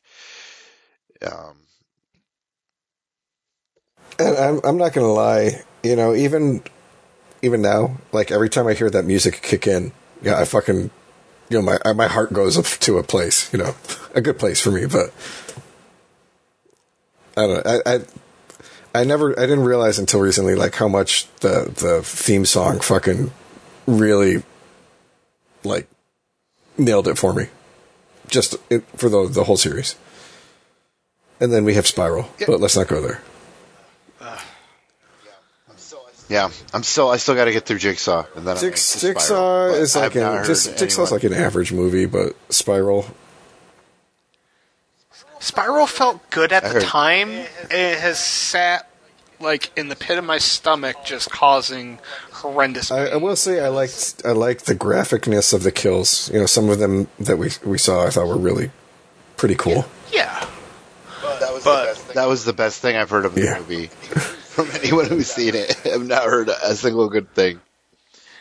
Um, 1.26 1.56
And 4.20 4.38
I'm, 4.38 4.60
I'm 4.64 4.78
not 4.78 4.94
gonna 4.94 5.08
lie, 5.08 5.64
you 5.82 5.96
know, 5.96 6.14
even 6.14 6.62
even 7.42 7.62
now, 7.62 7.98
like 8.12 8.32
every 8.32 8.50
time 8.50 8.68
I 8.68 8.74
hear 8.74 8.90
that 8.90 9.06
music 9.06 9.42
kick 9.42 9.66
in, 9.66 9.94
yeah, 10.22 10.38
I 10.38 10.44
fucking, 10.44 10.90
you 11.50 11.58
know, 11.58 11.62
my 11.62 11.94
my 11.94 12.08
heart 12.08 12.34
goes 12.34 12.58
up 12.58 12.66
to 12.82 12.98
a 12.98 13.04
place, 13.04 13.52
you 13.54 13.60
know, 13.60 13.76
a 14.14 14.20
good 14.20 14.38
place 14.38 14.60
for 14.60 14.72
me. 14.72 14.86
But 14.86 15.14
I 17.38 17.48
don't 17.48 17.66
know, 17.66 17.82
I, 17.86 17.96
I 17.96 18.00
I 18.94 19.04
never, 19.06 19.40
I 19.40 19.44
didn't 19.44 19.64
realize 19.64 20.00
until 20.00 20.20
recently, 20.20 20.56
like 20.56 20.76
how 20.76 20.90
much 20.90 21.28
the 21.40 21.72
the 21.74 22.02
theme 22.04 22.44
song 22.44 22.80
fucking 22.82 23.32
really, 23.86 24.44
like, 25.64 25.88
nailed 26.78 27.08
it 27.08 27.18
for 27.18 27.34
me, 27.34 27.48
just 28.28 28.56
it, 28.70 28.84
for 28.98 29.08
the 29.08 29.30
the 29.30 29.44
whole 29.46 29.58
series. 29.58 29.96
And 31.40 31.52
then 31.54 31.64
we 31.66 31.74
have 31.76 31.88
Spiral, 31.88 32.30
but 32.46 32.60
let's 32.60 32.76
not 32.76 32.88
go 32.88 33.02
there. 33.02 33.22
yeah, 36.28 36.50
I'm 36.74 36.84
still 36.84 37.10
I 37.10 37.18
still 37.18 37.36
got 37.36 37.46
to 37.46 37.52
get 37.52 37.66
through 37.66 37.80
Jigsaw, 37.80 38.26
and 38.36 38.46
then 38.46 38.56
I'm 38.58 38.62
Jigsaw, 38.62 38.96
into 38.98 39.08
Jigsaw 39.08 39.26
Spiral, 39.26 39.72
but 39.72 39.80
is 39.80 39.96
like 39.96 40.16
an, 40.16 40.46
just, 40.46 40.78
Jigsaw's 40.78 41.12
like 41.12 41.24
an 41.24 41.34
average 41.34 41.72
movie, 41.72 42.06
but 42.06 42.36
Spiral. 42.52 43.06
Spiral 45.40 45.88
felt 45.88 46.30
good 46.30 46.52
at 46.52 46.64
I 46.64 46.68
the 46.68 46.74
heard- 46.76 46.84
time. 46.84 47.30
It 47.32 48.00
has 48.00 48.24
sat 48.24 48.88
like 49.40 49.72
in 49.78 49.88
the 49.88 49.96
pit 49.96 50.18
of 50.18 50.26
my 50.26 50.38
stomach, 50.38 50.98
just 51.06 51.32
causing 51.32 51.98
horrendous. 52.34 52.92
I, 52.92 53.06
I 53.08 53.16
will 53.16 53.38
say 53.38 53.62
I 53.64 53.70
liked 53.70 54.22
I 54.26 54.34
liked 54.34 54.66
the 54.66 54.76
graphicness 54.76 55.54
of 55.54 55.64
the 55.64 55.72
kills. 55.72 56.30
You 56.34 56.42
know, 56.42 56.46
some 56.46 56.70
of 56.70 56.78
them 56.80 57.08
that 57.20 57.38
we 57.38 57.52
we 57.66 57.78
saw 57.78 58.06
I 58.06 58.10
thought 58.10 58.28
were 58.28 58.38
really 58.38 58.70
pretty 59.38 59.56
cool. 59.56 59.86
yeah, 60.12 60.28
That 60.42 60.50
was 61.60 61.66
But- 61.66 61.82
the 61.82 61.88
best 61.94 62.02
thing. 62.06 62.16
That 62.16 62.28
was 62.28 62.46
the 62.46 62.54
best 62.54 62.82
thing 62.82 62.96
I've 62.98 63.10
heard 63.10 63.26
of 63.26 63.36
the 63.36 63.42
Yeah. 63.44 63.60
movie 63.60 63.88
from 64.50 64.70
anyone 64.82 65.06
who's 65.06 65.28
seen 65.32 65.56
it. 65.56 65.76
I've 65.86 66.06
not 66.08 66.24
heard 66.24 66.50
a 66.50 66.76
single 66.76 67.10
good 67.10 67.34
thing. 67.34 67.60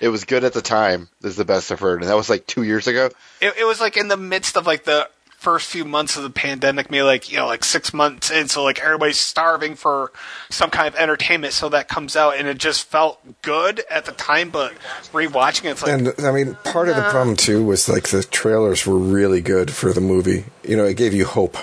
It 0.00 0.08
was 0.08 0.24
good 0.24 0.44
at 0.44 0.52
the 0.52 0.62
time. 0.62 1.08
This 1.20 1.30
is 1.32 1.36
the 1.36 1.44
best 1.44 1.72
I've 1.72 1.80
heard, 1.80 2.02
and 2.02 2.10
that 2.10 2.16
was 2.16 2.30
like 2.30 2.46
two 2.46 2.62
years 2.62 2.86
ago. 2.86 3.10
it, 3.40 3.54
it 3.58 3.64
was 3.64 3.80
like 3.80 3.96
in 3.96 4.08
the 4.08 4.16
midst 4.16 4.56
of 4.56 4.64
like 4.66 4.84
the 4.84 5.08
first 5.38 5.68
few 5.70 5.84
months 5.84 6.16
of 6.16 6.22
the 6.24 6.30
pandemic, 6.30 6.90
maybe 6.90 7.02
like 7.02 7.30
you 7.32 7.36
know 7.36 7.46
like 7.46 7.64
six 7.64 7.92
months 7.92 8.30
in, 8.30 8.46
so 8.48 8.62
like 8.62 8.78
everybody's 8.80 9.18
starving 9.18 9.74
for 9.74 10.12
some 10.50 10.70
kind 10.70 10.86
of 10.86 10.94
entertainment. 10.94 11.52
So 11.52 11.68
that 11.70 11.88
comes 11.88 12.14
out, 12.14 12.36
and 12.36 12.46
it 12.46 12.58
just 12.58 12.84
felt 12.84 13.18
good 13.42 13.82
at 13.90 14.04
the 14.04 14.12
time. 14.12 14.50
But 14.50 14.72
rewatching 15.12 15.64
it, 15.64 15.70
it's 15.70 15.82
like 15.82 15.92
And 15.92 16.14
I 16.24 16.30
mean, 16.30 16.56
part 16.64 16.88
of 16.88 16.94
the 16.94 17.02
problem 17.10 17.34
too 17.36 17.64
was 17.64 17.88
like 17.88 18.08
the 18.10 18.22
trailers 18.22 18.86
were 18.86 18.98
really 18.98 19.40
good 19.40 19.72
for 19.72 19.92
the 19.92 20.00
movie. 20.00 20.44
You 20.62 20.76
know, 20.76 20.84
it 20.84 20.96
gave 20.96 21.12
you 21.12 21.24
hope, 21.24 21.56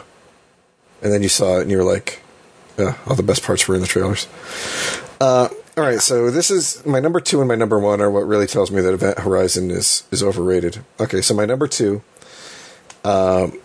and 1.05 1.13
then 1.13 1.21
you 1.21 1.29
saw 1.29 1.59
it 1.59 1.61
and 1.61 1.71
you 1.71 1.77
were 1.77 1.83
like, 1.83 2.19
"Yeah, 2.79 2.95
all 3.05 3.15
the 3.15 3.21
best 3.21 3.43
parts 3.43 3.67
were 3.67 3.75
in 3.75 3.81
the 3.81 3.87
trailers." 3.87 4.27
Uh, 5.21 5.49
all 5.77 5.83
right, 5.83 6.01
so 6.01 6.31
this 6.31 6.49
is 6.49 6.83
my 6.83 6.99
number 6.99 7.19
two 7.19 7.41
and 7.41 7.47
my 7.47 7.53
number 7.53 7.77
one 7.77 8.01
are 8.01 8.09
what 8.09 8.27
really 8.27 8.47
tells 8.47 8.71
me 8.71 8.81
that 8.81 8.91
Event 8.91 9.19
Horizon 9.19 9.69
is 9.69 10.03
is 10.09 10.23
overrated. 10.23 10.83
Okay, 10.99 11.21
so 11.21 11.35
my 11.35 11.45
number 11.45 11.67
two, 11.67 12.01
um, 13.03 13.61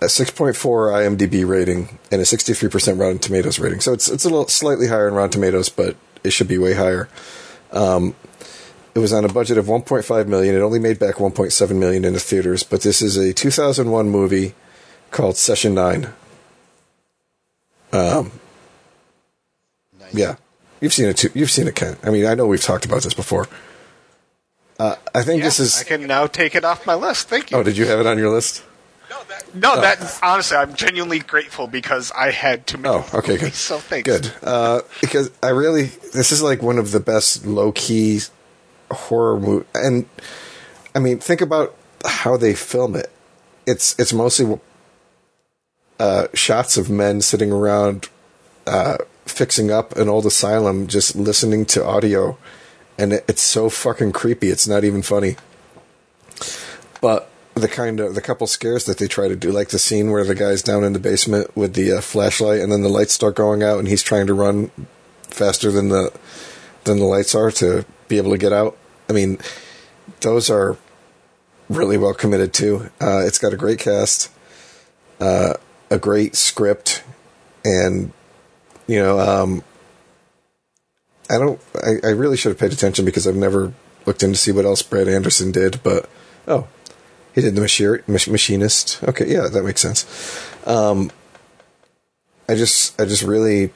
a 0.00 0.08
six 0.08 0.30
point 0.30 0.54
four 0.54 0.90
IMDb 0.90 1.46
rating 1.46 1.98
and 2.12 2.22
a 2.22 2.24
sixty 2.24 2.54
three 2.54 2.68
percent 2.68 3.00
Rotten 3.00 3.18
Tomatoes 3.18 3.58
rating. 3.58 3.80
So 3.80 3.92
it's 3.92 4.08
it's 4.08 4.24
a 4.24 4.28
little 4.28 4.46
slightly 4.46 4.86
higher 4.86 5.08
in 5.08 5.14
Rotten 5.14 5.32
Tomatoes, 5.32 5.68
but 5.68 5.96
it 6.22 6.30
should 6.30 6.48
be 6.48 6.58
way 6.58 6.74
higher. 6.74 7.08
it 7.72 9.00
was 9.00 9.12
on 9.12 9.24
a 9.24 9.28
budget 9.28 9.58
of 9.58 9.66
1.5 9.66 10.28
million. 10.28 10.54
It 10.54 10.60
only 10.60 10.78
made 10.78 11.00
back 11.00 11.16
1.7 11.16 11.76
million 11.76 12.04
in 12.04 12.12
the 12.12 12.20
theaters, 12.20 12.62
but 12.62 12.82
this 12.82 13.02
is 13.02 13.16
a 13.16 13.32
2001 13.32 14.08
movie 14.08 14.54
called 15.10 15.36
Session 15.36 15.74
9. 15.74 16.14
Um 17.94 18.32
Nice. 19.98 20.14
yeah. 20.14 20.36
You've 20.80 20.92
seen 20.92 21.06
it 21.06 21.16
too. 21.16 21.30
You've 21.34 21.50
seen 21.50 21.66
it, 21.68 21.74
Ken. 21.74 21.96
I 22.02 22.10
mean, 22.10 22.26
I 22.26 22.34
know 22.34 22.46
we've 22.46 22.60
talked 22.60 22.84
about 22.84 23.02
this 23.02 23.14
before. 23.14 23.48
Uh, 24.78 24.96
I 25.14 25.22
think 25.22 25.42
this 25.42 25.60
is. 25.60 25.80
I 25.80 25.84
can 25.84 26.06
now 26.06 26.26
take 26.26 26.54
it 26.54 26.64
off 26.64 26.84
my 26.86 26.94
list. 26.94 27.28
Thank 27.28 27.50
you. 27.50 27.56
Oh, 27.56 27.62
did 27.62 27.76
you 27.76 27.86
have 27.86 28.00
it 28.00 28.06
on 28.06 28.18
your 28.18 28.30
list? 28.30 28.62
no, 29.54 29.80
that 29.80 30.18
honestly, 30.22 30.56
I'm 30.56 30.74
genuinely 30.74 31.20
grateful 31.20 31.68
because 31.68 32.10
I 32.12 32.32
had 32.32 32.66
to. 32.68 32.78
many. 32.78 32.94
Oh, 32.96 33.08
okay, 33.14 33.34
good. 33.36 33.42
movies, 33.42 33.56
So 33.56 33.78
thanks. 33.78 34.06
Good. 34.08 34.32
Uh, 34.42 34.80
because 35.00 35.30
I 35.42 35.50
really, 35.50 35.84
this 36.12 36.32
is 36.32 36.42
like 36.42 36.60
one 36.60 36.78
of 36.78 36.90
the 36.90 37.00
best 37.00 37.46
low 37.46 37.70
key 37.72 38.20
horror 38.90 39.38
movie. 39.38 39.66
And 39.74 40.06
I 40.94 40.98
mean, 40.98 41.18
think 41.20 41.40
about 41.40 41.74
how 42.04 42.36
they 42.36 42.54
film 42.54 42.96
it. 42.96 43.10
It's 43.66 43.98
it's 43.98 44.12
mostly 44.12 44.58
uh, 45.98 46.26
shots 46.34 46.76
of 46.76 46.90
men 46.90 47.20
sitting 47.20 47.52
around 47.52 48.08
uh, 48.66 48.98
fixing 49.26 49.70
up 49.70 49.96
an 49.96 50.08
old 50.08 50.26
asylum, 50.26 50.86
just 50.86 51.16
listening 51.16 51.64
to 51.66 51.84
audio, 51.84 52.36
and 52.98 53.12
it, 53.12 53.24
it's 53.28 53.42
so 53.42 53.68
fucking 53.68 54.12
creepy. 54.12 54.48
It's 54.48 54.68
not 54.68 54.84
even 54.84 55.02
funny. 55.02 55.36
But 57.00 57.30
the 57.54 57.68
kind 57.68 58.00
of 58.00 58.14
the 58.14 58.20
couple 58.20 58.46
scares 58.46 58.84
that 58.84 58.98
they 58.98 59.06
try 59.06 59.28
to 59.28 59.36
do, 59.36 59.52
like 59.52 59.68
the 59.68 59.78
scene 59.78 60.10
where 60.10 60.24
the 60.24 60.34
guy's 60.34 60.62
down 60.62 60.84
in 60.84 60.92
the 60.92 60.98
basement 60.98 61.56
with 61.56 61.74
the 61.74 61.92
uh, 61.92 62.00
flashlight, 62.00 62.60
and 62.60 62.72
then 62.72 62.82
the 62.82 62.88
lights 62.88 63.12
start 63.12 63.36
going 63.36 63.62
out, 63.62 63.78
and 63.78 63.88
he's 63.88 64.02
trying 64.02 64.26
to 64.26 64.34
run 64.34 64.70
faster 65.22 65.70
than 65.70 65.88
the 65.88 66.12
than 66.84 66.98
the 66.98 67.04
lights 67.04 67.34
are 67.34 67.50
to 67.50 67.84
be 68.08 68.18
able 68.18 68.30
to 68.30 68.38
get 68.38 68.52
out. 68.52 68.76
I 69.08 69.12
mean, 69.12 69.38
those 70.20 70.50
are 70.50 70.76
really 71.68 71.96
well 71.96 72.14
committed 72.14 72.52
too. 72.52 72.90
Uh, 73.00 73.22
it's 73.24 73.38
got 73.38 73.52
a 73.52 73.56
great 73.56 73.78
cast, 73.78 74.30
uh, 75.20 75.54
a 75.94 75.98
great 75.98 76.34
script, 76.34 77.04
and 77.64 78.12
you 78.86 79.00
know, 79.00 79.20
um, 79.20 79.62
I 81.30 81.38
don't. 81.38 81.60
I, 81.82 82.08
I 82.08 82.10
really 82.10 82.36
should 82.36 82.50
have 82.50 82.58
paid 82.58 82.72
attention 82.72 83.04
because 83.04 83.26
I've 83.26 83.36
never 83.36 83.72
looked 84.04 84.22
in 84.22 84.32
to 84.32 84.36
see 84.36 84.52
what 84.52 84.64
else 84.64 84.82
Brad 84.82 85.08
Anderson 85.08 85.52
did. 85.52 85.82
But 85.82 86.10
oh, 86.48 86.66
he 87.34 87.40
did 87.40 87.54
the 87.54 87.60
Mach- 88.06 88.28
Machinist. 88.28 89.02
Okay, 89.04 89.32
yeah, 89.32 89.48
that 89.48 89.64
makes 89.64 89.80
sense. 89.80 90.04
Um, 90.66 91.12
I 92.48 92.56
just, 92.56 93.00
I 93.00 93.04
just 93.06 93.22
really 93.22 93.72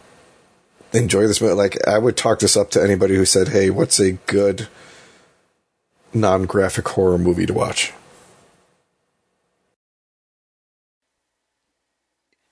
enjoy 0.92 1.26
this 1.26 1.40
movie. 1.40 1.54
Like, 1.54 1.86
I 1.86 1.98
would 1.98 2.16
talk 2.16 2.40
this 2.40 2.56
up 2.56 2.70
to 2.72 2.82
anybody 2.82 3.14
who 3.14 3.24
said, 3.24 3.48
"Hey, 3.48 3.70
what's 3.70 4.00
a 4.00 4.12
good 4.26 4.66
non-graphic 6.12 6.88
horror 6.88 7.16
movie 7.16 7.46
to 7.46 7.54
watch?" 7.54 7.92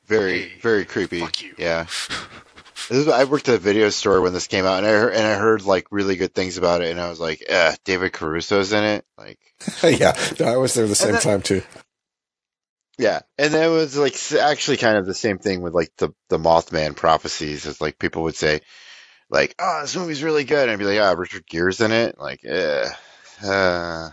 Very, 0.07 0.53
very 0.61 0.85
creepy. 0.85 1.21
Fuck 1.21 1.43
you. 1.43 1.55
Yeah. 1.59 1.85
This 2.89 2.99
is, 2.99 3.09
I 3.09 3.25
worked 3.25 3.49
at 3.49 3.57
a 3.57 3.59
video 3.59 3.89
store 3.91 4.21
when 4.21 4.33
this 4.33 4.47
came 4.47 4.65
out, 4.65 4.79
and 4.79 4.87
I 4.87 4.91
heard, 4.91 5.15
and 5.15 5.27
I 5.27 5.35
heard 5.35 5.63
like 5.63 5.87
really 5.91 6.15
good 6.17 6.35
things 6.35 6.57
about 6.59 6.83
it, 6.83 6.91
and 6.93 7.01
I 7.01 7.09
was 7.09 7.19
like, 7.19 7.43
"Eh, 7.49 7.75
David 7.85 8.13
Caruso's 8.13 8.73
in 8.73 8.85
it." 8.85 9.05
Like, 9.19 9.39
yeah, 9.83 10.17
no, 10.39 10.47
I 10.47 10.57
was 10.57 10.75
there 10.75 10.87
the 10.87 10.95
same 10.95 11.13
that- 11.13 11.23
time 11.23 11.43
too. 11.43 11.63
yeah, 12.99 13.21
and 13.39 13.53
then 13.53 13.65
it 13.65 13.75
was 13.75 13.97
like 13.97 14.15
actually 14.41 14.77
kind 14.77 14.97
of 14.99 15.07
the 15.07 15.15
same 15.15 15.39
thing 15.39 15.63
with 15.63 15.75
like 15.75 15.91
the 15.99 16.11
the 16.29 16.39
Mothman 16.39 16.95
prophecies. 16.95 17.67
It's 17.67 17.81
like 17.81 17.99
people 17.99 18.23
would 18.23 18.37
say, 18.37 18.61
like, 19.31 19.57
"Oh, 19.59 19.81
this 19.83 19.97
movie's 19.97 20.23
really 20.23 20.45
good," 20.45 20.63
and 20.63 20.71
I'd 20.71 20.79
be 20.79 20.85
like, 20.85 21.01
"Ah, 21.01 21.19
Richard 21.19 21.45
Gere's 21.49 21.81
in 21.81 21.91
it." 21.91 22.19
Like, 22.19 22.41
eh, 22.45 22.89
uh, 23.45 24.11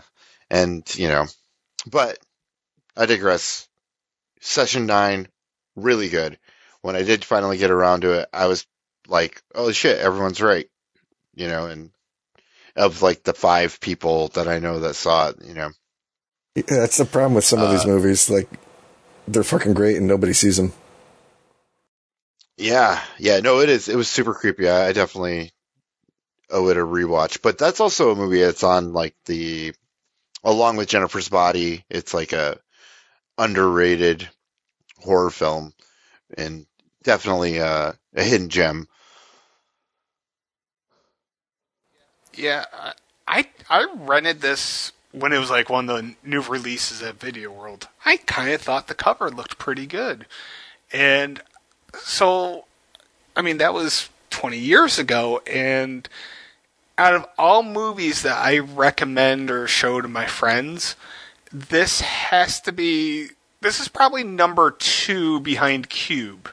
and 0.50 0.82
you 0.96 1.06
know, 1.08 1.26
but 1.86 2.18
I 2.96 3.06
digress. 3.06 3.68
Session 4.40 4.84
nine, 4.86 5.28
really 5.76 6.08
good. 6.08 6.38
When 6.82 6.96
I 6.96 7.02
did 7.02 7.24
finally 7.24 7.58
get 7.58 7.70
around 7.70 8.02
to 8.02 8.20
it, 8.20 8.28
I 8.32 8.46
was 8.46 8.66
like, 9.08 9.42
"Oh 9.54 9.72
shit, 9.72 9.98
everyone's 9.98 10.42
right," 10.42 10.68
you 11.34 11.48
know, 11.48 11.66
and 11.66 11.90
of 12.76 13.02
like 13.02 13.22
the 13.22 13.34
five 13.34 13.80
people 13.80 14.28
that 14.28 14.48
I 14.48 14.58
know 14.58 14.80
that 14.80 14.94
saw 14.94 15.28
it, 15.28 15.36
you 15.44 15.54
know. 15.54 15.70
Yeah, 16.54 16.62
that's 16.68 16.98
the 16.98 17.04
problem 17.04 17.34
with 17.34 17.44
some 17.44 17.60
of 17.60 17.70
these 17.70 17.84
Uh, 17.84 17.88
movies. 17.88 18.30
Like, 18.30 18.48
they're 19.26 19.42
fucking 19.44 19.74
great 19.74 19.96
and 19.96 20.06
nobody 20.06 20.32
sees 20.32 20.56
them. 20.56 20.72
Yeah, 22.56 23.02
yeah, 23.18 23.40
no, 23.40 23.60
it 23.60 23.68
is. 23.68 23.88
It 23.88 23.96
was 23.96 24.08
super 24.08 24.34
creepy. 24.34 24.68
I, 24.68 24.88
I 24.88 24.92
definitely 24.92 25.52
owe 26.50 26.68
it 26.68 26.76
a 26.76 26.80
rewatch. 26.80 27.42
But 27.42 27.58
that's 27.58 27.80
also 27.80 28.10
a 28.10 28.16
movie 28.16 28.40
that's 28.40 28.62
on 28.62 28.92
like 28.92 29.16
the, 29.26 29.72
along 30.44 30.76
with 30.76 30.88
Jennifer's 30.88 31.28
Body. 31.28 31.84
It's 31.90 32.14
like 32.14 32.32
a 32.32 32.58
underrated 33.36 34.28
horror 35.04 35.30
film, 35.30 35.72
and 36.36 36.66
definitely 37.02 37.60
uh, 37.60 37.92
a 38.14 38.22
hidden 38.22 38.48
gem. 38.48 38.88
Yeah, 42.34 42.64
I- 42.72 42.94
I 43.26 43.48
I 43.70 43.86
rented 43.94 44.40
this 44.40 44.92
when 45.12 45.32
it 45.32 45.38
was 45.38 45.50
like 45.50 45.70
one 45.70 45.88
of 45.88 45.96
the 45.96 46.14
new 46.22 46.42
releases 46.42 47.00
at 47.02 47.20
Video 47.20 47.50
World. 47.50 47.88
I 48.04 48.18
kind 48.18 48.52
of 48.52 48.60
thought 48.60 48.88
the 48.88 48.94
cover 48.94 49.30
looked 49.30 49.58
pretty 49.58 49.86
good, 49.86 50.26
and 50.92 51.40
so 51.98 52.66
I 53.36 53.42
mean 53.42 53.58
that 53.58 53.72
was 53.74 54.10
20 54.30 54.58
years 54.58 54.98
ago, 54.98 55.40
and 55.46 56.08
out 56.98 57.14
of 57.14 57.26
all 57.38 57.62
movies 57.62 58.22
that 58.22 58.38
I 58.38 58.58
recommend 58.58 59.50
or 59.50 59.66
show 59.66 60.00
to 60.00 60.08
my 60.08 60.26
friends, 60.26 60.96
this 61.52 62.00
has 62.00 62.60
to 62.62 62.72
be 62.72 63.28
this 63.64 63.80
is 63.80 63.88
probably 63.88 64.22
number 64.22 64.70
two 64.70 65.40
behind 65.40 65.88
Cube, 65.88 66.50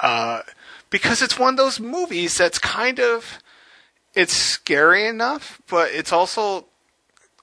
uh, 0.00 0.42
because 0.90 1.22
it's 1.22 1.38
one 1.38 1.54
of 1.54 1.56
those 1.56 1.80
movies 1.80 2.36
that's 2.36 2.58
kind 2.58 2.98
of 3.00 3.38
it's 4.14 4.32
scary 4.32 5.06
enough, 5.06 5.60
but 5.68 5.92
it's 5.92 6.12
also 6.12 6.64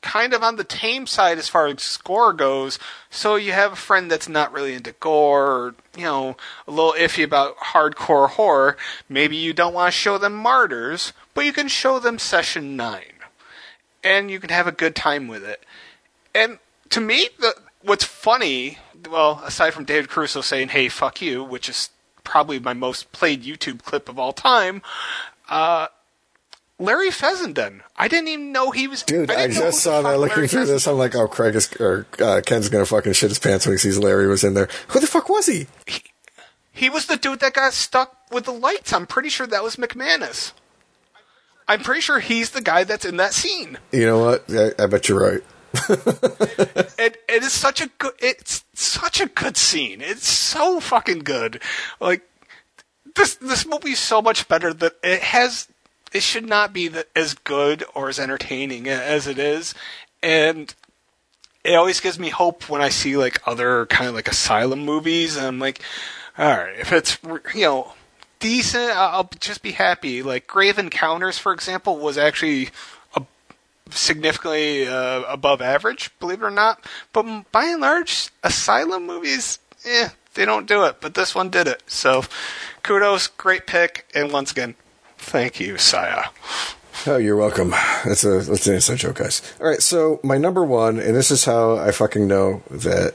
kind 0.02 0.34
of 0.34 0.44
on 0.44 0.58
the 0.58 0.64
tame 0.64 1.08
side 1.08 1.38
as 1.38 1.48
far 1.48 1.68
as 1.68 1.82
score 1.82 2.34
goes. 2.34 2.78
So 3.10 3.36
you 3.36 3.54
have 3.54 3.72
a 3.72 3.78
friend 3.78 4.12
that's 4.12 4.28
not 4.28 4.52
really 4.52 4.74
into 4.74 4.92
gore, 4.94 5.48
or, 5.48 5.76
you 5.96 6.04
know, 6.04 6.36
a 6.68 6.72
little 6.72 6.94
iffy 6.94 7.24
about 7.24 7.56
hardcore 7.58 8.32
horror. 8.32 8.76
Maybe 9.08 9.38
you 9.38 9.54
don't 9.54 9.74
want 9.74 9.94
to 9.94 9.98
show 9.98 10.18
them 10.18 10.34
Martyrs, 10.34 11.14
but 11.34 11.46
you 11.46 11.54
can 11.54 11.70
show 11.70 12.00
them 12.00 12.20
Session 12.20 12.76
9. 12.76 13.04
And 14.04 14.30
you 14.30 14.40
can 14.42 14.50
have 14.50 14.68
a 14.68 14.74
good 14.74 14.96
time 14.96 15.30
with 15.30 15.46
it. 15.46 15.64
And 16.36 16.60
to 16.90 17.00
me, 17.00 17.30
the 17.40 17.56
what's 17.84 18.04
funny, 18.04 18.80
well, 19.10 19.42
aside 19.46 19.72
from 19.72 19.86
David 19.86 20.10
Caruso 20.10 20.42
saying, 20.42 20.70
hey, 20.70 20.90
fuck 20.90 21.22
you, 21.22 21.44
which 21.44 21.70
is 21.70 21.90
probably 22.24 22.60
my 22.60 22.74
most 22.74 23.12
played 23.12 23.44
YouTube 23.44 23.84
clip 23.84 24.10
of 24.10 24.18
all 24.18 24.34
time, 24.34 24.82
uh, 25.50 25.88
Larry 26.80 27.12
Fessenden. 27.12 27.84
I 27.96 28.08
didn't 28.08 28.30
even 28.30 28.52
know 28.52 28.72
he 28.72 28.88
was. 28.88 29.04
Dude, 29.04 29.30
I, 29.30 29.48
know 29.48 29.54
just 29.54 29.82
saw 29.82 30.02
that 30.02 30.20
looking 30.20 30.36
Larry 30.38 30.48
through 30.48 30.66
this. 30.66 30.88
I'm 30.88 30.98
like, 30.98 31.16
oh, 31.16 31.28
Craig 31.28 31.56
is, 31.56 31.72
or 31.80 32.08
uh, 32.20 32.42
Ken's 32.46 32.68
gonna 32.70 32.86
fucking 32.86 33.14
shit 33.14 33.30
his 33.30 33.40
pants 33.40 33.66
when 33.66 33.74
he 33.74 33.78
sees 33.78 33.98
Larry 33.98 34.28
was 34.28 34.44
in 34.44 34.54
there. 34.54 34.68
Who 34.90 35.00
the 35.00 35.08
fuck 35.08 35.30
was 35.30 35.46
he? 35.46 35.68
He 36.72 36.90
was 36.90 37.06
the 37.06 37.18
dude 37.18 37.40
that 37.42 37.54
got 37.54 37.74
stuck 37.74 38.18
with 38.32 38.46
the 38.46 38.52
lights. 38.52 38.92
I'm 38.92 39.06
pretty 39.06 39.30
sure 39.30 39.46
that 39.46 39.64
was 39.64 39.76
McManus. 39.76 40.54
I'm 41.68 41.82
pretty 41.82 42.02
sure 42.02 42.20
he's 42.20 42.50
the 42.50 42.62
guy 42.62 42.84
that's 42.84 43.06
in 43.06 43.18
that 43.18 43.34
scene. 43.34 43.78
You 43.92 44.06
know 44.06 44.20
what? 44.20 44.46
I, 44.50 44.72
I 44.84 44.88
bet 44.88 45.08
you're 45.08 45.22
right. 45.22 45.44
It 45.74 47.22
it 47.28 47.44
is 47.44 47.52
such 47.52 47.82
a 47.82 47.90
good 47.98 48.14
it's 48.20 48.64
such 48.74 49.20
a 49.20 49.26
good 49.26 49.58
scene. 49.58 50.02
It's 50.02 50.28
so 50.28 50.80
fucking 50.80 51.20
good. 51.20 51.62
Like 52.00 52.22
this 53.16 53.36
this 53.36 53.66
movie 53.66 53.91
is 53.91 54.00
so 54.00 54.22
much 54.22 54.48
better 54.48 54.74
that 54.74 54.94
it 55.04 55.22
has 55.22 55.68
it 56.14 56.22
should 56.22 56.48
not 56.48 56.74
be 56.74 56.88
the, 56.88 57.08
as 57.16 57.34
good 57.34 57.84
or 57.95 58.08
as 58.08 58.20
entertaining 58.20 58.88
as 58.88 59.28
it 59.28 59.40
is, 59.40 59.74
and 60.22 60.74
it 61.64 61.76
always 61.76 62.00
gives 62.00 62.20
me 62.20 62.30
hope 62.30 62.70
when 62.70 62.82
I 62.82 62.90
see 62.90 63.18
like 63.18 63.41
other 63.48 63.86
kind 63.88 64.08
of 64.10 64.16
like 64.16 64.28
asylum 64.28 64.86
movies, 64.86 65.36
and 65.36 65.45
I'm 65.45 65.60
like, 65.60 65.82
all 66.38 66.45
right, 66.45 66.80
if 66.80 66.91
it's 66.91 67.18
you 67.54 67.62
know 67.62 67.94
decent, 68.40 68.95
I'll 68.95 69.30
just 69.40 69.64
be 69.64 69.72
happy. 69.72 70.22
Like 70.22 70.48
Grave 70.48 70.78
Encounters, 70.78 71.38
for 71.40 71.52
example, 71.52 71.98
was 71.98 72.18
actually 72.18 72.70
significantly 73.95 74.88
uh, 74.88 75.24
above 75.24 75.61
average, 75.61 76.11
believe 76.20 76.41
it 76.41 76.45
or 76.45 76.52
not. 76.52 76.84
But 77.11 77.52
by 77.52 77.65
and 77.65 77.82
large, 77.82 78.30
asylum 78.44 79.06
movies, 79.06 79.60
eh, 79.86 80.10
they 80.34 80.45
don't 80.45 80.68
do 80.68 80.84
it. 80.86 80.98
But 81.02 81.14
this 81.14 81.36
one 81.36 81.49
did 81.49 81.68
it. 81.68 81.84
So, 81.88 82.24
kudos, 82.82 83.28
great 83.28 83.68
pick, 83.68 84.10
and 84.14 84.32
once 84.32 84.52
again, 84.52 84.76
thank 85.18 85.60
you, 85.60 85.78
Saya. 85.78 86.26
Oh, 87.06 87.18
you're 87.18 87.36
welcome. 87.36 87.72
That's 88.06 88.24
a 88.24 88.40
that's 88.40 88.68
an 88.68 88.76
inside 88.76 88.98
joke, 88.98 89.18
guys. 89.18 89.41
All 89.60 89.68
right, 89.68 89.82
so 89.82 90.20
my 90.24 90.38
number 90.38 90.64
one, 90.64 90.99
and 90.99 91.15
this 91.15 91.32
is 91.32 91.44
how 91.45 91.78
I 91.78 91.91
fucking 91.91 92.28
know 92.28 92.64
that 92.70 93.14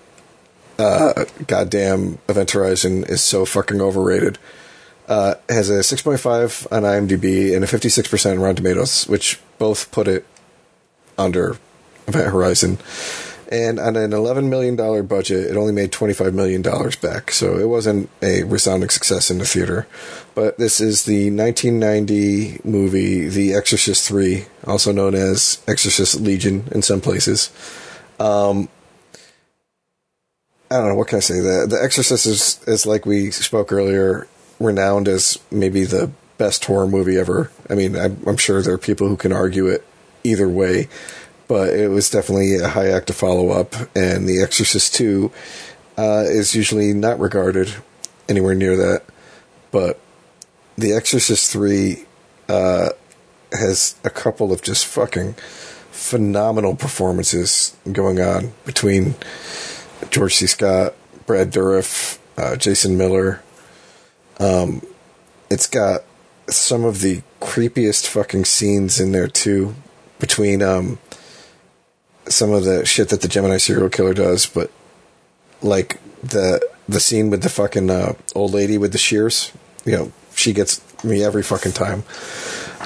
uh, 0.79 1.25
goddamn 1.47 2.19
Event 2.29 2.51
Horizon 2.51 3.05
is 3.05 3.23
so 3.23 3.45
fucking 3.45 3.81
overrated. 3.81 4.39
Uh, 5.09 5.37
has 5.49 5.71
a 5.71 5.79
6.5 5.79 6.67
on 6.71 6.83
IMDb 6.83 7.55
and 7.55 7.65
a 7.65 7.67
56% 7.67 8.33
on 8.33 8.41
Rotten 8.41 8.57
Tomatoes, 8.57 9.09
which 9.09 9.41
both 9.59 9.91
put 9.91 10.07
it 10.07 10.27
under 11.19 11.59
Event 12.07 12.33
Horizon. 12.33 12.79
And 13.51 13.81
on 13.81 13.97
an 13.97 14.11
$11 14.11 14.49
million 14.49 14.77
budget, 15.07 15.51
it 15.51 15.57
only 15.57 15.73
made 15.73 15.91
$25 15.91 16.35
million 16.35 16.61
back. 17.01 17.31
So 17.33 17.59
it 17.59 17.67
wasn't 17.67 18.11
a 18.21 18.45
resounding 18.45 18.91
success 18.91 19.31
in 19.31 19.39
the 19.39 19.47
theater. 19.47 19.87
But 20.35 20.59
this 20.59 20.81
is 20.81 21.05
the 21.05 21.31
1990 21.31 22.61
movie, 22.65 23.29
The 23.29 23.55
Exorcist 23.55 24.07
3, 24.07 24.45
also 24.67 24.93
known 24.93 25.15
as 25.15 25.63
Exorcist 25.67 26.21
Legion 26.21 26.69
in 26.73 26.83
some 26.83 27.01
places. 27.01 27.51
Um, 28.21 28.69
I 30.71 30.77
don't 30.77 30.89
know, 30.89 30.95
what 30.97 31.09
can 31.09 31.17
I 31.17 31.21
say? 31.21 31.41
The, 31.41 31.67
the 31.67 31.83
Exorcist 31.83 32.27
is, 32.27 32.61
is, 32.67 32.85
like 32.85 33.07
we 33.07 33.31
spoke 33.31 33.73
earlier, 33.73 34.29
renowned 34.61 35.09
as 35.09 35.39
maybe 35.51 35.85
the 35.85 36.11
best 36.37 36.67
horror 36.67 36.87
movie 36.87 37.17
ever. 37.17 37.51
I 37.71 37.75
mean, 37.75 37.97
I'm, 37.97 38.23
I'm 38.27 38.37
sure 38.37 38.61
there 38.61 38.75
are 38.75 38.79
people 38.79 39.09
who 39.09 39.17
can 39.17 39.33
argue 39.33 39.69
it 39.69 39.87
either 40.25 40.49
way 40.49 40.89
but 41.49 41.71
it 41.71 41.89
was 41.89 42.11
definitely 42.11 42.57
a 42.57 42.69
high 42.69 42.89
act 42.89 43.07
to 43.09 43.13
follow 43.15 43.49
up. 43.49 43.75
And 43.97 44.29
The 44.29 44.43
Exorcist 44.43 44.95
2 44.95 45.33
uh, 45.97 46.25
is 46.27 46.55
usually 46.55 46.93
not 46.93 47.19
regarded 47.19 47.75
anywhere 48.29 48.55
near 48.55 48.77
that. 48.77 49.03
But 49.71 49.99
The 50.77 50.93
Exorcist 50.93 51.51
3 51.51 52.05
uh, 52.51 52.91
has 53.51 53.97
a 54.05 54.11
couple 54.11 54.53
of 54.53 54.63
just 54.63 54.87
fucking 54.87 55.33
phenomenal 55.91 56.77
performances 56.77 57.75
going 57.91 58.21
on 58.21 58.53
between 58.67 59.15
George 60.11 60.37
C. 60.37 60.47
Scott, 60.47 60.95
Brad 61.27 61.51
Dourif, 61.51 62.19
uh, 62.37 62.57
Jason 62.57 62.97
Miller. 62.97 63.43
Um, 64.39 64.83
it's 65.51 65.67
got 65.67 66.03
some 66.47 66.85
of 66.85 67.01
the 67.01 67.23
creepiest 67.41 68.07
fucking 68.07 68.45
scenes 68.45 69.01
in 69.01 69.13
there 69.13 69.29
too 69.29 69.75
between 70.19 70.63
um, 70.63 70.99
some 72.27 72.53
of 72.53 72.65
the 72.65 72.85
shit 72.85 73.09
that 73.11 73.21
the 73.21 73.29
Gemini 73.29 73.59
serial 73.59 73.89
killer 73.89 74.15
does, 74.15 74.47
but 74.47 74.71
like 75.63 76.01
the 76.23 76.61
the 76.89 77.01
scene 77.01 77.31
with 77.31 77.43
the 77.43 77.49
fucking 77.49 77.91
uh, 77.91 78.15
old 78.35 78.53
lady 78.53 78.79
with 78.79 78.93
the 78.93 78.99
shears, 78.99 79.53
you 79.85 79.93
know, 79.93 80.13
she 80.35 80.53
gets 80.53 80.83
me 81.05 81.23
every 81.23 81.43
fucking 81.43 81.73
time. 81.73 82.03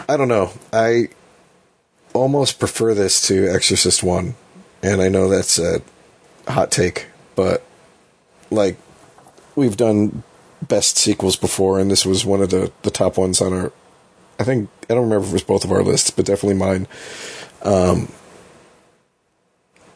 I 0.09 0.17
don't 0.17 0.29
know. 0.29 0.53
I 0.73 1.09
almost 2.13 2.59
prefer 2.59 2.95
this 2.95 3.21
to 3.29 3.49
Exorcist 3.49 4.03
One, 4.03 4.35
and 4.83 5.01
I 5.01 5.09
know 5.09 5.29
that's 5.29 5.59
a 5.59 5.83
hot 6.49 6.71
take, 6.71 7.07
but 7.35 7.63
like 8.51 8.77
we've 9.55 9.77
done 9.77 10.23
best 10.61 10.97
sequels 10.97 11.37
before, 11.37 11.79
and 11.79 11.91
this 11.91 12.05
was 12.07 12.25
one 12.25 12.43
of 12.43 12.51
the 12.51 12.73
the 12.83 12.91
top 12.91 13.17
ones 13.17 13.41
on 13.41 13.53
our. 13.53 13.73
I 14.43 14.45
think 14.45 14.69
I 14.91 14.95
don't 14.95 15.05
remember 15.05 15.25
if 15.25 15.31
it 15.31 15.35
was 15.35 15.45
both 15.45 15.65
of 15.65 15.71
our 15.71 15.85
lists, 15.85 16.11
but 16.11 16.27
definitely 16.27 16.57
mine. 16.57 16.89
Um, 17.63 18.09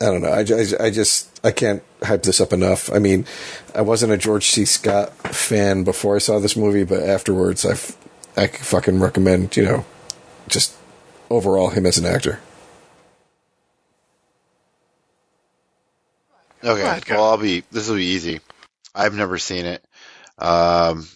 I 0.01 0.05
don't 0.05 0.23
know. 0.23 0.29
I, 0.29 0.41
I, 0.41 0.87
I, 0.87 0.91
just 0.91 1.41
I 1.45 1.51
can't 1.51 1.83
hype 2.01 2.23
this 2.23 2.41
up 2.41 2.53
enough. 2.53 2.93
I 2.93 3.01
mean, 3.01 3.27
I 3.75 3.81
wasn't 3.81 4.13
a 4.13 4.17
George 4.17 4.47
C. 4.47 4.65
Scott 4.65 5.13
fan 5.35 5.83
before 5.83 6.15
I 6.15 6.21
saw 6.21 6.39
this 6.39 6.57
movie, 6.57 6.85
but 6.85 7.03
afterwards, 7.03 7.67
I 7.67 7.73
I 8.41 8.47
fucking 8.47 9.01
recommend 9.01 9.57
you 9.57 9.65
know, 9.65 9.85
just 10.47 10.77
overall 11.29 11.71
him 11.71 11.85
as 11.85 11.99
an 11.99 12.07
actor. 12.07 12.39
Okay, 16.63 17.01
well 17.11 17.25
I'll 17.25 17.37
be. 17.37 17.65
This 17.73 17.89
will 17.89 17.97
be 17.97 18.05
easy. 18.05 18.41
I've 18.95 19.15
never 19.15 19.39
seen 19.39 19.67
it. 19.67 19.85
Um, 20.39 21.09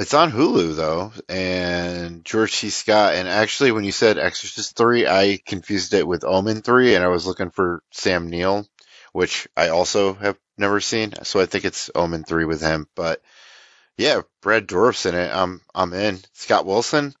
it's 0.00 0.14
on 0.14 0.32
Hulu 0.32 0.76
though, 0.76 1.12
and 1.28 2.24
George 2.24 2.54
C. 2.54 2.70
Scott. 2.70 3.14
And 3.14 3.28
actually, 3.28 3.70
when 3.70 3.84
you 3.84 3.92
said 3.92 4.18
Exorcist 4.18 4.74
three, 4.74 5.06
I 5.06 5.38
confused 5.44 5.92
it 5.92 6.06
with 6.06 6.24
Omen 6.24 6.62
three, 6.62 6.94
and 6.94 7.04
I 7.04 7.08
was 7.08 7.26
looking 7.26 7.50
for 7.50 7.82
Sam 7.90 8.28
Neill, 8.28 8.66
which 9.12 9.46
I 9.54 9.68
also 9.68 10.14
have 10.14 10.38
never 10.56 10.80
seen. 10.80 11.12
So 11.24 11.38
I 11.38 11.46
think 11.46 11.66
it's 11.66 11.90
Omen 11.94 12.24
three 12.24 12.46
with 12.46 12.62
him. 12.62 12.88
But 12.94 13.20
yeah, 13.98 14.22
Brad 14.40 14.66
Dourif's 14.66 15.04
in 15.04 15.14
it. 15.14 15.30
I'm 15.30 15.60
I'm 15.74 15.92
in. 15.92 16.18
Scott 16.32 16.64
Wilson. 16.64 17.12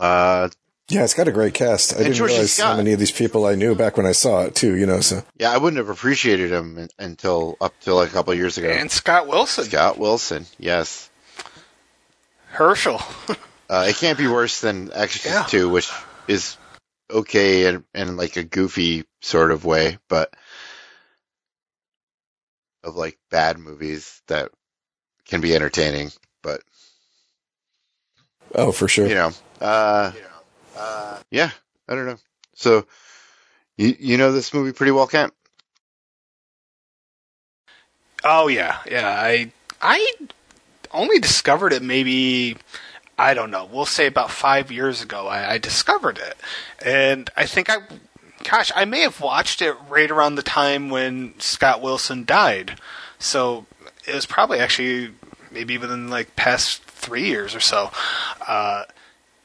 Uh, 0.00 0.48
yeah, 0.88 1.04
it's 1.04 1.14
got 1.14 1.28
a 1.28 1.32
great 1.32 1.54
cast. 1.54 1.94
I 1.94 1.98
didn't 1.98 2.14
George 2.14 2.32
realize 2.32 2.58
how 2.58 2.76
many 2.76 2.92
of 2.92 2.98
these 2.98 3.12
people 3.12 3.46
I 3.46 3.54
knew 3.54 3.76
back 3.76 3.96
when 3.96 4.04
I 4.04 4.12
saw 4.12 4.42
it 4.42 4.56
too. 4.56 4.74
You 4.74 4.86
know, 4.86 5.00
so 5.00 5.22
yeah, 5.38 5.52
I 5.52 5.58
wouldn't 5.58 5.78
have 5.78 5.90
appreciated 5.90 6.50
him 6.50 6.88
until 6.98 7.56
up 7.60 7.72
till 7.80 8.00
a 8.00 8.08
couple 8.08 8.34
years 8.34 8.58
ago. 8.58 8.68
And 8.68 8.90
Scott 8.90 9.28
Wilson. 9.28 9.64
Scott 9.66 9.96
Wilson, 9.96 10.46
yes. 10.58 11.08
Herschel. 12.52 13.00
uh, 13.70 13.86
it 13.88 13.96
can't 13.96 14.18
be 14.18 14.26
worse 14.26 14.60
than 14.60 14.92
Exorcist 14.92 15.34
yeah. 15.34 15.44
2, 15.44 15.68
which 15.68 15.90
is 16.28 16.56
okay 17.10 17.66
in, 17.66 17.84
in 17.94 18.16
like 18.16 18.36
a 18.36 18.44
goofy 18.44 19.04
sort 19.20 19.50
of 19.50 19.64
way, 19.64 19.98
but 20.08 20.32
of 22.84 22.96
like 22.96 23.18
bad 23.30 23.58
movies 23.58 24.20
that 24.28 24.50
can 25.26 25.40
be 25.40 25.54
entertaining, 25.54 26.10
but 26.42 26.62
oh, 28.54 28.72
for 28.72 28.88
sure. 28.88 29.06
You 29.06 29.14
know, 29.14 29.30
uh, 29.60 30.12
uh, 30.76 31.18
yeah, 31.30 31.50
I 31.88 31.94
don't 31.94 32.06
know. 32.06 32.18
So 32.54 32.86
you 33.76 33.96
you 33.98 34.16
know 34.18 34.32
this 34.32 34.52
movie 34.52 34.72
pretty 34.72 34.92
well, 34.92 35.06
Kent? 35.06 35.32
Oh 38.24 38.48
yeah, 38.48 38.78
yeah. 38.90 39.08
I 39.08 39.52
I 39.80 40.14
only 40.92 41.18
discovered 41.18 41.72
it 41.72 41.82
maybe 41.82 42.56
I 43.18 43.34
don't 43.34 43.50
know. 43.50 43.68
We'll 43.70 43.86
say 43.86 44.06
about 44.06 44.30
five 44.30 44.72
years 44.72 45.02
ago. 45.02 45.26
I, 45.28 45.52
I 45.52 45.58
discovered 45.58 46.18
it, 46.18 46.36
and 46.84 47.30
I 47.36 47.46
think 47.46 47.70
I, 47.70 47.76
gosh, 48.42 48.72
I 48.74 48.84
may 48.84 49.00
have 49.00 49.20
watched 49.20 49.62
it 49.62 49.76
right 49.88 50.10
around 50.10 50.34
the 50.34 50.42
time 50.42 50.88
when 50.90 51.38
Scott 51.38 51.82
Wilson 51.82 52.24
died. 52.24 52.80
So 53.18 53.66
it 54.06 54.14
was 54.14 54.26
probably 54.26 54.58
actually 54.58 55.12
maybe 55.50 55.78
within 55.78 56.08
like 56.08 56.34
past 56.36 56.82
three 56.82 57.26
years 57.26 57.54
or 57.54 57.60
so. 57.60 57.90
Uh, 58.46 58.84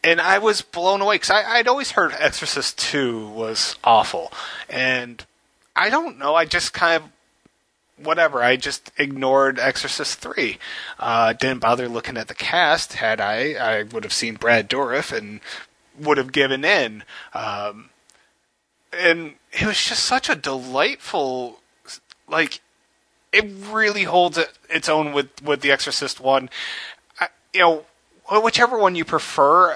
and 0.04 0.22
I 0.22 0.40
was 0.40 0.62
blown 0.62 1.02
away 1.02 1.16
because 1.16 1.32
I'd 1.32 1.68
always 1.68 1.92
heard 1.92 2.14
Exorcist 2.18 2.80
Two 2.80 3.28
was 3.30 3.76
awful, 3.84 4.32
and 4.70 5.24
I 5.76 5.90
don't 5.90 6.18
know. 6.18 6.36
I 6.36 6.46
just 6.46 6.74
kind 6.74 7.04
of 7.04 7.10
whatever. 7.98 8.44
I 8.44 8.56
just 8.56 8.92
ignored 8.98 9.60
Exorcist 9.60 10.20
three. 10.20 10.58
Uh, 11.00 11.34
didn't 11.34 11.60
bother 11.60 11.88
looking 11.88 12.18
at 12.18 12.28
the 12.28 12.34
cast. 12.34 12.94
Had 12.94 13.20
I, 13.20 13.54
I 13.54 13.84
would 13.84 14.04
have 14.04 14.14
seen 14.14 14.36
Brad 14.36 14.70
Dourif 14.70 15.16
and 15.16 15.40
would 16.00 16.18
have 16.18 16.32
given 16.32 16.64
in. 16.64 17.04
Um, 17.34 17.90
and 18.94 19.34
it 19.52 19.66
was 19.66 19.84
just 19.84 20.04
such 20.04 20.30
a 20.30 20.36
delightful, 20.36 21.60
like, 22.28 22.62
it 23.34 23.46
really 23.70 24.04
holds 24.04 24.38
it, 24.38 24.58
its 24.70 24.88
own 24.88 25.12
with 25.12 25.44
with 25.44 25.62
the 25.62 25.72
Exorcist 25.72 26.20
one. 26.20 26.50
I, 27.20 27.28
you 27.54 27.60
know, 27.60 27.86
whichever 28.42 28.78
one 28.78 28.96
you 28.96 29.06
prefer. 29.06 29.74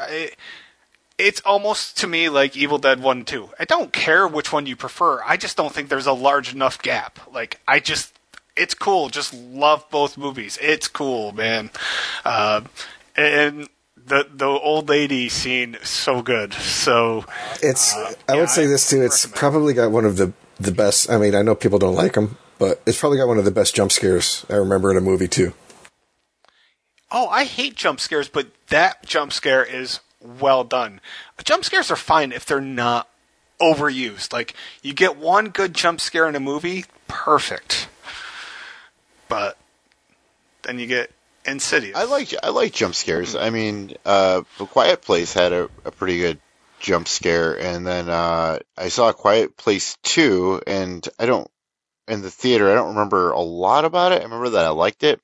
It's 1.17 1.41
almost 1.41 1.97
to 1.99 2.07
me 2.07 2.29
like 2.29 2.55
Evil 2.55 2.77
Dead 2.77 3.01
1 3.01 3.25
2. 3.25 3.49
I 3.59 3.65
don't 3.65 3.93
care 3.93 4.27
which 4.27 4.51
one 4.51 4.65
you 4.65 4.75
prefer. 4.75 5.21
I 5.23 5.37
just 5.37 5.57
don't 5.57 5.73
think 5.73 5.89
there's 5.89 6.07
a 6.07 6.13
large 6.13 6.53
enough 6.53 6.81
gap. 6.81 7.19
Like, 7.31 7.59
I 7.67 7.79
just, 7.79 8.17
it's 8.55 8.73
cool. 8.73 9.09
Just 9.09 9.33
love 9.33 9.85
both 9.89 10.17
movies. 10.17 10.57
It's 10.61 10.87
cool, 10.87 11.31
man. 11.31 11.69
Uh, 12.25 12.61
and 13.15 13.69
the 14.05 14.27
the 14.33 14.47
old 14.47 14.89
lady 14.89 15.29
scene 15.29 15.77
so 15.83 16.21
good. 16.21 16.53
So 16.53 17.25
it's. 17.61 17.95
Uh, 17.95 18.13
I 18.27 18.35
would 18.35 18.49
say 18.49 18.65
this 18.65 18.89
too. 18.89 19.01
It's 19.01 19.25
probably 19.25 19.73
got 19.73 19.91
one 19.91 20.05
of 20.05 20.17
the 20.17 20.33
the 20.59 20.71
best. 20.71 21.09
I 21.09 21.17
mean, 21.17 21.35
I 21.35 21.41
know 21.41 21.55
people 21.55 21.79
don't 21.79 21.95
like 21.95 22.13
them, 22.13 22.37
but 22.57 22.81
it's 22.85 22.99
probably 22.99 23.17
got 23.17 23.27
one 23.27 23.37
of 23.37 23.45
the 23.45 23.51
best 23.51 23.75
jump 23.75 23.91
scares 23.91 24.45
I 24.49 24.55
remember 24.55 24.91
in 24.91 24.97
a 24.97 25.01
movie 25.01 25.27
too. 25.27 25.53
Oh, 27.11 27.27
I 27.27 27.43
hate 27.43 27.75
jump 27.75 27.99
scares, 27.99 28.29
but 28.29 28.47
that 28.67 29.05
jump 29.05 29.33
scare 29.33 29.65
is 29.65 29.99
well 30.21 30.63
done. 30.63 31.01
Jump 31.43 31.65
scares 31.65 31.91
are 31.91 31.95
fine 31.95 32.31
if 32.31 32.45
they're 32.45 32.61
not 32.61 33.09
overused. 33.59 34.33
Like 34.33 34.55
you 34.81 34.93
get 34.93 35.17
one 35.17 35.49
good 35.49 35.73
jump 35.73 36.01
scare 36.01 36.27
in 36.27 36.35
a 36.35 36.39
movie, 36.39 36.85
perfect. 37.07 37.87
But 39.27 39.57
then 40.63 40.79
you 40.79 40.87
get 40.87 41.11
Insidious. 41.45 41.97
I 41.97 42.03
like 42.03 42.33
I 42.43 42.49
like 42.49 42.71
jump 42.71 42.93
scares. 42.93 43.35
I 43.35 43.49
mean, 43.49 43.95
uh, 44.05 44.41
Quiet 44.59 45.01
Place 45.01 45.33
had 45.33 45.53
a, 45.53 45.69
a 45.83 45.91
pretty 45.91 46.19
good 46.19 46.39
jump 46.79 47.07
scare, 47.07 47.59
and 47.59 47.85
then 47.85 48.09
uh, 48.09 48.59
I 48.77 48.89
saw 48.89 49.09
A 49.09 49.13
Quiet 49.13 49.57
Place 49.57 49.97
two, 50.03 50.61
and 50.67 51.07
I 51.17 51.25
don't 51.25 51.49
in 52.07 52.21
the 52.21 52.29
theater. 52.29 52.69
I 52.69 52.75
don't 52.75 52.89
remember 52.89 53.31
a 53.31 53.39
lot 53.39 53.85
about 53.85 54.11
it. 54.11 54.19
I 54.21 54.23
remember 54.23 54.49
that 54.49 54.65
I 54.65 54.69
liked 54.69 55.03
it, 55.03 55.19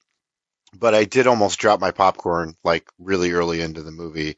but 0.73 0.95
I 0.95 1.03
did 1.03 1.27
almost 1.27 1.59
drop 1.59 1.79
my 1.79 1.91
popcorn 1.91 2.55
like 2.63 2.89
really 2.97 3.31
early 3.33 3.61
into 3.61 3.83
the 3.83 3.91
movie 3.91 4.37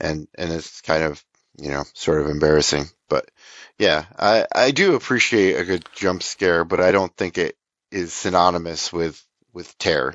and 0.00 0.28
and 0.36 0.52
it's 0.52 0.80
kind 0.80 1.04
of 1.04 1.22
you 1.58 1.70
know 1.70 1.84
sort 1.94 2.20
of 2.20 2.28
embarrassing. 2.28 2.86
But 3.08 3.30
yeah, 3.78 4.04
I 4.18 4.46
I 4.54 4.70
do 4.70 4.94
appreciate 4.94 5.58
a 5.58 5.64
good 5.64 5.88
jump 5.94 6.22
scare, 6.22 6.64
but 6.64 6.80
I 6.80 6.90
don't 6.90 7.14
think 7.16 7.38
it 7.38 7.56
is 7.90 8.12
synonymous 8.12 8.92
with 8.92 9.24
with 9.52 9.76
terror. 9.78 10.14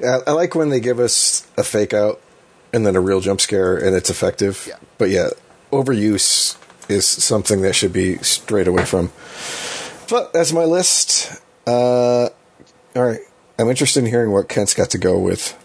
Yeah, 0.00 0.18
I 0.26 0.32
like 0.32 0.54
when 0.54 0.68
they 0.68 0.80
give 0.80 1.00
us 1.00 1.46
a 1.56 1.64
fake 1.64 1.94
out 1.94 2.20
and 2.72 2.86
then 2.86 2.96
a 2.96 3.00
real 3.00 3.20
jump 3.20 3.40
scare, 3.40 3.76
and 3.76 3.96
it's 3.96 4.10
effective. 4.10 4.66
Yeah. 4.68 4.76
But 4.98 5.10
yeah, 5.10 5.28
overuse 5.72 6.56
is 6.88 7.06
something 7.06 7.62
that 7.62 7.74
should 7.74 7.92
be 7.92 8.18
straight 8.18 8.68
away 8.68 8.84
from. 8.84 9.10
But 10.08 10.32
that's 10.32 10.52
my 10.52 10.64
list. 10.64 11.40
Uh, 11.66 12.28
all 12.94 13.04
right, 13.04 13.20
I'm 13.58 13.68
interested 13.68 14.04
in 14.04 14.10
hearing 14.10 14.30
what 14.30 14.48
Kent's 14.48 14.74
got 14.74 14.90
to 14.90 14.98
go 14.98 15.18
with. 15.18 15.56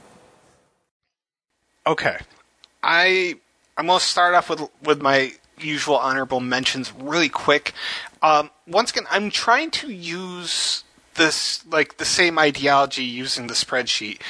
Okay, 1.86 2.18
I 2.84 3.36
I'm 3.76 3.88
gonna 3.88 4.00
start 4.00 4.36
off 4.36 4.50
with 4.50 4.70
with 4.84 5.02
my 5.02 5.34
usual 5.58 5.96
honorable 5.96 6.40
mentions 6.40 6.94
really 6.94 7.30
quick. 7.30 7.74
Um, 8.22 8.52
once 8.68 8.92
again, 8.92 9.06
I'm 9.10 9.32
trying 9.32 9.72
to 9.72 9.92
use 9.92 10.84
this 11.16 11.66
like 11.66 11.98
the 11.98 12.06
same 12.06 12.38
ideology 12.38 13.04
using 13.04 13.48
the 13.48 13.56
spreadsheet. 13.56 14.22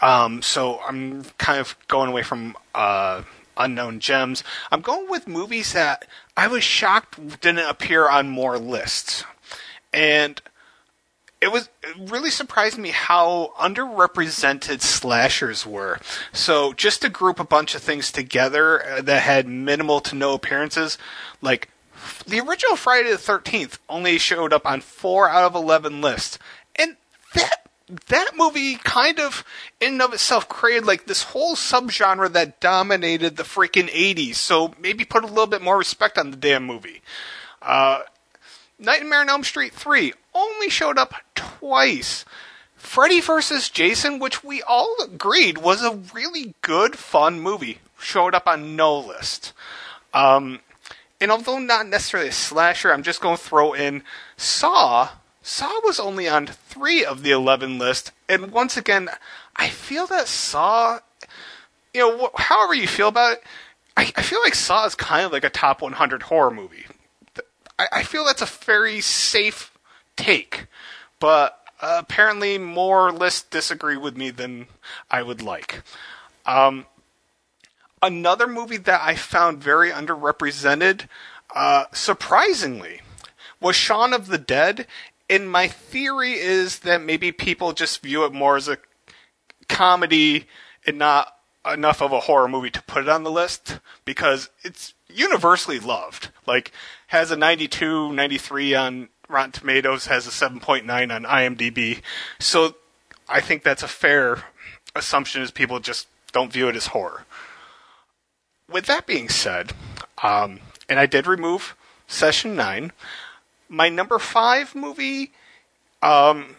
Um, 0.00 0.40
so 0.40 0.80
I'm 0.80 1.24
kind 1.38 1.60
of 1.60 1.76
going 1.88 2.10
away 2.10 2.22
from 2.22 2.56
uh, 2.74 3.22
unknown 3.56 4.00
gems. 4.00 4.42
I'm 4.72 4.80
going 4.80 5.08
with 5.08 5.28
movies 5.28 5.72
that 5.74 6.06
I 6.36 6.46
was 6.48 6.64
shocked 6.64 7.40
didn't 7.40 7.68
appear 7.68 8.08
on 8.08 8.30
more 8.30 8.58
lists, 8.58 9.24
and 9.92 10.40
it 11.44 11.52
was 11.52 11.68
it 11.82 12.10
really 12.10 12.30
surprised 12.30 12.78
me 12.78 12.88
how 12.88 13.52
underrepresented 13.60 14.80
slashers 14.80 15.66
were. 15.66 16.00
So 16.32 16.72
just 16.72 17.02
to 17.02 17.10
group 17.10 17.38
a 17.38 17.44
bunch 17.44 17.74
of 17.74 17.82
things 17.82 18.10
together 18.10 18.82
uh, 18.82 19.02
that 19.02 19.22
had 19.22 19.46
minimal 19.46 20.00
to 20.00 20.16
no 20.16 20.32
appearances, 20.32 20.96
like 21.42 21.68
the 22.26 22.40
original 22.40 22.76
Friday 22.76 23.10
the 23.10 23.18
Thirteenth 23.18 23.78
only 23.90 24.16
showed 24.16 24.54
up 24.54 24.64
on 24.66 24.80
four 24.80 25.28
out 25.28 25.44
of 25.44 25.54
eleven 25.54 26.00
lists, 26.00 26.38
and 26.76 26.96
that 27.34 27.68
that 28.08 28.30
movie 28.34 28.76
kind 28.76 29.20
of 29.20 29.44
in 29.82 29.92
and 29.92 30.02
of 30.02 30.14
itself 30.14 30.48
created 30.48 30.86
like 30.86 31.04
this 31.04 31.24
whole 31.24 31.56
subgenre 31.56 32.32
that 32.32 32.58
dominated 32.58 33.36
the 33.36 33.42
freaking 33.42 33.90
80s 33.90 34.36
so 34.36 34.72
maybe 34.80 35.04
put 35.04 35.22
a 35.22 35.26
little 35.26 35.46
bit 35.46 35.60
more 35.60 35.76
respect 35.76 36.16
on 36.16 36.30
the 36.30 36.36
damn 36.38 36.64
movie. 36.64 37.02
Uh, 37.60 38.00
nightmare 38.78 39.20
on 39.20 39.28
elm 39.28 39.44
street 39.44 39.74
3 39.74 40.14
only 40.34 40.68
showed 40.68 40.98
up 40.98 41.14
twice. 41.34 42.24
Freddy 42.76 43.20
vs 43.20 43.70
jason 43.70 44.18
which 44.18 44.44
we 44.44 44.60
all 44.62 44.94
agreed 45.02 45.58
was 45.58 45.82
a 45.82 46.00
really 46.14 46.54
good 46.60 46.96
fun 46.96 47.40
movie 47.40 47.78
showed 47.98 48.34
up 48.34 48.46
on 48.46 48.76
no 48.76 48.98
list. 48.98 49.52
Um, 50.12 50.60
and 51.20 51.30
although 51.30 51.58
not 51.58 51.86
necessarily 51.86 52.28
a 52.28 52.32
slasher 52.32 52.92
i'm 52.92 53.02
just 53.02 53.22
going 53.22 53.36
to 53.36 53.42
throw 53.42 53.72
in 53.72 54.02
saw. 54.36 55.10
Saw 55.46 55.80
was 55.84 56.00
only 56.00 56.26
on 56.26 56.46
three 56.46 57.04
of 57.04 57.22
the 57.22 57.30
11 57.30 57.78
list, 57.78 58.12
and 58.30 58.50
once 58.50 58.78
again, 58.78 59.10
I 59.56 59.68
feel 59.68 60.06
that 60.06 60.26
Saw, 60.26 61.00
you 61.92 62.00
know, 62.00 62.30
wh- 62.34 62.40
however 62.40 62.72
you 62.72 62.88
feel 62.88 63.08
about 63.08 63.34
it, 63.34 63.44
I, 63.94 64.10
I 64.16 64.22
feel 64.22 64.40
like 64.40 64.54
Saw 64.54 64.86
is 64.86 64.94
kind 64.94 65.26
of 65.26 65.32
like 65.32 65.44
a 65.44 65.50
top 65.50 65.82
100 65.82 66.22
horror 66.22 66.50
movie. 66.50 66.86
I, 67.78 67.88
I 67.92 68.02
feel 68.04 68.24
that's 68.24 68.40
a 68.40 68.46
very 68.46 69.02
safe 69.02 69.70
take, 70.16 70.66
but 71.20 71.60
apparently 71.80 72.58
more 72.58 73.12
lists 73.12 73.42
disagree 73.42 73.96
with 73.96 74.16
me 74.16 74.30
than 74.30 74.66
I 75.10 75.22
would 75.22 75.42
like. 75.42 75.82
Um, 76.46 76.86
another 78.02 78.46
movie 78.46 78.76
that 78.76 79.00
I 79.02 79.14
found 79.14 79.62
very 79.62 79.90
underrepresented, 79.90 81.08
uh, 81.54 81.84
surprisingly, 81.92 83.00
was 83.60 83.76
Shaun 83.76 84.12
of 84.12 84.28
the 84.28 84.38
Dead. 84.38 84.86
And 85.28 85.50
my 85.50 85.68
theory 85.68 86.32
is 86.32 86.80
that 86.80 87.02
maybe 87.02 87.32
people 87.32 87.72
just 87.72 88.02
view 88.02 88.24
it 88.24 88.32
more 88.32 88.56
as 88.56 88.68
a 88.68 88.78
comedy 89.68 90.46
and 90.86 90.98
not 90.98 91.28
enough 91.70 92.02
of 92.02 92.12
a 92.12 92.20
horror 92.20 92.46
movie 92.46 92.70
to 92.70 92.82
put 92.82 93.02
it 93.02 93.08
on 93.08 93.22
the 93.22 93.30
list 93.30 93.80
because 94.04 94.50
it's 94.62 94.92
universally 95.08 95.78
loved. 95.78 96.28
Like, 96.46 96.72
has 97.06 97.30
a 97.30 97.36
92, 97.36 98.12
93 98.12 98.74
on 98.74 99.08
Rotten 99.28 99.52
Tomatoes, 99.52 100.06
has 100.06 100.26
a 100.26 100.30
7.9 100.30 101.14
on 101.14 101.24
IMDb. 101.24 102.02
So 102.38 102.76
I 103.28 103.40
think 103.40 103.62
that's 103.62 103.82
a 103.82 103.88
fair 103.88 104.44
assumption 104.94 105.42
is 105.42 105.50
people 105.50 105.80
just 105.80 106.06
don't 106.32 106.52
view 106.52 106.68
it 106.68 106.76
as 106.76 106.88
horror. 106.88 107.24
With 108.70 108.86
that 108.86 109.06
being 109.06 109.28
said, 109.28 109.72
um, 110.22 110.60
and 110.88 110.98
I 110.98 111.06
did 111.06 111.26
remove 111.26 111.76
Session 112.06 112.54
9, 112.54 112.92
my 113.68 113.88
number 113.88 114.18
five 114.18 114.74
movie 114.74 115.32
um, 116.02 116.56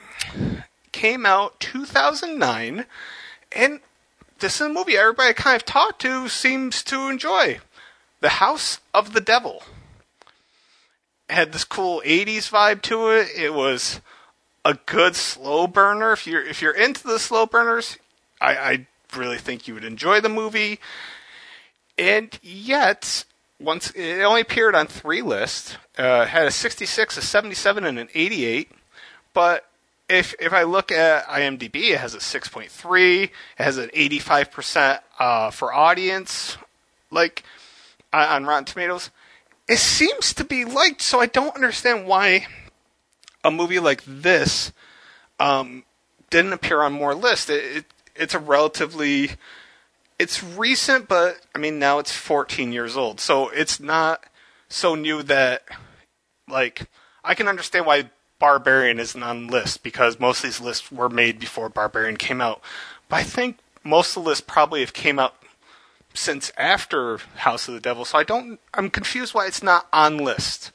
came 0.91 1.25
out 1.25 1.59
2009, 1.59 2.85
and 3.51 3.79
this 4.39 4.55
is 4.55 4.61
a 4.61 4.69
movie 4.69 4.97
everybody 4.97 5.29
I 5.29 5.33
kind 5.33 5.55
of 5.55 5.65
talked 5.65 6.01
to 6.01 6.27
seems 6.27 6.83
to 6.83 7.07
enjoy. 7.07 7.59
The 8.21 8.29
House 8.29 8.79
of 8.93 9.13
the 9.13 9.21
Devil. 9.21 9.63
Had 11.29 11.51
this 11.51 11.63
cool 11.63 12.01
80s 12.05 12.49
vibe 12.49 12.81
to 12.83 13.09
it. 13.09 13.29
It 13.35 13.53
was 13.53 14.01
a 14.63 14.75
good 14.85 15.15
slow 15.15 15.67
burner. 15.67 16.13
If 16.13 16.27
you're 16.27 16.45
if 16.45 16.61
you're 16.61 16.75
into 16.75 17.07
the 17.07 17.19
slow 17.19 17.45
burners, 17.45 17.97
I, 18.41 18.55
I 18.55 18.87
really 19.15 19.37
think 19.37 19.67
you 19.67 19.73
would 19.73 19.85
enjoy 19.85 20.21
the 20.21 20.29
movie. 20.29 20.79
And 21.97 22.37
yet, 22.43 23.25
once 23.59 23.91
it 23.91 24.21
only 24.21 24.41
appeared 24.41 24.75
on 24.75 24.87
three 24.87 25.21
lists, 25.21 25.77
uh, 25.97 26.25
had 26.25 26.45
a 26.45 26.51
66, 26.51 27.17
a 27.17 27.21
77, 27.21 27.85
and 27.85 27.97
an 27.97 28.09
88. 28.13 28.69
But 29.33 29.65
if 30.09 30.35
if 30.39 30.53
I 30.53 30.63
look 30.63 30.91
at 30.91 31.25
IMDb, 31.27 31.91
it 31.91 31.99
has 31.99 32.13
a 32.13 32.19
6.3. 32.19 33.23
It 33.23 33.31
has 33.55 33.77
an 33.77 33.89
85% 33.89 34.99
uh, 35.19 35.51
for 35.51 35.73
audience, 35.73 36.57
like 37.11 37.43
on 38.11 38.45
Rotten 38.45 38.65
Tomatoes. 38.65 39.09
It 39.67 39.79
seems 39.79 40.33
to 40.35 40.43
be 40.43 40.63
liked, 40.63 41.01
so 41.01 41.19
I 41.19 41.25
don't 41.25 41.55
understand 41.55 42.07
why 42.07 42.47
a 43.43 43.51
movie 43.51 43.79
like 43.79 44.03
this 44.05 44.71
um, 45.39 45.83
didn't 46.29 46.53
appear 46.53 46.81
on 46.81 46.93
more 46.93 47.15
lists. 47.15 47.49
It, 47.49 47.77
it, 47.77 47.85
it's 48.15 48.33
a 48.33 48.39
relatively 48.39 49.31
it's 50.19 50.43
recent, 50.43 51.07
but 51.07 51.39
I 51.53 51.59
mean 51.59 51.79
now 51.79 51.99
it's 51.99 52.11
14 52.11 52.71
years 52.71 52.95
old, 52.95 53.19
so 53.19 53.49
it's 53.49 53.79
not 53.79 54.23
so 54.69 54.95
new 54.95 55.23
that 55.23 55.63
like 56.47 56.87
I 57.23 57.33
can 57.33 57.47
understand 57.47 57.85
why 57.85 58.09
Barbarian 58.39 58.99
isn't 58.99 59.23
on 59.23 59.47
list 59.47 59.83
because 59.83 60.19
most 60.19 60.39
of 60.39 60.43
these 60.43 60.61
lists 60.61 60.91
were 60.91 61.09
made 61.09 61.39
before 61.39 61.69
Barbarian 61.69 62.17
came 62.17 62.41
out. 62.41 62.61
But 63.09 63.17
I 63.17 63.23
think 63.23 63.57
most 63.83 64.15
of 64.15 64.23
the 64.23 64.29
lists 64.29 64.43
probably 64.45 64.81
have 64.81 64.93
came 64.93 65.19
out 65.19 65.35
since 66.15 66.51
after 66.57 67.17
House 67.35 67.67
of 67.67 67.73
the 67.75 67.79
Devil, 67.79 68.05
so 68.05 68.17
I 68.17 68.23
don't. 68.23 68.59
I'm 68.73 68.89
confused 68.89 69.33
why 69.33 69.45
it's 69.47 69.61
not 69.61 69.87
on 69.93 70.17
list. 70.17 70.71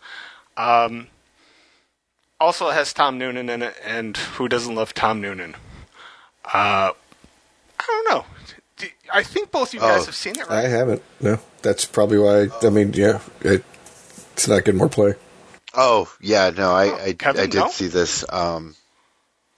Um, 0.57 1.09
also, 2.39 2.69
it 2.69 2.75
has 2.75 2.93
Tom 2.93 3.19
Noonan 3.19 3.49
in 3.49 3.63
it, 3.63 3.75
and 3.85 4.17
who 4.17 4.49
doesn't 4.49 4.75
love 4.75 4.95
Tom 4.95 5.21
Noonan? 5.21 5.57
Uh, 6.45 6.93
I 7.79 7.85
don't 7.87 8.11
know. 8.11 8.25
I 9.13 9.23
think 9.23 9.51
both 9.51 9.75
you 9.75 9.81
guys 9.81 10.03
Oh, 10.03 10.07
have 10.07 10.15
seen 10.15 10.39
it, 10.39 10.49
I 10.49 10.63
haven't. 10.63 11.03
No, 11.21 11.39
that's 11.63 11.85
probably 11.85 12.19
why. 12.19 12.49
I 12.63 12.71
mean, 12.71 12.93
yeah, 12.95 13.21
it, 13.43 13.63
it's 14.33 14.49
not 14.49 14.65
getting 14.65 14.79
more 14.79 14.89
play. 14.89 15.15
Oh 15.75 16.11
yeah, 16.21 16.51
no, 16.51 16.71
I 16.73 16.87
Oh, 16.89 17.01
I, 17.05 17.13
Kevin, 17.13 17.43
I 17.43 17.47
did 17.47 17.59
no? 17.59 17.69
see 17.69 17.89
this. 17.89 18.25
Um, 18.33 18.75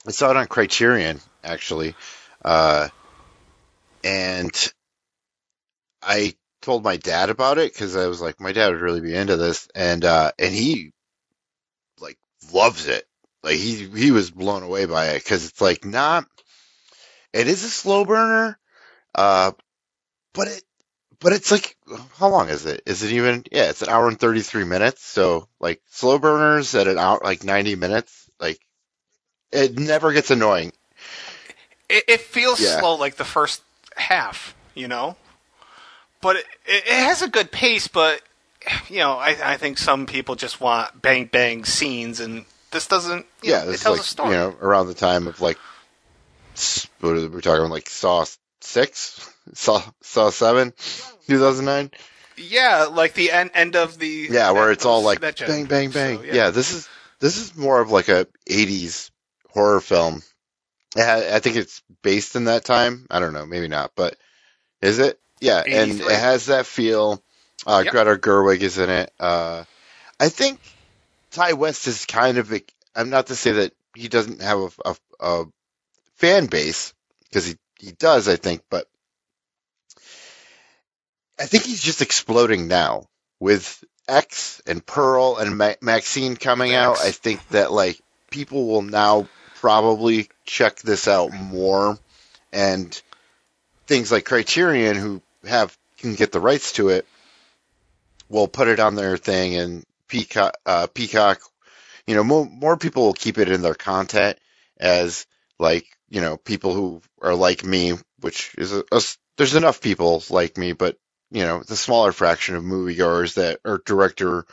I 0.07 0.11
saw 0.11 0.31
it 0.31 0.37
on 0.37 0.47
Criterion 0.47 1.21
actually, 1.45 1.95
uh, 2.45 2.89
and 4.03 4.73
I 6.03 6.35
told 6.61 6.85
my 6.85 6.97
dad 6.97 7.31
about 7.31 7.59
it 7.59 7.73
because 7.73 7.97
I 7.97 8.07
was 8.07 8.21
like, 8.21 8.41
my 8.41 8.53
dad 8.53 8.71
would 8.71 8.81
really 8.81 9.01
be 9.01 9.15
into 9.15 9.37
this, 9.37 9.69
and 9.75 10.05
uh, 10.05 10.33
and 10.39 10.55
he 10.55 10.93
like 11.99 12.19
loves 12.53 12.87
it. 12.89 13.07
Like 13.43 13.57
he 13.57 13.89
he 13.89 14.11
was 14.11 14.31
blown 14.31 14.63
away 14.63 14.87
by 14.87 15.11
it 15.11 15.23
because 15.23 15.47
it's 15.47 15.61
like 15.61 15.85
not. 15.85 16.27
It 17.33 17.49
is 17.49 17.65
a 17.65 17.71
slow 17.71 18.05
burner, 18.05 18.59
uh, 19.15 19.53
but 20.35 20.49
it 20.49 20.63
but 21.21 21.33
it's 21.33 21.51
like 21.51 21.77
how 22.19 22.29
long 22.29 22.49
is 22.49 22.67
it? 22.67 22.83
Is 22.87 23.03
it 23.03 23.13
even? 23.13 23.45
Yeah, 23.51 23.71
it's 23.71 23.83
an 23.83 23.89
hour 23.89 24.09
and 24.09 24.19
thirty 24.19 24.41
three 24.41 24.65
minutes. 24.65 25.05
So 25.05 25.49
like 25.61 25.81
slow 25.91 26.19
burners 26.19 26.75
at 26.75 26.89
an 26.89 26.99
hour 26.99 27.21
like 27.23 27.45
ninety 27.45 27.75
minutes, 27.77 28.29
like 28.41 28.61
it 29.51 29.79
never 29.79 30.13
gets 30.13 30.31
annoying. 30.31 30.73
It, 31.89 32.05
it 32.09 32.21
feels 32.21 32.59
Yeah. 32.59 32.81
slow 32.81 32.95
like 32.95 33.17
the 33.17 33.25
first 33.25 33.63
half, 33.97 34.55
you 34.75 34.89
know, 34.89 35.17
but 36.23 36.37
it, 36.37 36.47
it 36.65 36.85
it 36.87 37.05
has 37.05 37.21
a 37.21 37.29
good 37.29 37.53
pace. 37.53 37.89
But 37.89 38.23
you 38.89 38.99
know, 38.99 39.13
I, 39.13 39.37
I 39.45 39.57
think 39.59 39.77
some 39.77 40.07
people 40.07 40.35
just 40.35 40.61
want 40.61 41.03
bang 41.03 41.27
bang 41.27 41.65
scenes, 41.67 42.21
and 42.21 42.47
this 42.71 42.87
doesn't. 42.87 43.27
Yeah, 43.43 43.59
know, 43.59 43.63
it 43.65 43.67
this 43.67 43.77
is 43.77 43.83
tells 43.83 43.99
like 43.99 44.07
a 44.07 44.09
story. 44.09 44.31
you 44.31 44.37
know 44.37 44.57
around 44.61 44.87
the 44.87 44.95
time 44.95 45.27
of 45.27 45.41
like 45.43 45.59
what 47.01 47.17
are 47.17 47.29
we 47.29 47.41
talking 47.41 47.61
about, 47.61 47.71
like 47.71 47.89
Saw 47.89 48.25
six, 48.61 49.31
Saw 49.55 49.83
Saw 50.01 50.31
seven, 50.31 50.73
two 51.29 51.39
thousand 51.39 51.67
nine. 51.67 51.91
yeah, 52.37 52.85
like 52.91 53.15
the 53.15 53.31
end 53.31 53.51
end 53.55 53.77
of 53.77 53.99
the 53.99 54.29
Yeah, 54.31 54.53
where 54.53 54.71
it's 54.73 54.87
all 54.87 55.03
like 55.03 55.21
bang 55.21 55.67
bang 55.67 55.91
bang. 55.91 56.19
So, 56.19 56.25
yeah. 56.25 56.51
this 56.51 56.73
is 56.73 56.89
this 57.21 57.37
is 57.37 57.57
more 57.57 57.81
of 57.81 57.91
like 57.91 58.09
a 58.09 58.27
'80s 58.49 59.11
horror 59.51 59.81
film. 59.81 60.23
Yeah, 60.97 61.31
I 61.33 61.39
think 61.41 61.57
it's 61.57 61.83
based 62.03 62.37
in 62.37 62.45
that 62.45 62.65
time. 62.65 63.07
I 63.11 63.19
don't 63.19 63.33
know, 63.33 63.47
maybe 63.47 63.69
not, 63.69 63.93
but 63.97 64.17
is 64.83 64.99
it? 64.99 65.19
Yeah, 65.43 65.65
and 65.67 66.01
it 66.01 66.21
has 66.21 66.47
that 66.47 66.67
feel. 66.67 67.21
Uh, 67.67 67.83
Yep. 67.85 67.93
Greta 67.93 68.17
Gerwig 68.17 68.61
is 68.61 68.79
in 68.79 68.89
it. 68.91 69.13
Uh, 69.19 69.65
I 70.21 70.29
think 70.29 70.61
Ti 71.33 71.53
West 71.55 71.89
is 71.89 72.07
kind 72.07 72.39
of. 72.39 72.53
A, 72.53 72.63
I'm 72.95 73.11
not 73.11 73.27
to 73.27 73.35
say 73.35 73.51
that 73.53 73.73
he 73.97 74.07
doesn't 74.07 74.41
have 74.41 74.59
a, 74.85 74.91
a, 74.91 74.97
a 75.21 75.45
fan 76.15 76.47
base 76.47 76.95
because 77.25 77.45
he 77.45 77.57
he 77.81 77.91
does. 77.91 78.29
I 78.29 78.37
think, 78.37 78.63
but 78.71 78.87
I 81.41 81.47
think 81.47 81.65
he's 81.65 81.83
just 81.83 82.03
exploding 82.03 82.69
now 82.69 83.09
with 83.41 83.83
X 84.07 84.63
and 84.65 84.85
Pearl 84.87 85.39
and 85.39 85.59
Ma- 85.59 85.75
Maxine 85.81 86.37
coming 86.37 86.73
out. 86.73 86.99
X. 86.99 87.05
I 87.05 87.11
think 87.11 87.49
that 87.49 87.73
like 87.73 88.01
people 88.31 88.69
will 88.69 88.83
now 88.83 89.29
probably 89.57 90.29
check 90.45 90.77
this 90.83 91.09
out 91.09 91.33
more, 91.33 91.99
and 92.53 93.03
things 93.89 94.13
like 94.13 94.25
Criterion, 94.25 94.97
who 94.97 95.21
have 95.47 95.77
can 95.99 96.15
get 96.15 96.33
the 96.33 96.41
rights 96.41 96.73
to 96.73 96.89
it, 96.89 97.07
will 98.29 98.49
put 98.49 98.69
it 98.69 98.81
on 98.81 98.95
their 98.95 99.17
thing, 99.17 99.57
and 99.57 99.85
Peacock, 100.09 100.55
uh, 100.67 100.87
Peacock, 100.89 101.41
you 102.07 102.15
know, 102.15 102.25
more 102.25 102.47
more 102.47 102.77
people 102.77 103.05
will 103.05 103.15
keep 103.15 103.39
it 103.39 103.49
in 103.49 103.63
their 103.63 103.75
content 103.75 104.39
as 104.79 105.27
like 105.59 105.87
you 106.09 106.21
know 106.21 106.37
people 106.37 106.75
who 106.75 107.03
are 107.21 107.35
like 107.35 107.65
me, 107.65 107.95
which 108.21 108.55
is 108.59 108.73
a, 108.73 108.85
a 108.93 109.01
there's 109.37 109.55
enough 109.55 109.81
people 109.81 110.23
like 110.31 110.59
me, 110.59 110.73
but 110.73 110.97
you 111.31 111.45
know 111.45 111.63
the 111.63 111.77
smaller 111.77 112.13
fraction 112.13 112.57
of 112.57 112.65
moviegoers 112.65 113.35
that 113.35 113.61
are 113.65 113.83
director 113.85 114.45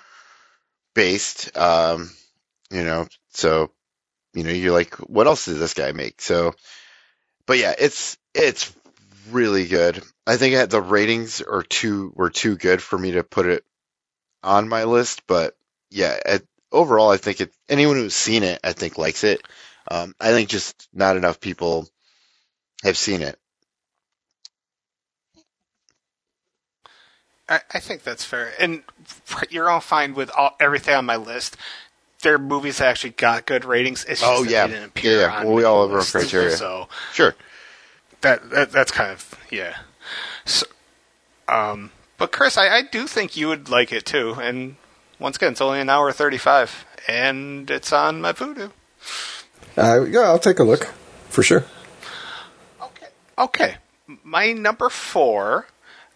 based. 0.93 1.55
Um, 1.57 2.11
you 2.71 2.83
know, 2.83 3.07
so 3.29 3.71
you 4.33 4.43
know 4.43 4.51
you're 4.51 4.73
like, 4.73 4.95
what 4.95 5.27
else 5.27 5.45
did 5.45 5.57
this 5.57 5.73
guy 5.73 5.91
make? 5.91 6.21
So, 6.21 6.53
but 7.45 7.57
yeah, 7.57 7.73
it's 7.77 8.17
it's 8.33 8.73
really 9.31 9.67
good. 9.67 10.03
I 10.27 10.37
think 10.37 10.69
the 10.69 10.81
ratings 10.81 11.41
are 11.41 11.63
too 11.63 12.11
were 12.15 12.29
too 12.29 12.55
good 12.55 12.81
for 12.81 12.97
me 12.97 13.11
to 13.11 13.23
put 13.23 13.45
it 13.45 13.63
on 14.43 14.69
my 14.69 14.83
list, 14.85 15.27
but 15.27 15.55
yeah, 15.89 16.17
overall, 16.71 17.09
I 17.09 17.17
think 17.17 17.41
it. 17.41 17.51
Anyone 17.67 17.95
who's 17.95 18.15
seen 18.15 18.43
it, 18.43 18.59
I 18.63 18.73
think 18.73 18.97
likes 18.97 19.23
it. 19.23 19.41
Um, 19.89 20.15
I 20.19 20.31
think 20.31 20.49
just 20.49 20.87
not 20.93 21.17
enough 21.17 21.39
people 21.39 21.89
have 22.83 22.97
seen 22.97 23.21
it. 23.21 23.37
I, 27.47 27.61
I 27.73 27.79
think 27.79 28.03
that's 28.03 28.23
fair, 28.23 28.53
and 28.59 28.83
you're 29.49 29.69
all 29.69 29.79
fine 29.79 30.13
with 30.13 30.29
all, 30.37 30.55
everything 30.59 30.95
on 30.95 31.05
my 31.05 31.15
list. 31.15 31.57
Their 32.21 32.37
movies 32.37 32.79
that 32.79 32.87
actually 32.89 33.11
got 33.11 33.45
good 33.45 33.63
ratings. 33.63 34.03
It's 34.03 34.19
just 34.19 34.31
Oh, 34.31 34.43
yeah. 34.43 34.67
didn't 34.67 34.83
appear 34.83 35.13
Yeah, 35.13 35.19
yeah. 35.19 35.43
Well, 35.45 35.53
we 35.53 35.63
all 35.63 35.87
have 35.87 35.97
our 35.97 36.03
criteria. 36.03 36.55
So 36.57 36.89
Sure. 37.13 37.33
That, 38.21 38.49
that 38.49 38.71
that's 38.71 38.91
kind 38.91 39.11
of 39.11 39.35
yeah. 39.49 39.77
So, 40.43 40.65
um, 41.47 41.91
but 42.17 42.31
Chris, 42.31 42.57
I, 42.57 42.67
I 42.67 42.81
do 42.81 43.07
think 43.07 43.37
you 43.37 43.47
would 43.47 43.69
like 43.69 43.93
it 43.93 44.05
too. 44.05 44.35
And 44.41 44.75
once 45.19 45.37
again, 45.37 45.53
it's 45.53 45.61
only 45.61 45.79
an 45.79 45.89
hour 45.89 46.11
thirty-five, 46.11 46.85
and 47.07 47.71
it's 47.71 47.93
on 47.93 48.19
my 48.21 48.33
Vudu. 48.33 48.71
Uh, 49.77 50.05
yeah, 50.05 50.21
I'll 50.21 50.39
take 50.39 50.59
a 50.59 50.63
look 50.63 50.85
for 51.29 51.43
sure. 51.43 51.63
Okay. 52.81 53.07
Okay. 53.37 53.75
My 54.23 54.51
number 54.51 54.89
four, 54.89 55.67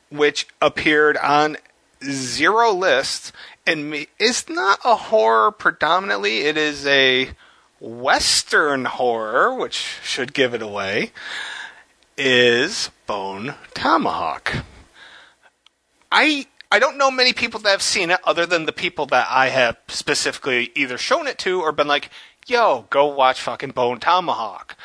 which 0.09 0.47
appeared 0.61 1.15
on 1.17 1.57
zero 2.03 2.71
lists, 2.71 3.31
and 3.65 3.89
me, 3.89 4.07
is 4.19 4.49
not 4.49 4.79
a 4.83 4.95
horror 4.95 5.51
predominantly. 5.51 6.39
It 6.39 6.57
is 6.57 6.85
a 6.85 7.29
western 7.79 8.85
horror, 8.85 9.55
which 9.55 9.75
should 10.03 10.33
give 10.33 10.53
it 10.53 10.61
away. 10.61 11.11
Is 12.17 12.91
Bone 13.07 13.55
Tomahawk. 13.73 14.63
I 16.11 16.47
I 16.71 16.79
don't 16.79 16.97
know 16.97 17.11
many 17.11 17.33
people 17.33 17.59
that 17.61 17.69
have 17.69 17.81
seen 17.81 18.11
it 18.11 18.19
other 18.23 18.45
than 18.45 18.65
the 18.65 18.71
people 18.71 19.05
that 19.07 19.27
I 19.29 19.49
have 19.49 19.77
specifically 19.87 20.71
either 20.75 20.97
shown 20.97 21.27
it 21.27 21.37
to 21.39 21.61
or 21.61 21.71
been 21.71 21.87
like, 21.87 22.09
"Yo, 22.47 22.85
go 22.89 23.05
watch 23.07 23.41
fucking 23.41 23.71
Bone 23.71 23.99
Tomahawk." 23.99 24.75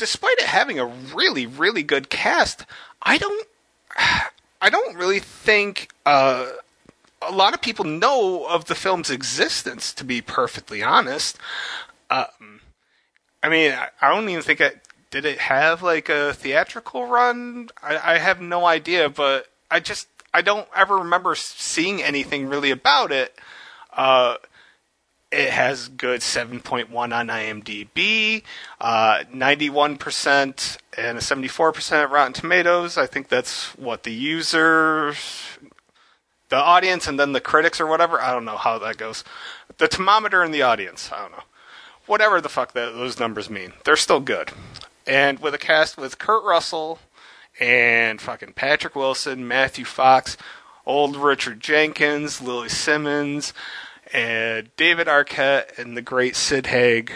despite 0.00 0.38
it 0.38 0.46
having 0.46 0.78
a 0.80 0.86
really 0.86 1.46
really 1.46 1.82
good 1.82 2.08
cast 2.08 2.64
i 3.02 3.18
don't 3.18 3.46
i 4.62 4.70
don't 4.70 4.96
really 4.96 5.20
think 5.20 5.92
uh, 6.06 6.46
a 7.20 7.30
lot 7.30 7.52
of 7.52 7.60
people 7.60 7.84
know 7.84 8.46
of 8.46 8.64
the 8.64 8.74
film's 8.74 9.10
existence 9.10 9.92
to 9.92 10.02
be 10.02 10.22
perfectly 10.22 10.82
honest 10.82 11.36
um, 12.10 12.60
i 13.42 13.48
mean 13.50 13.72
I, 13.72 13.88
I 14.00 14.08
don't 14.08 14.26
even 14.30 14.42
think 14.42 14.60
it 14.60 14.80
did 15.10 15.24
it 15.24 15.38
have 15.38 15.82
like 15.82 16.08
a 16.08 16.32
theatrical 16.32 17.06
run 17.06 17.68
I, 17.82 18.14
I 18.14 18.18
have 18.18 18.40
no 18.40 18.66
idea 18.66 19.08
but 19.08 19.46
i 19.70 19.80
just 19.80 20.08
i 20.32 20.42
don't 20.42 20.68
ever 20.74 20.98
remember 20.98 21.34
seeing 21.34 22.02
anything 22.02 22.48
really 22.48 22.70
about 22.70 23.12
it 23.12 23.38
uh, 23.92 24.36
it 25.30 25.50
has 25.50 25.88
good 25.88 26.20
7.1 26.20 26.92
on 26.92 27.28
IMDb, 27.28 28.42
uh, 28.80 29.22
91% 29.32 30.78
and 30.98 31.18
a 31.18 31.20
74% 31.20 31.92
at 31.92 32.10
Rotten 32.10 32.32
Tomatoes. 32.32 32.98
I 32.98 33.06
think 33.06 33.28
that's 33.28 33.76
what 33.76 34.02
the 34.02 34.12
users, 34.12 35.16
the 36.48 36.56
audience, 36.56 37.06
and 37.06 37.18
then 37.18 37.32
the 37.32 37.40
critics 37.40 37.80
or 37.80 37.86
whatever. 37.86 38.20
I 38.20 38.32
don't 38.32 38.44
know 38.44 38.56
how 38.56 38.78
that 38.78 38.96
goes. 38.96 39.22
The 39.78 39.86
thermometer 39.86 40.42
in 40.42 40.50
the 40.50 40.62
audience. 40.62 41.10
I 41.12 41.22
don't 41.22 41.32
know. 41.32 41.44
Whatever 42.06 42.40
the 42.40 42.48
fuck 42.48 42.72
that, 42.72 42.92
those 42.94 43.20
numbers 43.20 43.48
mean. 43.48 43.72
They're 43.84 43.96
still 43.96 44.20
good. 44.20 44.50
And 45.10 45.40
with 45.40 45.54
a 45.54 45.58
cast 45.58 45.96
with 45.96 46.20
Kurt 46.20 46.44
Russell 46.44 47.00
and 47.58 48.20
fucking 48.20 48.52
Patrick 48.52 48.94
Wilson, 48.94 49.48
Matthew 49.48 49.84
Fox, 49.84 50.36
old 50.86 51.16
Richard 51.16 51.58
Jenkins, 51.58 52.40
Lili 52.40 52.68
Simmons, 52.68 53.52
and 54.12 54.70
David 54.76 55.08
Arquette 55.08 55.76
and 55.76 55.96
the 55.96 56.00
great 56.00 56.36
Sid 56.36 56.68
Haig. 56.68 57.12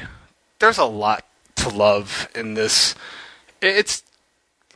There's 0.58 0.76
a 0.76 0.84
lot 0.84 1.24
to 1.54 1.68
love 1.68 2.28
in 2.34 2.54
this. 2.54 2.96
It's 3.62 4.02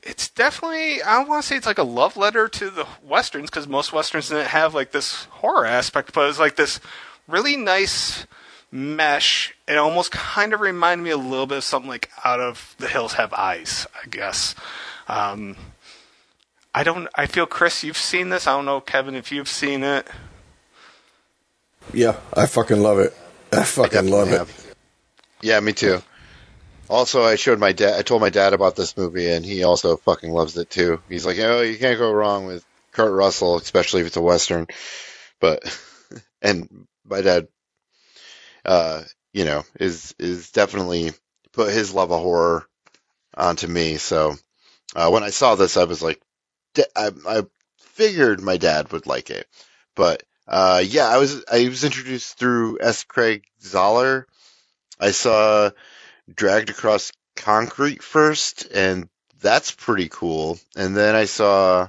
it's 0.05 0.29
definitely 0.29 1.03
I 1.03 1.19
don't 1.19 1.29
want 1.29 1.43
to 1.43 1.49
say 1.49 1.57
it's 1.57 1.67
like 1.67 1.79
a 1.79 1.83
love 1.83 2.17
letter 2.17 2.47
to 2.47 2.71
the 2.71 2.87
westerns 3.03 3.51
because 3.51 3.67
most 3.67 3.93
westerns 3.93 4.29
didn't 4.29 4.47
have 4.47 4.77
like 4.77 4.93
this 4.93 5.25
horror 5.25 5.67
aspect, 5.67 6.13
but 6.13 6.29
it's 6.29 6.39
like 6.39 6.55
this 6.55 6.79
really 7.27 7.57
nice 7.57 8.29
mesh. 8.71 9.55
It 9.67 9.77
almost 9.77 10.11
kind 10.11 10.53
of 10.53 10.61
reminded 10.61 11.05
me 11.05 11.11
a 11.11 11.17
little 11.17 11.47
bit 11.47 11.59
of 11.59 11.65
something 11.65 11.89
like 11.89 12.11
Out 12.25 12.41
of 12.41 12.75
the 12.79 12.89
Hills 12.89 13.15
Have 13.15 13.33
Eyes, 13.33 13.87
I 14.03 14.09
guess. 14.09 14.55
Um, 15.09 15.57
I 16.75 16.85
don't. 16.85 17.09
I 17.15 17.27
feel 17.27 17.47
Chris, 17.47 17.83
you've 17.83 17.97
seen 17.97 18.29
this. 18.29 18.47
I 18.47 18.53
don't 18.53 18.65
know, 18.65 18.81
Kevin, 18.81 19.15
if 19.15 19.33
you've 19.33 19.49
seen 19.49 19.83
it. 19.83 20.07
Yeah, 21.93 22.17
I 22.35 22.47
fucking 22.47 22.81
love 22.81 22.99
it. 22.99 23.15
I 23.53 23.65
fucking 23.65 24.11
love 24.11 24.31
it. 24.31 24.75
Yeah, 25.41 25.59
me 25.61 25.73
too. 25.73 26.03
Also, 26.89 27.23
I 27.23 27.37
showed 27.37 27.59
my 27.59 27.73
dad. 27.73 27.99
I 27.99 28.03
told 28.03 28.21
my 28.21 28.31
dad 28.31 28.53
about 28.53 28.77
this 28.77 28.97
movie, 28.97 29.31
and 29.31 29.45
he 29.45 29.63
also 29.63 29.97
fucking 29.97 30.31
loves 30.31 30.57
it 30.57 30.71
too. 30.71 31.01
He's 31.09 31.25
like, 31.27 31.39
"Oh, 31.39 31.63
you 31.63 31.79
can't 31.79 31.99
go 31.99 32.13
wrong 32.13 32.47
with 32.47 32.65
Kurt 32.93 33.13
Russell, 33.13 33.57
especially 33.57 34.03
if 34.03 34.09
it's 34.09 34.17
a 34.17 34.23
western." 34.23 34.67
But, 35.41 35.63
and 36.43 36.87
my 37.07 37.21
dad, 37.21 37.49
uh, 38.69 39.03
you 39.33 39.47
know, 39.47 39.65
is 39.81 40.15
is 40.19 40.51
definitely 40.51 41.13
put 41.53 41.73
his 41.73 41.95
love 41.95 42.13
of 42.13 42.21
horror 42.21 42.69
onto 43.35 43.67
me. 43.67 43.97
So, 43.97 44.37
uh, 44.95 45.09
when 45.11 45.23
I 45.23 45.31
saw 45.31 45.55
this, 45.55 45.79
I 45.79 45.85
was 45.85 46.03
like, 46.03 46.21
I, 46.95 47.11
I 47.27 47.43
figured 47.79 48.43
my 48.43 48.59
dad 48.59 48.93
would 48.93 49.07
like 49.07 49.31
it, 49.31 49.47
but 49.97 50.23
uh, 50.47 50.83
yeah, 50.87 51.09
I 51.09 51.17
was 51.17 51.45
I 51.51 51.67
was 51.69 51.83
introduced 51.83 52.39
through 52.39 52.79
S. 52.83 53.05
Craig 53.05 53.45
Zahler. 53.63 54.25
I 55.01 55.13
saw 55.13 55.71
Dragged 56.33 56.69
Across 56.69 57.13
Concrete 57.37 58.03
first, 58.03 58.69
and 58.75 59.09
that's 59.41 59.71
pretty 59.71 60.11
cool. 60.11 60.59
And 60.77 60.95
then 60.95 61.15
I 61.15 61.25
saw, 61.25 61.89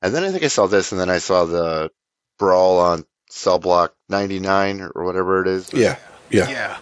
and 0.00 0.14
then 0.14 0.24
I 0.24 0.30
think 0.30 0.44
I 0.44 0.48
saw 0.48 0.66
this, 0.66 0.92
and 0.92 1.00
then 1.00 1.10
I 1.10 1.18
saw 1.18 1.44
the 1.44 1.90
Brawl 2.38 2.78
on 2.80 3.04
Cell 3.28 3.58
Block 3.58 3.94
99 4.08 4.90
or 4.94 5.04
whatever 5.04 5.42
it 5.42 5.48
is. 5.48 5.72
Yeah, 5.72 5.96
yeah. 6.30 6.48
Yeah. 6.48 6.78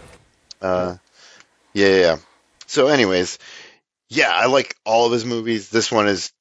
Uh, 0.61 0.97
yeah, 1.73 1.87
yeah, 1.87 1.99
yeah. 2.01 2.17
So, 2.67 2.87
anyways, 2.87 3.37
yeah, 4.09 4.31
I 4.31 4.47
like 4.47 4.75
all 4.85 5.05
of 5.05 5.11
his 5.11 5.25
movies. 5.25 5.69
This 5.69 5.91
one 5.91 6.07
is 6.07 6.31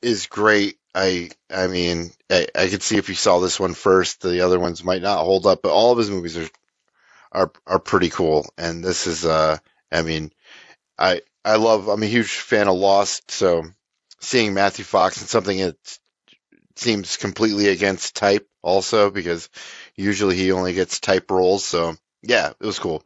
is 0.00 0.26
great. 0.26 0.78
I 0.94 1.30
I 1.50 1.66
mean, 1.66 2.10
I, 2.30 2.46
I 2.54 2.68
could 2.68 2.82
see 2.82 2.96
if 2.96 3.08
you 3.08 3.14
saw 3.14 3.38
this 3.40 3.58
one 3.58 3.74
first, 3.74 4.20
the 4.20 4.44
other 4.44 4.60
ones 4.60 4.84
might 4.84 5.02
not 5.02 5.24
hold 5.24 5.46
up, 5.46 5.60
but 5.62 5.72
all 5.72 5.92
of 5.92 5.98
his 5.98 6.10
movies 6.10 6.36
are 6.36 6.48
are 7.32 7.52
are 7.66 7.78
pretty 7.78 8.10
cool. 8.10 8.46
And 8.58 8.84
this 8.84 9.06
is, 9.06 9.24
uh, 9.24 9.58
I 9.90 10.02
mean, 10.02 10.32
I 10.98 11.22
I 11.44 11.56
love. 11.56 11.88
I'm 11.88 12.02
a 12.02 12.06
huge 12.06 12.30
fan 12.30 12.68
of 12.68 12.76
Lost, 12.76 13.30
so 13.30 13.64
seeing 14.20 14.54
Matthew 14.54 14.84
Fox 14.84 15.20
in 15.20 15.26
something 15.26 15.58
that 15.58 15.98
seems 16.78 17.16
completely 17.16 17.68
against 17.68 18.16
type, 18.16 18.46
also 18.62 19.10
because 19.10 19.48
usually 19.96 20.36
he 20.36 20.52
only 20.52 20.72
gets 20.72 21.00
type 21.00 21.30
roles. 21.30 21.64
So 21.64 21.94
yeah, 22.22 22.50
it 22.50 22.66
was 22.66 22.78
cool. 22.78 23.02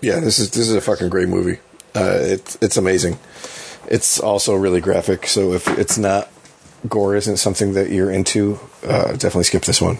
Yeah, 0.00 0.20
this 0.20 0.38
is 0.38 0.50
this 0.50 0.68
is 0.68 0.74
a 0.74 0.80
fucking 0.80 1.08
great 1.08 1.28
movie. 1.28 1.60
Uh, 1.94 2.18
it's 2.20 2.56
it's 2.62 2.76
amazing. 2.76 3.18
It's 3.88 4.20
also 4.20 4.54
really 4.54 4.80
graphic, 4.80 5.26
so 5.26 5.52
if 5.52 5.66
it's 5.68 5.98
not 5.98 6.30
gore 6.88 7.16
isn't 7.16 7.36
something 7.36 7.74
that 7.74 7.90
you're 7.90 8.10
into, 8.10 8.58
uh, 8.84 9.12
definitely 9.12 9.44
skip 9.44 9.62
this 9.64 9.80
one. 9.80 9.98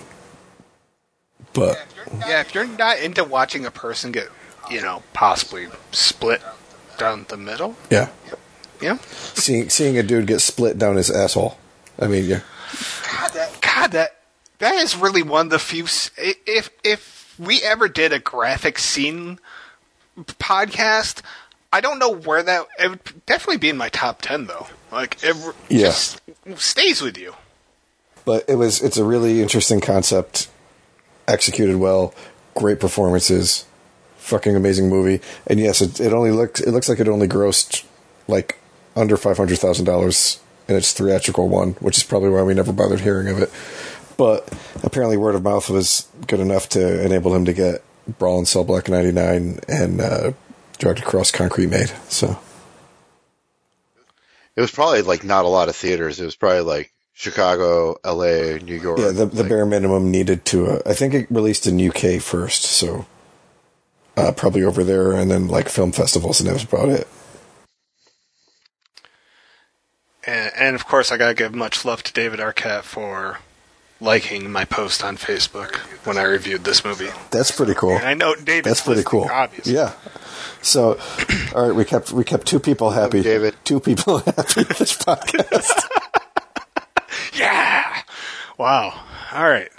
But 1.52 1.84
Yeah, 2.20 2.40
if 2.40 2.54
you're 2.54 2.66
not 2.66 2.98
into 3.00 3.24
watching 3.24 3.66
a 3.66 3.70
person 3.70 4.12
get, 4.12 4.28
you 4.70 4.80
know, 4.80 5.02
possibly 5.12 5.68
split 5.92 6.40
down 6.98 7.26
the 7.28 7.36
middle, 7.36 7.76
yeah, 7.90 8.08
yeah. 8.80 8.98
seeing 9.34 9.68
seeing 9.70 9.98
a 9.98 10.02
dude 10.02 10.26
get 10.26 10.40
split 10.40 10.78
down 10.78 10.96
his 10.96 11.10
asshole. 11.10 11.56
I 11.98 12.06
mean, 12.06 12.24
yeah, 12.24 12.40
God, 13.10 13.30
that, 13.34 13.58
God, 13.60 13.92
that 13.92 14.16
that 14.58 14.74
is 14.76 14.96
really 14.96 15.22
one 15.22 15.46
of 15.46 15.50
the 15.50 15.58
few. 15.58 15.84
If 16.16 16.70
if 16.84 17.34
we 17.38 17.62
ever 17.62 17.88
did 17.88 18.12
a 18.12 18.18
graphic 18.18 18.78
scene 18.78 19.38
podcast, 20.18 21.22
I 21.72 21.80
don't 21.80 21.98
know 21.98 22.10
where 22.10 22.42
that. 22.42 22.66
It 22.78 22.88
would 22.90 23.26
definitely 23.26 23.58
be 23.58 23.68
in 23.68 23.76
my 23.76 23.88
top 23.88 24.22
ten 24.22 24.46
though. 24.46 24.66
Like 24.90 25.18
it 25.22 25.36
Yeah. 25.68 25.86
just 25.86 26.20
stays 26.56 27.00
with 27.00 27.16
you. 27.16 27.34
but 28.24 28.44
it 28.48 28.56
was 28.56 28.82
it's 28.82 28.96
a 28.96 29.04
really 29.04 29.40
interesting 29.40 29.80
concept, 29.80 30.48
executed 31.28 31.76
well, 31.76 32.14
great 32.54 32.80
performances, 32.80 33.64
fucking 34.18 34.56
amazing 34.56 34.88
movie, 34.88 35.20
and 35.46 35.60
yes, 35.60 35.80
it, 35.80 36.00
it 36.00 36.12
only 36.12 36.30
looks 36.32 36.60
it 36.60 36.70
looks 36.72 36.88
like 36.88 36.98
it 37.00 37.08
only 37.08 37.28
grossed 37.28 37.84
like 38.28 38.58
under 38.96 39.16
five 39.16 39.36
hundred 39.36 39.58
thousand 39.58 39.84
dollars 39.84 40.40
in 40.68 40.76
its 40.76 40.92
theatrical 40.92 41.48
one, 41.48 41.72
which 41.80 41.96
is 41.96 42.04
probably 42.04 42.30
why 42.30 42.42
we 42.42 42.54
never 42.54 42.72
bothered 42.72 43.00
hearing 43.00 43.28
of 43.28 43.38
it. 43.40 43.50
But 44.16 44.48
apparently, 44.82 45.16
word 45.16 45.34
of 45.34 45.42
mouth 45.42 45.68
was 45.70 46.06
good 46.26 46.40
enough 46.40 46.68
to 46.70 47.04
enable 47.04 47.34
him 47.34 47.44
to 47.46 47.52
get 47.52 47.82
Brawl 48.18 48.38
and 48.38 48.46
Cell 48.48 48.64
Block 48.64 48.88
ninety 48.88 49.12
nine 49.12 49.60
and 49.68 50.00
uh, 50.00 50.32
Dragged 50.78 51.00
Across 51.00 51.30
Concrete 51.32 51.68
made. 51.68 51.90
So 52.08 52.38
It 54.56 54.60
was 54.60 54.70
probably 54.70 55.02
like 55.02 55.24
not 55.24 55.44
a 55.44 55.48
lot 55.48 55.68
of 55.68 55.76
theaters. 55.76 56.20
It 56.20 56.24
was 56.24 56.36
probably 56.36 56.60
like 56.62 56.92
Chicago, 57.12 57.96
L.A., 58.04 58.58
New 58.60 58.76
York. 58.76 58.98
yeah, 58.98 59.10
the 59.10 59.26
the 59.26 59.42
like- 59.42 59.48
bare 59.48 59.66
minimum 59.66 60.10
needed 60.10 60.44
to. 60.46 60.66
Uh, 60.66 60.82
I 60.86 60.94
think 60.94 61.14
it 61.14 61.26
released 61.30 61.66
in 61.66 61.80
UK 61.80 62.20
first, 62.20 62.62
so 62.64 63.06
uh, 64.16 64.32
probably 64.32 64.62
over 64.64 64.84
there, 64.84 65.12
and 65.12 65.30
then 65.30 65.48
like 65.48 65.68
film 65.68 65.92
festivals, 65.92 66.40
and 66.40 66.48
that 66.48 66.54
was 66.54 66.64
about 66.64 66.88
it. 66.88 67.06
And, 70.26 70.52
and 70.56 70.74
of 70.74 70.86
course, 70.86 71.10
I 71.12 71.16
gotta 71.16 71.34
give 71.34 71.54
much 71.54 71.84
love 71.84 72.02
to 72.04 72.12
David 72.12 72.40
Arquette 72.40 72.82
for 72.82 73.38
liking 74.00 74.50
my 74.50 74.64
post 74.64 75.04
on 75.04 75.16
Facebook 75.16 75.76
when 76.06 76.16
I 76.16 76.22
reviewed 76.22 76.64
this 76.64 76.84
movie. 76.84 77.10
That's 77.30 77.50
pretty 77.50 77.74
cool. 77.74 77.96
And 77.96 78.06
I 78.06 78.14
know 78.14 78.34
David. 78.34 78.64
That's 78.64 78.80
pretty 78.80 79.02
cool. 79.04 79.28
Obviously. 79.30 79.74
Yeah. 79.74 79.92
So, 80.62 80.98
all 81.54 81.66
right, 81.66 81.74
we 81.74 81.84
kept 81.84 82.12
we 82.12 82.24
kept 82.24 82.46
two 82.46 82.60
people 82.60 82.90
happy. 82.90 83.22
David. 83.22 83.56
Two 83.64 83.80
people 83.80 84.18
happy 84.36 84.62
with 84.64 84.78
this 84.78 84.96
podcast. 84.96 85.88
Yeah. 87.32 88.02
Wow. 88.58 88.92
All 89.32 89.48
right. 89.48 89.70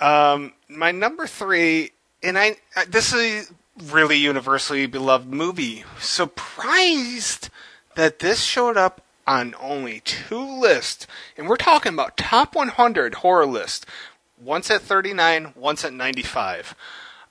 Um, 0.00 0.52
my 0.68 0.90
number 0.90 1.26
three, 1.26 1.92
and 2.22 2.36
I 2.38 2.56
uh, 2.74 2.84
this 2.88 3.12
is 3.12 3.50
a 3.50 3.84
really 3.84 4.16
universally 4.16 4.86
beloved 4.86 5.32
movie. 5.32 5.84
Surprised 6.00 7.50
that 7.94 8.18
this 8.18 8.42
showed 8.42 8.76
up 8.76 9.00
on 9.26 9.54
only 9.60 10.00
two 10.00 10.60
lists, 10.60 11.06
and 11.36 11.48
we're 11.48 11.56
talking 11.56 11.92
about 11.92 12.16
top 12.16 12.54
100 12.54 13.16
horror 13.16 13.46
list. 13.46 13.86
Once 14.40 14.70
at 14.70 14.82
39, 14.82 15.52
once 15.56 15.84
at 15.84 15.92
95. 15.92 16.74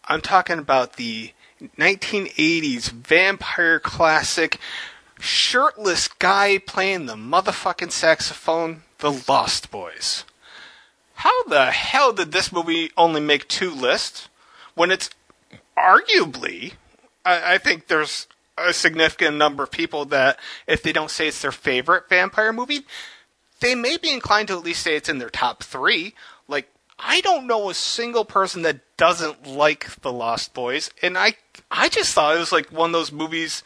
I'm 0.06 0.22
talking 0.22 0.60
about 0.60 0.98
the 0.98 1.32
1980s 1.78 2.92
vampire 2.92 3.80
classic 3.80 4.60
shirtless 5.20 6.08
guy 6.08 6.58
playing 6.58 7.06
the 7.06 7.16
motherfucking 7.16 7.92
saxophone, 7.92 8.84
The 9.00 9.24
Lost 9.28 9.72
Boys. 9.72 10.26
How 11.16 11.44
the 11.44 11.72
hell 11.72 12.12
did 12.12 12.32
this 12.32 12.52
movie 12.52 12.92
only 12.98 13.22
make 13.22 13.48
two 13.48 13.72
lists 13.72 14.28
when 14.74 14.92
it's 14.92 15.10
arguably, 15.78 16.74
I, 17.24 17.56
I 17.56 17.58
think 17.58 17.88
there's 17.88 18.28
a 18.58 18.74
significant 18.74 19.38
number 19.38 19.64
of 19.64 19.72
people 19.72 20.06
that 20.06 20.40
if 20.68 20.82
they 20.82 20.94
don't 20.94 21.12
say 21.12 21.28
it's 21.28 21.42
their 21.42 21.52
favorite 21.52 22.08
vampire 22.10 22.54
movie, 22.54 22.86
they 23.60 23.76
may 23.76 23.98
be 23.98 24.12
inclined 24.12 24.48
to 24.48 24.58
at 24.58 24.64
least 24.64 24.84
say 24.84 24.96
it's 24.96 25.10
in 25.10 25.18
their 25.18 25.30
top 25.30 25.64
three. 25.64 26.14
Like, 26.48 26.70
I 26.98 27.22
don't 27.22 27.48
know 27.48 27.70
a 27.70 27.74
single 27.74 28.26
person 28.26 28.62
that 28.62 28.80
doesn't 28.98 29.46
like 29.46 30.02
The 30.02 30.12
Lost 30.12 30.54
Boys, 30.54 30.90
and 31.02 31.18
I, 31.18 31.36
I 31.70 31.90
just 31.90 32.14
thought 32.14 32.36
it 32.36 32.40
was 32.40 32.52
like 32.52 32.72
one 32.72 32.90
of 32.90 32.94
those 32.94 33.12
movies. 33.12 33.64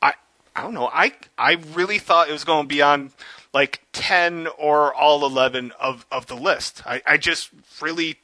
I, 0.00 0.14
I 0.54 0.62
don't 0.62 0.74
know. 0.74 0.88
I, 0.92 1.12
I 1.36 1.54
really 1.74 1.98
thought 1.98 2.28
it 2.28 2.32
was 2.32 2.44
going 2.44 2.64
to 2.64 2.68
be 2.68 2.82
on 2.82 3.10
like 3.52 3.80
ten 3.92 4.46
or 4.58 4.94
all 4.94 5.24
eleven 5.26 5.72
of 5.80 6.06
of 6.12 6.26
the 6.26 6.36
list. 6.36 6.82
I, 6.86 7.02
I 7.04 7.16
just 7.16 7.50
really, 7.80 8.18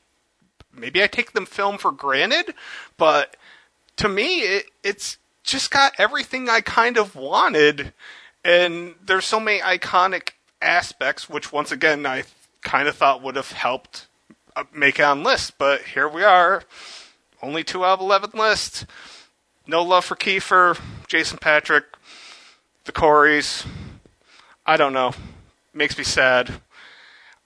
maybe 0.73 1.03
I 1.03 1.09
take 1.09 1.33
them 1.33 1.47
film 1.47 1.79
for 1.79 1.91
granted, 1.91 2.55
but 2.97 3.37
to 3.97 4.09
me, 4.09 4.41
it, 4.43 4.67
it's 4.85 5.19
just 5.47 5.71
got 5.71 5.95
everything 5.97 6.49
I 6.49 6.61
kind 6.61 6.99
of 6.99 7.15
wanted, 7.15 7.95
and 8.45 8.95
there's 9.05 9.25
so 9.25 9.41
many 9.41 9.61
iconic 9.61 10.31
aspects, 10.61 11.31
which 11.31 11.53
once 11.53 11.73
again 11.73 12.05
I 12.05 12.25
kind 12.63 12.89
of 12.89 12.97
thought 12.97 13.23
would 13.23 13.37
have 13.37 13.53
helped 13.53 14.07
uh, 14.57 14.65
make 14.75 14.99
it 14.99 15.05
on 15.05 15.23
list. 15.23 15.57
But 15.57 15.83
here 15.83 16.09
we 16.09 16.25
are, 16.25 16.65
only 17.43 17.65
two 17.65 17.85
out 17.85 17.95
of 17.95 18.01
eleven 18.01 18.31
list. 18.35 18.85
No 19.67 19.83
love 19.83 20.05
for 20.05 20.15
Kiefer, 20.15 20.79
Jason 21.09 21.39
Patric, 21.39 21.85
the 22.85 22.93
Coreys. 22.93 23.65
I 24.65 24.77
don't 24.77 24.93
know. 24.93 25.13
Makes 25.73 25.99
me 25.99 26.05
sad. 26.05 26.61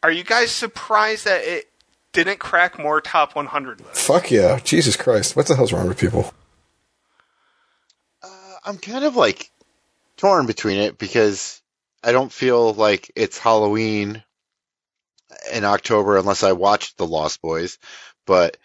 Are 0.02 0.10
you 0.10 0.24
guys 0.24 0.51
surprised 0.51 1.27
that 1.27 1.43
it 1.44 1.68
didn't 2.12 2.39
crack 2.39 2.78
more 2.78 3.01
top 3.01 3.35
100 3.35 3.81
lists? 3.81 4.06
Fuck 4.06 4.31
yeah, 4.31 4.59
Jesus 4.64 4.97
Christ! 4.97 5.36
What 5.36 5.47
the 5.47 5.56
hell's 5.56 5.72
wrong 5.72 5.89
with 5.89 5.98
people? 5.98 6.32
I'm 8.65 8.78
kind 8.78 9.05
of 9.05 9.16
like 9.16 9.51
torn 10.16 10.47
between 10.47 10.78
it 10.78 10.99
because 10.99 11.62
I 12.03 12.12
don't 12.12 12.32
feel 12.32 12.73
like 12.74 13.11
it's 13.16 13.39
Halloween 13.39 14.23
in 15.53 15.65
October 15.65 16.16
unless 16.16 16.43
I 16.43 16.53
watched 16.53 16.97
The 16.97 17.07
Lost 17.07 17.41
Boys, 17.41 17.78
but 18.27 18.57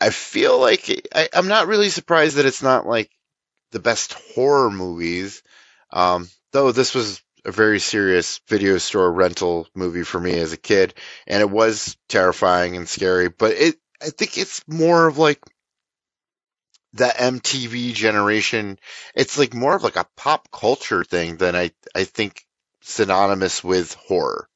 I 0.00 0.10
feel 0.10 0.58
like 0.58 1.08
I, 1.14 1.28
I'm 1.32 1.48
not 1.48 1.66
really 1.66 1.88
surprised 1.88 2.36
that 2.36 2.46
it's 2.46 2.62
not 2.62 2.86
like 2.86 3.10
the 3.70 3.80
best 3.80 4.14
horror 4.34 4.70
movies. 4.70 5.42
Um, 5.90 6.28
though 6.52 6.72
this 6.72 6.94
was 6.94 7.20
a 7.44 7.52
very 7.52 7.80
serious 7.80 8.40
video 8.48 8.78
store 8.78 9.12
rental 9.12 9.66
movie 9.74 10.04
for 10.04 10.20
me 10.20 10.38
as 10.38 10.52
a 10.52 10.56
kid, 10.58 10.94
and 11.26 11.40
it 11.40 11.50
was 11.50 11.96
terrifying 12.08 12.76
and 12.76 12.88
scary. 12.88 13.28
But 13.28 13.52
it, 13.52 13.76
I 14.00 14.10
think 14.10 14.38
it's 14.38 14.66
more 14.68 15.06
of 15.06 15.18
like 15.18 15.40
that 16.94 17.16
MTV 17.16 17.94
generation. 17.94 18.78
It's 19.14 19.38
like 19.38 19.54
more 19.54 19.74
of 19.74 19.82
like 19.82 19.96
a 19.96 20.06
pop 20.16 20.50
culture 20.50 21.04
thing 21.04 21.36
than 21.36 21.56
I, 21.56 21.70
I 21.94 22.04
think 22.04 22.44
synonymous 22.82 23.62
with 23.64 23.94
horror. 23.94 24.48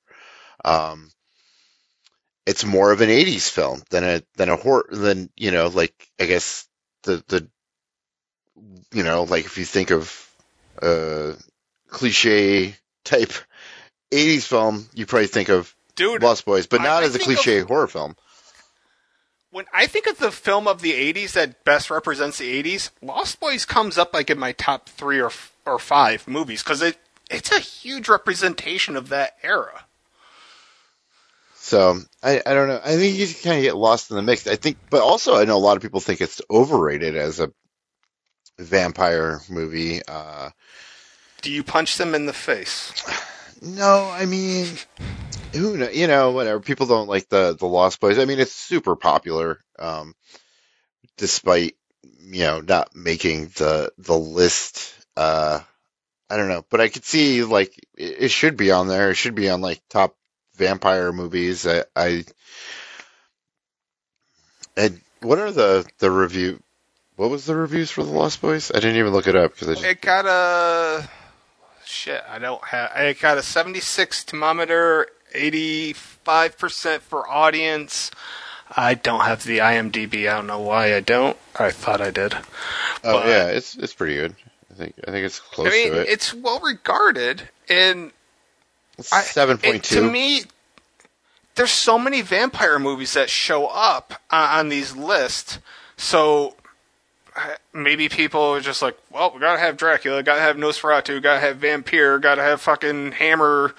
Um, 0.65 1.11
it's 2.45 2.65
more 2.65 2.93
of 2.93 3.01
an 3.01 3.09
80s 3.09 3.51
film 3.51 3.83
than 3.91 4.05
a, 4.05 4.23
than 4.37 4.49
a 4.49 4.57
horror, 4.57 4.89
than, 4.91 5.31
you 5.37 5.51
know, 5.51 5.69
like, 5.69 5.95
I 6.21 6.27
guess 6.27 6.69
the, 7.03 7.23
the, 7.29 7.49
you 8.93 9.03
know, 9.03 9.25
like 9.25 9.45
if 9.47 9.59
you 9.59 9.65
think 9.65 9.91
of, 9.91 10.31
uh, 10.83 11.33
cliche 11.89 12.77
type 13.05 13.33
80s 14.13 14.43
film, 14.45 14.87
you 14.95 15.07
probably 15.07 15.27
think 15.27 15.49
of 15.49 15.75
Dude, 15.95 16.23
Lost 16.23 16.45
Boys, 16.45 16.67
but 16.67 16.83
not 16.83 17.03
I 17.03 17.07
as 17.07 17.15
a 17.15 17.19
think 17.19 17.31
of- 17.31 17.43
cliche 17.43 17.61
horror 17.61 17.87
film. 17.87 18.17
When 19.57 19.65
I 19.73 19.87
think 19.87 20.07
of 20.07 20.19
the 20.19 20.31
film 20.31 20.69
of 20.69 20.83
the 20.83 20.93
80s 20.93 21.33
that 21.33 21.65
best 21.65 21.91
represents 21.91 22.37
the 22.37 22.63
80s, 22.63 22.91
Lost 23.01 23.41
Boys 23.41 23.65
comes 23.65 23.97
up 23.97 24.13
like 24.13 24.29
in 24.29 24.39
my 24.39 24.53
top 24.53 24.91
3 24.91 25.19
or 25.19 25.31
or 25.65 25.79
5 25.79 26.29
movies 26.29 26.63
cuz 26.63 26.83
it 26.83 26.99
it's 27.31 27.51
a 27.51 27.59
huge 27.59 28.07
representation 28.11 28.97
of 28.97 29.09
that 29.09 29.39
era. 29.43 29.87
So 31.55 32.03
I, 32.23 32.43
I 32.45 32.53
don't 32.53 32.69
know. 32.69 32.83
I 32.85 32.97
think 32.97 33.17
you 33.17 33.27
kind 33.43 33.57
of 33.57 33.63
get 33.63 33.77
lost 33.77 34.11
in 34.11 34.17
the 34.17 34.23
mix. 34.23 34.47
I 34.47 34.57
think, 34.57 34.77
but 34.91 35.01
also 35.01 35.37
I 35.37 35.45
know 35.45 35.57
a 35.57 35.67
lot 35.67 35.79
of 35.79 35.83
people 35.83 36.01
think 36.01 36.21
it's 36.21 36.43
overrated 36.51 37.17
as 37.17 37.41
a 37.41 37.51
vampire 38.59 39.41
movie. 39.49 40.03
Uh, 40.07 40.51
Do 41.41 41.51
you 41.51 41.65
punch 41.65 41.97
them 41.97 42.15
in 42.15 42.27
the 42.27 42.35
face? 42.35 42.93
no, 43.63 44.11
I 44.13 44.27
mean, 44.27 44.77
who 45.53 45.77
know? 45.77 45.89
You 45.89 46.07
know, 46.07 46.33
whatever. 46.33 46.61
People 46.61 46.87
don't 46.87 47.09
like 47.09 47.29
the 47.29 47.57
the 47.59 47.67
Lost 47.67 48.01
Boys. 48.01 48.19
I 48.19 48.25
mean, 48.25 48.39
it's 48.39 48.53
super 48.53 48.97
popular, 48.97 49.61
um, 49.79 50.15
despite 51.17 51.77
you 52.21 52.45
know 52.45 52.61
not 52.61 52.95
making 52.95 53.47
the 53.57 53.93
the 53.99 54.19
list. 54.19 54.95
Uh, 55.17 55.61
I 56.29 56.37
don't 56.37 56.49
know, 56.49 56.65
but 56.71 56.81
I 56.81 56.89
could 56.89 57.05
see 57.05 57.45
like 57.45 57.77
it, 57.97 58.17
it 58.25 58.31
should 58.31 58.57
be 58.57 58.71
on 58.71 58.89
there. 58.89 59.11
It 59.11 59.17
should 59.17 59.35
be 59.35 59.49
on 59.49 59.61
like 59.61 59.81
top 59.89 60.17
vampire 60.57 61.13
movies. 61.13 61.67
I, 61.67 61.85
I 61.95 62.25
and 64.77 65.01
what 65.21 65.39
are 65.39 65.53
the 65.53 65.87
the 65.99 66.11
review? 66.11 66.63
What 67.17 67.31
was 67.31 67.47
the 67.47 67.57
reviews 67.57 67.91
for 67.91 68.05
the 68.05 68.11
Lost 68.11 68.43
Boys? 68.43 68.71
I 68.71 68.81
didn't 68.81 68.97
even 68.97 69.13
look 69.13 69.27
it 69.27 69.37
up 69.37 69.53
because 69.53 69.69
just 69.69 69.85
It 69.85 70.03
got 70.03 70.27
a 70.27 71.09
shit. 71.85 72.23
I 72.29 72.39
don't 72.39 72.63
have. 72.65 72.91
I 72.95 73.13
got 73.15 73.39
a 73.39 73.43
76 73.43 74.25
thermometer, 74.25 75.07
85% 75.35 77.01
for 77.01 77.29
audience. 77.29 78.11
I 78.77 78.95
don't 78.95 79.21
have 79.21 79.45
the 79.45 79.59
IMDb. 79.59 80.29
I 80.31 80.37
don't 80.37 80.47
know 80.47 80.61
why 80.61 80.95
I 80.95 81.01
don't. 81.01 81.37
I 81.59 81.71
thought 81.71 82.01
I 82.01 82.11
did. 82.11 82.35
Oh 83.05 83.21
But- 83.21 83.27
yeah, 83.27 83.47
it's 83.49 83.77
it's 83.77 83.95
pretty 83.95 84.17
good. 84.17 84.35
I 84.71 84.75
think 84.75 84.95
I 85.07 85.11
think 85.11 85.25
it's 85.25 85.41
close 85.41 85.69
I 85.69 85.71
mean, 85.71 85.93
to 85.93 86.01
it. 86.03 86.09
it's 86.09 86.35
well 86.35 86.61
regarded, 86.61 87.49
and 87.69 88.11
Seven 89.01 89.59
point 89.59 89.85
To 89.85 90.03
me, 90.03 90.43
there's 91.55 91.71
so 91.71 91.99
many 91.99 92.23
vampire 92.23 92.79
movies 92.79 93.13
that 93.15 93.31
show 93.31 93.67
up 93.67 94.15
on, 94.31 94.49
on 94.59 94.69
these 94.69 94.97
lists. 94.97 95.59
So 95.97 96.57
maybe 97.73 98.09
people 98.09 98.41
are 98.41 98.61
just 98.61 98.83
like, 98.83 98.97
well, 99.11 99.31
we 99.35 99.41
gotta 99.41 99.59
have 99.59 99.77
Dracula, 99.77 100.23
gotta 100.23 100.41
have 100.41 100.57
Nosferatu, 100.57 101.23
gotta 101.23 101.41
have 101.41 101.59
Vampire, 101.59 102.19
gotta 102.19 102.43
have 102.43 102.61
fucking 102.61 103.13
Hammer, 103.13 103.75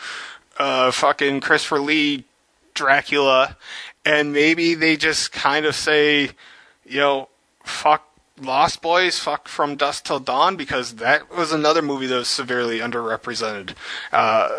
uh, 0.59 0.91
fucking 0.91 1.41
Christopher 1.41 1.79
Lee, 1.79 2.25
Dracula, 2.73 3.57
and 4.05 4.31
maybe 4.33 4.73
they 4.73 4.95
just 4.95 5.31
kind 5.31 5.65
of 5.65 5.75
say, 5.75 6.31
you 6.85 6.99
know, 6.99 7.29
fuck 7.63 8.03
Lost 8.39 8.81
Boys, 8.81 9.19
fuck 9.19 9.47
From 9.47 9.75
Dusk 9.75 10.05
Till 10.05 10.19
Dawn, 10.19 10.55
because 10.55 10.95
that 10.95 11.35
was 11.35 11.51
another 11.51 11.81
movie 11.81 12.07
that 12.07 12.15
was 12.15 12.27
severely 12.27 12.79
underrepresented. 12.79 13.73
Uh, 14.11 14.49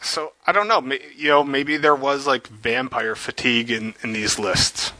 so 0.00 0.32
I 0.46 0.52
don't 0.52 0.68
know. 0.68 0.80
You 1.16 1.28
know, 1.28 1.44
maybe 1.44 1.76
there 1.76 1.94
was 1.94 2.26
like 2.26 2.46
vampire 2.46 3.14
fatigue 3.14 3.70
in, 3.70 3.94
in 4.02 4.12
these 4.12 4.38
lists. 4.38 4.92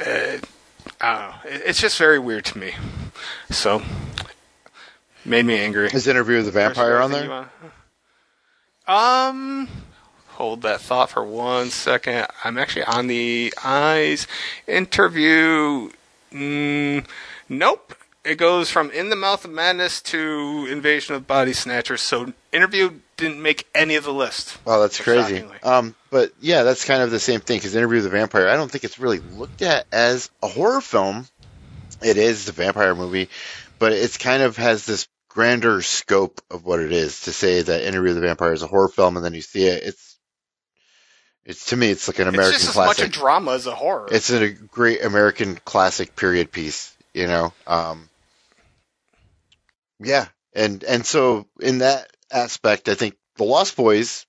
Uh, 0.00 0.38
I 1.00 1.18
don't 1.18 1.28
know. 1.28 1.34
It's 1.44 1.80
just 1.80 1.98
very 1.98 2.18
weird 2.18 2.44
to 2.46 2.58
me. 2.58 2.74
So 3.50 3.82
made 5.24 5.44
me 5.44 5.58
angry. 5.58 5.88
Is 5.88 6.06
Interview 6.06 6.36
with 6.36 6.46
the 6.46 6.52
Vampire 6.52 6.98
on 6.98 7.12
there? 7.12 7.50
You 8.86 8.92
wanna- 8.94 9.28
Um, 9.28 9.68
hold 10.28 10.62
that 10.62 10.80
thought 10.80 11.10
for 11.10 11.22
one 11.24 11.70
second. 11.70 12.26
I'm 12.44 12.58
actually 12.58 12.84
on 12.84 13.06
the 13.06 13.52
eyes 13.62 14.26
interview. 14.66 15.90
Mm, 16.32 17.04
nope. 17.48 17.94
It 18.24 18.36
goes 18.36 18.70
from 18.70 18.90
In 18.92 19.08
the 19.08 19.16
Mouth 19.16 19.44
of 19.44 19.50
Madness 19.50 20.00
to 20.02 20.68
Invasion 20.70 21.14
of 21.16 21.26
Body 21.26 21.52
Snatchers. 21.52 22.00
So 22.02 22.32
interview 22.52 23.00
didn't 23.16 23.42
make 23.42 23.66
any 23.74 23.96
of 23.96 24.04
the 24.04 24.12
list. 24.12 24.58
Oh, 24.64 24.80
that's 24.80 25.00
crazy. 25.00 25.44
Um, 25.64 25.94
but 26.10 26.32
yeah, 26.40 26.62
that's 26.62 26.84
kind 26.84 27.02
of 27.02 27.10
the 27.10 27.18
same 27.18 27.40
thing 27.40 27.58
because 27.58 27.74
Interview 27.74 27.96
with 27.96 28.04
the 28.04 28.10
Vampire. 28.10 28.48
I 28.48 28.54
don't 28.54 28.70
think 28.70 28.84
it's 28.84 29.00
really 29.00 29.18
looked 29.18 29.60
at 29.62 29.86
as 29.92 30.30
a 30.42 30.46
horror 30.48 30.80
film. 30.80 31.26
It 32.00 32.16
is 32.16 32.46
the 32.46 32.52
vampire 32.52 32.94
movie, 32.96 33.28
but 33.78 33.92
it's 33.92 34.18
kind 34.18 34.42
of 34.42 34.56
has 34.56 34.86
this 34.86 35.06
grander 35.32 35.80
scope 35.80 36.42
of 36.50 36.64
what 36.64 36.80
it 36.80 36.92
is 36.92 37.22
to 37.22 37.32
say 37.32 37.62
that 37.62 37.86
Interview 37.86 38.08
with 38.10 38.16
the 38.16 38.20
Vampire 38.28 38.52
is 38.52 38.62
a 38.62 38.66
horror 38.66 38.88
film, 38.88 39.16
and 39.16 39.24
then 39.24 39.32
you 39.32 39.40
see 39.40 39.64
it. 39.64 39.82
It's 39.82 40.18
it's 41.44 41.66
to 41.66 41.76
me, 41.76 41.90
it's 41.90 42.06
like 42.06 42.18
an 42.18 42.28
American 42.28 42.54
it's 42.54 42.64
just 42.64 42.74
classic. 42.74 43.04
as 43.04 43.08
much 43.08 43.16
a 43.16 43.18
drama 43.18 43.52
as 43.52 43.66
a 43.66 43.74
horror. 43.74 44.08
it's 44.10 44.30
a 44.30 44.50
great 44.50 45.02
American 45.02 45.56
classic 45.56 46.14
period 46.14 46.52
piece, 46.52 46.94
you 47.14 47.26
know. 47.26 47.52
Um, 47.66 48.08
yeah, 49.98 50.26
and 50.54 50.84
and 50.84 51.04
so 51.04 51.46
in 51.60 51.78
that 51.78 52.08
aspect, 52.30 52.88
I 52.88 52.94
think 52.94 53.16
the 53.36 53.44
Lost 53.44 53.74
Boys 53.74 54.26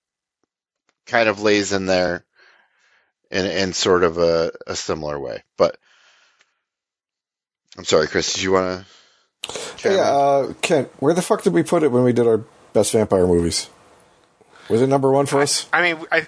kind 1.06 1.28
of 1.28 1.42
lays 1.42 1.74
in 1.74 1.86
there 1.86 2.26
in 3.30 3.46
in 3.46 3.74
sort 3.74 4.04
of 4.04 4.18
a, 4.18 4.54
a 4.66 4.76
similar 4.76 5.20
way. 5.20 5.44
But 5.58 5.78
I'm 7.78 7.84
sorry, 7.86 8.08
Chris, 8.08 8.34
did 8.34 8.44
you 8.44 8.54
want 8.54 8.80
to? 8.80 8.86
Hey, 9.78 10.00
uh, 10.00 10.54
Kent, 10.62 10.90
where 11.00 11.14
the 11.14 11.22
fuck 11.22 11.44
did 11.44 11.54
we 11.54 11.64
put 11.64 11.84
it 11.84 11.92
when 11.92 12.04
we 12.04 12.14
did 12.14 12.28
our 12.28 12.44
best 12.72 12.94
vampire 12.94 13.28
movies? 13.28 13.70
Was 14.70 14.82
it 14.82 14.88
number 14.88 15.12
one 15.12 15.26
for 15.26 15.42
us? 15.42 15.68
I 15.74 15.82
mean, 15.82 16.06
I, 16.12 16.28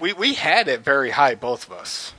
we 0.00 0.12
we 0.12 0.34
had 0.34 0.66
it 0.68 0.80
very 0.80 1.10
high, 1.10 1.36
both 1.36 1.66
of 1.66 1.72
us. 1.72 2.12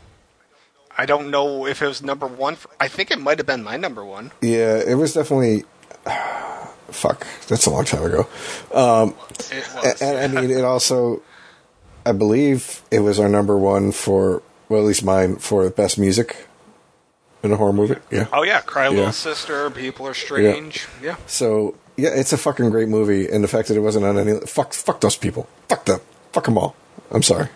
I 0.97 1.05
don't 1.05 1.29
know 1.31 1.65
if 1.65 1.81
it 1.81 1.87
was 1.87 2.01
number 2.01 2.27
one. 2.27 2.55
For, 2.55 2.69
I 2.79 2.87
think 2.87 3.11
it 3.11 3.19
might 3.19 3.37
have 3.39 3.47
been 3.47 3.63
my 3.63 3.77
number 3.77 4.03
one. 4.05 4.31
Yeah, 4.41 4.77
it 4.77 4.95
was 4.95 5.13
definitely. 5.13 5.65
Fuck, 6.87 7.25
that's 7.47 7.65
a 7.65 7.69
long 7.69 7.85
time 7.85 8.03
ago. 8.03 8.27
Um, 8.73 9.15
It 9.49 9.65
and, 9.65 9.75
was. 9.75 10.01
and 10.01 10.37
I 10.37 10.41
mean, 10.41 10.51
it 10.51 10.65
also, 10.65 11.21
I 12.05 12.11
believe 12.11 12.81
it 12.91 12.99
was 12.99 13.17
our 13.17 13.29
number 13.29 13.57
one 13.57 13.93
for, 13.93 14.43
well, 14.67 14.81
at 14.81 14.87
least 14.87 15.05
mine 15.05 15.37
for 15.37 15.69
best 15.69 15.97
music 15.97 16.49
in 17.43 17.51
a 17.51 17.57
horror 17.57 17.73
movie. 17.73 17.95
Yeah. 18.11 18.27
oh 18.34 18.43
yeah, 18.43 18.61
Cry 18.61 18.85
Yeah. 18.85 18.89
Little 18.89 19.11
Sister, 19.11 19.69
People 19.69 20.07
Are 20.07 20.13
Strange. 20.13 20.88
Yeah. 21.01 21.15
So 21.27 21.76
yeah, 21.97 22.09
it's 22.13 22.34
a 22.34 22.38
fucking 22.38 22.69
great 22.69 22.88
movie, 22.88 23.27
and 23.30 23.43
the 23.43 23.47
fact 23.47 23.68
that 23.68 23.77
it 23.77 23.81
wasn't 23.81 24.05
on 24.05 24.18
any 24.18 24.39
fuck, 24.41 24.73
fuck 24.73 25.01
those 25.01 25.15
people, 25.18 25.47
fuck 25.68 25.85
them, 25.85 25.99
fuck 26.31 26.45
them 26.45 26.57
all. 26.57 26.76
I'm 27.11 27.22
sorry, 27.23 27.49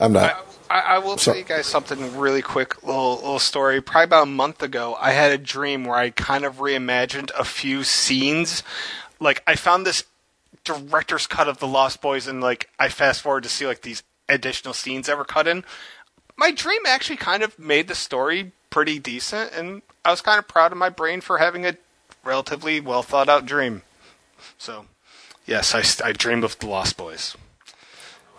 I'm 0.00 0.16
I, 0.16 0.20
not. 0.20 0.46
I, 0.70 0.80
I 0.80 0.98
will 0.98 1.16
So- 1.16 1.32
tell 1.32 1.38
you 1.38 1.44
guys 1.46 1.66
something 1.66 2.18
really 2.18 2.42
quick, 2.42 2.82
little 2.82 3.16
little 3.16 3.38
story. 3.38 3.80
Probably 3.80 4.04
about 4.04 4.22
a 4.24 4.26
month 4.26 4.62
ago, 4.62 4.96
I 5.00 5.12
had 5.12 5.32
a 5.32 5.38
dream 5.38 5.84
where 5.84 5.96
I 5.96 6.10
kind 6.10 6.44
of 6.44 6.56
reimagined 6.56 7.30
a 7.38 7.44
few 7.44 7.84
scenes. 7.84 8.62
Like 9.20 9.42
I 9.46 9.54
found 9.56 9.86
this 9.86 10.04
director's 10.64 11.26
cut 11.26 11.48
of 11.48 11.58
the 11.58 11.66
Lost 11.66 12.00
Boys, 12.02 12.26
and 12.26 12.40
like 12.40 12.68
I 12.78 12.88
fast 12.88 13.22
forward 13.22 13.44
to 13.44 13.48
see 13.48 13.66
like 13.66 13.82
these 13.82 14.02
additional 14.28 14.74
scenes 14.74 15.06
that 15.06 15.16
were 15.16 15.24
cut 15.24 15.48
in. 15.48 15.64
My 16.38 16.52
dream 16.52 16.82
actually 16.86 17.16
kind 17.16 17.42
of 17.42 17.58
made 17.58 17.88
the 17.88 17.96
story 17.96 18.52
pretty 18.70 19.00
decent, 19.00 19.52
and 19.52 19.82
I 20.04 20.12
was 20.12 20.20
kind 20.20 20.38
of 20.38 20.46
proud 20.46 20.70
of 20.70 20.78
my 20.78 20.88
brain 20.88 21.20
for 21.20 21.38
having 21.38 21.66
a 21.66 21.76
relatively 22.24 22.80
well 22.80 23.02
thought 23.02 23.28
out 23.28 23.44
dream. 23.44 23.82
So, 24.56 24.86
yes, 25.46 25.74
I, 25.74 26.08
I 26.08 26.12
dreamed 26.12 26.44
of 26.44 26.56
the 26.60 26.68
Lost 26.68 26.96
Boys. 26.96 27.36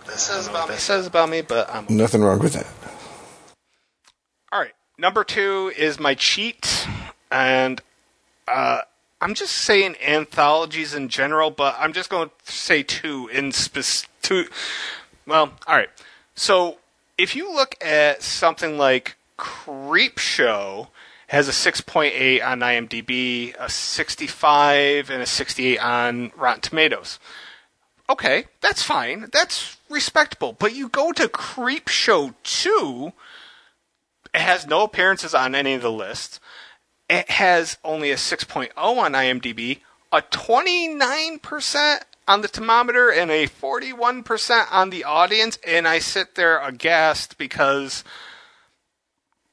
That 0.05 0.17
says 0.17 0.47
about 0.47 0.69
me. 0.69 0.76
Says 0.76 1.05
about 1.07 1.30
me, 1.30 1.41
but 1.41 1.69
I'm 1.69 1.85
Nothing 1.89 2.21
wrong 2.21 2.39
with 2.39 2.53
that. 2.53 2.67
all 4.51 4.61
right. 4.61 4.73
Number 4.97 5.23
two 5.26 5.71
is 5.77 5.99
my 5.99 6.15
cheat, 6.15 6.88
and 7.30 7.81
uh, 8.47 8.81
I'm 9.21 9.34
just 9.34 9.53
saying 9.53 9.95
anthologies 10.01 10.93
in 10.93 11.09
general, 11.09 11.51
but 11.51 11.76
I'm 11.77 11.91
just 11.93 12.09
going 12.09 12.30
to 12.30 12.51
say 12.51 12.81
two 12.81 13.27
in 13.27 13.51
spec- 13.51 14.09
two. 14.21 14.45
Well, 15.27 15.53
all 15.67 15.76
right. 15.76 15.89
So 16.35 16.77
if 17.19 17.35
you 17.35 17.53
look 17.53 17.75
at 17.83 18.23
something 18.23 18.77
like 18.77 19.17
Creepshow, 19.37 20.87
has 21.27 21.47
a 21.47 21.51
6.8 21.51 22.43
on 22.43 22.59
IMDb, 22.61 23.53
a 23.59 23.69
65, 23.69 25.09
and 25.11 25.21
a 25.21 25.25
68 25.25 25.77
on 25.77 26.31
Rotten 26.35 26.61
Tomatoes. 26.61 27.19
Okay, 28.09 28.45
that's 28.61 28.81
fine. 28.81 29.27
That's 29.31 29.77
respectable. 29.89 30.53
But 30.53 30.73
you 30.73 30.87
go 30.89 31.11
to 31.11 31.27
Creepshow 31.27 32.33
2, 32.43 33.13
it 34.33 34.41
has 34.41 34.65
no 34.65 34.83
appearances 34.83 35.35
on 35.35 35.53
any 35.53 35.73
of 35.73 35.81
the 35.81 35.91
lists. 35.91 36.39
It 37.09 37.29
has 37.29 37.77
only 37.83 38.11
a 38.11 38.15
6.0 38.15 38.71
on 38.75 39.11
IMDb, 39.11 39.81
a 40.11 40.21
29% 40.21 41.99
on 42.30 42.41
the 42.41 42.47
thermometer, 42.47 43.10
and 43.10 43.30
a 43.31 43.47
41% 43.47 44.68
on 44.72 44.91
the 44.91 45.03
audience. 45.03 45.57
And 45.68 45.88
I 45.88 45.99
sit 45.99 46.35
there 46.35 46.60
aghast 46.60 47.38
because 47.38 48.03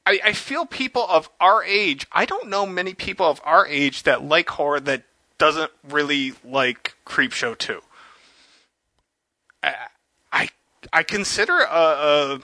I, 0.05 0.19
I 0.23 0.31
feel 0.33 0.65
people 0.65 1.05
of 1.09 1.29
our 1.41 1.63
age, 1.63 2.07
I 2.11 2.25
don't 2.25 2.47
know 2.47 2.65
many 2.65 2.93
people 2.93 3.25
of 3.25 3.41
our 3.43 3.67
age 3.67 4.03
that 4.03 4.23
like 4.23 4.49
horror 4.51 4.79
that 4.79 5.03
doesn't 5.37 5.71
really 5.89 6.33
like 6.45 6.95
Creepshow 7.05 7.57
2. 7.57 7.81
I, 9.63 9.75
I, 10.31 10.49
I 10.93 11.03
consider 11.03 11.59
a, 11.59 11.65
a 11.65 12.39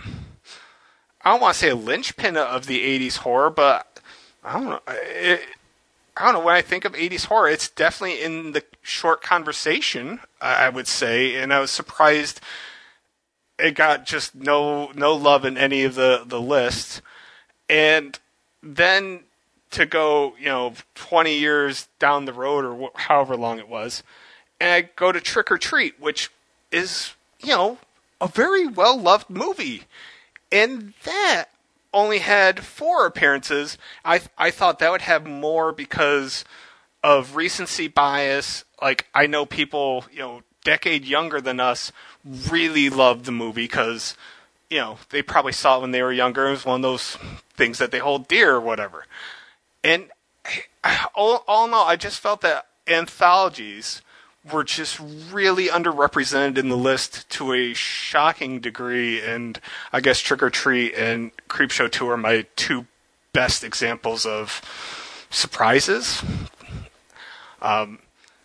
I 1.24 1.32
don't 1.32 1.42
want 1.42 1.54
to 1.54 1.60
say 1.60 1.70
a 1.70 1.76
linchpin 1.76 2.36
of 2.36 2.66
the 2.66 2.82
'80s 2.82 3.18
horror, 3.18 3.50
but 3.50 4.02
I 4.44 4.54
don't 4.54 4.66
know. 4.66 4.80
It, 4.90 5.42
I 6.16 6.26
don't 6.26 6.34
know. 6.34 6.46
When 6.46 6.56
I 6.56 6.62
think 6.62 6.86
of 6.86 6.94
'80s 6.94 7.26
horror, 7.26 7.50
it's 7.50 7.70
definitely 7.70 8.22
in 8.22 8.52
the 8.52 8.64
short 8.82 9.22
conversation. 9.22 10.20
I 10.42 10.70
would 10.70 10.88
say, 10.88 11.36
and 11.36 11.54
I 11.54 11.60
was 11.60 11.72
surprised 11.72 12.40
it 13.60 13.76
got 13.76 14.06
just 14.06 14.36
no 14.36 14.92
no 14.94 15.16
love 15.16 15.46
in 15.46 15.58
any 15.58 15.84
of 15.84 15.96
the 15.96 16.24
the 16.26 16.42
lists. 16.42 17.02
And 17.70 18.18
then 18.62 19.22
to 19.72 19.86
go, 19.86 20.36
you 20.40 20.46
know, 20.46 20.74
20 20.96 21.36
years 21.36 21.88
down 21.98 22.26
the 22.26 22.34
road 22.34 22.64
or 22.66 22.76
wh- 22.76 23.00
however 23.00 23.36
long 23.36 23.58
it 23.58 23.68
was, 23.68 24.04
and 24.60 24.70
I 24.70 24.82
go 24.96 25.12
to 25.12 25.20
Trick 25.20 25.52
or 25.52 25.58
Treat, 25.58 26.00
which 26.00 26.30
is, 26.72 27.14
you 27.40 27.50
know, 27.50 27.78
a 28.22 28.28
very 28.28 28.68
well 28.68 29.00
loved 29.00 29.30
movie 29.30 29.84
and 30.54 30.94
that 31.04 31.46
only 31.94 32.20
had 32.20 32.62
four 32.62 33.06
appearances. 33.06 33.78
I 34.04 34.22
I 34.38 34.52
thought 34.52 34.80
that 34.80 34.92
would 34.92 35.02
have 35.02 35.26
more 35.26 35.72
because 35.72 36.44
of 37.04 37.36
recency 37.36 37.88
bias. 37.88 38.66
Like 38.82 39.08
I 39.14 39.28
know 39.28 39.46
people, 39.46 40.06
you 40.12 40.20
know, 40.20 40.42
decade 40.64 41.06
younger 41.06 41.42
than 41.42 41.60
us 41.60 41.92
really 42.50 42.90
loved 42.90 43.26
the 43.26 43.32
movie 43.32 43.66
because 43.66 44.16
you 44.70 44.78
know 44.78 44.98
they 45.10 45.22
probably 45.22 45.52
saw 45.52 45.78
it 45.78 45.82
when 45.82 45.92
they 45.92 46.02
were 46.02 46.14
younger. 46.14 46.48
It 46.48 46.52
was 46.52 46.66
one 46.66 46.78
of 46.78 46.82
those 46.84 47.18
things 47.56 47.78
that 47.78 47.92
they 47.92 48.00
hold 48.00 48.28
dear 48.28 48.56
or 48.56 48.62
whatever. 48.62 49.06
And 49.84 50.10
all, 51.16 51.44
all 51.48 51.66
in 51.66 51.74
all, 51.74 51.88
I 51.88 51.96
just 51.96 52.20
felt 52.20 52.42
that 52.42 52.68
anthologies 52.88 54.02
were 54.52 54.64
just 54.64 55.00
really 55.32 55.68
underrepresented 55.68 56.58
in 56.58 56.70
the 56.70 56.78
list 56.78 57.30
to 57.30 57.54
a 57.54 57.74
shocking 57.74 58.60
degree. 58.60 59.22
And 59.22 59.60
I 59.94 60.02
guess 60.02 60.20
Trick 60.20 60.44
or 60.44 60.50
Treat 60.50 60.94
and 60.96 61.32
Creepshow 61.54 61.90
2 61.90 62.10
are 62.10 62.18
my 62.18 62.48
two 62.56 62.88
best 63.32 63.64
examples 63.64 64.26
of 64.26 64.60
surprises. 65.30 66.24
Um, 67.62 68.00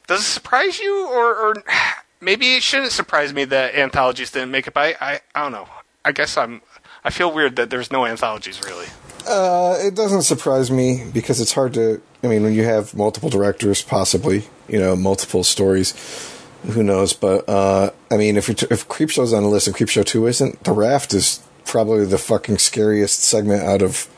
does 0.07 0.21
it 0.21 0.25
surprise 0.25 0.79
you, 0.79 1.09
or, 1.09 1.35
or 1.35 1.55
maybe 2.21 2.57
it 2.57 2.63
shouldn't 2.63 2.93
surprise 2.93 3.33
me 3.33 3.47
that 3.47 3.75
anthologies 3.75 4.31
didn't 4.31 4.51
make 4.51 4.67
it? 4.67 4.75
But 4.75 4.97
I, 5.01 5.21
I, 5.35 5.43
don't 5.43 5.53
know. 5.53 5.69
I 6.05 6.13
guess 6.13 6.37
I'm. 6.37 6.61
I 7.03 7.11
feel 7.11 7.33
weird 7.33 7.57
that 7.57 7.71
there's 7.71 7.91
no 7.91 8.05
anthologies 8.05 8.61
really. 8.65 8.87
Uh, 9.27 9.77
it 9.81 9.95
doesn't 9.95 10.23
surprise 10.23 10.71
me 10.71 11.05
because 11.13 11.41
it's 11.41 11.53
hard 11.53 11.73
to. 11.75 12.03
I 12.23 12.27
mean, 12.27 12.43
when 12.43 12.53
you 12.53 12.65
have 12.65 12.95
multiple 12.95 13.31
directors, 13.31 13.83
possibly, 13.83 14.45
you 14.69 14.79
know, 14.79 14.95
multiple 14.97 15.45
stories, 15.45 15.95
who 16.67 16.83
knows? 16.83 17.15
But 17.15 17.49
uh, 17.49 17.91
I 18.11 18.19
mean, 18.19 18.37
if 18.37 18.51
if 18.51 18.87
Creepshow's 18.87 19.33
on 19.33 19.45
the 19.45 19.49
list 19.49 19.67
and 19.67 19.75
Creepshow 19.75 20.05
Two 20.05 20.27
isn't, 20.27 20.65
The 20.65 20.73
Raft 20.73 21.15
is 21.15 21.43
probably 21.69 22.05
the 22.05 22.19
fucking 22.19 22.59
scariest 22.59 23.23
segment 23.23 23.63
out 23.63 23.83
of 23.83 24.09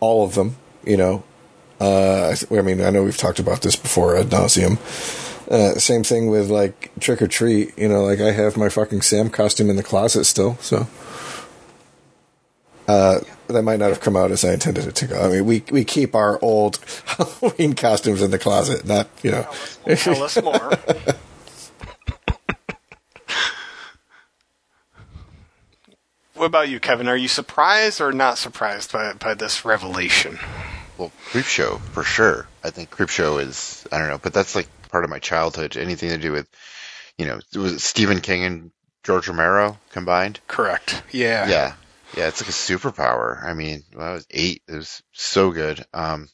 all 0.00 0.24
of 0.24 0.34
them. 0.34 0.56
You 0.84 0.96
know, 0.96 1.24
uh, 1.80 2.34
I 2.50 2.60
mean, 2.60 2.80
I 2.80 2.90
know 2.90 3.04
we've 3.04 3.16
talked 3.16 3.38
about 3.38 3.62
this 3.62 3.76
before 3.76 4.16
ad 4.16 4.26
nauseum. 4.26 4.78
Uh, 5.50 5.78
same 5.78 6.02
thing 6.02 6.28
with 6.28 6.50
like 6.50 6.90
Trick 7.00 7.22
or 7.22 7.28
Treat. 7.28 7.76
You 7.78 7.88
know, 7.88 8.04
like 8.04 8.20
I 8.20 8.32
have 8.32 8.56
my 8.56 8.68
fucking 8.68 9.02
Sam 9.02 9.30
costume 9.30 9.70
in 9.70 9.76
the 9.76 9.82
closet 9.82 10.24
still, 10.24 10.56
so. 10.60 10.86
Uh, 12.88 13.20
that 13.46 13.62
might 13.62 13.78
not 13.78 13.90
have 13.90 14.00
come 14.00 14.16
out 14.16 14.32
as 14.32 14.44
I 14.44 14.52
intended 14.52 14.86
it 14.86 14.94
to 14.96 15.06
go. 15.06 15.20
I 15.20 15.28
mean, 15.28 15.44
we 15.44 15.62
we 15.70 15.84
keep 15.84 16.14
our 16.14 16.38
old 16.42 16.78
Halloween 17.06 17.74
costumes 17.74 18.22
in 18.22 18.30
the 18.30 18.38
closet, 18.38 18.84
not 18.84 19.08
you 19.22 19.30
know. 19.30 19.48
Tell 19.96 20.22
us 20.22 20.42
more. 20.42 20.72
what 26.42 26.46
about 26.46 26.68
you, 26.68 26.80
Kevin? 26.80 27.06
Are 27.06 27.16
you 27.16 27.28
surprised 27.28 28.00
or 28.00 28.10
not 28.10 28.36
surprised 28.36 28.92
by 28.92 29.12
by 29.12 29.32
this 29.32 29.64
revelation? 29.64 30.40
Well, 30.98 31.12
Creepshow 31.30 31.80
for 31.92 32.02
sure. 32.02 32.48
I 32.64 32.70
think 32.70 32.90
Creepshow 32.90 33.40
is 33.40 33.86
I 33.92 33.98
don't 34.00 34.08
know, 34.08 34.18
but 34.18 34.34
that's 34.34 34.56
like 34.56 34.66
part 34.90 35.04
of 35.04 35.10
my 35.10 35.20
childhood. 35.20 35.76
Anything 35.76 36.08
to 36.10 36.18
do 36.18 36.32
with 36.32 36.48
you 37.16 37.26
know, 37.26 37.38
it 37.54 37.58
was 37.58 37.84
Stephen 37.84 38.20
King 38.20 38.42
and 38.42 38.70
George 39.04 39.28
Romero 39.28 39.78
combined. 39.92 40.40
Correct. 40.48 41.04
Yeah. 41.12 41.48
Yeah. 41.48 41.74
Yeah, 42.16 42.26
it's 42.26 42.42
like 42.42 42.48
a 42.48 42.52
superpower. 42.52 43.40
I 43.40 43.54
mean, 43.54 43.84
when 43.92 44.04
I 44.04 44.12
was 44.12 44.26
eight, 44.28 44.62
it 44.66 44.74
was 44.74 45.00
so 45.12 45.52
good. 45.52 45.86
Um, 45.94 46.28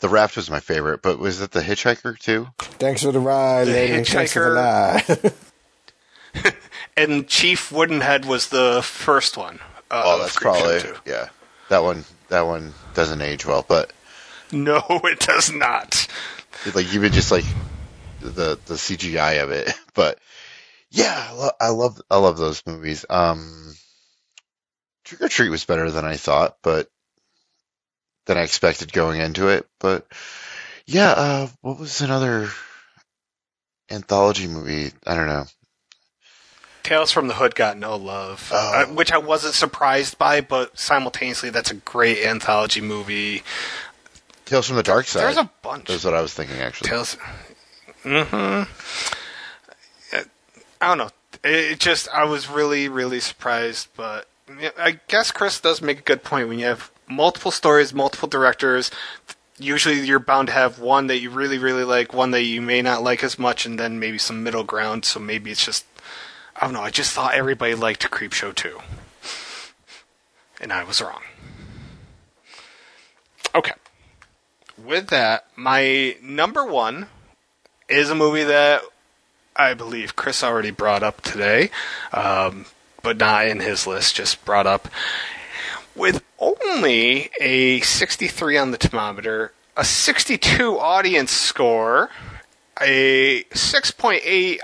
the 0.00 0.08
Raft 0.08 0.34
was 0.34 0.50
my 0.50 0.58
favorite, 0.58 1.02
but 1.02 1.20
was 1.20 1.40
it 1.40 1.52
the 1.52 1.60
Hitchhiker 1.60 2.18
too? 2.18 2.48
Thanks 2.58 3.04
for 3.04 3.12
the 3.12 3.20
ride, 3.20 3.68
The 3.68 3.72
lady. 3.72 4.04
Thanks 4.04 4.32
for 4.32 4.40
the 4.40 4.56
Hitchhiker. 4.60 5.24
ride. 5.24 5.32
And 6.96 7.28
Chief 7.28 7.70
Woodenhead 7.70 8.24
was 8.24 8.48
the 8.48 8.80
first 8.82 9.36
one. 9.36 9.60
Uh, 9.90 10.02
Oh, 10.04 10.18
that's 10.18 10.36
probably 10.36 10.80
yeah. 11.06 11.28
That 11.68 11.82
one, 11.84 12.04
that 12.28 12.42
one 12.42 12.74
doesn't 12.94 13.22
age 13.22 13.46
well, 13.46 13.64
but 13.66 13.92
No, 14.50 14.82
it 15.04 15.20
does 15.20 15.52
not. 15.52 16.08
like 16.74 16.92
even 16.94 17.12
just 17.12 17.30
like 17.30 17.44
the 18.20 18.58
the 18.66 18.74
CGI 18.74 19.42
of 19.42 19.50
it. 19.52 19.72
But 19.94 20.18
yeah, 20.90 21.26
I, 21.28 21.32
lo- 21.32 21.50
I 21.60 21.68
love 21.70 22.00
I 22.10 22.16
love 22.18 22.36
those 22.38 22.62
movies. 22.66 23.04
Um, 23.10 23.74
Trick 25.04 25.22
or 25.22 25.28
Treat 25.28 25.50
was 25.50 25.64
better 25.64 25.90
than 25.90 26.04
I 26.04 26.16
thought, 26.16 26.56
but 26.62 26.88
than 28.26 28.38
I 28.38 28.42
expected 28.42 28.92
going 28.92 29.20
into 29.20 29.48
it. 29.48 29.66
But 29.80 30.06
yeah, 30.86 31.10
uh, 31.10 31.48
what 31.62 31.78
was 31.78 32.00
another 32.00 32.48
anthology 33.90 34.46
movie? 34.46 34.92
I 35.06 35.14
don't 35.14 35.26
know. 35.28 35.46
Tales 36.88 37.12
from 37.12 37.28
the 37.28 37.34
Hood 37.34 37.54
got 37.54 37.76
no 37.76 37.96
love, 37.96 38.50
Oh. 38.50 38.56
uh, 38.56 38.86
which 38.86 39.12
I 39.12 39.18
wasn't 39.18 39.52
surprised 39.52 40.16
by, 40.16 40.40
but 40.40 40.78
simultaneously, 40.78 41.50
that's 41.50 41.70
a 41.70 41.74
great 41.74 42.24
anthology 42.24 42.80
movie. 42.80 43.42
Tales 44.46 44.66
from 44.66 44.76
the 44.76 44.82
Dark 44.82 45.06
Side. 45.06 45.22
There's 45.24 45.36
a 45.36 45.50
bunch. 45.60 45.88
That's 45.88 46.04
what 46.04 46.14
I 46.14 46.22
was 46.22 46.32
thinking 46.32 46.56
actually. 46.60 46.88
Tales. 46.88 47.18
Mm-hmm. 48.04 48.72
I 50.80 50.86
don't 50.86 50.98
know. 50.98 51.10
It, 51.44 51.72
it 51.72 51.80
just 51.80 52.08
I 52.08 52.24
was 52.24 52.48
really 52.48 52.88
really 52.88 53.20
surprised, 53.20 53.88
but 53.96 54.26
I 54.78 54.98
guess 55.08 55.30
Chris 55.30 55.60
does 55.60 55.82
make 55.82 55.98
a 55.98 56.02
good 56.02 56.22
point. 56.24 56.48
When 56.48 56.58
you 56.58 56.66
have 56.66 56.90
multiple 57.06 57.50
stories, 57.50 57.92
multiple 57.92 58.28
directors, 58.28 58.90
usually 59.58 60.00
you're 60.00 60.20
bound 60.20 60.48
to 60.48 60.54
have 60.54 60.78
one 60.78 61.08
that 61.08 61.18
you 61.18 61.28
really 61.28 61.58
really 61.58 61.84
like, 61.84 62.14
one 62.14 62.30
that 62.30 62.44
you 62.44 62.62
may 62.62 62.80
not 62.80 63.02
like 63.02 63.22
as 63.22 63.38
much, 63.38 63.66
and 63.66 63.78
then 63.78 63.98
maybe 63.98 64.16
some 64.16 64.42
middle 64.42 64.64
ground. 64.64 65.04
So 65.04 65.20
maybe 65.20 65.50
it's 65.50 65.64
just 65.64 65.84
I 66.60 66.64
don't 66.64 66.74
know. 66.74 66.82
I 66.82 66.90
just 66.90 67.12
thought 67.12 67.34
everybody 67.34 67.76
liked 67.76 68.10
Creepshow 68.10 68.52
2, 68.52 68.80
and 70.60 70.72
I 70.72 70.82
was 70.82 71.00
wrong. 71.00 71.22
Okay. 73.54 73.74
With 74.76 75.06
that, 75.08 75.46
my 75.54 76.16
number 76.20 76.64
one 76.64 77.06
is 77.88 78.10
a 78.10 78.14
movie 78.16 78.42
that 78.42 78.82
I 79.54 79.74
believe 79.74 80.16
Chris 80.16 80.42
already 80.42 80.72
brought 80.72 81.04
up 81.04 81.20
today, 81.20 81.70
um, 82.12 82.66
but 83.02 83.18
not 83.18 83.46
in 83.46 83.60
his 83.60 83.86
list, 83.86 84.16
just 84.16 84.44
brought 84.44 84.66
up. 84.66 84.88
With 85.94 86.24
only 86.40 87.30
a 87.40 87.80
63 87.80 88.56
on 88.56 88.70
the 88.72 88.78
thermometer, 88.78 89.52
a 89.76 89.84
62 89.84 90.78
audience 90.78 91.30
score, 91.30 92.10
a 92.80 93.44
6.8 93.44 94.58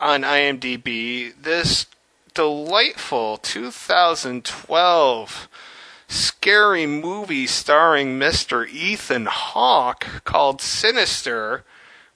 on 0.00 0.22
IMDb, 0.22 1.32
this 1.40 1.86
delightful 2.34 3.36
2012 3.36 5.48
scary 6.08 6.86
movie 6.86 7.46
starring 7.46 8.18
Mr. 8.18 8.68
Ethan 8.68 9.26
Hawke 9.26 10.24
called 10.24 10.60
Sinister, 10.60 11.62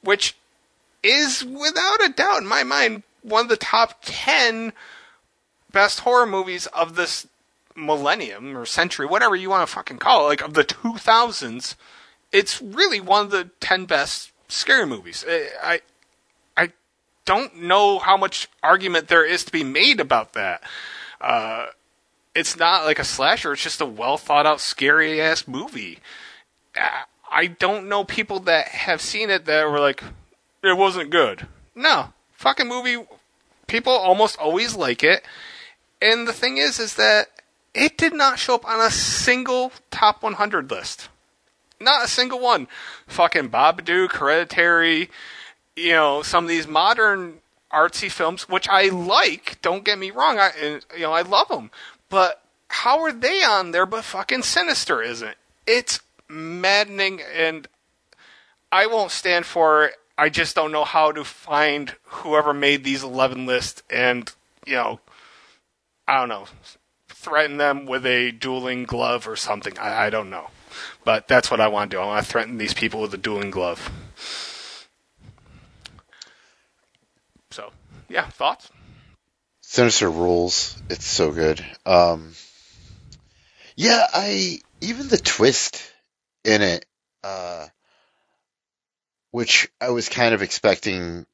which 0.03 0.37
is 1.03 1.45
without 1.45 2.03
a 2.03 2.09
doubt 2.09 2.39
in 2.39 2.47
my 2.47 2.65
mind 2.65 3.03
one 3.23 3.43
of 3.43 3.49
the 3.49 3.57
top 3.57 3.99
10 4.03 4.73
best 5.71 6.01
horror 6.01 6.27
movies 6.27 6.67
of 6.69 6.97
this 6.97 7.27
millennium 7.77 8.57
or 8.57 8.65
century, 8.65 9.07
whatever 9.07 9.37
you 9.37 9.51
want 9.51 9.67
to 9.67 9.73
fucking 9.73 9.99
call 9.99 10.25
it, 10.25 10.29
like 10.29 10.43
of 10.43 10.55
the 10.55 10.65
2000s. 10.65 11.75
It's 12.33 12.63
really 12.63 13.01
one 13.01 13.27
of 13.27 13.31
the 13.31 13.51
10 13.61 13.87
best 13.87 14.33
scary 14.49 14.87
movies. 14.87 15.25
I 15.63 15.81
don't 17.25 17.63
know 17.63 17.99
how 17.99 18.17
much 18.17 18.49
argument 18.63 19.09
there 19.09 19.25
is 19.25 19.45
to 19.45 19.53
be 19.53 19.65
made 19.65 20.01
about 20.01 20.33
that. 20.35 20.63
Uh, 21.21 21.67
it's 22.35 22.57
not 22.57 22.85
like 22.85 22.99
a 22.99 23.05
slasher, 23.05 23.53
it's 23.53 23.63
just 23.63 23.81
a 23.81 23.87
well 23.87 24.17
thought 24.17 24.47
out, 24.47 24.61
scary 24.61 25.21
ass 25.21 25.47
movie. 25.47 25.99
I 27.31 27.47
don't 27.47 27.89
know 27.89 28.05
people 28.05 28.41
that 28.41 28.69
have 28.69 29.01
seen 29.01 29.31
it 29.31 29.45
that 29.47 29.69
were 29.69 29.81
like, 29.81 30.03
it 30.63 30.77
wasn't 30.77 31.11
good. 31.11 31.47
No, 31.75 32.13
fucking 32.33 32.69
movie. 32.69 33.05
People 33.67 33.93
almost 33.93 34.39
always 34.39 34.77
like 34.77 35.03
it, 35.03 35.25
and 36.03 36.29
the 36.29 36.33
thing 36.33 36.59
is, 36.59 36.79
is 36.79 36.95
that 36.97 37.29
it 37.75 37.97
did 37.97 38.13
not 38.13 38.39
show 38.39 38.55
up 38.55 38.67
on 38.67 38.81
a 38.81 38.91
single 38.91 39.73
top 39.91 40.23
100 40.23 40.71
list. 40.71 41.09
Not 41.81 42.05
a 42.05 42.09
single 42.09 42.39
one. 42.39 42.69
Fucking 43.07 43.49
Babadook, 43.49 44.13
Hereditary, 44.13 45.11
you 45.77 45.93
know, 45.93 46.23
some 46.23 46.45
of 46.45 46.49
these 46.49 46.67
modern 46.67 47.41
artsy 47.73 48.11
films, 48.11 48.49
which 48.49 48.69
I 48.69 48.89
like. 48.89 49.61
Don't 49.63 49.85
get 49.85 49.99
me 49.99 50.11
wrong. 50.11 50.39
I, 50.39 50.81
you 50.95 51.03
know, 51.03 51.13
I 51.13 51.23
love 51.23 51.49
them. 51.49 51.71
But 52.09 52.43
how 52.69 53.01
are 53.01 53.13
they 53.13 53.43
on 53.43 53.73
there? 53.73 53.87
But 53.87 54.05
fucking 54.05 54.43
Sinister 54.43 55.03
isn't. 55.03 55.37
It's 55.67 56.01
maddening, 56.29 57.21
and 57.35 57.67
I 58.71 58.87
won't 58.87 59.11
stand 59.11 59.47
for 59.47 59.87
it. 59.87 59.95
I 60.17 60.29
just 60.29 60.55
don't 60.55 60.73
know 60.73 60.85
how 60.85 61.11
to 61.13 61.25
find 61.25 61.95
whoever 62.05 62.55
made 62.55 62.85
these 62.85 63.03
11 63.03 63.47
lists 63.47 63.83
and, 63.91 64.33
you 64.65 64.75
know, 64.75 65.01
I 66.07 66.21
don't 66.21 66.29
know, 66.29 66.47
threaten 67.09 67.57
them 67.57 67.85
with 67.87 68.07
a 68.07 68.31
dueling 68.31 68.85
glove 68.85 69.27
or 69.27 69.35
something. 69.35 69.77
I, 69.79 70.07
I 70.07 70.11
don't 70.11 70.31
know. 70.31 70.51
But 71.05 71.27
that's 71.27 71.51
what 71.51 71.61
I 71.61 71.69
want 71.69 71.91
to 71.91 71.97
do. 71.97 72.01
I 72.01 72.07
want 72.07 72.25
to 72.25 72.31
threaten 72.31 72.59
these 72.59 72.75
people 72.75 73.01
with 73.01 73.13
a 73.15 73.19
dueling 73.19 73.51
glove. 73.51 73.91
So, 77.51 77.73
yeah, 78.15 78.29
thoughts? 78.29 78.71
Sinister 79.61 80.09
rules. 80.09 80.81
It's 80.89 81.05
so 81.05 81.33
good. 81.33 81.65
Um, 81.85 82.33
yeah, 83.75 84.07
I 84.15 84.61
even 84.81 85.09
the 85.09 85.19
twist 85.19 85.83
in 86.45 86.63
it, 86.63 86.87
uh, 87.25 87.67
which 89.33 89.69
I 89.81 89.91
was 89.91 90.09
kind 90.09 90.33
of 90.33 90.43
expecting 90.43 91.27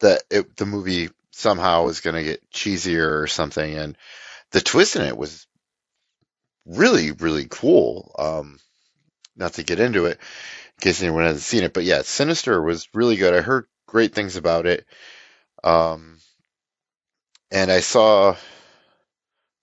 that 0.00 0.24
it, 0.30 0.56
the 0.56 0.66
movie 0.66 1.10
somehow 1.30 1.84
was 1.84 2.00
going 2.00 2.16
to 2.16 2.24
get 2.24 2.50
cheesier 2.50 3.22
or 3.22 3.28
something, 3.28 3.78
and 3.78 3.96
the 4.50 4.60
twist 4.60 4.96
in 4.96 5.02
it 5.02 5.16
was 5.16 5.46
really, 6.66 7.12
really 7.12 7.46
cool. 7.48 8.12
Um, 8.18 8.58
not 9.36 9.52
to 9.54 9.62
get 9.62 9.78
into 9.78 10.06
it 10.06 10.18
in 10.18 10.80
case 10.80 11.00
anyone 11.02 11.22
hasn't 11.22 11.42
seen 11.42 11.62
it, 11.62 11.72
but 11.72 11.84
yeah, 11.84 12.02
Sinister 12.02 12.60
was 12.60 12.88
really 12.94 13.14
good. 13.14 13.32
I 13.32 13.42
heard 13.42 13.66
great 13.86 14.12
things 14.12 14.34
about 14.34 14.66
it. 14.66 14.84
Um, 15.64 16.18
and 17.50 17.70
I 17.70 17.80
saw 17.80 18.36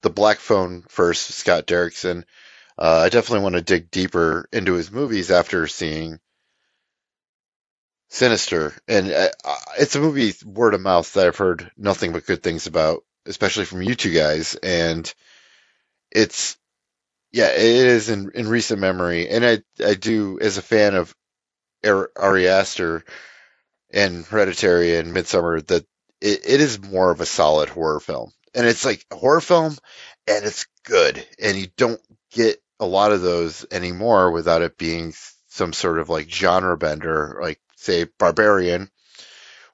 the 0.02 0.10
Black 0.10 0.40
Phone 0.40 0.84
first, 0.88 1.32
Scott 1.32 1.68
Derrickson. 1.68 2.24
Uh, 2.78 3.02
I 3.06 3.10
definitely 3.10 3.44
want 3.44 3.56
to 3.56 3.62
dig 3.62 3.90
deeper 3.90 4.48
into 4.52 4.74
his 4.74 4.92
movies 4.92 5.32
after 5.32 5.68
seeing 5.68 6.20
Sinister, 8.10 8.74
and 8.88 9.12
uh, 9.12 9.30
it's 9.80 9.96
a 9.96 10.00
movie 10.00 10.34
word 10.46 10.74
of 10.74 10.82
mouth 10.82 11.12
that 11.14 11.28
I've 11.28 11.38
heard 11.38 11.72
nothing 11.76 12.14
but 12.14 12.26
good 12.26 12.42
things 12.42 12.68
about, 12.68 13.04
especially 13.26 13.66
from 13.66 13.82
you 13.82 13.96
two 13.96 14.14
guys. 14.14 14.56
And 14.56 15.12
it's, 16.12 16.58
yeah, 17.32 17.50
it 17.50 17.60
is 17.60 18.10
in, 18.10 18.32
in 18.34 18.48
recent 18.48 18.80
memory, 18.80 19.28
and 19.28 19.46
I 19.46 19.62
I 19.86 19.96
do 19.96 20.40
as 20.40 20.58
a 20.58 20.62
fan 20.62 20.96
of 20.96 21.14
Ari 21.84 22.48
Aster 22.48 23.04
and 23.92 24.26
Hereditary 24.26 24.98
and 24.98 25.14
Midsommar 25.14 25.66
that 25.68 25.86
it, 26.22 26.42
it 26.46 26.62
is 26.62 26.82
more 26.82 27.12
of 27.12 27.22
a 27.22 27.26
solid 27.26 27.70
horror 27.70 28.00
film, 28.00 28.32
and 28.54 28.66
it's 28.66 28.86
like 28.86 29.06
a 29.12 29.16
horror 29.16 29.42
film, 29.42 29.78
and 30.28 30.46
it's 30.46 30.66
good, 30.84 31.26
and 31.40 31.58
you 31.58 31.68
don't 31.78 32.02
get 32.32 32.62
a 32.80 32.86
lot 32.86 33.12
of 33.12 33.22
those 33.22 33.66
anymore 33.72 34.32
without 34.32 34.62
it 34.62 34.78
being 34.78 35.14
some 35.48 35.74
sort 35.74 36.00
of 36.00 36.10
like 36.10 36.30
genre 36.30 36.78
bender, 36.78 37.40
like 37.42 37.60
say 37.76 38.06
Barbarian, 38.20 38.90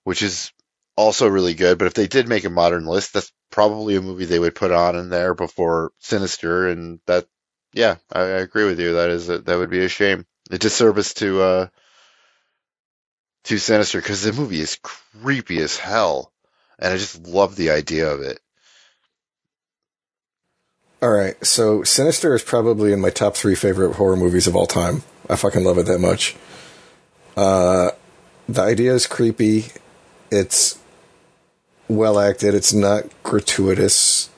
which 0.04 0.22
is 0.22 0.52
also 0.96 1.28
really 1.28 1.54
good. 1.54 1.78
But 1.78 1.88
if 1.88 1.94
they 1.94 2.08
did 2.08 2.28
make 2.28 2.46
a 2.46 2.50
modern 2.50 2.86
list, 2.86 3.14
that's 3.14 3.32
probably 3.52 3.96
a 3.96 4.02
movie 4.02 4.26
they 4.26 4.40
would 4.40 4.56
put 4.56 4.72
on 4.72 4.96
in 4.96 5.10
there 5.10 5.34
before 5.34 5.92
Sinister. 6.00 6.68
And 6.68 7.00
that, 7.08 7.26
yeah, 7.74 7.96
I, 8.12 8.22
I 8.22 8.26
agree 8.40 8.66
with 8.66 8.80
you. 8.80 8.94
That 8.94 9.10
is 9.10 9.30
a, 9.30 9.40
that 9.40 9.58
would 9.58 9.70
be 9.70 9.84
a 9.84 9.90
shame. 9.90 10.26
A 10.52 10.58
disservice 10.58 11.14
to 11.16 11.42
uh 11.42 11.68
to 13.44 13.58
Sinister 13.58 14.00
because 14.00 14.24
the 14.24 14.34
movie 14.34 14.62
is 14.62 14.80
creepy 14.82 15.60
as 15.60 15.78
hell, 15.78 16.32
and 16.80 16.94
I 16.94 16.98
just 16.98 17.26
love 17.26 17.56
the 17.56 17.72
idea 17.72 18.10
of 18.10 18.22
it. 18.22 18.40
All 21.02 21.12
right, 21.12 21.36
so 21.46 21.84
Sinister 21.84 22.34
is 22.34 22.44
probably 22.44 22.94
in 22.94 23.02
my 23.02 23.10
top 23.10 23.36
three 23.36 23.56
favorite 23.56 23.96
horror 23.96 24.16
movies 24.16 24.48
of 24.48 24.56
all 24.56 24.68
time. 24.68 25.04
I 25.30 25.36
fucking 25.36 25.64
love 25.64 25.78
it 25.78 25.86
that 25.88 26.00
much. 26.00 26.36
Uh, 27.36 27.92
the 28.48 28.62
idea 28.62 28.94
is 28.94 29.06
creepy. 29.06 29.66
It's 30.32 30.80
well 31.90 32.20
acted. 32.20 32.56
It's 32.56 32.74
not 32.74 33.04
gratuitous. 33.24 34.30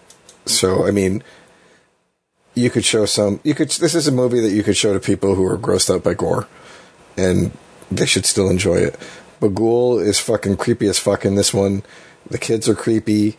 So, 0.46 0.88
I 0.88 0.92
mean, 0.92 1.24
you 2.56 2.70
could 2.70 2.86
show 2.86 3.06
some. 3.06 3.40
You 3.44 3.54
could. 3.54 3.70
This 3.70 3.94
is 3.94 4.08
a 4.08 4.12
movie 4.12 4.40
that 4.40 4.52
you 4.52 4.64
could 4.64 4.78
show 4.78 4.94
to 4.94 5.00
people 5.00 5.36
who 5.36 5.46
are 5.46 5.58
grossed 5.58 5.94
out 5.94 6.04
by 6.04 6.14
gore, 6.14 6.48
and 7.16 7.52
they 7.92 8.06
should 8.06 8.26
still 8.26 8.50
enjoy 8.50 8.78
it. 8.78 9.00
Bughuul 9.42 10.04
is 10.04 10.20
fucking 10.20 10.58
creepy 10.58 10.88
as 10.88 11.00
fuck 11.00 11.26
in 11.26 11.36
this 11.36 11.54
one. 11.54 11.84
The 12.30 12.38
kids 12.38 12.68
are 12.68 12.76
creepy. 12.76 13.38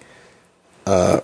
Uh, 0.86 1.20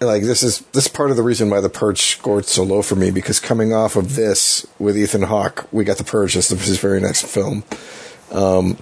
like 0.00 0.22
this 0.22 0.42
is 0.42 0.60
this 0.72 0.86
is 0.86 0.92
part 0.92 1.10
of 1.10 1.16
the 1.16 1.22
reason 1.22 1.50
why 1.50 1.60
the 1.60 1.68
Purge 1.68 2.00
scored 2.00 2.46
so 2.46 2.62
low 2.62 2.82
for 2.82 2.96
me 2.96 3.10
because 3.10 3.40
coming 3.40 3.72
off 3.72 3.96
of 3.96 4.16
this 4.16 4.66
with 4.78 4.96
Ethan 4.96 5.22
Hawke, 5.22 5.66
we 5.72 5.84
got 5.84 5.98
the 5.98 6.04
Purge 6.04 6.36
as 6.36 6.48
his 6.48 6.78
very 6.78 7.00
next 7.00 7.26
film. 7.26 7.64
Um, 8.30 8.78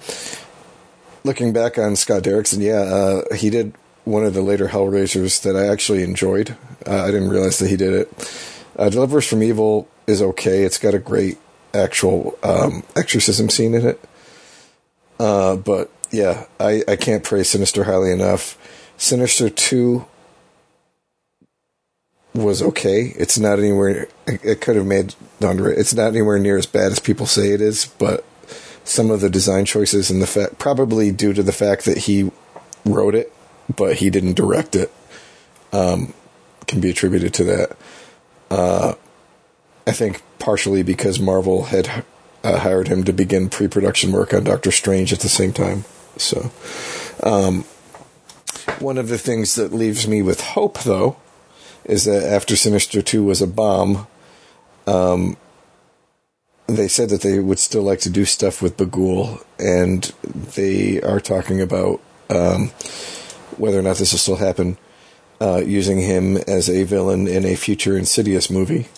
looking 1.23 1.53
back 1.53 1.77
on 1.77 1.95
Scott 1.95 2.23
Derrickson, 2.23 2.61
yeah, 2.61 2.81
uh, 2.81 3.35
he 3.35 3.49
did 3.49 3.73
one 4.05 4.25
of 4.25 4.33
the 4.33 4.41
later 4.41 4.67
Hellraisers 4.67 5.41
that 5.43 5.55
I 5.55 5.67
actually 5.67 6.03
enjoyed. 6.03 6.57
Uh, 6.85 7.03
I 7.03 7.11
didn't 7.11 7.29
realize 7.29 7.59
that 7.59 7.69
he 7.69 7.77
did 7.77 7.93
it. 7.93 8.55
Uh, 8.77 8.89
Deliverance 8.89 9.27
from 9.27 9.43
Evil 9.43 9.87
is 10.07 10.21
okay. 10.21 10.63
It's 10.63 10.77
got 10.77 10.93
a 10.93 10.99
great 10.99 11.37
actual 11.73 12.37
um, 12.43 12.83
exorcism 12.95 13.49
scene 13.49 13.73
in 13.73 13.85
it. 13.85 13.99
Uh, 15.19 15.55
but 15.55 15.91
yeah, 16.11 16.45
I, 16.59 16.83
I 16.87 16.95
can't 16.95 17.23
praise 17.23 17.49
Sinister 17.49 17.85
highly 17.85 18.11
enough. 18.11 18.57
Sinister 18.97 19.49
2 19.49 20.05
was 22.33 22.61
okay. 22.61 23.13
It's 23.17 23.37
not 23.37 23.59
anywhere. 23.59 24.07
It 24.27 24.61
could 24.61 24.75
have 24.75 24.85
made 24.85 25.15
under 25.41 25.71
it. 25.71 25.77
It's 25.77 25.93
not 25.93 26.07
anywhere 26.07 26.39
near 26.39 26.57
as 26.57 26.65
bad 26.65 26.91
as 26.91 26.99
people 26.99 27.25
say 27.25 27.49
it 27.49 27.61
is. 27.61 27.85
But 27.85 28.25
some 28.83 29.11
of 29.11 29.21
the 29.21 29.29
design 29.29 29.65
choices 29.65 30.09
and 30.09 30.21
the 30.21 30.27
fact, 30.27 30.59
probably 30.59 31.11
due 31.11 31.33
to 31.33 31.43
the 31.43 31.51
fact 31.51 31.85
that 31.85 31.99
he 31.99 32.31
wrote 32.85 33.15
it, 33.15 33.33
but 33.73 33.97
he 33.97 34.09
didn't 34.09 34.33
direct 34.33 34.75
it, 34.75 34.91
um, 35.71 36.13
can 36.67 36.79
be 36.81 36.89
attributed 36.89 37.33
to 37.35 37.43
that. 37.45 37.77
Uh, 38.49 38.93
I 39.87 39.91
think 39.91 40.21
partially 40.43 40.83
because 40.83 41.21
Marvel 41.21 41.63
had 41.63 42.03
uh, 42.43 42.59
hired 42.59 42.89
him 42.89 43.05
to 43.05 43.13
begin 43.13 43.49
pre-production 43.49 44.11
work 44.11 44.33
on 44.33 44.43
Doctor 44.43 44.71
Strange 44.71 45.13
at 45.13 45.21
the 45.21 45.29
same 45.29 45.53
time. 45.53 45.85
So, 46.17 46.51
um, 47.23 47.63
one 48.79 48.97
of 48.97 49.07
the 49.07 49.17
things 49.17 49.55
that 49.55 49.71
leaves 49.71 50.05
me 50.05 50.21
with 50.21 50.41
hope, 50.41 50.79
though, 50.79 51.15
is 51.85 52.03
that 52.03 52.29
after 52.29 52.57
Sinister 52.57 53.01
2 53.01 53.23
was 53.23 53.41
a 53.41 53.47
bomb, 53.47 54.05
um, 54.85 55.37
they 56.67 56.89
said 56.89 57.07
that 57.09 57.21
they 57.21 57.39
would 57.39 57.59
still 57.59 57.83
like 57.83 58.01
to 58.01 58.09
do 58.09 58.25
stuff 58.25 58.61
with 58.61 58.75
Bughuul, 58.75 59.41
and 59.57 60.11
they 60.55 61.01
are 61.01 61.21
talking 61.21 61.61
about 61.61 62.01
um, 62.29 62.67
whether 63.55 63.79
or 63.79 63.81
not 63.81 63.95
this 63.95 64.11
will 64.11 64.19
still 64.19 64.35
happen, 64.35 64.77
uh, 65.39 65.61
using 65.65 66.01
him 66.01 66.35
as 66.35 66.69
a 66.69 66.83
villain 66.83 67.29
in 67.29 67.45
a 67.45 67.55
future 67.55 67.97
Insidious 67.97 68.49
movie. 68.49 68.89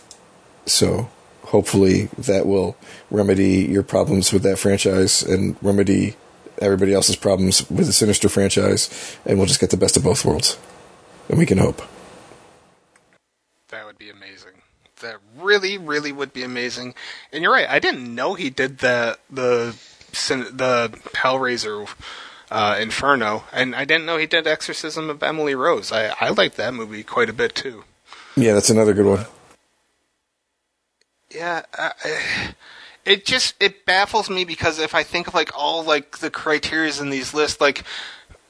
So 0.66 1.10
hopefully 1.48 2.10
that 2.18 2.46
will 2.46 2.76
remedy 3.10 3.66
your 3.66 3.84
problems 3.84 4.34
with 4.34 4.44
that 4.44 4.58
franchise 4.58 5.24
and 5.24 5.56
remedy 5.62 6.16
everybody 6.62 6.94
else's 6.94 7.16
problems 7.16 7.70
with 7.70 7.86
the 7.86 7.94
Sinister 7.94 8.30
franchise, 8.30 9.18
and 9.26 9.38
we'll 9.38 9.48
just 9.48 9.60
get 9.60 9.70
the 9.70 9.78
best 9.78 9.98
of 9.98 10.04
both 10.04 10.24
worlds. 10.26 10.58
And 11.30 11.38
we 11.40 11.46
can 11.46 11.58
hope 11.58 11.82
That 13.70 13.86
would 13.86 13.98
be 13.98 14.10
amazing. 14.10 14.62
That 15.02 15.18
really, 15.38 15.78
really 15.78 16.12
would 16.12 16.34
be 16.34 16.44
amazing. 16.44 16.96
And 17.32 17.44
you're 17.44 17.52
right. 17.52 17.70
I 17.70 17.80
didn't 17.80 18.14
know 18.14 18.36
he 18.36 18.50
did 18.50 18.80
the 18.80 19.18
the 19.30 19.76
the 20.12 20.98
Hellraiser 21.14 21.90
uh, 22.50 22.78
Inferno, 22.80 23.44
and 23.52 23.76
I 23.76 23.84
didn't 23.84 24.06
know 24.06 24.18
he 24.18 24.28
did 24.28 24.48
Exorcism 24.48 25.10
of 25.10 25.22
Emily 25.22 25.56
Rose. 25.56 25.92
I 25.92 26.16
I 26.22 26.30
liked 26.30 26.56
that 26.58 26.74
movie 26.74 27.04
quite 27.04 27.30
a 27.30 27.34
bit 27.34 27.56
too. 27.56 27.84
Yeah, 28.38 28.54
that's 28.54 28.70
another 28.70 28.94
good 28.94 29.06
one. 29.06 29.26
Yeah, 31.36 31.64
it 33.06 33.26
just 33.26 33.56
it 33.60 33.86
baffles 33.86 34.30
me 34.30 34.46
because 34.46 34.80
if 34.80 34.96
I 34.96 35.04
think 35.04 35.28
of 35.28 35.34
like 35.34 35.52
all 35.58 35.84
like 35.84 36.20
the 36.20 36.32
criterias 36.32 37.02
in 37.02 37.10
these 37.10 37.34
lists, 37.34 37.60
like 37.60 37.84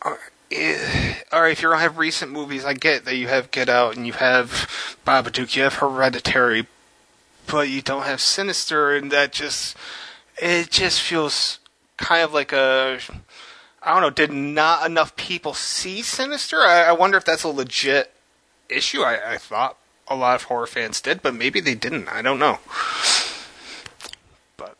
all 0.04 0.18
eh, 0.52 1.16
right, 1.34 1.52
if 1.52 1.62
you 1.62 1.70
don't 1.70 1.80
have 1.80 1.98
recent 1.98 2.32
movies, 2.32 2.64
I 2.64 2.74
get 2.74 3.06
that 3.06 3.16
you 3.16 3.28
have 3.28 3.52
Get 3.52 3.70
Out 3.70 3.96
and 3.96 4.06
you 4.06 4.14
have 4.14 4.98
Babadook, 5.06 5.56
you 5.56 5.64
have 5.64 5.76
Hereditary, 5.76 6.68
but 7.48 7.70
you 7.70 7.82
don't 7.82 8.04
have 8.04 8.22
Sinister, 8.22 8.96
and 8.96 9.12
that 9.12 9.34
just 9.34 9.76
it 10.38 10.70
just 10.70 11.02
feels 11.02 11.60
kind 11.98 12.24
of 12.24 12.34
like 12.34 12.54
a 12.54 13.00
I 13.82 13.94
don't 13.94 14.02
know. 14.02 14.10
Did 14.10 14.32
not 14.32 14.86
enough 14.86 15.16
people 15.16 15.54
see 15.54 16.02
Sinister? 16.02 16.58
I, 16.58 16.84
I 16.84 16.92
wonder 16.92 17.18
if 17.18 17.26
that's 17.26 17.44
a 17.44 17.50
legit 17.50 18.12
issue. 18.70 19.02
I, 19.02 19.34
I 19.34 19.38
thought 19.38 19.78
a 20.08 20.16
lot 20.16 20.36
of 20.36 20.44
horror 20.44 20.68
fans 20.68 21.02
did, 21.02 21.22
but 21.22 21.34
maybe 21.34 21.60
they 21.60 21.76
didn't. 21.76 22.08
I 22.10 22.22
don't 22.22 22.40
know. 22.40 22.60
But 24.58 24.78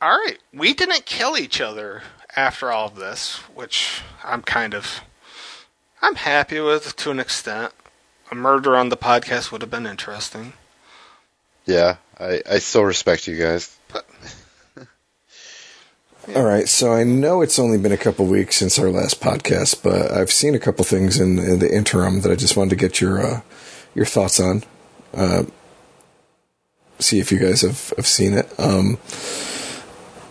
all 0.00 0.10
right, 0.10 0.38
we 0.52 0.74
didn't 0.74 1.06
kill 1.06 1.36
each 1.36 1.60
other 1.60 2.02
after 2.36 2.70
all 2.70 2.88
of 2.88 2.96
this, 2.96 3.36
which 3.54 4.02
I'm 4.22 4.42
kind 4.42 4.74
of 4.74 5.02
I'm 6.02 6.16
happy 6.16 6.60
with 6.60 6.94
to 6.96 7.10
an 7.10 7.18
extent. 7.18 7.72
A 8.30 8.34
murder 8.34 8.76
on 8.76 8.88
the 8.88 8.96
podcast 8.96 9.50
would 9.50 9.62
have 9.62 9.70
been 9.70 9.86
interesting. 9.86 10.52
Yeah, 11.64 11.96
I, 12.18 12.42
I 12.48 12.58
still 12.58 12.84
respect 12.84 13.26
you 13.26 13.38
guys. 13.38 13.76
But, 13.92 14.06
yeah. 14.76 14.84
All 16.36 16.44
right, 16.44 16.68
so 16.68 16.92
I 16.92 17.04
know 17.04 17.40
it's 17.40 17.58
only 17.58 17.78
been 17.78 17.92
a 17.92 17.96
couple 17.96 18.26
weeks 18.26 18.56
since 18.56 18.78
our 18.78 18.90
last 18.90 19.20
podcast, 19.20 19.82
but 19.82 20.10
I've 20.10 20.32
seen 20.32 20.54
a 20.56 20.60
couple 20.60 20.84
things 20.84 21.20
in, 21.20 21.38
in 21.38 21.60
the 21.60 21.72
interim 21.72 22.22
that 22.22 22.32
I 22.32 22.34
just 22.34 22.56
wanted 22.56 22.70
to 22.70 22.76
get 22.76 23.00
your 23.00 23.24
uh, 23.24 23.40
your 23.96 24.06
thoughts 24.06 24.38
on. 24.38 24.62
Uh, 25.14 25.44
see 26.98 27.18
if 27.18 27.32
you 27.32 27.38
guys 27.38 27.62
have, 27.62 27.92
have 27.96 28.06
seen 28.06 28.34
it. 28.34 28.48
Um, 28.60 28.98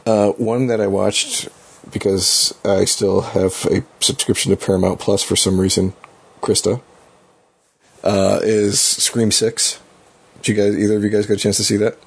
uh, 0.06 0.32
one 0.34 0.68
that 0.68 0.80
I 0.80 0.88
watched 0.88 1.50
because 1.92 2.54
I 2.64 2.86
still 2.86 3.22
have 3.22 3.66
a 3.66 3.84
subscription 4.00 4.52
to 4.52 4.58
Paramount 4.58 5.00
Plus 5.00 5.24
for 5.24 5.36
some 5.36 5.60
reason. 5.60 5.94
Krista 6.42 6.82
uh, 8.04 8.40
is 8.44 8.80
Scream 8.80 9.32
Six. 9.32 9.82
Did 10.42 10.48
you 10.50 10.54
guys? 10.54 10.78
Either 10.78 10.98
of 10.98 11.04
you 11.04 11.10
guys 11.10 11.26
got 11.26 11.36
a 11.36 11.38
chance 11.38 11.58
to 11.58 11.64
see 11.64 11.78
that? 11.78 11.98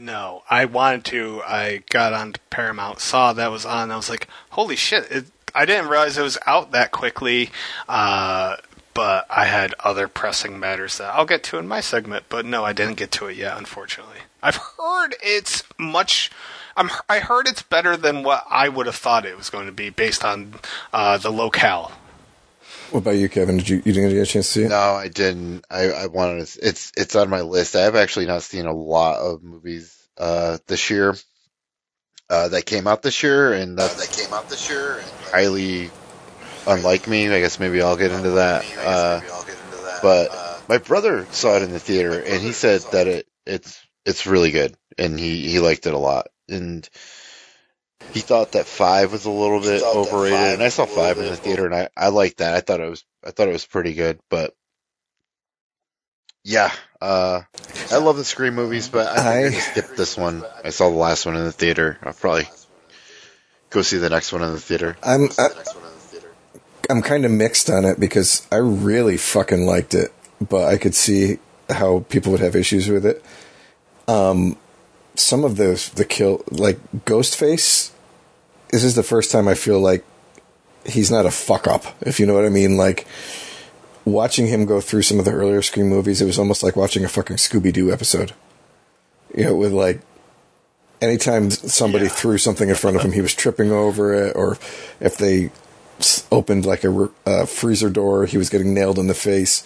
No, 0.00 0.44
I 0.48 0.64
wanted 0.64 1.04
to. 1.06 1.42
I 1.46 1.82
got 1.90 2.14
on 2.14 2.32
Paramount, 2.48 3.00
saw 3.00 3.34
that 3.34 3.50
was 3.50 3.66
on. 3.66 3.90
I 3.90 3.96
was 3.96 4.08
like, 4.08 4.28
"Holy 4.50 4.74
shit!" 4.74 5.10
It, 5.10 5.26
I 5.54 5.64
didn't 5.64 5.88
realize 5.88 6.18
it 6.18 6.22
was 6.22 6.38
out 6.46 6.72
that 6.72 6.90
quickly. 6.92 7.50
Uh, 7.88 8.56
but 8.94 9.26
I 9.30 9.46
had 9.46 9.74
other 9.80 10.08
pressing 10.08 10.58
matters 10.58 10.98
that 10.98 11.14
I'll 11.14 11.24
get 11.24 11.42
to 11.44 11.58
in 11.58 11.68
my 11.68 11.80
segment. 11.80 12.24
But 12.28 12.44
no, 12.44 12.64
I 12.64 12.72
didn't 12.72 12.96
get 12.96 13.10
to 13.12 13.26
it 13.26 13.36
yet, 13.36 13.56
unfortunately. 13.56 14.18
I've 14.42 14.56
heard 14.78 15.14
it's 15.22 15.62
much. 15.78 16.30
I'm, 16.76 16.90
I 17.08 17.20
heard 17.20 17.46
it's 17.46 17.62
better 17.62 17.96
than 17.96 18.22
what 18.22 18.44
I 18.50 18.68
would 18.68 18.86
have 18.86 18.96
thought 18.96 19.26
it 19.26 19.36
was 19.36 19.50
going 19.50 19.66
to 19.66 19.72
be 19.72 19.90
based 19.90 20.24
on 20.24 20.54
uh, 20.92 21.18
the 21.18 21.30
locale. 21.30 21.92
What 22.90 23.00
about 23.00 23.12
you, 23.12 23.28
Kevin? 23.28 23.58
Did 23.58 23.68
you 23.68 23.76
you 23.76 23.92
didn't 23.92 24.10
get 24.10 24.22
a 24.22 24.26
chance 24.26 24.46
to 24.46 24.52
see 24.52 24.62
it? 24.64 24.70
No, 24.70 24.76
I 24.76 25.08
didn't. 25.08 25.64
I, 25.70 25.90
I 25.90 26.06
wanted 26.06 26.44
to. 26.44 26.66
It's 26.66 26.92
it's 26.96 27.14
on 27.14 27.30
my 27.30 27.42
list. 27.42 27.76
I 27.76 27.82
have 27.82 27.94
actually 27.94 28.26
not 28.26 28.42
seen 28.42 28.66
a 28.66 28.74
lot 28.74 29.18
of 29.18 29.42
movies 29.44 29.96
uh, 30.18 30.58
this 30.66 30.90
year 30.90 31.14
uh, 32.30 32.48
that 32.48 32.64
came 32.64 32.86
out 32.86 33.02
this 33.02 33.22
year, 33.22 33.52
and 33.52 33.78
Uh, 33.78 33.82
that's 33.88 34.06
that 34.08 34.22
came 34.24 34.32
out 34.32 34.48
this 34.48 34.68
year. 34.70 34.98
And 34.98 35.08
highly 35.32 35.90
unlike 36.66 37.06
me. 37.06 37.28
I 37.28 37.40
guess 37.40 37.58
maybe 37.58 37.82
I'll 37.82 37.96
get 37.96 38.12
into 38.12 38.30
that. 38.30 38.64
Uh, 38.78 39.20
maybe 39.20 39.32
I'll 39.32 39.44
get 39.44 39.58
into 39.58 39.84
that. 39.84 39.98
but 40.02 40.30
Uh, 40.30 40.58
my 40.68 40.78
brother 40.78 41.26
saw 41.32 41.56
it 41.56 41.62
in 41.62 41.72
the 41.72 41.80
theater, 41.80 42.12
and 42.22 42.40
he 42.40 42.52
said 42.52 42.80
that 42.92 43.06
it 43.06 43.26
it's 43.46 43.80
it's 44.06 44.26
really 44.26 44.50
good, 44.50 44.76
and 44.96 45.18
he 45.18 45.48
he 45.50 45.58
liked 45.58 45.86
it 45.86 45.94
a 45.94 45.98
lot, 45.98 46.28
and 46.48 46.88
he 48.12 48.20
thought 48.20 48.52
that 48.52 48.66
five 48.66 49.12
was 49.12 49.24
a 49.24 49.30
little 49.30 49.60
bit 49.60 49.82
overrated, 49.82 50.54
and 50.54 50.62
I 50.62 50.68
saw 50.68 50.86
five 50.86 51.18
in 51.18 51.26
the 51.26 51.36
theater, 51.36 51.66
and 51.66 51.74
I 51.74 51.88
I 51.96 52.08
liked 52.08 52.38
that. 52.38 52.54
I 52.54 52.60
thought 52.60 52.80
it 52.80 52.88
was 52.90 53.04
I 53.24 53.30
thought 53.30 53.48
it 53.48 53.52
was 53.52 53.66
pretty 53.66 53.94
good, 53.94 54.20
but 54.30 54.54
yeah, 56.44 56.72
uh, 57.00 57.42
I 57.90 57.96
love 57.96 58.16
the 58.16 58.24
Scream 58.24 58.54
movies, 58.54 58.88
but 58.88 59.06
I 59.06 59.46
I 59.46 59.50
skipped 59.50 59.96
this 59.96 60.16
one. 60.16 60.44
I 60.64 60.70
saw 60.70 60.90
the 60.90 60.96
last 60.96 61.26
one 61.26 61.36
in 61.36 61.44
the 61.44 61.52
theater. 61.52 61.98
I'll 62.02 62.12
probably 62.12 62.48
go 63.70 63.82
see 63.82 63.98
the 63.98 64.10
next 64.10 64.32
one 64.32 64.42
in 64.42 64.52
the 64.52 64.60
theater. 64.60 64.96
I'm 65.02 65.24
I, 65.38 65.48
the 65.48 65.54
next 65.56 65.74
one 65.74 65.84
in 65.84 65.90
the 65.92 65.98
theater. 65.98 66.32
I'm 66.90 67.02
kind 67.02 67.24
of 67.24 67.30
mixed 67.30 67.70
on 67.70 67.84
it 67.84 67.98
because 67.98 68.46
I 68.52 68.56
really 68.56 69.16
fucking 69.16 69.64
liked 69.64 69.94
it, 69.94 70.12
but 70.40 70.68
I 70.68 70.76
could 70.76 70.94
see 70.94 71.38
how 71.70 72.04
people 72.08 72.32
would 72.32 72.40
have 72.40 72.56
issues 72.56 72.88
with 72.88 73.06
it. 73.06 73.24
Um, 74.06 74.56
some 75.14 75.44
of 75.44 75.56
the 75.56 75.90
the 75.94 76.04
kill 76.04 76.44
like 76.50 76.78
Ghostface. 77.04 77.92
This 78.70 78.84
is 78.84 78.94
the 78.94 79.02
first 79.02 79.32
time 79.32 79.48
I 79.48 79.54
feel 79.54 79.80
like 79.80 80.04
he's 80.84 81.10
not 81.10 81.26
a 81.26 81.30
fuck 81.30 81.66
up, 81.66 81.84
if 82.02 82.20
you 82.20 82.26
know 82.26 82.34
what 82.34 82.44
I 82.44 82.50
mean. 82.50 82.76
Like 82.76 83.06
watching 84.12 84.46
him 84.46 84.64
go 84.66 84.80
through 84.80 85.02
some 85.02 85.18
of 85.18 85.24
the 85.24 85.32
earlier 85.32 85.62
Scream 85.62 85.88
movies, 85.88 86.20
it 86.20 86.26
was 86.26 86.38
almost 86.38 86.62
like 86.62 86.76
watching 86.76 87.04
a 87.04 87.08
fucking 87.08 87.36
Scooby 87.36 87.72
Doo 87.72 87.92
episode. 87.92 88.32
You 89.34 89.44
know, 89.44 89.56
with 89.56 89.72
like 89.72 90.00
anytime 91.00 91.50
somebody 91.50 92.04
Yeah. 92.06 92.10
threw 92.10 92.38
something 92.38 92.68
in 92.68 92.74
front 92.74 92.96
of 92.96 93.02
him, 93.02 93.12
he 93.12 93.20
was 93.20 93.34
tripping 93.34 93.70
over 93.70 94.12
it, 94.12 94.34
or 94.36 94.58
if 95.00 95.16
they 95.16 95.50
opened 96.32 96.64
like 96.66 96.82
a, 96.84 97.08
uh, 97.26 97.44
freezer 97.46 97.90
door, 97.90 98.26
he 98.26 98.38
was 98.38 98.48
getting 98.48 98.72
nailed 98.74 98.98
in 98.98 99.06
the 99.06 99.14
face. 99.14 99.62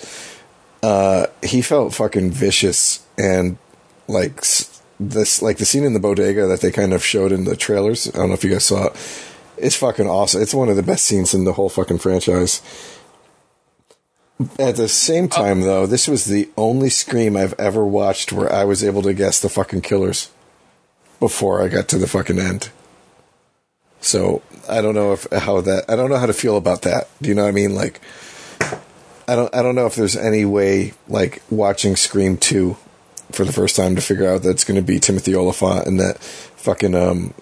Uh, 0.82 1.26
he 1.42 1.62
felt 1.62 1.94
fucking 1.94 2.30
vicious 2.30 3.00
and 3.16 3.56
like 4.08 4.42
this, 5.00 5.40
like 5.40 5.56
the 5.58 5.64
scene 5.64 5.84
in 5.84 5.94
the 5.94 6.00
bodega 6.00 6.46
that 6.46 6.60
they 6.60 6.70
kind 6.70 6.92
of 6.92 7.04
showed 7.04 7.32
in 7.32 7.44
the 7.44 7.56
trailers. 7.56 8.08
I 8.08 8.18
don't 8.18 8.28
know 8.28 8.34
if 8.34 8.44
you 8.44 8.50
guys 8.50 8.64
saw 8.66 8.86
it. 8.88 8.92
It's 9.56 9.76
fucking 9.76 10.08
awesome. 10.08 10.42
It's 10.42 10.52
one 10.52 10.68
of 10.68 10.76
the 10.76 10.82
best 10.82 11.04
scenes 11.04 11.32
in 11.32 11.44
the 11.44 11.52
whole 11.54 11.68
fucking 11.68 11.98
franchise. 11.98 12.60
At 14.58 14.76
the 14.76 14.88
same 14.88 15.28
time, 15.28 15.60
though, 15.60 15.86
this 15.86 16.08
was 16.08 16.24
the 16.24 16.48
only 16.56 16.90
Scream 16.90 17.36
I've 17.36 17.54
ever 17.58 17.84
watched 17.84 18.32
where 18.32 18.52
I 18.52 18.64
was 18.64 18.82
able 18.82 19.02
to 19.02 19.14
guess 19.14 19.40
the 19.40 19.48
fucking 19.48 19.82
killers 19.82 20.30
before 21.20 21.62
I 21.62 21.68
got 21.68 21.88
to 21.88 21.98
the 21.98 22.08
fucking 22.08 22.40
end. 22.40 22.70
So 24.00 24.42
I 24.68 24.82
don't 24.82 24.94
know 24.94 25.12
if 25.12 25.26
how 25.32 25.60
that 25.62 25.84
I 25.88 25.96
don't 25.96 26.10
know 26.10 26.18
how 26.18 26.26
to 26.26 26.32
feel 26.32 26.56
about 26.56 26.82
that. 26.82 27.08
Do 27.22 27.28
you 27.28 27.34
know 27.34 27.44
what 27.44 27.48
I 27.48 27.52
mean? 27.52 27.74
Like 27.74 28.00
I 29.26 29.34
don't 29.36 29.54
I 29.54 29.62
don't 29.62 29.74
know 29.74 29.86
if 29.86 29.94
there's 29.94 30.16
any 30.16 30.44
way 30.44 30.92
like 31.08 31.40
watching 31.48 31.96
Scream 31.96 32.36
two 32.36 32.76
for 33.32 33.44
the 33.44 33.52
first 33.52 33.76
time 33.76 33.94
to 33.94 34.02
figure 34.02 34.28
out 34.28 34.42
that 34.42 34.50
it's 34.50 34.64
going 34.64 34.76
to 34.76 34.82
be 34.82 35.00
Timothy 35.00 35.34
Olyphant 35.34 35.86
and 35.86 35.98
that 36.00 36.18
fucking 36.18 36.94
um 36.94 37.32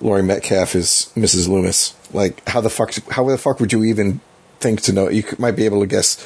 Laurie 0.00 0.22
Metcalf 0.22 0.74
is 0.74 1.12
Mrs. 1.14 1.48
Loomis. 1.48 1.94
Like 2.12 2.46
how 2.48 2.60
the 2.60 2.70
fuck 2.70 2.92
how 3.10 3.28
the 3.28 3.38
fuck 3.38 3.60
would 3.60 3.72
you 3.72 3.84
even 3.84 4.20
think 4.60 4.82
to 4.82 4.92
know? 4.92 5.08
You 5.08 5.24
might 5.38 5.56
be 5.56 5.64
able 5.64 5.80
to 5.80 5.86
guess 5.86 6.24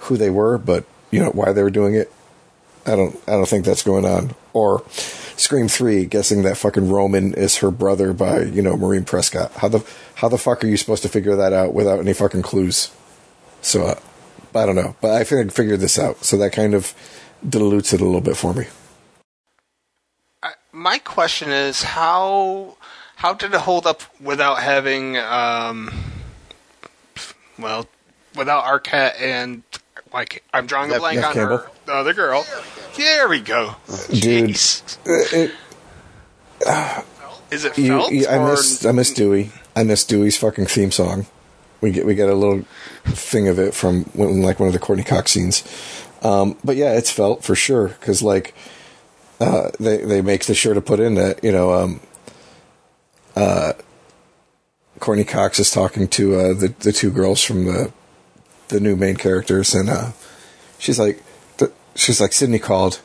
who 0.00 0.16
they 0.16 0.30
were, 0.30 0.58
but 0.58 0.84
you 1.10 1.20
know 1.20 1.30
why 1.30 1.52
they 1.52 1.62
were 1.62 1.70
doing 1.70 1.94
it. 1.94 2.12
I 2.84 2.96
don't 2.96 3.16
I 3.26 3.32
don't 3.32 3.48
think 3.48 3.64
that's 3.64 3.82
going 3.82 4.04
on. 4.04 4.34
Or 4.52 4.84
Scream 5.36 5.68
three, 5.68 6.06
guessing 6.06 6.42
that 6.42 6.56
fucking 6.56 6.88
Roman 6.88 7.34
is 7.34 7.56
her 7.58 7.70
brother 7.70 8.12
by 8.12 8.42
you 8.42 8.62
know 8.62 8.76
Maureen 8.76 9.04
Prescott. 9.04 9.52
How 9.52 9.68
the 9.68 9.84
how 10.16 10.28
the 10.28 10.38
fuck 10.38 10.64
are 10.64 10.66
you 10.66 10.76
supposed 10.76 11.02
to 11.02 11.08
figure 11.08 11.36
that 11.36 11.52
out 11.52 11.74
without 11.74 11.98
any 11.98 12.14
fucking 12.14 12.42
clues? 12.42 12.90
So 13.60 13.84
uh, 13.84 14.00
I 14.54 14.64
don't 14.64 14.76
know, 14.76 14.96
but 15.00 15.10
I 15.10 15.24
figured 15.24 15.52
figured 15.52 15.80
this 15.80 15.98
out. 15.98 16.24
So 16.24 16.38
that 16.38 16.52
kind 16.52 16.74
of 16.74 16.94
dilutes 17.46 17.92
it 17.92 18.00
a 18.00 18.04
little 18.04 18.20
bit 18.20 18.36
for 18.36 18.54
me. 18.54 18.66
My 20.72 20.98
question 20.98 21.50
is 21.50 21.82
how 21.82 22.76
how 23.16 23.34
did 23.34 23.52
it 23.52 23.60
hold 23.60 23.86
up 23.86 24.02
without 24.20 24.60
having 24.60 25.16
um 25.18 25.90
well 27.58 27.86
without 28.36 28.64
Arquette 28.64 29.20
and 29.20 29.62
like 30.12 30.42
I'm 30.52 30.66
drawing 30.66 30.92
a 30.92 30.98
blank 30.98 31.16
Neve 31.16 31.24
on 31.24 31.32
Campbell? 31.34 31.56
her 31.58 31.70
the 31.86 31.94
other 31.94 32.12
girl. 32.14 32.46
There 32.96 33.28
we 33.28 33.40
go. 33.40 33.76
Dude. 34.10 34.50
Jeez. 34.50 34.98
It, 35.04 35.52
Is 37.50 37.64
it 37.64 37.78
you, 37.78 37.88
felt? 37.88 38.12
you- 38.12 38.26
I 38.26 38.38
or- 38.38 38.50
miss 38.50 38.84
I 38.84 38.92
miss 38.92 39.12
Dewey. 39.12 39.50
I 39.74 39.82
miss 39.84 40.04
Dewey's 40.04 40.36
fucking 40.36 40.66
theme 40.66 40.90
song. 40.90 41.26
We 41.80 41.90
get 41.92 42.06
we 42.06 42.14
get 42.14 42.28
a 42.28 42.34
little 42.34 42.64
thing 43.04 43.48
of 43.48 43.58
it 43.58 43.74
from 43.74 44.04
when, 44.14 44.42
like 44.42 44.58
one 44.58 44.66
of 44.68 44.72
the 44.72 44.78
Courteney 44.78 45.04
Cox 45.04 45.30
scenes. 45.32 45.62
Um, 46.22 46.56
but 46.64 46.76
yeah, 46.76 46.92
it's 46.94 47.10
felt 47.10 47.44
for 47.44 47.54
sure 47.54 47.88
because 47.88 48.22
like 48.22 48.54
uh, 49.38 49.70
they 49.78 49.98
they 49.98 50.22
make 50.22 50.46
the 50.46 50.54
sure 50.54 50.72
to 50.74 50.80
put 50.80 50.98
in 50.98 51.14
that 51.14 51.44
you 51.44 51.52
know 51.52 51.72
um, 51.74 52.00
uh, 53.36 53.74
Courteney 55.00 55.24
Cox 55.24 55.58
is 55.58 55.70
talking 55.70 56.08
to 56.08 56.36
uh, 56.36 56.52
the 56.54 56.74
the 56.80 56.92
two 56.92 57.10
girls 57.10 57.42
from 57.42 57.64
the 57.64 57.92
the 58.68 58.80
new 58.80 58.96
main 58.96 59.16
characters 59.16 59.74
and 59.74 59.88
uh, 59.88 60.10
she's 60.78 60.98
like 60.98 61.22
th- 61.58 61.70
she's 61.94 62.20
like 62.20 62.32
Sidney 62.32 62.58
called 62.58 63.00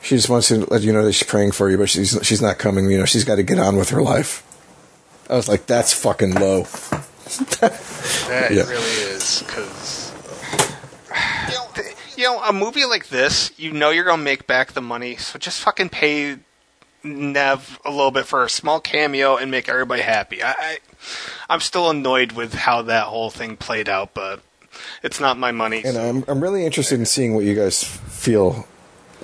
she 0.00 0.14
just 0.16 0.28
wants 0.28 0.48
to 0.48 0.58
let 0.70 0.82
you 0.82 0.92
know 0.92 1.04
that 1.04 1.12
she's 1.12 1.26
praying 1.28 1.50
for 1.52 1.68
you, 1.70 1.76
but 1.76 1.90
she's 1.90 2.16
she's 2.22 2.40
not 2.40 2.56
coming. 2.58 2.88
You 2.88 2.98
know, 2.98 3.04
she's 3.04 3.24
got 3.24 3.34
to 3.36 3.42
get 3.42 3.58
on 3.58 3.76
with 3.76 3.90
her 3.90 4.00
life. 4.00 4.44
I 5.28 5.34
was 5.34 5.48
like, 5.48 5.66
that's 5.66 5.92
fucking 5.92 6.34
low. 6.34 6.66
That 7.60 8.50
Yeah. 8.52 8.62
really 8.68 8.96
is 9.12 9.42
because 9.46 10.12
you 12.16 12.24
know 12.24 12.40
a 12.42 12.52
movie 12.52 12.84
like 12.86 13.08
this, 13.08 13.52
you 13.58 13.72
know 13.72 13.90
you're 13.90 14.04
gonna 14.04 14.22
make 14.22 14.46
back 14.46 14.72
the 14.72 14.80
money, 14.80 15.16
so 15.16 15.38
just 15.38 15.60
fucking 15.60 15.90
pay 15.90 16.36
Neve 17.08 17.78
a 17.84 17.90
little 17.90 18.10
bit 18.10 18.26
for 18.26 18.44
a 18.44 18.50
small 18.50 18.80
cameo 18.80 19.36
and 19.36 19.50
make 19.50 19.68
everybody 19.68 20.02
happy. 20.02 20.42
I, 20.42 20.50
I 20.58 20.78
I'm 21.48 21.60
still 21.60 21.90
annoyed 21.90 22.32
with 22.32 22.54
how 22.54 22.82
that 22.82 23.04
whole 23.04 23.30
thing 23.30 23.56
played 23.56 23.88
out, 23.88 24.14
but 24.14 24.40
it's 25.02 25.20
not 25.20 25.38
my 25.38 25.52
money. 25.52 25.82
And 25.84 25.96
I'm 25.96 26.24
I'm 26.28 26.40
really 26.42 26.64
interested 26.66 26.98
in 26.98 27.06
seeing 27.06 27.34
what 27.34 27.44
you 27.44 27.54
guys 27.54 27.82
feel 27.82 28.66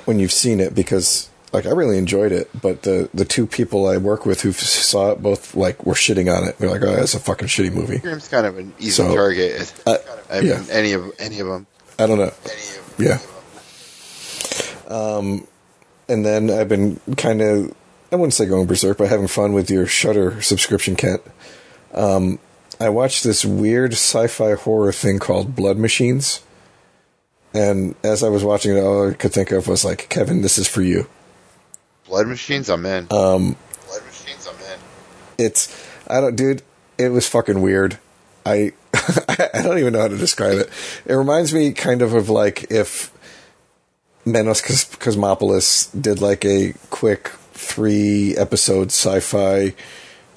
when 0.06 0.18
you've 0.18 0.32
seen 0.32 0.60
it 0.60 0.74
because 0.74 1.28
like 1.52 1.66
I 1.66 1.70
really 1.70 1.98
enjoyed 1.98 2.32
it, 2.32 2.50
but 2.60 2.82
the 2.82 3.08
the 3.14 3.24
two 3.24 3.46
people 3.46 3.86
I 3.86 3.96
work 3.96 4.26
with 4.26 4.40
who 4.42 4.50
saw 4.52 5.12
it 5.12 5.22
both 5.22 5.54
like 5.54 5.86
were 5.86 5.94
shitting 5.94 6.34
on 6.34 6.48
it. 6.48 6.58
They're 6.58 6.70
like, 6.70 6.82
oh, 6.82 6.96
that's 6.96 7.14
a 7.14 7.20
fucking 7.20 7.46
shitty 7.48 7.72
movie. 7.72 7.98
Scream's 7.98 8.26
kind 8.28 8.46
of 8.46 8.58
an 8.58 8.72
easy 8.80 8.90
So, 8.90 9.14
target. 9.14 9.72
uh, 9.86 9.98
I 10.30 10.40
mean, 10.40 10.48
yeah. 10.48 10.64
any 10.70 10.92
of 10.94 11.12
any 11.20 11.38
of 11.40 11.46
them. 11.46 11.66
I 11.98 12.06
don't 12.08 12.18
know. 12.18 12.32
Any 12.44 12.76
of, 12.76 12.94
Yeah. 12.98 13.18
Um, 14.88 15.46
and 16.08 16.24
then 16.24 16.50
I've 16.50 16.68
been 16.68 17.00
kind 17.16 17.40
of, 17.40 17.74
I 18.12 18.16
wouldn't 18.16 18.34
say 18.34 18.46
going 18.46 18.66
berserk, 18.66 18.98
but 18.98 19.08
having 19.08 19.26
fun 19.26 19.52
with 19.52 19.70
your 19.70 19.86
Shudder 19.86 20.40
subscription, 20.42 20.96
Kent. 20.96 21.22
Um, 21.92 22.38
I 22.80 22.88
watched 22.88 23.24
this 23.24 23.44
weird 23.44 23.92
sci-fi 23.92 24.54
horror 24.54 24.92
thing 24.92 25.18
called 25.18 25.54
Blood 25.54 25.78
Machines, 25.78 26.42
and 27.54 27.94
as 28.02 28.24
I 28.24 28.28
was 28.28 28.42
watching 28.42 28.76
it, 28.76 28.80
all 28.80 29.10
I 29.10 29.14
could 29.14 29.32
think 29.32 29.52
of 29.52 29.68
was 29.68 29.84
like, 29.84 30.08
Kevin, 30.08 30.42
this 30.42 30.58
is 30.58 30.66
for 30.66 30.82
you. 30.82 31.06
Blood 32.06 32.26
machines, 32.26 32.68
I'm 32.68 32.84
in. 32.84 33.04
Um, 33.10 33.56
blood 33.86 34.04
machines, 34.04 34.48
I'm 34.48 34.58
in. 34.72 34.78
it's, 35.38 35.88
I 36.08 36.20
don't, 36.20 36.34
dude, 36.34 36.62
it 36.98 37.10
was 37.10 37.28
fucking 37.28 37.62
weird. 37.62 37.98
I, 38.44 38.72
I 38.94 39.62
don't 39.62 39.78
even 39.78 39.92
know 39.92 40.00
how 40.00 40.08
to 40.08 40.18
describe 40.18 40.58
it. 40.58 40.68
It 41.06 41.14
reminds 41.14 41.54
me 41.54 41.72
kind 41.72 42.02
of 42.02 42.12
of 42.12 42.28
like 42.28 42.70
if 42.70 43.10
Panos 44.26 44.62
Cos- 44.62 44.96
Cosmopolis 44.96 45.86
did 45.86 46.20
like 46.20 46.44
a 46.44 46.74
quick 46.90 47.28
three 47.52 48.36
episode 48.36 48.88
sci-fi 48.88 49.74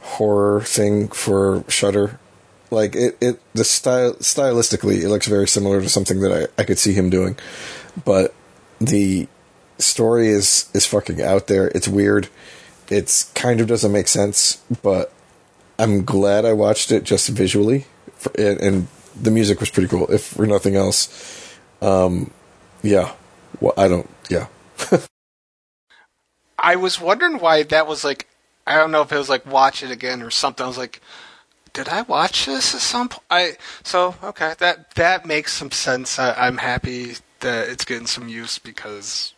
horror 0.02 0.62
thing 0.62 1.08
for 1.10 1.64
Shudder. 1.68 2.20
Like 2.70 2.96
it, 2.96 3.18
it 3.22 3.40
the 3.54 3.64
style 3.64 4.14
stylistically, 4.16 5.02
it 5.02 5.10
looks 5.10 5.28
very 5.28 5.48
similar 5.48 5.82
to 5.82 5.90
something 5.90 6.20
that 6.20 6.50
I, 6.58 6.62
I 6.62 6.66
could 6.66 6.80
see 6.80 6.94
him 6.94 7.10
doing, 7.10 7.38
but 8.04 8.34
the 8.80 9.28
story 9.78 10.28
is 10.28 10.70
is 10.74 10.86
fucking 10.86 11.22
out 11.22 11.48
there. 11.48 11.70
It's 11.70 11.88
weird. 11.88 12.28
It's 12.90 13.24
kind 13.34 13.62
of 13.62 13.68
doesn't 13.68 13.92
make 13.92 14.08
sense, 14.08 14.58
but 14.82 15.14
I'm 15.80 16.04
glad 16.04 16.46
I 16.46 16.54
watched 16.54 16.92
it 16.92 17.04
just 17.04 17.30
visually, 17.30 17.86
for, 18.16 18.32
and, 18.38 18.60
and 18.60 18.88
the 19.20 19.32
music 19.32 19.60
was 19.60 19.70
pretty 19.70 19.90
cool. 19.90 20.12
If 20.12 20.24
for 20.24 20.46
nothing 20.46 20.76
else, 20.76 21.58
um, 21.82 22.32
yeah. 22.84 23.14
Well, 23.60 23.74
I 23.78 23.88
don't. 23.88 24.10
Yeah, 24.30 24.48
I 26.60 26.76
was 26.76 27.00
wondering 27.00 27.40
why 27.40 27.64
that 27.64 27.88
was 27.88 28.04
like. 28.04 28.28
I 28.66 28.76
don't 28.76 28.92
know 28.92 29.02
if 29.02 29.12
it 29.14 29.18
was 29.18 29.30
like 29.30 29.46
watch 29.46 29.82
it 29.82 29.92
again 29.92 30.22
or 30.22 30.30
something. 30.30 30.66
I 30.66 30.68
was 30.68 30.78
like, 30.78 31.02
did 31.72 31.88
I 31.88 32.02
watch 32.02 32.46
this 32.46 32.76
at 32.76 32.82
some 32.82 33.08
point? 33.08 33.24
I 33.30 33.54
so 33.84 34.16
okay 34.24 34.56
that 34.60 34.96
that 34.96 35.26
makes 35.26 35.54
some 35.54 35.72
sense. 35.72 36.20
I, 36.20 36.34
I'm 36.34 36.58
happy 36.58 37.14
that 37.40 37.70
it's 37.70 37.86
getting 37.86 38.08
some 38.08 38.28
use 38.28 38.60
because 38.60 39.34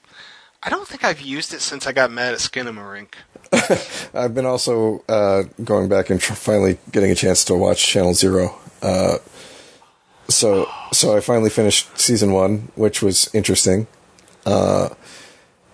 I 0.62 0.70
don't 0.70 0.88
think 0.88 1.04
I've 1.04 1.22
used 1.22 1.54
it 1.54 1.62
since 1.62 1.88
I 1.88 1.94
got 1.94 2.12
mad 2.12 2.34
at 2.34 2.40
Skinamarink. 2.40 3.14
I've 4.14 4.36
been 4.36 4.46
also 4.46 5.04
uh, 5.08 5.44
going 5.64 5.88
back 5.88 6.10
and 6.10 6.20
tr- 6.20 6.34
finally 6.34 6.78
getting 6.92 7.12
a 7.12 7.16
chance 7.16 7.46
to 7.46 7.56
watch 7.56 7.86
Channel 7.88 8.14
Zero. 8.14 8.60
Uh, 8.82 9.18
so, 10.28 10.68
so 10.92 11.16
I 11.16 11.22
finally 11.22 11.50
finished 11.50 11.98
season 11.98 12.34
one, 12.34 12.72
which 12.76 13.02
was 13.02 13.34
interesting. 13.34 13.88
Uh, 14.46 14.90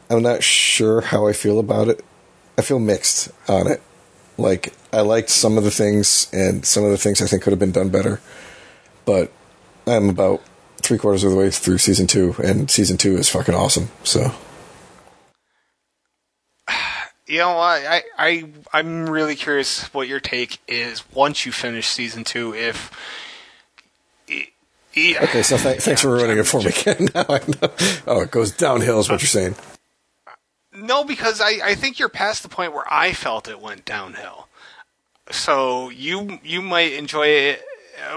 I'm 0.10 0.22
not 0.22 0.44
sure 0.44 1.02
how 1.02 1.28
I 1.28 1.34
feel 1.34 1.60
about 1.60 1.88
it. 1.88 2.04
I 2.58 2.62
feel 2.62 2.80
mixed 2.80 3.32
on 3.50 3.68
it. 3.68 3.82
Like 4.38 4.74
I 4.92 5.02
liked 5.02 5.30
some 5.30 5.58
of 5.58 5.64
the 5.64 5.72
things, 5.72 6.30
and 6.34 6.66
some 6.66 6.84
of 6.84 6.92
the 6.92 6.98
things 6.98 7.22
I 7.22 7.26
think 7.26 7.44
could 7.44 7.52
have 7.52 7.60
been 7.60 7.72
done 7.72 7.90
better. 7.90 8.22
But 9.06 9.32
I'm 9.88 10.10
about 10.10 10.42
three 10.82 10.98
quarters 10.98 11.24
of 11.24 11.32
the 11.32 11.38
way 11.38 11.50
through 11.50 11.78
season 11.78 12.08
two, 12.08 12.36
and 12.44 12.70
season 12.70 12.98
two 12.98 13.16
is 13.18 13.30
fucking 13.30 13.56
awesome. 13.56 13.90
So. 14.04 14.32
You 17.28 17.40
know? 17.40 17.58
I, 17.58 18.04
I 18.20 18.46
I'm 18.72 19.10
really 19.10 19.36
curious 19.36 19.92
what 19.96 20.08
your 20.08 20.20
take 20.20 20.60
is 20.68 21.04
once 21.12 21.44
you 21.44 21.52
finish 21.52 21.88
season 21.88 22.24
two. 22.24 22.54
If 22.54 22.92
e- 24.95 25.17
Okay, 25.17 25.43
so 25.43 25.57
th- 25.57 25.81
thanks 25.81 26.01
for 26.01 26.11
ruining 26.11 26.38
it 26.38 26.47
for 26.47 26.61
me, 26.61 26.72
Ken. 26.72 27.07
Now 27.15 27.26
I 27.30 27.39
know. 27.47 27.72
Oh, 28.07 28.22
it 28.22 28.31
goes 28.31 28.51
downhill, 28.51 28.99
is 28.99 29.09
what 29.09 29.22
you're 29.22 29.27
saying. 29.27 29.55
No, 30.73 31.03
because 31.03 31.39
I, 31.39 31.59
I 31.63 31.76
think 31.76 31.99
you're 31.99 32.09
past 32.09 32.43
the 32.43 32.49
point 32.49 32.73
where 32.73 32.84
I 32.91 33.13
felt 33.13 33.47
it 33.47 33.61
went 33.61 33.85
downhill. 33.85 34.47
So 35.31 35.89
you 35.89 36.39
you 36.43 36.61
might 36.61 36.93
enjoy 36.93 37.27
it 37.27 37.63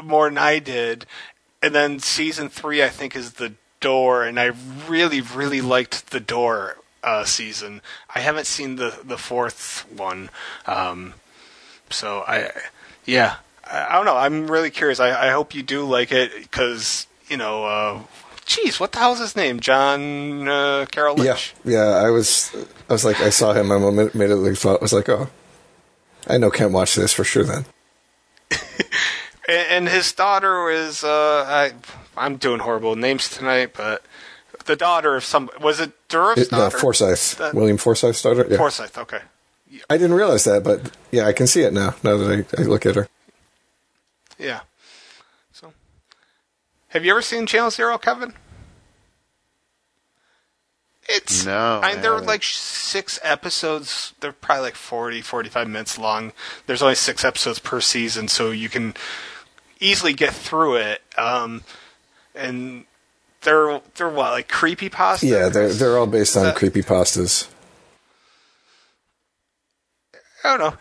more 0.02 0.28
than 0.28 0.38
I 0.38 0.58
did. 0.58 1.06
And 1.62 1.74
then 1.74 1.98
season 2.00 2.48
three, 2.48 2.82
I 2.82 2.88
think, 2.88 3.16
is 3.16 3.34
the 3.34 3.54
door, 3.80 4.24
and 4.24 4.38
I 4.38 4.52
really 4.88 5.20
really 5.20 5.60
liked 5.60 6.10
the 6.10 6.20
door 6.20 6.76
uh, 7.02 7.24
season. 7.24 7.80
I 8.14 8.20
haven't 8.20 8.46
seen 8.46 8.76
the 8.76 8.98
the 9.04 9.18
fourth 9.18 9.86
one, 9.90 10.30
um, 10.66 11.14
so 11.90 12.24
I 12.26 12.50
yeah 13.04 13.36
I, 13.70 13.96
don't 13.96 14.06
know. 14.06 14.16
I'm 14.16 14.50
really 14.50 14.70
curious. 14.70 15.00
I, 15.00 15.28
I 15.28 15.30
hope 15.30 15.54
you 15.54 15.62
do 15.62 15.84
like 15.84 16.12
it 16.12 16.32
because 16.34 17.06
you 17.28 17.36
know. 17.36 17.64
Uh, 17.64 18.02
Jeez, 18.46 18.80
what 18.80 18.92
the 18.92 18.98
hell's 18.98 19.18
his 19.18 19.36
name? 19.36 19.60
John 19.60 20.48
uh, 20.48 20.86
Carroll 20.90 21.16
Lynch. 21.16 21.54
Yeah, 21.64 21.72
yeah. 21.72 22.06
I 22.06 22.08
was, 22.08 22.50
I 22.88 22.94
was 22.94 23.04
like, 23.04 23.20
I 23.20 23.28
saw 23.28 23.52
him. 23.52 23.70
I 23.70 23.76
immediately 23.76 24.54
thought, 24.54 24.80
I 24.80 24.84
was 24.84 24.94
like, 24.94 25.10
oh, 25.10 25.28
I 26.26 26.38
know 26.38 26.50
can't 26.50 26.72
watch 26.72 26.94
this 26.94 27.12
for 27.12 27.24
sure. 27.24 27.44
Then 27.44 27.66
and, 29.48 29.66
and 29.70 29.88
his 29.88 30.12
daughter 30.12 30.70
is 30.70 31.04
uh, 31.04 31.44
I 31.46 31.72
I'm 32.16 32.36
doing 32.36 32.60
horrible 32.60 32.96
names 32.96 33.28
tonight, 33.28 33.74
but 33.76 34.02
the 34.66 34.76
daughter 34.76 35.16
of 35.16 35.24
some 35.24 35.50
was 35.60 35.80
it 35.80 35.92
Durham's 36.08 36.46
it, 36.46 36.52
uh, 36.52 36.58
daughter? 36.58 36.78
Forsyth, 36.78 37.38
That- 37.38 37.54
William 37.54 37.76
Forsyth's 37.76 38.22
daughter. 38.22 38.46
Yeah. 38.48 38.56
Forsyth. 38.56 38.96
Okay. 38.98 39.20
I 39.90 39.98
didn't 39.98 40.16
realize 40.16 40.44
that, 40.44 40.64
but 40.64 40.90
yeah, 41.10 41.26
I 41.26 41.34
can 41.34 41.46
see 41.46 41.62
it 41.62 41.74
now. 41.74 41.94
Now 42.02 42.16
that 42.16 42.46
I, 42.58 42.62
I 42.62 42.64
look 42.64 42.86
at 42.86 42.94
her. 42.94 43.08
Yeah. 44.38 44.60
So, 45.52 45.72
have 46.88 47.04
you 47.04 47.10
ever 47.10 47.22
seen 47.22 47.46
Channel 47.46 47.70
Zero, 47.70 47.98
Kevin? 47.98 48.34
It's 51.08 51.46
No, 51.46 51.80
I 51.82 51.88
mean, 51.90 51.98
I 51.98 52.02
they're 52.02 52.20
like 52.20 52.42
six 52.42 53.18
episodes. 53.22 54.12
They're 54.20 54.32
probably 54.32 54.64
like 54.64 54.74
40, 54.74 55.22
45 55.22 55.66
minutes 55.66 55.98
long. 55.98 56.32
There's 56.66 56.82
only 56.82 56.94
six 56.96 57.24
episodes 57.24 57.58
per 57.58 57.80
season, 57.80 58.28
so 58.28 58.50
you 58.50 58.68
can 58.68 58.94
easily 59.80 60.12
get 60.12 60.34
through 60.34 60.76
it. 60.76 61.00
Um, 61.16 61.62
and 62.34 62.84
they're 63.40 63.80
they're 63.96 64.08
what 64.10 64.32
like 64.32 64.48
creepy 64.48 64.90
pastas. 64.90 65.28
Yeah, 65.30 65.48
they're 65.48 65.72
they're 65.72 65.96
all 65.98 66.06
based 66.06 66.36
on 66.36 66.44
That- 66.44 66.56
creepy 66.56 66.82
pastas. 66.82 67.48
I 70.44 70.56
don't 70.56 70.60
know. 70.60 70.78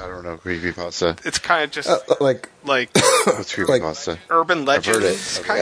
I 0.00 0.06
don't 0.06 0.24
know 0.24 0.36
creepy 0.38 0.72
creepypasta. 0.72 1.24
It's 1.26 1.38
kind 1.38 1.64
of 1.64 1.70
just 1.70 1.88
Uh, 1.88 1.98
like 2.20 2.48
like 2.64 2.90
What's 3.24 3.54
creepypasta? 3.54 4.18
urban 4.30 4.60
I've 4.68 4.86
legends. 4.86 5.38
it. 5.38 5.44
Kind 5.44 5.60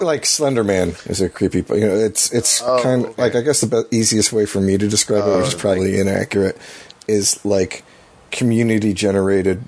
uh, 0.00 0.04
like 0.04 0.26
Slender 0.26 0.62
Man 0.64 0.90
is 1.06 1.20
a 1.20 1.28
creepy. 1.28 1.64
You 1.74 1.86
know, 1.86 1.94
it's 1.96 2.32
it's 2.32 2.62
Oh, 2.62 2.80
kind 2.82 3.06
okay. 3.06 3.22
like 3.22 3.34
I 3.34 3.40
guess 3.40 3.60
the 3.62 3.66
be- 3.90 3.96
easiest 3.96 4.32
way 4.32 4.46
for 4.46 4.60
me 4.60 4.76
to 4.78 4.86
describe 4.88 5.26
it, 5.26 5.36
which 5.38 5.48
is 5.48 5.54
Oh, 5.54 5.58
probably 5.58 5.98
inaccurate, 5.98 6.58
is 7.08 7.42
like 7.44 7.84
community 8.30 8.92
generated 8.92 9.62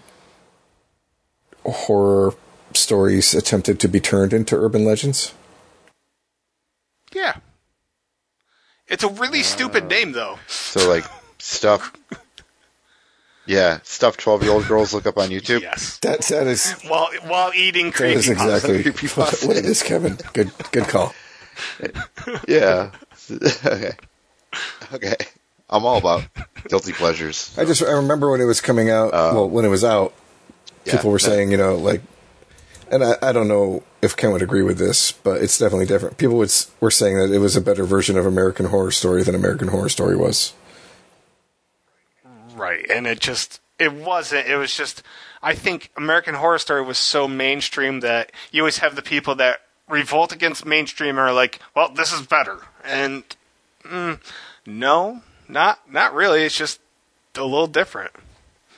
horror 1.64 2.34
stories 2.74 3.34
attempted 3.34 3.80
to 3.80 3.88
be 3.88 4.00
turned 4.00 4.32
into 4.32 4.56
urban 4.56 4.84
legends. 4.84 5.32
yeah. 7.14 7.36
It's 8.88 9.04
a 9.04 9.08
really 9.08 9.42
stupid 9.42 9.88
name 9.88 10.12
though. 10.12 10.38
So 10.48 10.88
like 10.88 11.04
stuff. 11.38 11.92
Yeah, 13.46 13.80
stuff 13.82 14.16
twelve-year-old 14.16 14.66
girls 14.68 14.94
look 14.94 15.06
up 15.06 15.18
on 15.18 15.30
YouTube. 15.30 15.62
Yes. 15.62 15.98
That 15.98 16.20
that 16.26 16.46
is 16.46 16.72
While 16.86 17.08
while 17.26 17.52
eating 17.54 17.86
that 17.86 17.94
creepy 17.94 18.14
is 18.14 18.28
exactly 18.28 18.84
Creepypasta. 18.84 19.46
what 19.48 19.56
it 19.56 19.64
is, 19.64 19.82
Kevin. 19.82 20.16
Good 20.32 20.52
good 20.70 20.84
call. 20.88 21.12
Yeah. 22.48 22.90
okay. 23.30 23.92
Okay. 24.92 25.16
I'm 25.68 25.84
all 25.84 25.96
about 25.98 26.24
guilty 26.68 26.92
pleasures. 26.92 27.54
I 27.58 27.64
just 27.64 27.82
I 27.82 27.92
remember 27.92 28.30
when 28.30 28.40
it 28.40 28.44
was 28.44 28.60
coming 28.60 28.90
out. 28.90 29.08
Uh, 29.14 29.32
well, 29.34 29.48
when 29.48 29.64
it 29.64 29.68
was 29.68 29.84
out, 29.84 30.12
yeah, 30.84 30.96
people 30.96 31.10
were 31.10 31.18
that- 31.18 31.24
saying, 31.24 31.50
you 31.50 31.56
know, 31.56 31.76
like, 31.76 32.02
and 32.90 33.02
I, 33.02 33.14
I 33.22 33.32
don't 33.32 33.48
know 33.48 33.82
if 34.02 34.16
Ken 34.16 34.32
would 34.32 34.42
agree 34.42 34.62
with 34.62 34.78
this, 34.78 35.12
but 35.12 35.40
it's 35.42 35.58
definitely 35.58 35.86
different. 35.86 36.18
People 36.18 36.36
would, 36.36 36.52
were 36.80 36.90
saying 36.90 37.16
that 37.18 37.30
it 37.32 37.38
was 37.38 37.56
a 37.56 37.60
better 37.60 37.84
version 37.84 38.18
of 38.18 38.26
American 38.26 38.66
Horror 38.66 38.90
Story 38.90 39.22
than 39.22 39.34
American 39.34 39.68
Horror 39.68 39.88
Story 39.88 40.16
was. 40.16 40.52
Right, 42.54 42.84
and 42.90 43.06
it 43.06 43.20
just 43.20 43.60
it 43.78 43.92
wasn't. 43.92 44.46
It 44.46 44.56
was 44.56 44.74
just 44.74 45.02
I 45.42 45.54
think 45.54 45.90
American 45.96 46.34
Horror 46.34 46.58
Story 46.58 46.82
was 46.82 46.98
so 46.98 47.26
mainstream 47.26 48.00
that 48.00 48.32
you 48.50 48.62
always 48.62 48.78
have 48.78 48.96
the 48.96 49.02
people 49.02 49.34
that 49.36 49.60
revolt 49.88 50.32
against 50.32 50.64
mainstream 50.64 51.10
and 51.10 51.18
are 51.18 51.32
like, 51.32 51.60
"Well, 51.74 51.92
this 51.92 52.12
is 52.12 52.26
better." 52.26 52.58
And 52.84 53.24
mm, 53.84 54.20
no, 54.66 55.22
not 55.48 55.90
not 55.90 56.14
really. 56.14 56.44
It's 56.44 56.56
just 56.56 56.80
a 57.34 57.44
little 57.44 57.66
different 57.66 58.12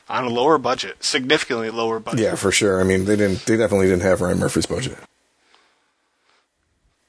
on 0.08 0.24
a 0.24 0.28
lower 0.28 0.58
budget, 0.58 1.02
significantly 1.04 1.70
lower 1.70 1.98
budget. 1.98 2.20
Yeah, 2.20 2.34
for 2.34 2.52
sure. 2.52 2.80
I 2.80 2.84
mean, 2.84 3.04
they 3.04 3.16
didn't. 3.16 3.44
They 3.46 3.56
definitely 3.56 3.88
didn't 3.88 4.02
have 4.02 4.20
Ryan 4.20 4.38
Murphy's 4.38 4.66
budget. 4.66 4.96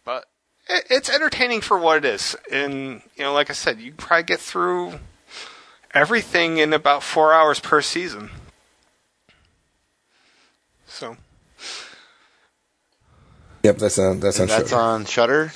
but 0.04 0.26
it, 0.68 0.86
it's 0.90 1.10
entertaining 1.10 1.62
for 1.62 1.78
what 1.78 1.98
it 1.98 2.06
is. 2.06 2.36
And 2.52 3.02
you 3.16 3.24
know, 3.24 3.34
like 3.34 3.50
I 3.50 3.54
said, 3.54 3.80
you 3.80 3.94
probably 3.94 4.24
get 4.24 4.40
through 4.40 5.00
everything 5.96 6.58
in 6.58 6.74
about 6.74 7.02
four 7.02 7.34
hours 7.34 7.60
per 7.60 7.82
season. 7.82 8.30
So 10.88 11.18
Yep, 13.64 13.78
that's 13.80 13.98
on. 13.98 14.20
That's 14.20 14.38
on. 14.40 14.44
And 14.44 14.52
that's 14.52 14.70
Shudder. 14.70 14.82
on 14.82 15.06
Shudder. 15.06 15.54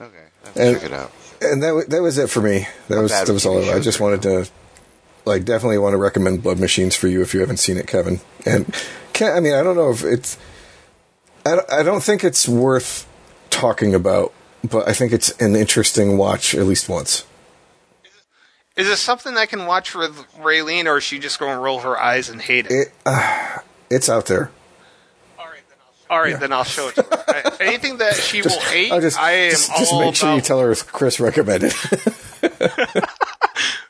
Okay, 0.00 0.16
I 0.42 0.46
have 0.46 0.54
to 0.54 0.62
And- 0.62 0.76
check 0.80 0.90
it 0.90 0.92
out. 0.92 1.12
and 1.42 1.62
that 1.62 1.74
wa- 1.74 1.82
that 1.88 2.02
was 2.02 2.18
it 2.18 2.28
for 2.30 2.40
me. 2.40 2.66
That 2.88 2.96
Not 2.96 3.02
was 3.02 3.12
that 3.12 3.28
was 3.28 3.46
all. 3.46 3.58
I 3.62 3.64
shows 3.64 3.84
just 3.84 4.00
right 4.00 4.04
wanted 4.06 4.22
to, 4.22 4.50
like, 5.26 5.44
definitely 5.44 5.78
want 5.78 5.92
to 5.92 5.98
recommend 5.98 6.42
Blood 6.42 6.58
Machines 6.58 6.96
for 6.96 7.06
you 7.06 7.20
if 7.22 7.32
you 7.34 7.40
haven't 7.40 7.58
seen 7.58 7.76
it, 7.76 7.86
Kevin. 7.86 8.20
And 8.46 8.74
Ken, 9.12 9.32
I 9.36 9.40
mean, 9.40 9.52
I 9.54 9.62
don't 9.62 9.76
know 9.76 9.90
if 9.90 10.02
it's. 10.02 10.36
I 11.46 11.50
don't, 11.56 11.72
I 11.72 11.82
don't 11.82 12.02
think 12.02 12.24
it's 12.24 12.48
worth 12.48 13.06
talking 13.50 13.94
about, 13.94 14.32
but 14.68 14.88
I 14.88 14.92
think 14.92 15.12
it's 15.12 15.30
an 15.40 15.54
interesting 15.56 16.16
watch 16.18 16.54
at 16.54 16.64
least 16.66 16.88
once. 16.88 17.24
Is 18.80 18.88
this 18.88 19.00
something 19.00 19.36
I 19.36 19.46
can 19.46 19.66
watch 19.66 19.94
with 19.94 20.16
Raylene, 20.38 20.86
or 20.86 20.98
is 20.98 21.04
she 21.04 21.18
just 21.18 21.38
going 21.38 21.54
to 21.54 21.60
roll 21.60 21.80
her 21.80 22.00
eyes 22.00 22.28
and 22.28 22.40
hate 22.40 22.66
it? 22.66 22.72
It, 22.72 22.92
uh, 23.04 23.58
it's 23.90 24.08
out 24.08 24.26
there. 24.26 24.50
All 26.08 26.20
right, 26.20 26.40
then 26.40 26.52
I'll 26.52 26.64
show 26.64 26.88
it 26.88 26.96
to 26.96 27.02
her. 27.02 27.52
Anything 27.60 27.98
that 27.98 28.16
she 28.16 28.42
will 28.42 28.58
hate, 28.58 28.90
I'll 28.90 29.00
just, 29.00 29.16
I 29.16 29.32
am 29.32 29.50
just, 29.52 29.70
just 29.78 29.92
all 29.92 30.00
make 30.00 30.16
sure 30.16 30.34
you 30.34 30.40
tell 30.40 30.58
her 30.58 30.74
Chris 30.74 31.20
recommended. 31.20 31.72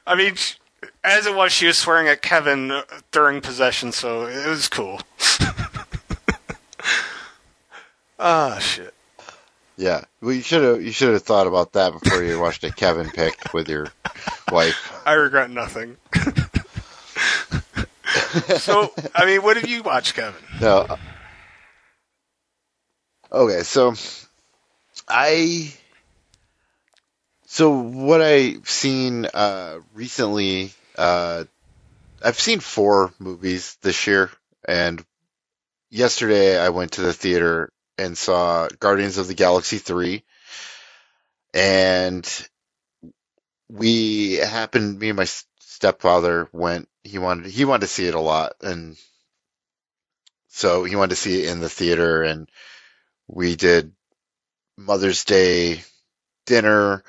I 0.07 0.17
mean, 0.17 0.35
sh- 0.35 0.57
as 1.03 1.25
it 1.25 1.35
was, 1.35 1.51
she 1.51 1.67
was 1.67 1.79
swearing 1.79 2.09
at 2.09 2.21
Kevin 2.21 2.71
uh, 2.71 2.83
during 3.11 3.41
possession, 3.41 3.91
so 3.93 4.27
it 4.27 4.47
was 4.47 4.69
cool. 4.69 5.01
Ah, 8.23 8.59
shit. 8.59 8.93
Yeah, 9.81 10.05
well, 10.21 10.35
you 10.35 10.43
should 10.43 10.63
have 10.63 10.83
you 10.83 10.93
should 10.93 11.15
have 11.15 11.23
thought 11.23 11.47
about 11.47 11.73
that 11.73 11.95
before 11.95 12.23
you 12.23 12.39
watched 12.39 12.65
a 12.65 12.71
Kevin 12.71 13.09
pick 13.09 13.55
with 13.55 13.71
your 13.71 13.87
wife. 14.53 14.93
I 15.07 15.15
regret 15.15 15.51
nothing. 15.51 15.97
so, 18.59 18.93
I 19.15 19.25
mean, 19.25 19.43
what 19.43 19.57
have 19.57 19.67
you 19.67 19.83
watched, 19.83 20.17
Kevin? 20.17 20.35
No. 20.61 20.81
uh, 20.81 20.97
Okay, 23.33 23.63
so 23.63 23.95
I 25.09 25.73
So 27.47 27.71
what 27.81 28.21
I've 28.21 28.69
seen 28.69 29.25
uh, 29.33 29.79
recently, 29.95 30.73
uh, 30.99 31.45
I've 32.23 32.39
seen 32.39 32.61
four 32.61 33.15
movies 33.19 33.79
this 33.81 34.07
year, 34.07 34.31
and 34.69 35.03
yesterday 35.89 36.59
I 36.59 36.69
went 36.69 36.93
to 36.93 37.01
the 37.01 37.15
theater 37.15 37.73
and 38.01 38.17
saw 38.17 38.69
Guardians 38.79 39.19
of 39.19 39.29
the 39.29 39.35
Galaxy 39.35 39.79
three, 39.79 40.25
and 41.55 42.49
we 43.69 44.35
happened. 44.35 44.99
Me 44.99 45.11
and 45.11 45.17
my 45.17 45.27
stepfather 45.61 46.49
went. 46.53 46.89
He 47.05 47.19
wanted 47.19 47.51
he 47.51 47.65
wanted 47.65 47.83
to 47.83 47.93
see 47.93 48.07
it 48.07 48.15
a 48.15 48.21
lot, 48.21 48.55
and 48.63 48.97
so 50.49 50.85
he 50.85 50.97
wanted 50.97 51.11
to 51.11 51.21
see 51.21 51.43
it 51.43 51.51
in 51.51 51.61
the 51.61 51.69
theater, 51.69 52.23
and 52.23 52.49
we 53.29 53.57
did 53.57 53.93
Mother's 54.77 55.25
Day 55.25 55.83
dinner 56.47 57.05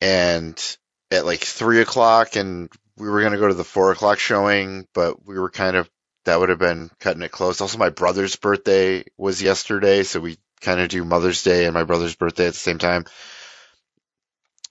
and 0.00 0.76
at 1.10 1.26
like 1.26 1.40
three 1.40 1.80
o'clock 1.80 2.36
and 2.36 2.70
we 2.98 3.08
were 3.08 3.20
going 3.20 3.32
to 3.32 3.38
go 3.38 3.48
to 3.48 3.54
the 3.54 3.64
four 3.64 3.92
o'clock 3.92 4.18
showing, 4.18 4.86
but 4.92 5.24
we 5.24 5.38
were 5.38 5.50
kind 5.50 5.76
of, 5.76 5.88
that 6.28 6.38
would 6.38 6.50
have 6.50 6.58
been 6.58 6.90
cutting 7.00 7.22
it 7.22 7.32
close. 7.32 7.60
Also, 7.60 7.78
my 7.78 7.88
brother's 7.88 8.36
birthday 8.36 9.02
was 9.16 9.42
yesterday, 9.42 10.02
so 10.02 10.20
we 10.20 10.36
kind 10.60 10.78
of 10.78 10.88
do 10.88 11.02
Mother's 11.02 11.42
Day 11.42 11.64
and 11.64 11.72
my 11.72 11.84
brother's 11.84 12.14
birthday 12.14 12.46
at 12.46 12.52
the 12.52 12.58
same 12.58 12.78
time. 12.78 13.06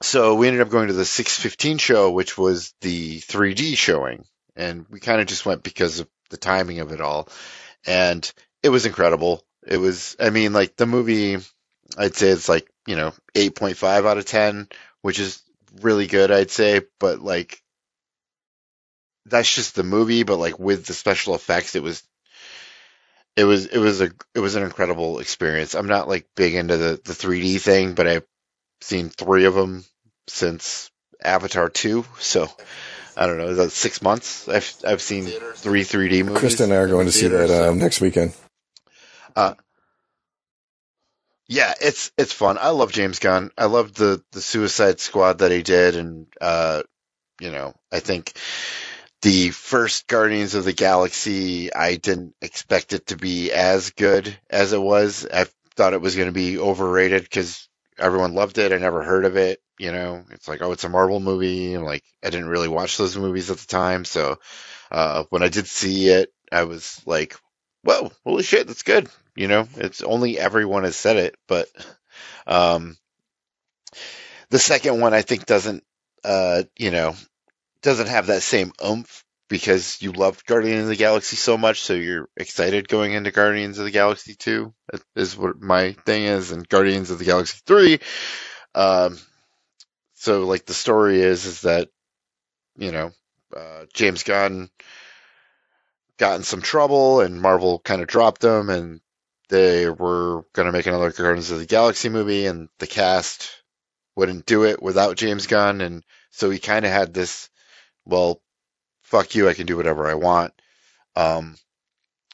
So 0.04 0.36
we 0.36 0.48
ended 0.48 0.62
up 0.62 0.70
going 0.70 0.88
to 0.88 0.94
the 0.94 1.04
615 1.04 1.80
show, 1.80 2.12
which 2.12 2.38
was 2.38 2.76
the 2.82 3.20
3D 3.22 3.76
showing. 3.76 4.26
And 4.56 4.86
we 4.90 5.00
kind 5.00 5.20
of 5.20 5.26
just 5.26 5.48
went 5.48 5.64
because 5.64 6.00
of 6.00 6.08
the 6.30 6.38
timing 6.38 6.80
of 6.80 6.92
it 6.92 7.02
all. 7.02 7.28
And 7.88 8.32
it 8.62 8.70
was 8.70 8.86
incredible. 8.86 9.44
It 9.66 9.78
was, 9.78 10.16
I 10.20 10.30
mean, 10.30 10.54
like 10.54 10.76
the 10.76 10.86
movie, 10.86 11.38
I'd 11.98 12.16
say 12.16 12.30
it's 12.30 12.48
like, 12.50 12.70
you 12.86 12.96
know, 12.96 13.14
8.5 13.34 14.06
out 14.06 14.20
of 14.20 14.26
10, 14.26 14.68
which 15.02 15.20
is 15.20 15.42
really 15.82 16.06
good, 16.06 16.32
I'd 16.32 16.52
say. 16.52 16.82
But 17.00 17.20
like, 17.20 17.64
that's 19.30 19.54
just 19.54 19.76
the 19.76 19.84
movie. 19.84 20.24
But 20.24 20.38
like 20.40 20.60
with 20.60 20.86
the 20.86 20.94
special 20.94 21.36
effects, 21.36 21.76
it 21.76 21.84
was, 21.84 22.04
it 23.36 23.44
was, 23.46 23.66
it 23.68 23.78
was 23.80 24.02
a, 24.02 24.12
it 24.36 24.40
was 24.40 24.56
an 24.56 24.64
incredible 24.64 25.20
experience. 25.20 25.76
I'm 25.76 25.88
not 25.88 26.08
like 26.08 26.28
big 26.36 26.56
into 26.56 26.78
the, 26.78 27.02
the 27.04 27.14
3D 27.14 27.62
thing, 27.62 27.94
but 27.94 28.08
I've 28.08 28.26
seen 28.82 29.10
three 29.10 29.46
of 29.46 29.56
them 29.56 29.86
since 30.28 30.92
Avatar 31.24 31.70
2. 31.70 32.06
So 32.20 32.48
I 33.18 33.28
don't 33.28 33.38
know, 33.38 33.54
that's 33.56 33.76
six 33.76 34.02
months. 34.02 34.48
I've, 34.50 34.76
I've 34.86 35.02
seen 35.02 35.26
three 35.56 35.84
3D 35.84 36.26
movies. 36.26 36.56
Krista 36.56 36.64
and 36.66 36.74
I 36.74 36.78
are 36.78 36.88
going 36.88 37.08
to 37.08 37.12
see 37.12 37.28
that 37.28 37.50
so- 37.50 37.72
uh, 37.72 37.74
next 37.74 38.02
weekend. 38.02 38.34
Uh, 39.36 39.54
Yeah, 41.48 41.74
it's 41.80 42.12
it's 42.18 42.34
fun. 42.34 42.58
I 42.60 42.70
love 42.70 42.92
James 42.92 43.20
Gunn. 43.20 43.52
I 43.58 43.66
love 43.66 43.94
the 43.94 44.24
the 44.32 44.42
Suicide 44.42 45.00
Squad 45.00 45.40
that 45.40 45.52
he 45.52 45.64
did, 45.64 45.96
and 45.96 46.28
uh, 46.42 46.84
you 47.40 47.52
know, 47.52 47.74
I 47.92 48.00
think 48.00 48.34
the 49.22 49.50
first 49.50 50.08
Guardians 50.08 50.56
of 50.56 50.66
the 50.66 50.74
Galaxy, 50.74 51.74
I 51.74 51.96
didn't 51.96 52.36
expect 52.42 52.94
it 52.94 53.08
to 53.08 53.18
be 53.18 53.52
as 53.52 53.92
good 53.92 54.38
as 54.50 54.74
it 54.74 54.82
was. 54.82 55.26
I 55.32 55.46
thought 55.76 55.94
it 55.94 56.02
was 56.02 56.16
going 56.16 56.28
to 56.28 56.34
be 56.34 56.60
overrated 56.60 57.24
because 57.24 57.68
everyone 57.98 58.36
loved 58.36 58.58
it. 58.58 58.72
I 58.72 58.78
never 58.78 59.04
heard 59.04 59.26
of 59.26 59.36
it. 59.38 59.60
You 59.80 59.92
know, 59.92 60.24
it's 60.32 60.48
like, 60.48 60.62
oh, 60.62 60.72
it's 60.72 60.84
a 60.84 60.90
Marvel 60.90 61.20
movie. 61.20 61.74
And 61.74 61.84
like, 61.84 62.04
I 62.24 62.30
didn't 62.30 62.50
really 62.50 62.68
watch 62.68 62.98
those 62.98 63.18
movies 63.18 63.52
at 63.52 63.58
the 63.58 63.68
time. 63.68 64.06
So, 64.06 64.38
uh, 64.92 65.24
when 65.30 65.44
I 65.44 65.50
did 65.50 65.68
see 65.68 66.10
it, 66.10 66.32
I 66.52 66.64
was 66.64 67.02
like, 67.06 67.36
whoa, 67.84 68.12
holy 68.24 68.44
shit, 68.44 68.68
that's 68.68 68.84
good. 68.84 69.10
You 69.36 69.48
know, 69.48 69.68
it's 69.76 70.02
only 70.02 70.40
everyone 70.40 70.84
has 70.84 70.96
said 70.96 71.18
it, 71.18 71.36
but, 71.48 71.68
um, 72.48 72.98
the 74.50 74.60
second 74.60 75.00
one 75.00 75.14
I 75.14 75.22
think 75.22 75.46
doesn't, 75.46 75.84
uh, 76.24 76.64
you 76.78 76.90
know, 76.90 77.16
doesn't 77.82 78.08
have 78.08 78.28
that 78.28 78.42
same 78.42 78.72
oomph 78.84 79.24
because 79.50 80.02
you 80.02 80.12
loved 80.12 80.46
Guardians 80.46 80.84
of 80.84 80.90
the 80.90 80.96
Galaxy 80.96 81.36
so 81.36 81.58
much, 81.58 81.82
so 81.82 81.94
you're 81.94 82.28
excited 82.36 82.88
going 82.88 83.14
into 83.14 83.32
Guardians 83.32 83.80
of 83.80 83.86
the 83.86 83.92
Galaxy 83.92 84.36
2, 84.36 84.74
is 85.16 85.38
what 85.38 85.62
my 85.62 85.94
thing 86.06 86.24
is, 86.24 86.52
and 86.52 86.68
Guardians 86.68 87.12
of 87.12 87.20
the 87.20 87.26
Galaxy 87.26 87.60
3. 87.66 88.00
Um, 88.76 89.18
so, 90.16 90.46
like, 90.46 90.66
the 90.66 90.74
story 90.74 91.22
is, 91.22 91.46
is 91.46 91.62
that, 91.62 91.88
you 92.76 92.92
know, 92.92 93.12
uh, 93.56 93.86
James 93.94 94.24
Gunn 94.24 94.70
got 96.18 96.36
in 96.36 96.44
some 96.44 96.62
trouble 96.62 97.22
and 97.22 97.42
Marvel 97.42 97.80
kind 97.80 98.02
of 98.02 98.08
dropped 98.08 98.44
him 98.44 98.70
and 98.70 99.00
they 99.50 99.90
were 99.90 100.44
going 100.54 100.66
to 100.66 100.72
make 100.72 100.88
another 100.88 101.12
Guardians 101.12 101.52
of 101.52 101.60
the 101.60 101.66
Galaxy 101.66 102.10
movie 102.10 102.48
and 102.48 102.68
the 102.80 102.88
cast 102.88 103.64
wouldn't 104.16 104.46
do 104.46 104.66
it 104.66 104.82
without 104.82 105.16
James 105.16 105.48
Gunn. 105.48 105.80
And 105.80 106.04
so 106.32 106.50
he 106.50 106.60
kind 106.60 106.86
of 106.86 106.92
had 106.92 107.14
this, 107.14 107.50
well, 108.08 108.42
fuck 109.04 109.36
you, 109.36 109.50
I 109.50 109.54
can 109.54 109.66
do 109.68 109.78
whatever 109.78 110.08
I 110.08 110.16
want. 110.16 110.54
Um, 111.16 111.56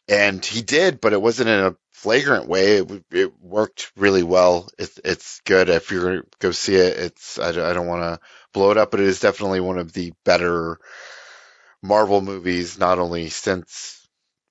and 0.07 0.43
he 0.45 0.61
did, 0.61 1.01
but 1.01 1.13
it 1.13 1.21
wasn't 1.21 1.49
in 1.49 1.59
a 1.59 1.75
flagrant 1.91 2.47
way. 2.47 2.77
It, 2.77 3.03
it 3.11 3.41
worked 3.41 3.91
really 3.95 4.23
well. 4.23 4.69
It's 4.77 4.99
it's 5.03 5.41
good 5.45 5.69
if 5.69 5.91
you're 5.91 6.03
going 6.03 6.21
to 6.21 6.27
go 6.39 6.51
see 6.51 6.75
it. 6.75 6.97
It's 6.97 7.39
I, 7.39 7.51
don't- 7.51 7.65
I 7.65 7.73
don't 7.73 7.87
want 7.87 8.03
to 8.03 8.27
blow 8.53 8.71
it 8.71 8.77
up, 8.77 8.91
but 8.91 8.99
it 8.99 9.07
is 9.07 9.19
definitely 9.21 9.61
one 9.61 9.77
of 9.79 9.93
the 9.93 10.13
better 10.25 10.79
Marvel 11.81 12.21
movies, 12.21 12.79
not 12.79 12.97
only 12.99 13.29
since 13.29 14.07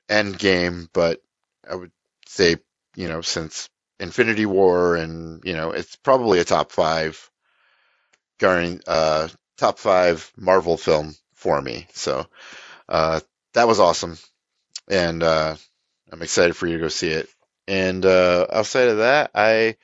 Endgame, 0.08 0.88
but 0.92 1.20
I 1.68 1.74
would 1.74 1.92
say 2.26 2.56
you 2.96 3.08
know 3.08 3.20
since 3.22 3.68
Infinity 4.00 4.46
War, 4.46 4.96
and 4.96 5.42
you 5.44 5.54
know 5.54 5.72
it's 5.72 5.96
probably 5.96 6.40
a 6.40 6.44
top 6.44 6.72
five 6.72 7.30
Guardian, 8.38 8.80
uh, 8.86 9.28
top 9.62 9.78
five 9.78 10.28
Marvel 10.36 10.76
film 10.76 11.14
for 11.34 11.62
me. 11.62 11.86
So 11.92 12.26
uh, 12.88 13.20
that 13.54 13.68
was 13.68 13.78
awesome, 13.78 14.18
and 14.90 15.22
uh, 15.22 15.54
I'm 16.10 16.22
excited 16.22 16.56
for 16.56 16.66
you 16.66 16.78
to 16.78 16.82
go 16.82 16.88
see 16.88 17.10
it. 17.10 17.28
And 17.68 18.04
uh, 18.04 18.48
outside 18.52 18.88
of 18.88 18.98
that, 18.98 19.30
I 19.36 19.76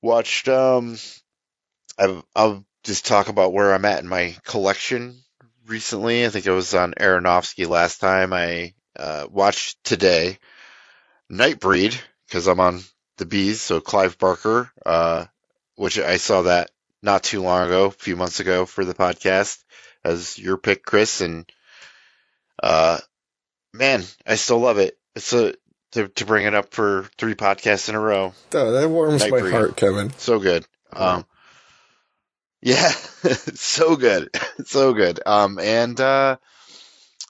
watched. 0.00 0.48
Um, 0.48 0.96
I've, 1.98 2.22
I'll 2.36 2.64
just 2.84 3.06
talk 3.06 3.28
about 3.28 3.52
where 3.52 3.74
I'm 3.74 3.84
at 3.84 4.00
in 4.00 4.08
my 4.08 4.36
collection 4.44 5.18
recently. 5.66 6.24
I 6.24 6.28
think 6.28 6.46
it 6.46 6.52
was 6.52 6.74
on 6.74 6.94
Aronofsky 6.94 7.68
last 7.68 8.00
time. 8.00 8.32
I 8.32 8.74
uh, 8.96 9.26
watched 9.28 9.82
today 9.82 10.38
Nightbreed 11.30 12.00
because 12.28 12.46
I'm 12.46 12.60
on 12.60 12.82
the 13.16 13.26
bees. 13.26 13.60
So 13.60 13.80
Clive 13.80 14.16
Barker, 14.16 14.70
uh, 14.86 15.24
which 15.74 15.98
I 15.98 16.18
saw 16.18 16.42
that 16.42 16.70
not 17.02 17.22
too 17.22 17.42
long 17.42 17.66
ago, 17.66 17.86
a 17.86 17.90
few 17.90 18.16
months 18.16 18.40
ago 18.40 18.66
for 18.66 18.84
the 18.84 18.94
podcast 18.94 19.58
as 20.04 20.38
your 20.38 20.56
pick, 20.56 20.84
Chris. 20.84 21.20
And, 21.20 21.50
uh, 22.62 22.98
man, 23.72 24.02
I 24.26 24.36
still 24.36 24.60
love 24.60 24.78
it. 24.78 24.98
It's 25.14 25.32
a, 25.32 25.54
to, 25.92 26.08
to 26.08 26.24
bring 26.24 26.46
it 26.46 26.54
up 26.54 26.72
for 26.72 27.08
three 27.18 27.34
podcasts 27.34 27.88
in 27.88 27.94
a 27.94 28.00
row. 28.00 28.32
Oh, 28.54 28.72
that 28.72 28.88
warms 28.88 29.20
my 29.20 29.40
Nightbreed. 29.40 29.50
heart, 29.50 29.76
Kevin. 29.76 30.10
So 30.16 30.38
good. 30.38 30.66
Um, 30.92 31.24
yeah, 32.62 32.88
so 33.54 33.96
good, 33.96 34.30
so 34.64 34.92
good. 34.94 35.20
Um, 35.26 35.58
and 35.58 36.00
uh, 36.00 36.36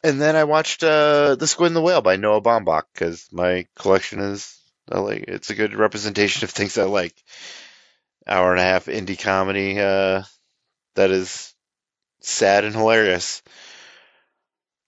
and 0.05 0.21
then 0.21 0.37
I 0.37 0.45
watched 0.45 0.85
uh, 0.85 1.37
The 1.37 1.47
Squid 1.47 1.69
and 1.69 1.77
the 1.77 1.81
Whale 1.81 2.03
by 2.03 2.17
Noah 2.17 2.43
Baumbach 2.43 2.85
because 2.93 3.29
my 3.33 3.67
collection 3.77 4.21
is 4.21 4.59
I 4.91 4.99
like 4.99 5.25
it's 5.29 5.51
a 5.51 5.55
good 5.55 5.75
representation 5.75 6.45
of 6.45 6.51
things 6.51 6.77
I 6.77 6.85
like. 6.85 7.15
Hour 8.27 8.53
and 8.53 8.61
a 8.61 8.65
half 8.65 8.87
indie 8.87 9.19
comedy 9.19 9.79
uh, 9.79 10.23
that 10.95 11.11
is 11.11 11.55
sad 12.21 12.65
and 12.65 12.75
hilarious. 12.75 13.43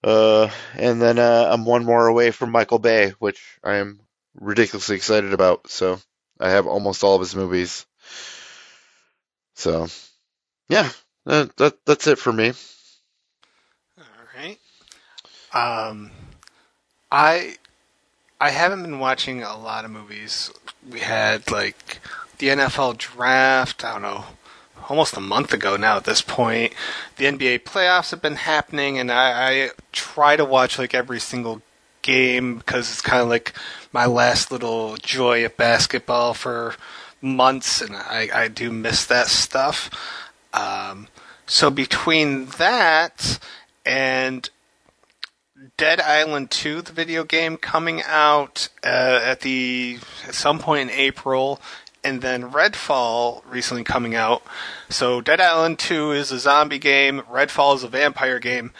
Uh, 0.03 0.49
and 0.75 1.01
then 1.01 1.17
uh, 1.17 1.49
I'm 1.51 1.65
one 1.65 1.83
more 1.83 2.07
away 2.07 2.31
from 2.31 2.51
Michael 2.51 2.79
Bay, 2.79 3.13
which 3.19 3.41
I 3.63 3.77
am 3.77 3.99
ridiculously 4.39 4.95
excited 4.95 5.33
about. 5.33 5.69
So 5.69 5.99
I 6.39 6.51
have 6.51 6.67
almost 6.67 7.03
all 7.03 7.15
of 7.15 7.21
his 7.21 7.35
movies. 7.35 7.85
So, 9.55 9.87
yeah, 10.69 10.89
that, 11.25 11.55
that 11.57 11.85
that's 11.85 12.07
it 12.07 12.19
for 12.19 12.31
me. 12.31 12.53
All 13.97 14.03
right. 14.37 14.59
Um, 15.53 16.11
I 17.11 17.55
I 18.39 18.49
haven't 18.49 18.83
been 18.83 18.99
watching 18.99 19.43
a 19.43 19.57
lot 19.57 19.85
of 19.85 19.91
movies. 19.91 20.51
We 20.87 20.99
had 20.99 21.49
like 21.49 22.01
the 22.37 22.47
NFL 22.47 22.97
draft. 22.97 23.83
I 23.83 23.93
don't 23.93 24.01
know, 24.01 24.25
almost 24.89 25.17
a 25.17 25.21
month 25.21 25.53
ago 25.53 25.77
now. 25.77 25.97
At 25.97 26.05
this 26.05 26.21
point, 26.21 26.73
the 27.17 27.25
NBA 27.25 27.63
playoffs 27.63 28.11
have 28.11 28.21
been 28.21 28.35
happening, 28.35 28.97
and 28.97 29.11
I, 29.11 29.65
I 29.65 29.69
try 29.91 30.35
to 30.35 30.45
watch 30.45 30.77
like 30.79 30.93
every 30.93 31.19
single 31.19 31.61
game 32.01 32.57
because 32.57 32.91
it's 32.91 33.01
kind 33.01 33.21
of 33.21 33.29
like 33.29 33.53
my 33.91 34.05
last 34.05 34.51
little 34.51 34.95
joy 34.97 35.43
of 35.45 35.57
basketball 35.57 36.33
for 36.33 36.75
months, 37.21 37.81
and 37.81 37.95
I, 37.95 38.29
I 38.33 38.47
do 38.47 38.71
miss 38.71 39.05
that 39.05 39.27
stuff. 39.27 39.89
Um, 40.53 41.07
so 41.45 41.69
between 41.69 42.45
that 42.57 43.39
and 43.85 44.49
Dead 45.77 45.99
Island 45.99 46.51
2, 46.51 46.81
the 46.81 46.93
video 46.93 47.23
game 47.23 47.57
coming 47.57 48.01
out 48.05 48.69
uh, 48.83 49.19
at 49.23 49.41
the 49.41 49.99
at 50.27 50.35
some 50.35 50.59
point 50.59 50.89
in 50.89 50.95
April, 50.95 51.59
and 52.05 52.21
then 52.21 52.51
Redfall 52.51 53.41
recently 53.49 53.83
coming 53.83 54.15
out. 54.15 54.43
So 54.89 55.19
Dead 55.19 55.41
Island 55.41 55.79
2 55.79 56.11
is 56.11 56.31
a 56.31 56.39
zombie 56.39 56.79
game, 56.79 57.21
Redfall 57.21 57.75
is 57.75 57.83
a 57.83 57.87
vampire 57.87 58.39
game. 58.39 58.71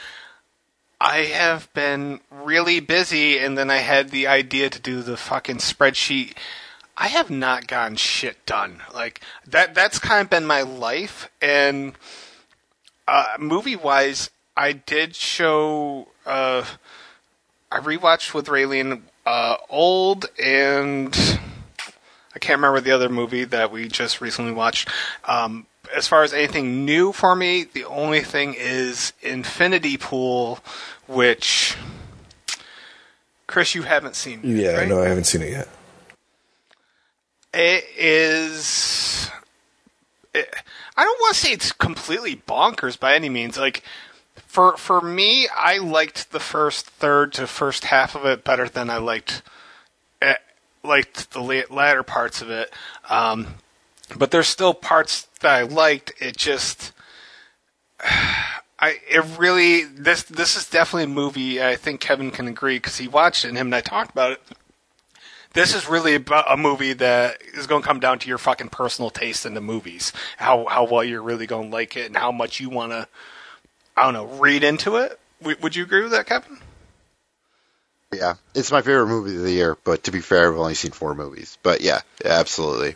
I 1.02 1.24
have 1.24 1.72
been 1.74 2.22
really 2.32 2.80
busy, 2.80 3.38
and 3.38 3.58
then 3.58 3.70
I 3.70 3.78
had 3.78 4.12
the 4.12 4.28
idea 4.28 4.70
to 4.70 4.80
do 4.80 5.02
the 5.02 5.18
fucking 5.18 5.58
spreadsheet. 5.58 6.34
I 6.98 7.08
have 7.08 7.30
not 7.30 7.68
gotten 7.68 7.98
shit 7.98 8.46
done. 8.46 8.82
Like 8.94 9.20
that. 9.46 9.76
That's 9.76 10.00
kind 10.00 10.22
of 10.22 10.30
been 10.30 10.46
my 10.46 10.62
life. 10.62 11.30
And 11.42 11.94
uh, 13.08 13.36
movie 13.38 13.76
wise, 13.76 14.30
I 14.56 14.72
did 14.72 15.16
show. 15.16 16.08
Uh, 16.26 16.64
I 17.70 17.80
rewatched 17.80 18.34
with 18.34 18.48
Raylene 18.48 19.02
uh, 19.26 19.58
old 19.70 20.28
and 20.42 21.14
I 22.36 22.40
can't 22.40 22.58
remember 22.58 22.82
the 22.82 22.92
other 22.92 23.08
movie 23.10 23.46
that 23.46 23.72
we 23.72 23.88
just 23.88 24.20
recently 24.20 24.52
watched. 24.52 24.90
Um, 25.24 25.66
as 25.96 26.08
far 26.08 26.24
as 26.24 26.34
anything 26.34 26.84
new 26.84 27.12
for 27.14 27.36
me, 27.36 27.64
the 27.64 27.86
only 27.86 28.22
thing 28.22 28.56
is 28.58 29.14
Infinity 29.22 29.98
Pool, 29.98 30.60
which 31.08 31.76
Chris, 33.48 33.74
you 33.74 33.84
haven't 33.84 34.16
seen. 34.16 34.42
yet, 34.44 34.58
Yeah, 34.74 34.78
right? 34.80 34.88
no, 34.88 35.02
I 35.02 35.08
haven't 35.08 35.24
seen 35.26 35.42
it 35.44 35.52
yet. 35.52 35.68
It 37.54 37.86
is. 37.98 39.30
It, 40.34 40.54
I 40.98 41.04
don't 41.04 41.20
want 41.22 41.36
to 41.36 41.40
say 41.40 41.52
it's 41.54 41.72
completely 41.72 42.36
bonkers 42.36 43.00
by 43.00 43.16
any 43.16 43.30
means. 43.30 43.58
Like 43.58 43.84
for 44.36 44.76
for 44.76 45.00
me, 45.00 45.48
I 45.56 45.78
liked 45.78 46.32
the 46.32 46.40
first 46.42 46.86
third 46.88 47.32
to 47.34 47.48
first 47.48 47.86
half 47.86 48.16
of 48.16 48.26
it 48.26 48.44
better 48.44 48.68
than 48.68 48.90
I 48.90 48.98
liked 48.98 49.42
liked 50.86 51.32
the 51.32 51.42
la- 51.42 51.76
latter 51.76 52.04
parts 52.04 52.42
of 52.42 52.50
it. 52.50 52.72
Um, 53.10 53.56
but 54.18 54.32
there's 54.32 54.48
still 54.48 54.74
parts 54.74 55.28
that 55.42 55.54
I 55.54 55.64
liked. 55.64 56.14
It 56.20 56.38
just. 56.38 56.92
I 58.78 59.00
it 59.10 59.24
really 59.40 59.86
this 59.86 60.24
this 60.24 60.58
is 60.58 60.70
definitely 60.70 61.06
a 61.06 61.16
movie 61.16 61.64
I 61.64 61.78
think 61.78 62.02
Kevin 62.02 62.30
can 62.30 62.48
agree 62.50 62.76
because 62.76 62.98
he 62.98 63.08
watched 63.08 63.46
it 63.46 63.48
and 63.48 63.58
him 63.58 63.68
and 63.68 63.76
I 63.76 63.80
talked 63.80 64.12
about 64.12 64.34
it 64.34 64.42
this 65.56 65.74
is 65.74 65.88
really 65.88 66.16
about 66.16 66.52
a 66.52 66.58
movie 66.58 66.92
that 66.94 67.42
is 67.54 67.66
going 67.66 67.82
to 67.82 67.88
come 67.88 68.02
down 68.02 68.20
to 68.20 68.28
your 68.28 68.38
fucking 68.38 68.70
personal 68.70 69.10
taste 69.10 69.46
in 69.46 69.54
the 69.54 69.62
movies. 69.62 70.12
How 70.38 70.66
how 70.66 70.84
well 70.84 71.04
you're 71.04 71.22
really 71.22 71.48
going 71.48 71.70
to 71.72 71.76
like 71.76 71.96
it 71.96 72.08
and 72.08 72.18
how 72.18 72.32
much 72.34 72.60
you 72.60 72.70
want 72.70 72.92
to, 72.92 73.08
I 73.96 74.04
don't 74.04 74.14
know, 74.14 74.38
read 74.38 74.66
into 74.66 74.98
it. 74.98 75.18
W- 75.40 75.58
would 75.62 75.76
you 75.76 75.84
agree 75.84 76.04
with 76.04 76.12
that, 76.12 76.28
Kevin? 76.28 76.60
Yeah, 78.18 78.36
it's 78.54 78.72
my 78.72 78.82
favorite 78.82 79.08
movie 79.08 79.36
of 79.36 79.42
the 79.44 79.52
year. 79.52 79.78
But 79.84 80.04
to 80.06 80.12
be 80.12 80.22
fair, 80.22 80.52
I've 80.52 80.60
only 80.60 80.76
seen 80.76 80.92
four 80.92 81.14
movies. 81.16 81.58
But 81.64 81.82
yeah, 81.82 82.02
absolutely. 82.24 82.96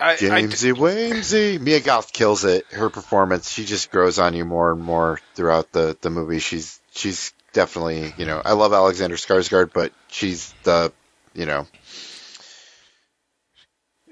I, 0.00 0.12
I 0.12 0.16
Jamesy 0.16 0.72
Wamesy. 0.72 1.60
Mia 1.60 1.80
Goth 1.80 2.12
kills 2.12 2.44
it. 2.44 2.66
Her 2.66 2.90
performance, 2.90 3.50
she 3.50 3.64
just 3.64 3.90
grows 3.90 4.18
on 4.18 4.34
you 4.34 4.44
more 4.44 4.72
and 4.72 4.82
more 4.82 5.20
throughout 5.34 5.70
the, 5.72 5.96
the 6.00 6.10
movie. 6.10 6.40
She's 6.40 6.80
she's 6.92 7.32
definitely, 7.52 8.12
you 8.18 8.26
know, 8.26 8.42
I 8.44 8.52
love 8.52 8.72
Alexander 8.72 9.16
Skarsgård, 9.16 9.72
but 9.72 9.92
she's 10.08 10.52
the, 10.64 10.92
you 11.32 11.46
know, 11.46 11.66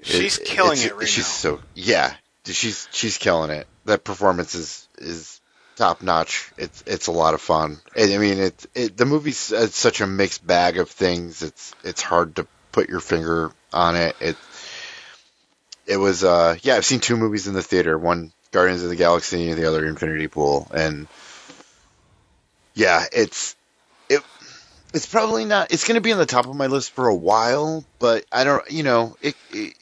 she's 0.01 0.37
it- 0.37 0.45
killing 0.45 0.79
it 0.81 0.95
right 0.95 1.07
she's 1.07 1.25
now. 1.25 1.57
so 1.57 1.59
yeah, 1.75 2.13
she's 2.45 2.87
she's 2.91 3.17
killing 3.17 3.51
it. 3.51 3.67
That 3.85 4.03
performance 4.05 4.55
is 4.55 4.87
is 4.97 5.41
top 5.75 6.01
notch. 6.01 6.51
It's 6.57 6.83
it's 6.85 7.07
a 7.07 7.11
lot 7.11 7.33
of 7.33 7.41
fun. 7.41 7.79
I 7.97 8.17
mean, 8.17 8.39
it, 8.39 8.65
it 8.75 8.97
the 8.97 9.05
movie's 9.05 9.51
it's 9.51 9.77
such 9.77 10.01
a 10.01 10.07
mixed 10.07 10.45
bag 10.45 10.77
of 10.77 10.89
things. 10.89 11.41
It's 11.41 11.73
it's 11.83 12.01
hard 12.01 12.37
to 12.37 12.47
put 12.71 12.89
your 12.89 12.99
finger 12.99 13.51
on 13.71 13.95
it. 13.95 14.15
It 14.19 14.37
it 15.85 15.97
was 15.97 16.23
uh 16.23 16.57
yeah. 16.61 16.75
I've 16.75 16.85
seen 16.85 16.99
two 16.99 17.17
movies 17.17 17.47
in 17.47 17.53
the 17.53 17.61
theater. 17.61 17.97
One 17.97 18.31
Guardians 18.51 18.83
of 18.83 18.89
the 18.89 18.95
Galaxy, 18.95 19.49
and 19.49 19.59
the 19.59 19.67
other 19.67 19.85
Infinity 19.85 20.27
Pool, 20.27 20.67
and 20.73 21.07
yeah, 22.75 23.05
it's 23.11 23.55
it. 24.09 24.21
It's 24.93 25.07
probably 25.07 25.43
not. 25.43 25.73
It's 25.73 25.87
going 25.87 25.95
to 25.95 26.01
be 26.01 26.13
on 26.13 26.19
the 26.19 26.25
top 26.27 26.45
of 26.45 26.55
my 26.55 26.67
list 26.67 26.91
for 26.91 27.07
a 27.07 27.15
while, 27.15 27.83
but 27.99 28.25
I 28.31 28.43
don't. 28.43 28.69
You 28.71 28.83
know, 28.83 29.17
it. 29.21 29.35
it 29.51 29.73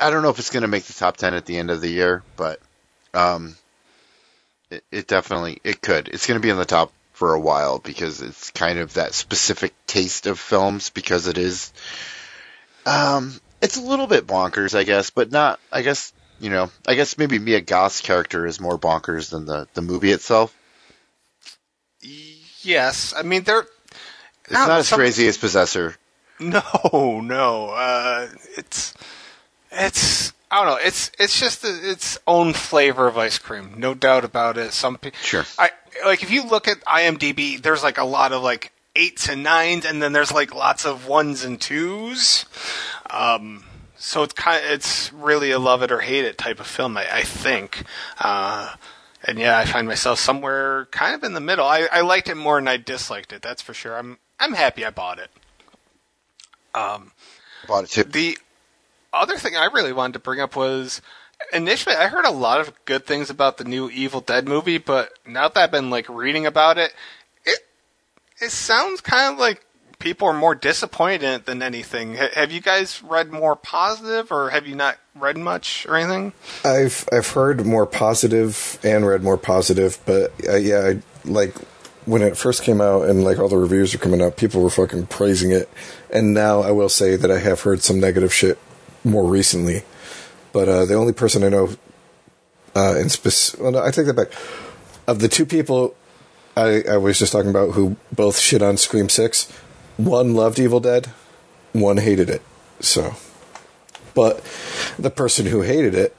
I 0.00 0.10
don't 0.10 0.22
know 0.22 0.28
if 0.28 0.38
it's 0.38 0.50
going 0.50 0.62
to 0.62 0.68
make 0.68 0.84
the 0.84 0.92
top 0.92 1.16
ten 1.16 1.32
at 1.32 1.46
the 1.46 1.56
end 1.56 1.70
of 1.70 1.80
the 1.80 1.88
year, 1.88 2.22
but 2.36 2.60
um, 3.14 3.56
it, 4.70 4.84
it 4.90 5.06
definitely 5.06 5.60
it 5.64 5.80
could. 5.80 6.08
It's 6.08 6.26
going 6.26 6.40
to 6.40 6.46
be 6.46 6.50
on 6.50 6.58
the 6.58 6.64
top 6.64 6.92
for 7.12 7.32
a 7.34 7.40
while 7.40 7.78
because 7.78 8.20
it's 8.22 8.50
kind 8.50 8.78
of 8.78 8.94
that 8.94 9.14
specific 9.14 9.72
taste 9.86 10.26
of 10.26 10.38
films 10.38 10.90
because 10.90 11.26
it 11.28 11.38
is. 11.38 11.72
Um, 12.84 13.34
it's 13.62 13.76
a 13.76 13.80
little 13.82 14.06
bit 14.06 14.26
bonkers, 14.26 14.76
I 14.78 14.84
guess, 14.84 15.10
but 15.10 15.30
not. 15.32 15.58
I 15.72 15.82
guess 15.82 16.12
you 16.40 16.50
know. 16.50 16.70
I 16.86 16.94
guess 16.94 17.16
maybe 17.18 17.38
Mia 17.38 17.60
Goth's 17.60 18.00
character 18.00 18.46
is 18.46 18.60
more 18.60 18.78
bonkers 18.78 19.30
than 19.30 19.46
the 19.46 19.66
the 19.74 19.82
movie 19.82 20.12
itself. 20.12 20.54
Yes, 22.62 23.14
I 23.16 23.22
mean 23.22 23.42
they're 23.42 23.66
It's 24.44 24.52
No, 24.52 24.66
not 24.66 24.78
as 24.80 24.88
some- 24.88 24.98
crazy 24.98 25.26
as 25.28 25.38
Possessor. 25.38 25.96
no, 26.40 27.20
no. 27.22 27.70
Uh, 27.70 28.28
it's 28.56 28.92
it's 29.72 30.32
I 30.50 30.64
don't 30.64 30.66
know. 30.66 30.86
It's 30.86 31.10
it's 31.18 31.38
just 31.38 31.64
a, 31.64 31.90
its 31.90 32.18
own 32.26 32.52
flavor 32.52 33.06
of 33.08 33.18
ice 33.18 33.38
cream, 33.38 33.74
no 33.76 33.94
doubt 33.94 34.24
about 34.24 34.56
it. 34.56 34.72
Some 34.72 34.96
people, 34.96 35.18
Sure. 35.22 35.44
I 35.58 35.70
like 36.04 36.22
if 36.22 36.30
you 36.30 36.44
look 36.46 36.68
at 36.68 36.80
IMDb, 36.84 37.60
there's 37.60 37.82
like 37.82 37.98
a 37.98 38.04
lot 38.04 38.32
of 38.32 38.42
like 38.42 38.72
eights 38.94 39.28
and 39.28 39.42
nines, 39.42 39.84
and 39.84 40.00
then 40.00 40.12
there's 40.12 40.32
like 40.32 40.54
lots 40.54 40.86
of 40.86 41.06
ones 41.08 41.44
and 41.44 41.60
twos. 41.60 42.44
Um, 43.10 43.64
so 43.96 44.22
it's 44.22 44.32
kind 44.34 44.64
of, 44.64 44.70
it's 44.70 45.12
really 45.12 45.50
a 45.50 45.58
love 45.58 45.82
it 45.82 45.90
or 45.90 46.00
hate 46.00 46.24
it 46.24 46.38
type 46.38 46.60
of 46.60 46.66
film, 46.66 46.96
I, 46.96 47.06
I 47.12 47.22
think. 47.22 47.82
Uh, 48.18 48.74
and 49.24 49.38
yeah, 49.38 49.58
I 49.58 49.64
find 49.64 49.88
myself 49.88 50.18
somewhere 50.20 50.86
kind 50.92 51.14
of 51.14 51.24
in 51.24 51.32
the 51.34 51.40
middle. 51.40 51.66
I, 51.66 51.88
I 51.90 52.02
liked 52.02 52.28
it 52.28 52.36
more 52.36 52.56
than 52.58 52.68
I 52.68 52.76
disliked 52.76 53.32
it. 53.32 53.42
That's 53.42 53.62
for 53.62 53.74
sure. 53.74 53.96
I'm 53.98 54.18
I'm 54.38 54.52
happy 54.52 54.84
I 54.84 54.90
bought 54.90 55.18
it. 55.18 55.30
Um, 56.74 57.12
Bought 57.66 57.84
it 57.84 57.90
too. 57.90 58.04
the 58.04 58.38
other 59.12 59.36
thing 59.36 59.56
I 59.56 59.66
really 59.66 59.92
wanted 59.92 60.14
to 60.14 60.18
bring 60.18 60.40
up 60.40 60.56
was 60.56 61.00
initially 61.52 61.94
I 61.94 62.08
heard 62.08 62.24
a 62.24 62.30
lot 62.30 62.60
of 62.60 62.72
good 62.84 63.06
things 63.06 63.30
about 63.30 63.58
the 63.58 63.64
new 63.64 63.90
Evil 63.90 64.20
Dead 64.20 64.48
movie, 64.48 64.78
but 64.78 65.10
now 65.26 65.48
that 65.48 65.60
I've 65.60 65.70
been 65.70 65.90
like 65.90 66.08
reading 66.08 66.46
about 66.46 66.78
it, 66.78 66.92
it 67.44 67.60
it 68.40 68.50
sounds 68.50 69.00
kind 69.00 69.34
of 69.34 69.38
like 69.38 69.64
people 69.98 70.28
are 70.28 70.34
more 70.34 70.54
disappointed 70.54 71.22
in 71.22 71.32
it 71.34 71.46
than 71.46 71.62
anything. 71.62 72.16
H- 72.16 72.34
have 72.34 72.52
you 72.52 72.60
guys 72.60 73.02
read 73.02 73.32
more 73.32 73.56
positive, 73.56 74.30
or 74.30 74.50
have 74.50 74.66
you 74.66 74.74
not 74.74 74.98
read 75.14 75.36
much 75.36 75.86
or 75.86 75.96
anything? 75.96 76.32
I've 76.64 77.08
I've 77.12 77.28
heard 77.28 77.66
more 77.66 77.86
positive 77.86 78.78
and 78.82 79.06
read 79.06 79.22
more 79.22 79.38
positive, 79.38 79.98
but 80.06 80.32
uh, 80.48 80.56
yeah, 80.56 80.92
I, 80.92 81.02
like 81.28 81.54
when 82.06 82.22
it 82.22 82.36
first 82.36 82.62
came 82.62 82.80
out 82.80 83.08
and 83.08 83.24
like 83.24 83.38
all 83.38 83.48
the 83.48 83.58
reviews 83.58 83.94
are 83.94 83.98
coming 83.98 84.22
out, 84.22 84.36
people 84.36 84.62
were 84.62 84.70
fucking 84.70 85.06
praising 85.06 85.50
it. 85.50 85.68
And 86.10 86.32
now 86.32 86.60
I 86.60 86.70
will 86.70 86.88
say 86.88 87.16
that 87.16 87.30
I 87.30 87.38
have 87.38 87.62
heard 87.62 87.82
some 87.82 87.98
negative 87.98 88.32
shit 88.32 88.58
more 89.06 89.24
recently. 89.30 89.82
But 90.52 90.68
uh, 90.68 90.84
the 90.84 90.94
only 90.94 91.12
person 91.12 91.44
I 91.44 91.48
know 91.48 91.70
uh, 92.74 92.96
in 92.96 93.08
spec- 93.08 93.58
well, 93.60 93.72
no, 93.72 93.82
I 93.82 93.90
take 93.90 94.06
that 94.06 94.14
back. 94.14 94.28
Of 95.06 95.20
the 95.20 95.28
two 95.28 95.46
people 95.46 95.94
I, 96.56 96.82
I 96.90 96.96
was 96.96 97.18
just 97.18 97.32
talking 97.32 97.50
about 97.50 97.72
who 97.72 97.96
both 98.12 98.38
shit 98.38 98.62
on 98.62 98.76
Scream 98.76 99.08
Six, 99.08 99.50
one 99.96 100.34
loved 100.34 100.58
Evil 100.58 100.80
Dead, 100.80 101.06
one 101.72 101.98
hated 101.98 102.28
it. 102.28 102.42
So, 102.80 103.14
but 104.14 104.42
the 104.98 105.10
person 105.10 105.46
who 105.46 105.62
hated 105.62 105.94
it 105.94 106.16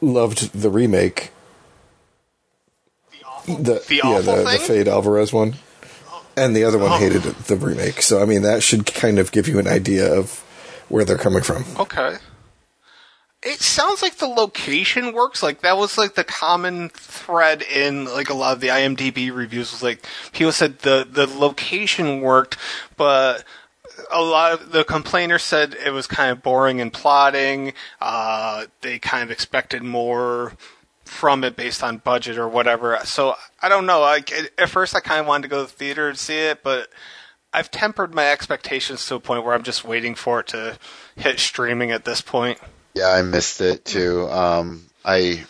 loved 0.00 0.52
the 0.52 0.70
remake. 0.70 1.30
The, 3.10 3.24
awful, 3.24 3.56
The 3.56 3.84
yeah, 3.90 4.02
awful 4.04 4.36
the, 4.36 4.42
the? 4.42 4.58
Fede 4.58 4.88
Alvarez 4.88 5.32
one, 5.32 5.54
and 6.36 6.54
the 6.54 6.64
other 6.64 6.78
one 6.78 6.92
Oh. 6.92 6.96
hated 6.98 7.22
the 7.22 7.56
remake. 7.56 8.02
So 8.02 8.20
I 8.20 8.24
mean, 8.26 8.42
that 8.42 8.62
should 8.62 8.86
kind 8.86 9.18
of 9.18 9.32
give 9.32 9.48
you 9.48 9.58
an 9.58 9.66
idea 9.68 10.12
of 10.12 10.42
where 10.88 11.04
they're 11.04 11.18
coming 11.18 11.42
from. 11.42 11.64
Okay. 11.78 12.16
It 13.42 13.60
sounds 13.60 14.02
like 14.02 14.16
the 14.16 14.26
location 14.26 15.12
works. 15.12 15.42
Like 15.42 15.60
that 15.60 15.76
was 15.76 15.98
like 15.98 16.14
the 16.14 16.24
common 16.24 16.88
thread 16.88 17.62
in 17.62 18.06
like 18.06 18.30
a 18.30 18.34
lot 18.34 18.54
of 18.54 18.60
the 18.60 18.68
IMDb 18.68 19.34
reviews 19.34 19.72
was 19.72 19.82
like 19.82 20.04
people 20.32 20.52
said 20.52 20.80
the 20.80 21.06
the 21.08 21.26
location 21.26 22.20
worked, 22.22 22.56
but 22.96 23.44
a 24.10 24.22
lot 24.22 24.52
of 24.52 24.72
the 24.72 24.84
complainers 24.84 25.42
said 25.42 25.74
it 25.84 25.90
was 25.90 26.06
kind 26.06 26.30
of 26.30 26.42
boring 26.42 26.80
and 26.80 26.92
plotting. 26.92 27.72
Uh, 28.00 28.66
they 28.80 28.98
kind 28.98 29.22
of 29.22 29.30
expected 29.30 29.82
more 29.82 30.52
from 31.04 31.44
it 31.44 31.56
based 31.56 31.82
on 31.82 31.98
budget 31.98 32.36
or 32.36 32.48
whatever. 32.48 32.98
So 33.04 33.34
I 33.62 33.68
don't 33.68 33.86
know. 33.86 34.00
Like 34.00 34.32
at 34.58 34.68
first, 34.68 34.94
I 34.94 35.00
kind 35.00 35.20
of 35.20 35.26
wanted 35.26 35.42
to 35.42 35.48
go 35.48 35.64
to 35.64 35.70
the 35.70 35.76
theater 35.76 36.08
and 36.08 36.18
see 36.18 36.38
it, 36.38 36.62
but 36.62 36.88
I've 37.56 37.70
tempered 37.70 38.14
my 38.14 38.30
expectations 38.30 39.06
to 39.06 39.14
a 39.14 39.20
point 39.20 39.42
where 39.42 39.54
I'm 39.54 39.62
just 39.62 39.82
waiting 39.82 40.14
for 40.14 40.40
it 40.40 40.48
to 40.48 40.78
hit 41.16 41.38
streaming 41.38 41.90
at 41.90 42.04
this 42.04 42.20
point. 42.20 42.58
Yeah, 42.92 43.08
I 43.08 43.22
missed 43.22 43.62
it 43.62 43.82
too. 43.82 44.28
Um, 44.28 44.84
I 45.02 45.42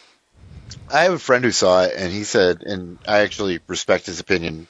I 0.88 1.02
have 1.02 1.14
a 1.14 1.18
friend 1.18 1.44
who 1.44 1.50
saw 1.50 1.82
it, 1.82 1.94
and 1.96 2.12
he 2.12 2.22
said, 2.22 2.62
and 2.62 2.98
I 3.08 3.22
actually 3.22 3.58
respect 3.66 4.06
his 4.06 4.20
opinion 4.20 4.68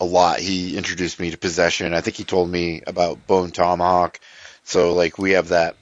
a 0.00 0.06
lot. 0.06 0.40
He 0.40 0.78
introduced 0.78 1.20
me 1.20 1.30
to 1.30 1.36
Possession. 1.36 1.92
I 1.92 2.00
think 2.00 2.16
he 2.16 2.24
told 2.24 2.48
me 2.48 2.80
about 2.86 3.26
Bone 3.26 3.50
Tomahawk. 3.50 4.18
So 4.64 4.94
like 4.94 5.18
we 5.18 5.32
have 5.32 5.48
that. 5.48 5.76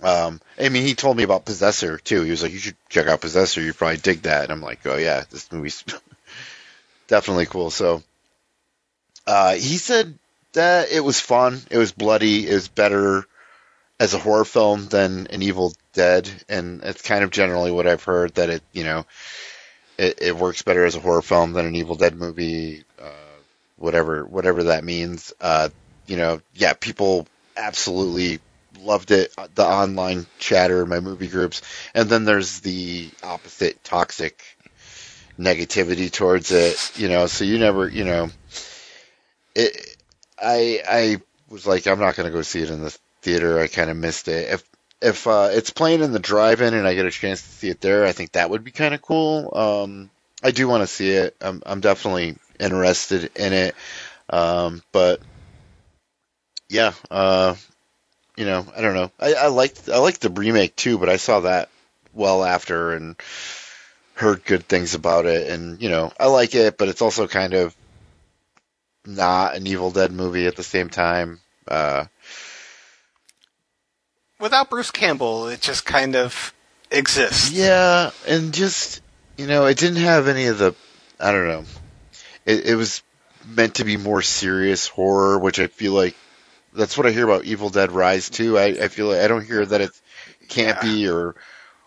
Um, 0.00 0.40
I 0.58 0.70
mean, 0.70 0.86
he 0.86 0.94
told 0.94 1.18
me 1.18 1.22
about 1.22 1.44
Possessor 1.44 1.98
too. 1.98 2.22
He 2.22 2.30
was 2.30 2.42
like, 2.42 2.52
"You 2.52 2.58
should 2.58 2.76
check 2.88 3.08
out 3.08 3.20
Possessor. 3.20 3.60
You 3.60 3.74
probably 3.74 3.98
dig 3.98 4.22
that." 4.22 4.44
And 4.44 4.52
I'm 4.52 4.62
like, 4.62 4.86
"Oh 4.86 4.96
yeah, 4.96 5.24
this 5.30 5.52
movie's 5.52 5.84
definitely 7.08 7.44
cool." 7.44 7.68
So, 7.68 8.02
uh, 9.28 9.52
he 9.52 9.76
said 9.76 10.18
that 10.54 10.90
it 10.90 11.00
was 11.00 11.20
fun. 11.20 11.60
It 11.70 11.76
was 11.76 11.92
bloody. 11.92 12.48
It 12.48 12.54
was 12.54 12.68
better 12.68 13.26
as 14.00 14.14
a 14.14 14.18
horror 14.18 14.46
film 14.46 14.86
than 14.86 15.26
an 15.26 15.42
Evil 15.42 15.74
Dead, 15.92 16.30
and 16.48 16.82
it's 16.82 17.02
kind 17.02 17.22
of 17.22 17.30
generally 17.30 17.70
what 17.70 17.86
I've 17.86 18.04
heard 18.04 18.34
that 18.36 18.48
it, 18.48 18.62
you 18.72 18.84
know, 18.84 19.04
it, 19.98 20.22
it 20.22 20.36
works 20.36 20.62
better 20.62 20.84
as 20.84 20.96
a 20.96 21.00
horror 21.00 21.20
film 21.20 21.52
than 21.52 21.66
an 21.66 21.74
Evil 21.74 21.94
Dead 21.94 22.16
movie. 22.16 22.84
Uh, 22.98 23.10
whatever, 23.76 24.24
whatever 24.24 24.64
that 24.64 24.82
means. 24.82 25.32
Uh, 25.40 25.68
you 26.06 26.16
know, 26.16 26.40
yeah, 26.54 26.72
people 26.72 27.26
absolutely 27.56 28.40
loved 28.80 29.10
it. 29.10 29.34
The 29.54 29.66
online 29.66 30.24
chatter, 30.38 30.86
my 30.86 31.00
movie 31.00 31.28
groups, 31.28 31.60
and 31.94 32.08
then 32.08 32.24
there's 32.24 32.60
the 32.60 33.10
opposite 33.22 33.84
toxic 33.84 34.42
negativity 35.38 36.10
towards 36.10 36.50
it. 36.50 36.92
You 36.96 37.08
know, 37.08 37.26
so 37.26 37.44
you 37.44 37.58
never, 37.58 37.88
you 37.88 38.04
know, 38.04 38.30
it. 39.58 39.96
I 40.40 40.82
I 40.88 41.20
was 41.48 41.66
like, 41.66 41.86
I'm 41.86 41.98
not 41.98 42.16
going 42.16 42.28
to 42.28 42.32
go 42.32 42.42
see 42.42 42.62
it 42.62 42.70
in 42.70 42.82
the 42.82 42.96
theater. 43.22 43.58
I 43.58 43.66
kind 43.66 43.90
of 43.90 43.96
missed 43.96 44.28
it. 44.28 44.52
If 44.52 44.64
if 45.00 45.26
uh, 45.26 45.50
it's 45.52 45.70
playing 45.70 46.02
in 46.02 46.12
the 46.12 46.18
drive-in 46.18 46.74
and 46.74 46.86
I 46.86 46.94
get 46.94 47.06
a 47.06 47.10
chance 47.10 47.42
to 47.42 47.48
see 47.48 47.68
it 47.68 47.80
there, 47.80 48.04
I 48.04 48.12
think 48.12 48.32
that 48.32 48.50
would 48.50 48.64
be 48.64 48.70
kind 48.70 48.94
of 48.94 49.02
cool. 49.02 49.52
Um, 49.54 50.10
I 50.42 50.50
do 50.50 50.68
want 50.68 50.82
to 50.82 50.86
see 50.86 51.10
it. 51.10 51.36
I'm 51.40 51.62
I'm 51.66 51.80
definitely 51.80 52.36
interested 52.58 53.30
in 53.36 53.52
it. 53.52 53.74
Um, 54.30 54.82
but 54.92 55.20
yeah, 56.68 56.92
uh, 57.10 57.54
you 58.36 58.44
know, 58.44 58.66
I 58.76 58.80
don't 58.80 58.94
know. 58.94 59.10
I, 59.18 59.34
I 59.34 59.46
liked 59.48 59.88
I 59.88 59.98
liked 59.98 60.20
the 60.20 60.30
remake 60.30 60.76
too, 60.76 60.98
but 60.98 61.08
I 61.08 61.16
saw 61.16 61.40
that 61.40 61.68
well 62.12 62.44
after 62.44 62.92
and 62.92 63.16
heard 64.14 64.44
good 64.44 64.66
things 64.66 64.94
about 64.94 65.26
it, 65.26 65.50
and 65.50 65.80
you 65.80 65.88
know, 65.88 66.12
I 66.18 66.26
like 66.26 66.54
it, 66.54 66.76
but 66.76 66.88
it's 66.88 67.02
also 67.02 67.26
kind 67.28 67.54
of 67.54 67.74
not 69.08 69.56
an 69.56 69.66
Evil 69.66 69.90
Dead 69.90 70.12
movie 70.12 70.46
at 70.46 70.56
the 70.56 70.62
same 70.62 70.88
time. 70.90 71.40
Uh, 71.66 72.04
Without 74.38 74.70
Bruce 74.70 74.90
Campbell, 74.92 75.48
it 75.48 75.60
just 75.60 75.84
kind 75.84 76.14
of 76.14 76.54
exists. 76.90 77.50
yeah, 77.50 78.10
and 78.28 78.54
just 78.54 79.02
you 79.36 79.46
know, 79.46 79.66
it 79.66 79.78
didn't 79.78 80.02
have 80.02 80.28
any 80.28 80.46
of 80.46 80.58
the 80.58 80.74
I 81.18 81.32
don't 81.32 81.48
know. 81.48 81.64
It, 82.46 82.66
it 82.66 82.74
was 82.76 83.02
meant 83.46 83.76
to 83.76 83.84
be 83.84 83.96
more 83.96 84.22
serious 84.22 84.86
horror, 84.86 85.38
which 85.38 85.58
I 85.58 85.66
feel 85.66 85.92
like 85.92 86.14
that's 86.72 86.96
what 86.96 87.06
I 87.06 87.10
hear 87.10 87.24
about 87.24 87.44
Evil 87.44 87.70
Dead 87.70 87.90
Rise 87.90 88.30
too. 88.30 88.56
I, 88.58 88.66
I 88.66 88.88
feel 88.88 89.08
like 89.08 89.20
I 89.20 89.28
don't 89.28 89.44
hear 89.44 89.64
that 89.66 89.80
it's 89.80 90.00
campy 90.46 91.12
or 91.12 91.34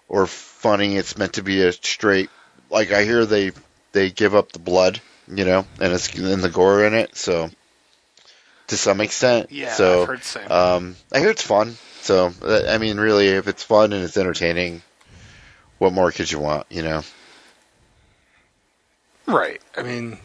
or 0.09 0.27
funny. 0.27 0.97
It's 0.97 1.17
meant 1.17 1.33
to 1.33 1.43
be 1.43 1.61
a 1.61 1.71
straight. 1.71 2.29
Like 2.69 2.91
I 2.91 3.05
hear 3.05 3.25
they 3.25 3.51
they 3.93 4.09
give 4.11 4.35
up 4.35 4.51
the 4.51 4.59
blood, 4.59 4.99
you 5.33 5.45
know, 5.45 5.65
and 5.79 5.93
it's 5.93 6.13
and 6.13 6.43
the 6.43 6.49
gore 6.49 6.85
in 6.85 6.93
it. 6.93 7.15
So 7.15 7.49
to 8.67 8.77
some 8.77 9.01
extent, 9.01 9.51
Yeah, 9.51 9.73
So 9.73 10.01
I've 10.01 10.07
heard 10.07 10.23
same. 10.23 10.51
um, 10.51 10.95
I 11.11 11.19
hear 11.19 11.29
it's 11.29 11.41
fun. 11.41 11.75
So 12.01 12.31
uh, 12.43 12.63
I 12.69 12.77
mean, 12.77 12.97
really, 12.97 13.27
if 13.27 13.47
it's 13.47 13.63
fun 13.63 13.93
and 13.93 14.03
it's 14.03 14.17
entertaining, 14.17 14.81
what 15.77 15.93
more 15.93 16.11
could 16.11 16.31
you 16.31 16.39
want? 16.39 16.67
You 16.69 16.83
know. 16.83 17.01
Right. 19.27 19.61
I 19.77 19.83
mean, 19.83 20.17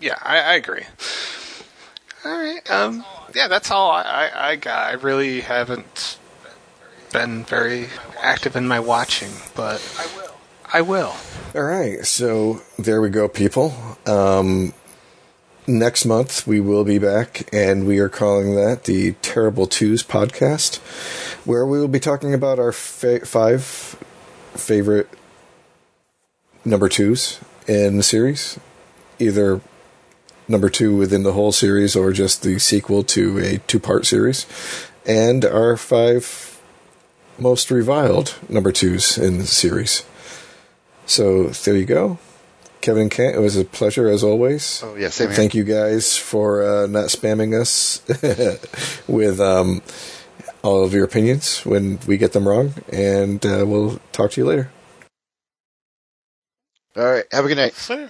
yeah, 0.00 0.18
I, 0.22 0.38
I 0.38 0.54
agree. 0.54 0.82
All 2.24 2.32
right. 2.32 2.70
Um. 2.70 3.04
Yeah, 3.34 3.46
that's 3.48 3.70
all 3.70 3.92
I, 3.92 4.02
I, 4.02 4.48
I 4.50 4.56
got. 4.56 4.88
I 4.88 4.92
really 4.94 5.40
haven't 5.40 6.18
been 7.12 7.44
very 7.44 7.88
active 8.20 8.56
in 8.56 8.66
my 8.66 8.80
watching, 8.80 9.30
but 9.54 9.80
I 10.72 10.82
will. 10.82 11.14
All 11.54 11.62
right, 11.62 12.06
so 12.06 12.62
there 12.78 13.02
we 13.02 13.10
go, 13.10 13.28
people. 13.28 13.74
Um, 14.06 14.72
next 15.66 16.04
month 16.04 16.46
we 16.46 16.60
will 16.60 16.84
be 16.84 16.98
back, 16.98 17.48
and 17.52 17.86
we 17.86 17.98
are 17.98 18.08
calling 18.08 18.54
that 18.54 18.84
the 18.84 19.12
Terrible 19.14 19.66
Twos 19.66 20.04
podcast, 20.04 20.76
where 21.44 21.66
we 21.66 21.80
will 21.80 21.88
be 21.88 21.98
talking 21.98 22.32
about 22.32 22.60
our 22.60 22.70
fa- 22.70 23.26
five 23.26 23.64
favorite 23.64 25.08
number 26.64 26.88
twos 26.88 27.40
in 27.66 27.96
the 27.96 28.02
series, 28.04 28.60
either 29.18 29.60
number 30.46 30.68
two 30.68 30.96
within 30.96 31.24
the 31.24 31.32
whole 31.32 31.52
series 31.52 31.96
or 31.96 32.12
just 32.12 32.42
the 32.42 32.60
sequel 32.60 33.02
to 33.02 33.38
a 33.38 33.58
two-part 33.66 34.06
series, 34.06 34.46
and 35.04 35.44
our 35.44 35.76
five 35.76 36.60
most 37.38 37.70
reviled 37.72 38.36
number 38.48 38.70
twos 38.70 39.18
in 39.18 39.38
the 39.38 39.46
series. 39.46 40.04
So 41.10 41.48
there 41.48 41.76
you 41.76 41.86
go. 41.86 42.18
Kevin 42.80 43.02
and 43.02 43.10
Kent, 43.10 43.34
it 43.34 43.40
was 43.40 43.56
a 43.56 43.64
pleasure 43.64 44.08
as 44.08 44.22
always. 44.22 44.80
Oh, 44.84 44.94
yeah, 44.94 45.08
same 45.08 45.28
here. 45.28 45.36
Thank 45.36 45.54
you 45.54 45.64
guys 45.64 46.16
for 46.16 46.62
uh, 46.62 46.86
not 46.86 47.06
spamming 47.06 47.60
us 47.60 48.00
with 49.08 49.40
um, 49.40 49.82
all 50.62 50.84
of 50.84 50.94
your 50.94 51.04
opinions 51.04 51.66
when 51.66 51.98
we 52.06 52.16
get 52.16 52.32
them 52.32 52.46
wrong. 52.46 52.74
And 52.92 53.44
uh, 53.44 53.64
we'll 53.66 53.98
talk 54.12 54.30
to 54.32 54.40
you 54.40 54.46
later. 54.46 54.70
All 56.96 57.04
right. 57.04 57.24
Have 57.32 57.44
a 57.44 57.48
good 57.48 57.56
night. 57.56 57.74
See 57.74 57.94
ya. 57.94 58.08